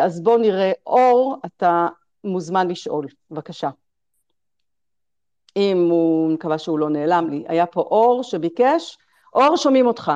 אז 0.02 0.22
בואו 0.22 0.38
נראה, 0.38 0.72
אור, 0.86 1.36
אתה 1.46 1.86
מוזמן 2.24 2.68
לשאול, 2.68 3.06
בבקשה. 3.30 3.70
אם 5.56 5.88
הוא, 5.90 6.30
מקווה 6.30 6.58
שהוא 6.58 6.78
לא 6.78 6.90
נעלם 6.90 7.30
לי, 7.30 7.44
היה 7.48 7.66
פה 7.66 7.80
אור 7.80 8.22
שביקש, 8.22 8.98
אור 9.34 9.56
שומעים 9.56 9.86
אותך. 9.86 10.12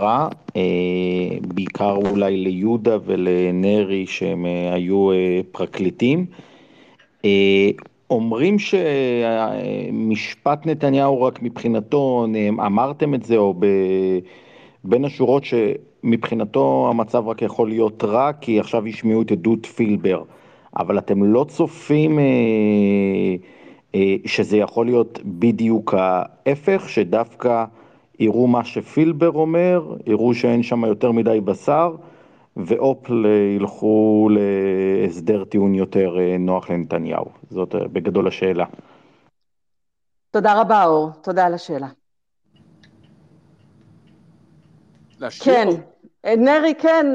אה, 0.00 0.28
בעיקר 1.54 1.96
אולי 2.10 2.36
ליהודה 2.36 2.96
ולנרי 3.04 4.06
שהם 4.06 4.44
היו 4.72 5.08
פרקליטים. 5.52 6.26
אומרים 8.10 8.56
שמשפט 8.58 9.46
נתניהו 10.66 11.22
רק 11.22 11.42
מבחינתו, 11.42 12.26
אמרתם 12.66 13.14
את 13.14 13.22
זה 13.22 13.36
או 13.36 13.54
בין 14.84 15.04
השורות 15.04 15.42
שמבחינתו 15.44 16.86
המצב 16.90 17.28
רק 17.28 17.42
יכול 17.42 17.68
להיות 17.68 18.04
רע 18.04 18.32
כי 18.32 18.60
עכשיו 18.60 18.86
ישמעו 18.86 19.22
את 19.22 19.32
עדות 19.32 19.66
פילבר, 19.66 20.22
אבל 20.76 20.98
אתם 20.98 21.24
לא 21.24 21.44
צופים 21.48 22.18
שזה 24.26 24.56
יכול 24.56 24.86
להיות 24.86 25.18
בדיוק 25.24 25.94
ההפך, 25.94 26.88
שדווקא 26.88 27.64
יראו 28.18 28.46
מה 28.46 28.64
שפילבר 28.64 29.30
אומר, 29.30 29.96
יראו 30.06 30.34
שאין 30.34 30.62
שם 30.62 30.84
יותר 30.84 31.12
מדי 31.12 31.40
בשר, 31.40 31.96
ואופ 32.56 33.10
ילכו 33.56 34.28
להסדר 34.30 35.44
טיעון 35.44 35.74
יותר 35.74 36.16
נוח 36.38 36.70
לנתניהו. 36.70 37.26
זאת 37.50 37.74
בגדול 37.74 38.28
השאלה. 38.28 38.64
תודה 40.30 40.60
רבה 40.60 40.84
אור, 40.84 41.10
תודה 41.22 41.46
על 41.46 41.54
השאלה. 41.54 41.88
כן, 45.44 45.68
נרי, 46.24 46.74
כן, 46.78 47.06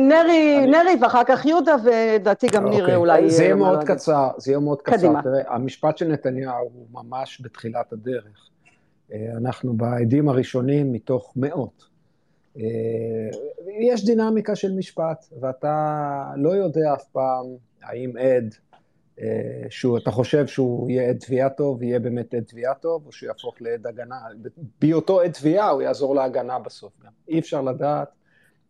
נרי, 0.00 0.66
נרי 0.66 0.96
ואחר 1.00 1.22
כך 1.26 1.46
יהודה 1.46 1.76
ודעתי 1.84 2.46
גם 2.46 2.68
ניר 2.68 2.96
אולי. 2.96 3.30
זה 3.30 3.44
יהיה 3.44 3.54
מאוד 3.54 3.84
קצר, 3.84 4.28
זה 4.36 4.50
יהיה 4.50 4.60
מאוד 4.60 4.82
קצר. 4.82 5.20
תראה, 5.22 5.54
המשפט 5.54 5.98
של 5.98 6.08
נתניהו 6.08 6.70
הוא 6.74 6.86
ממש 6.92 7.40
בתחילת 7.44 7.92
הדרך. 7.92 8.48
אנחנו 9.36 9.72
בעדים 9.72 10.28
הראשונים 10.28 10.92
מתוך 10.92 11.32
מאות. 11.36 11.84
יש 13.80 14.04
דינמיקה 14.04 14.56
של 14.56 14.72
משפט, 14.72 15.24
ואתה 15.40 16.32
לא 16.36 16.50
יודע 16.50 16.94
אף 16.94 17.04
פעם 17.04 17.46
האם 17.82 18.12
עד, 18.16 18.54
שאתה 19.70 20.10
חושב 20.10 20.46
שהוא 20.46 20.90
יהיה 20.90 21.08
עד 21.08 21.16
תביעה 21.18 21.50
טוב, 21.50 21.82
יהיה 21.82 21.98
באמת 21.98 22.34
עד 22.34 22.42
תביעה 22.42 22.74
טוב, 22.74 23.02
או 23.06 23.12
שהוא 23.12 23.26
יהפוך 23.26 23.54
לעד 23.60 23.86
הגנה. 23.86 24.16
בהיותו 24.80 25.20
עד 25.20 25.32
תביעה, 25.32 25.70
הוא 25.70 25.82
יעזור 25.82 26.14
להגנה 26.14 26.58
בסוף 26.58 26.92
גם. 27.04 27.10
אי 27.28 27.38
אפשר 27.38 27.62
לדעת. 27.62 28.08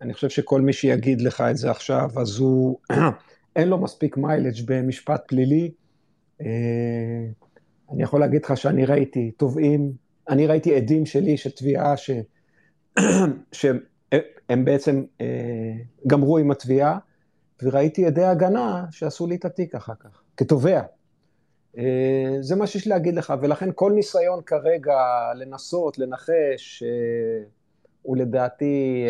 אני 0.04 0.14
חושב 0.14 0.28
שכל 0.28 0.60
מי 0.60 0.72
שיגיד 0.72 1.20
לך 1.20 1.40
את 1.50 1.56
זה 1.56 1.70
עכשיו, 1.70 2.10
אז 2.16 2.38
הוא, 2.38 2.78
אין 3.56 3.68
לו 3.68 3.78
מספיק 3.78 4.16
מיילג' 4.16 4.54
במשפט 4.66 5.22
פלילי. 5.28 5.70
אני 7.90 8.02
יכול 8.02 8.20
להגיד 8.20 8.44
לך 8.44 8.56
שאני 8.56 8.84
ראיתי 8.84 9.30
תובעים, 9.30 9.92
אני 10.28 10.46
ראיתי 10.46 10.76
עדים 10.76 11.06
שלי 11.06 11.36
של 11.36 11.50
תביעה 11.50 11.96
ש... 11.96 12.10
שהם 13.52 14.64
בעצם 14.64 15.04
גמרו 16.06 16.38
עם 16.38 16.50
התביעה, 16.50 16.98
וראיתי 17.62 18.06
עדי 18.06 18.24
הגנה 18.24 18.84
שעשו 18.90 19.26
לי 19.26 19.34
את 19.34 19.44
התיק 19.44 19.74
אחר 19.74 19.94
כך, 20.00 20.22
כתובע. 20.36 20.82
זה 22.40 22.56
מה 22.56 22.66
שיש 22.66 22.86
להגיד 22.86 23.14
לך, 23.14 23.34
ולכן 23.40 23.68
כל 23.74 23.92
ניסיון 23.92 24.42
כרגע 24.46 24.96
לנסות, 25.34 25.98
לנחש, 25.98 26.82
הוא 28.02 28.16
לדעתי, 28.16 29.04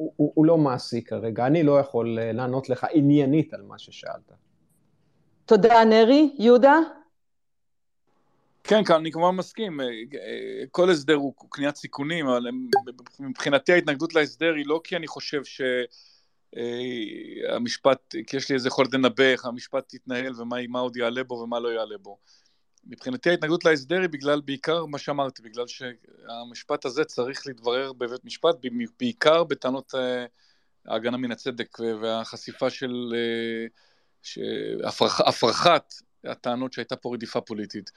הוא, 0.00 0.12
הוא, 0.16 0.32
הוא 0.34 0.46
לא 0.46 0.58
מעשי 0.58 1.04
כרגע. 1.04 1.46
אני 1.46 1.62
לא 1.62 1.80
יכול 1.80 2.18
לענות 2.20 2.68
לך 2.68 2.86
עניינית 2.92 3.54
על 3.54 3.62
מה 3.62 3.78
ששאלת. 3.78 4.32
תודה, 5.46 5.84
נרי. 5.84 6.34
יהודה? 6.38 6.78
כן, 8.64 8.84
כאן 8.84 8.96
אני 8.96 9.12
כמובן 9.12 9.36
מסכים, 9.36 9.80
כל 10.70 10.90
הסדר 10.90 11.14
הוא 11.14 11.34
קניית 11.50 11.76
סיכונים, 11.76 12.26
אבל 12.26 12.46
מבחינתי 13.20 13.72
ההתנגדות 13.72 14.14
להסדר 14.14 14.54
היא 14.54 14.66
לא 14.66 14.80
כי 14.84 14.96
אני 14.96 15.06
חושב 15.06 15.42
שהמשפט, 16.54 18.14
כי 18.26 18.36
יש 18.36 18.48
לי 18.48 18.54
איזה 18.54 18.68
יכולת 18.68 18.94
לנבא 18.94 19.24
איך 19.24 19.44
המשפט 19.44 19.94
יתנהל 19.94 20.40
ומה 20.40 20.80
עוד 20.80 20.96
יעלה 20.96 21.24
בו 21.24 21.34
ומה 21.34 21.60
לא 21.60 21.68
יעלה 21.68 21.98
בו. 21.98 22.18
מבחינתי 22.84 23.30
ההתנגדות 23.30 23.64
להסדר 23.64 24.00
היא 24.00 24.08
בגלל, 24.08 24.40
בעיקר 24.40 24.84
מה 24.86 24.98
שאמרתי, 24.98 25.42
בגלל 25.42 25.66
שהמשפט 25.66 26.84
הזה 26.84 27.04
צריך 27.04 27.46
להתברר 27.46 27.92
בבית 27.92 28.24
משפט, 28.24 28.56
בעיקר 28.98 29.44
בטענות 29.44 29.94
ההגנה 30.86 31.16
מן 31.16 31.32
הצדק 31.32 31.78
והחשיפה 31.80 32.70
של 32.70 33.14
הפרחת 35.26 35.94
הטענות 36.24 36.72
שהייתה 36.72 36.96
פה 36.96 37.14
רדיפה 37.14 37.40
פוליטית. 37.40 37.90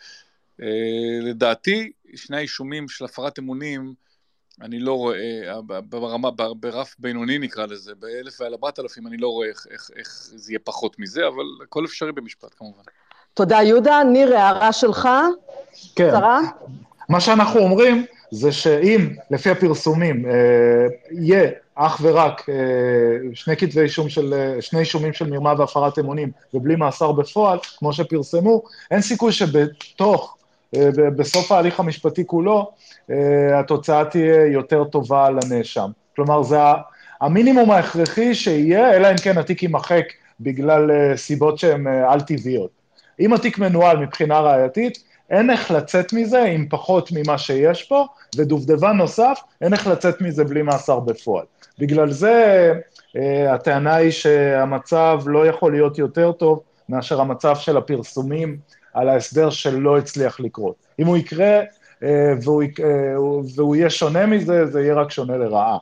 לדעתי, 1.21 1.91
שני 2.15 2.37
האישומים 2.37 2.89
של 2.89 3.05
הפרת 3.05 3.39
אמונים, 3.39 3.93
אני 4.61 4.79
לא 4.79 4.93
רואה, 4.93 5.61
ברמה, 5.89 6.31
ברף 6.59 6.95
בינוני 6.99 7.37
נקרא 7.37 7.65
לזה, 7.65 7.95
באלף 7.95 8.41
ועל 8.41 8.53
ארבעת 8.53 8.79
אלפים, 8.79 9.07
אני 9.07 9.17
לא 9.17 9.27
רואה 9.27 9.47
איך, 9.47 9.67
איך, 9.69 9.91
איך 9.95 10.09
זה 10.35 10.51
יהיה 10.51 10.59
פחות 10.59 10.99
מזה, 10.99 11.27
אבל 11.27 11.43
הכל 11.63 11.85
אפשרי 11.85 12.11
במשפט 12.11 12.53
כמובן. 12.57 12.83
תודה 13.33 13.61
יהודה, 13.61 14.01
ניר, 14.03 14.37
הערה 14.37 14.71
שלך? 14.71 15.09
כן. 15.95 16.09
שרה? 16.11 16.39
מה 17.09 17.19
שאנחנו 17.19 17.59
אומרים 17.59 18.05
זה 18.31 18.51
שאם, 18.51 19.09
לפי 19.31 19.49
הפרסומים, 19.49 20.25
יהיה 21.11 21.49
אך 21.75 21.99
ורק 22.01 22.45
שני 23.33 23.57
כתבי 23.57 23.81
אישום 23.81 24.09
של, 24.09 24.33
שני 24.59 24.79
אישומים 24.79 25.13
של 25.13 25.29
מרמה 25.29 25.53
והפרת 25.57 25.99
אמונים, 25.99 26.31
ובלי 26.53 26.75
מאסר 26.75 27.11
בפועל, 27.11 27.57
כמו 27.77 27.93
שפרסמו, 27.93 28.61
אין 28.91 29.01
סיכוי 29.01 29.31
שבתוך 29.31 30.37
בסוף 30.95 31.51
ההליך 31.51 31.79
המשפטי 31.79 32.23
כולו, 32.27 32.71
התוצאה 33.53 34.05
תהיה 34.05 34.45
יותר 34.45 34.83
טובה 34.83 35.29
לנאשם. 35.29 35.89
כלומר, 36.15 36.43
זה 36.43 36.57
המינימום 37.21 37.71
ההכרחי 37.71 38.35
שיהיה, 38.35 38.93
אלא 38.93 39.11
אם 39.11 39.17
כן 39.17 39.37
התיק 39.37 39.63
יימחק 39.63 40.05
בגלל 40.39 40.91
סיבות 41.15 41.59
שהן 41.59 41.87
על-טבעיות. 41.87 42.82
אם 43.19 43.33
התיק 43.33 43.59
מנוהל 43.59 43.97
מבחינה 43.97 44.39
ראייתית, 44.39 45.03
אין 45.29 45.49
איך 45.49 45.71
לצאת 45.71 46.13
מזה 46.13 46.43
עם 46.43 46.67
פחות 46.69 47.09
ממה 47.11 47.37
שיש 47.37 47.83
פה, 47.83 48.05
ודובדבן 48.37 48.97
נוסף, 48.97 49.39
אין 49.61 49.73
איך 49.73 49.87
לצאת 49.87 50.21
מזה 50.21 50.43
בלי 50.43 50.61
מאסר 50.61 50.99
בפועל. 50.99 51.45
בגלל 51.79 52.11
זה 52.11 52.71
הטענה 53.49 53.95
היא 53.95 54.11
שהמצב 54.11 55.21
לא 55.25 55.47
יכול 55.47 55.71
להיות 55.71 55.97
יותר 55.97 56.31
טוב 56.31 56.59
מאשר 56.89 57.21
המצב 57.21 57.55
של 57.55 57.77
הפרסומים 57.77 58.57
על 58.93 59.09
ההסדר 59.09 59.49
שלא 59.49 59.97
הצליח 59.97 60.39
לקרות. 60.39 60.75
אם 60.99 61.07
הוא 61.07 61.17
יקרה 61.17 61.61
והוא, 62.43 62.63
והוא 63.55 63.75
יהיה 63.75 63.89
שונה 63.89 64.25
מזה, 64.25 64.65
זה 64.65 64.81
יהיה 64.81 64.95
רק 64.95 65.11
שונה 65.11 65.37
לרעה. 65.37 65.77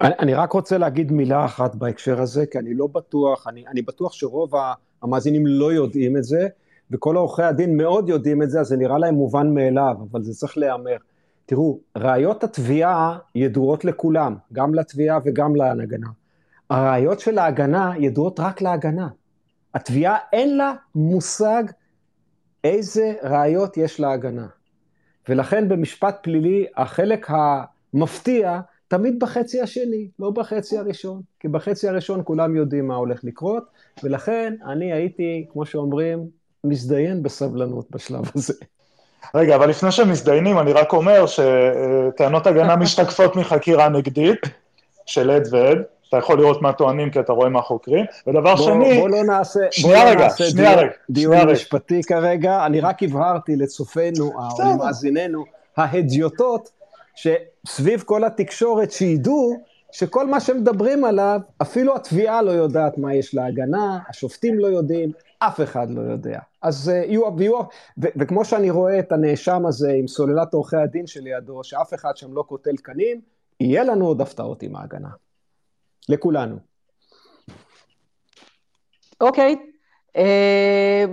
אני 0.00 0.34
רק 0.34 0.52
רוצה 0.52 0.78
להגיד 0.78 1.12
מילה 1.12 1.44
אחת 1.44 1.74
בהקשר 1.74 2.20
הזה, 2.20 2.46
כי 2.46 2.58
אני 2.58 2.74
לא 2.74 2.86
בטוח, 2.86 3.46
אני, 3.46 3.64
אני 3.66 3.82
בטוח 3.82 4.12
שרוב 4.12 4.54
המאזינים 5.02 5.46
לא 5.46 5.72
יודעים 5.72 6.16
את 6.16 6.24
זה, 6.24 6.48
וכל 6.90 7.16
עורכי 7.16 7.42
הדין 7.42 7.76
מאוד 7.76 8.08
יודעים 8.08 8.42
את 8.42 8.50
זה, 8.50 8.60
אז 8.60 8.66
זה 8.66 8.76
נראה 8.76 8.98
להם 8.98 9.14
מובן 9.14 9.54
מאליו, 9.54 9.96
אבל 10.10 10.22
זה 10.22 10.34
צריך 10.34 10.58
להיאמר. 10.58 10.96
תראו, 11.46 11.78
ראיות 11.96 12.44
התביעה 12.44 13.18
ידועות 13.34 13.84
לכולם, 13.84 14.36
גם 14.52 14.74
לתביעה 14.74 15.18
וגם 15.24 15.56
להגנה. 15.56 16.08
הראיות 16.70 17.20
של 17.20 17.38
ההגנה 17.38 17.92
ידועות 17.98 18.40
רק 18.40 18.62
להגנה. 18.62 19.08
התביעה 19.74 20.16
אין 20.32 20.56
לה 20.56 20.72
מושג 20.94 21.64
איזה 22.64 23.14
ראיות 23.22 23.76
יש 23.76 24.00
להגנה. 24.00 24.46
ולכן 25.28 25.68
במשפט 25.68 26.18
פלילי 26.22 26.66
החלק 26.76 27.26
המפתיע 27.30 28.60
תמיד 28.88 29.20
בחצי 29.20 29.60
השני, 29.60 30.08
לא 30.18 30.30
בחצי 30.30 30.78
הראשון, 30.78 31.22
כי 31.40 31.48
בחצי 31.48 31.88
הראשון 31.88 32.20
כולם 32.24 32.56
יודעים 32.56 32.86
מה 32.86 32.94
הולך 32.94 33.24
לקרות, 33.24 33.64
ולכן 34.04 34.54
אני 34.66 34.92
הייתי, 34.92 35.46
כמו 35.52 35.66
שאומרים, 35.66 36.26
מזדיין 36.64 37.22
בסבלנות 37.22 37.90
בשלב 37.90 38.30
הזה. 38.34 38.54
רגע, 39.34 39.56
אבל 39.56 39.68
לפני 39.68 39.92
שמזדיינים, 39.92 40.58
אני 40.58 40.72
רק 40.72 40.92
אומר 40.92 41.24
שטענות 41.26 42.46
הגנה 42.46 42.76
משתקפות 42.82 43.36
מחקירה 43.36 43.88
נגדית 43.88 44.40
של 45.06 45.30
עד 45.30 45.48
ועד, 45.50 45.78
אתה 46.08 46.16
יכול 46.16 46.38
לראות 46.38 46.62
מה 46.62 46.72
טוענים 46.72 47.10
כי 47.10 47.20
אתה 47.20 47.32
רואה 47.32 47.48
מה 47.48 47.62
חוקרים, 47.62 48.04
ודבר 48.26 48.54
בוא, 48.54 48.64
שני... 48.64 49.00
בוא 49.00 49.08
לא 49.08 49.22
נעשה, 49.22 49.60
שנייה 49.70 50.04
בוא 50.04 50.10
רגע, 50.10 50.20
לא 50.20 50.24
נעשה 50.24 50.44
שנייה 50.44 50.74
דיון, 50.74 50.84
רגע, 50.84 50.92
דיון 51.10 51.32
שנייה 51.32 51.52
משפטי 51.52 51.94
רגע. 51.94 52.02
כרגע, 52.08 52.66
אני 52.66 52.80
רק 52.80 53.02
הבהרתי 53.02 53.56
לצופינו, 53.56 54.24
או 54.24 54.62
למאזיננו, 54.64 55.44
ההדיוטות, 55.76 56.70
שסביב 57.14 58.02
כל 58.06 58.24
התקשורת 58.24 58.90
שידעו 58.90 59.56
שכל 59.92 60.26
מה 60.26 60.40
שמדברים 60.40 61.04
עליו, 61.04 61.40
אפילו 61.62 61.96
התביעה 61.96 62.42
לא 62.42 62.50
יודעת 62.50 62.98
מה 62.98 63.14
יש 63.14 63.34
להגנה, 63.34 63.98
השופטים 64.08 64.58
לא 64.58 64.66
יודעים, 64.66 65.12
אף 65.38 65.60
אחד 65.60 65.90
לא 65.90 66.00
יודע. 66.00 66.38
אז 66.62 66.88
uh, 66.88 66.92
יהיו, 66.92 67.40
יהיו, 67.40 67.60
וכמו 67.98 68.44
שאני 68.44 68.70
רואה 68.70 68.98
את 68.98 69.12
הנאשם 69.12 69.66
הזה 69.66 69.92
עם 69.92 70.08
סוללת 70.08 70.54
עורכי 70.54 70.76
הדין 70.76 71.06
שלידו, 71.06 71.64
שאף 71.64 71.94
אחד 71.94 72.16
שם 72.16 72.34
לא 72.34 72.42
קוטל 72.42 72.76
קנים, 72.76 73.20
יהיה 73.60 73.84
לנו 73.84 74.06
עוד 74.06 74.20
הפתעות 74.20 74.62
עם 74.62 74.76
ההגנה. 74.76 75.08
לכולנו. 76.08 76.56
אוקיי, 79.20 79.54
okay. 79.54 80.18
uh, 80.18 80.20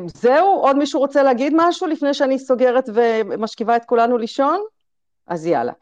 זהו, 0.05 0.47
עוד 0.47 0.77
מישהו 0.77 0.99
רוצה 0.99 1.23
להגיד 1.23 1.53
משהו 1.55 1.87
לפני 1.87 2.13
שאני 2.13 2.39
סוגרת 2.39 2.89
ומשכיבה 2.93 3.75
את 3.75 3.85
כולנו 3.85 4.17
לישון? 4.17 4.61
אז 5.27 5.45
יאללה. 5.45 5.73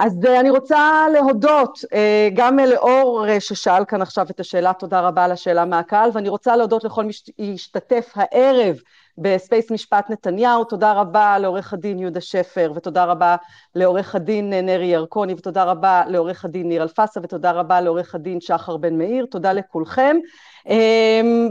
אז 0.00 0.12
אה, 0.24 0.40
אני 0.40 0.50
רוצה 0.50 1.06
להודות 1.12 1.78
אה, 1.78 1.88
גם 2.34 2.58
לאור 2.58 3.24
אה, 3.26 3.40
ששאל 3.40 3.84
כאן 3.84 4.02
עכשיו 4.02 4.26
את 4.30 4.40
השאלה, 4.40 4.72
תודה 4.72 5.00
רבה 5.00 5.24
על 5.24 5.32
השאלה 5.32 5.64
מהקהל, 5.64 6.10
ואני 6.12 6.28
רוצה 6.28 6.56
להודות 6.56 6.84
לכל 6.84 7.04
מי 7.04 7.12
שהשתתף 7.12 8.12
הערב 8.14 8.76
בספייס 9.18 9.70
משפט 9.70 10.10
נתניהו, 10.10 10.64
תודה 10.64 10.92
רבה 10.92 11.38
לעורך 11.38 11.72
הדין 11.72 11.98
יהודה 11.98 12.20
שפר, 12.20 12.72
ותודה 12.74 13.04
רבה 13.04 13.36
לעורך 13.74 14.14
הדין 14.14 14.52
נרי 14.52 14.86
ירקוני, 14.86 15.34
ותודה 15.34 15.64
רבה 15.64 16.02
לעורך 16.06 16.44
הדין 16.44 16.68
ניר 16.68 16.82
אלפסה, 16.82 17.20
ותודה 17.22 17.50
רבה 17.52 17.80
לעורך 17.80 18.14
הדין 18.14 18.40
שחר 18.40 18.76
בן 18.76 18.98
מאיר, 18.98 19.26
תודה 19.30 19.52
לכולכם. 19.52 20.16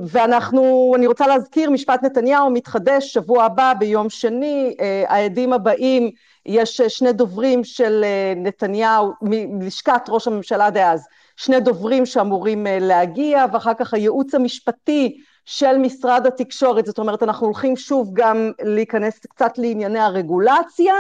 ואנחנו, 0.07 0.93
אני 0.95 1.07
רוצה 1.07 1.27
להזכיר, 1.27 1.69
משפט 1.69 2.03
נתניהו 2.03 2.49
מתחדש 2.49 3.13
שבוע 3.13 3.43
הבא 3.43 3.73
ביום 3.80 4.09
שני, 4.09 4.76
העדים 5.07 5.53
הבאים, 5.53 6.11
יש 6.49 6.81
שני 6.81 7.13
דוברים 7.13 7.63
של 7.63 8.05
נתניהו, 8.35 9.11
מלשכת 9.21 10.01
ראש 10.09 10.27
הממשלה 10.27 10.69
דאז, 10.69 11.07
שני 11.35 11.59
דוברים 11.59 12.05
שאמורים 12.05 12.67
להגיע, 12.81 13.45
ואחר 13.53 13.73
כך 13.73 13.93
הייעוץ 13.93 14.35
המשפטי 14.35 15.17
של 15.45 15.77
משרד 15.77 16.27
התקשורת, 16.27 16.85
זאת 16.85 16.99
אומרת 16.99 17.23
אנחנו 17.23 17.45
הולכים 17.45 17.77
שוב 17.77 18.09
גם 18.13 18.51
להיכנס 18.61 19.19
קצת 19.19 19.57
לענייני 19.57 19.99
הרגולציה, 19.99 20.93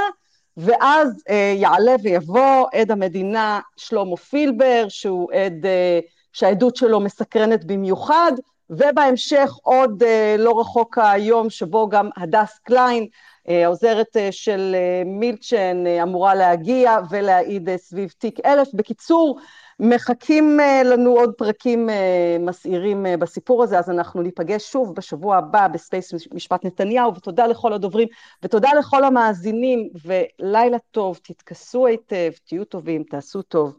ואז 0.57 1.23
אה, 1.29 1.53
יעלה 1.55 1.95
ויבוא 2.03 2.67
עד 2.73 2.91
המדינה 2.91 3.59
שלמה 3.77 4.17
פילבר, 4.17 4.85
שהוא 4.89 5.31
עד, 5.33 5.65
אה, 5.65 5.99
שהעדות 6.33 6.75
שלו 6.75 6.99
מסקרנת 6.99 7.65
במיוחד, 7.65 8.31
ובהמשך 8.69 9.51
עוד 9.63 10.03
אה, 10.03 10.35
לא 10.37 10.59
רחוק 10.59 10.97
היום 11.01 11.49
שבו 11.49 11.89
גם 11.89 12.09
הדס 12.17 12.59
קליין, 12.63 13.03
אה, 13.03 13.07
העוזרת 13.49 14.17
אה, 14.17 14.31
של 14.31 14.75
אה, 14.75 15.03
מילצ'ן, 15.05 15.87
אה, 15.87 16.03
אמורה 16.03 16.35
להגיע 16.35 16.97
ולהעיד 17.09 17.69
אה, 17.69 17.77
סביב 17.77 18.13
תיק 18.17 18.39
אלף. 18.45 18.67
בקיצור, 18.73 19.39
מחכים 19.79 20.59
אה, 20.59 20.81
לנו 20.83 21.11
עוד 21.11 21.33
פרקים 21.37 21.89
אה, 21.89 22.37
מסעירים 22.39 23.05
אה, 23.05 23.17
בסיפור 23.17 23.63
הזה, 23.63 23.79
אז 23.79 23.89
אנחנו 23.89 24.21
ניפגש 24.21 24.71
שוב 24.71 24.95
בשבוע 24.95 25.37
הבא 25.37 25.67
בספייס 25.67 26.13
משפט 26.33 26.65
נתניהו, 26.65 27.15
ותודה 27.15 27.47
לכל 27.47 27.73
הדוברים, 27.73 28.07
ותודה 28.43 28.69
לכל 28.79 29.03
המאזינים, 29.03 29.89
ולילה 30.05 30.77
טוב, 30.91 31.19
תתכסו 31.23 31.87
היטב, 31.87 32.31
תהיו 32.47 32.65
טובים, 32.65 33.03
תעשו 33.03 33.41
טוב, 33.41 33.77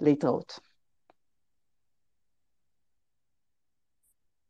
להתראות. 0.00 0.69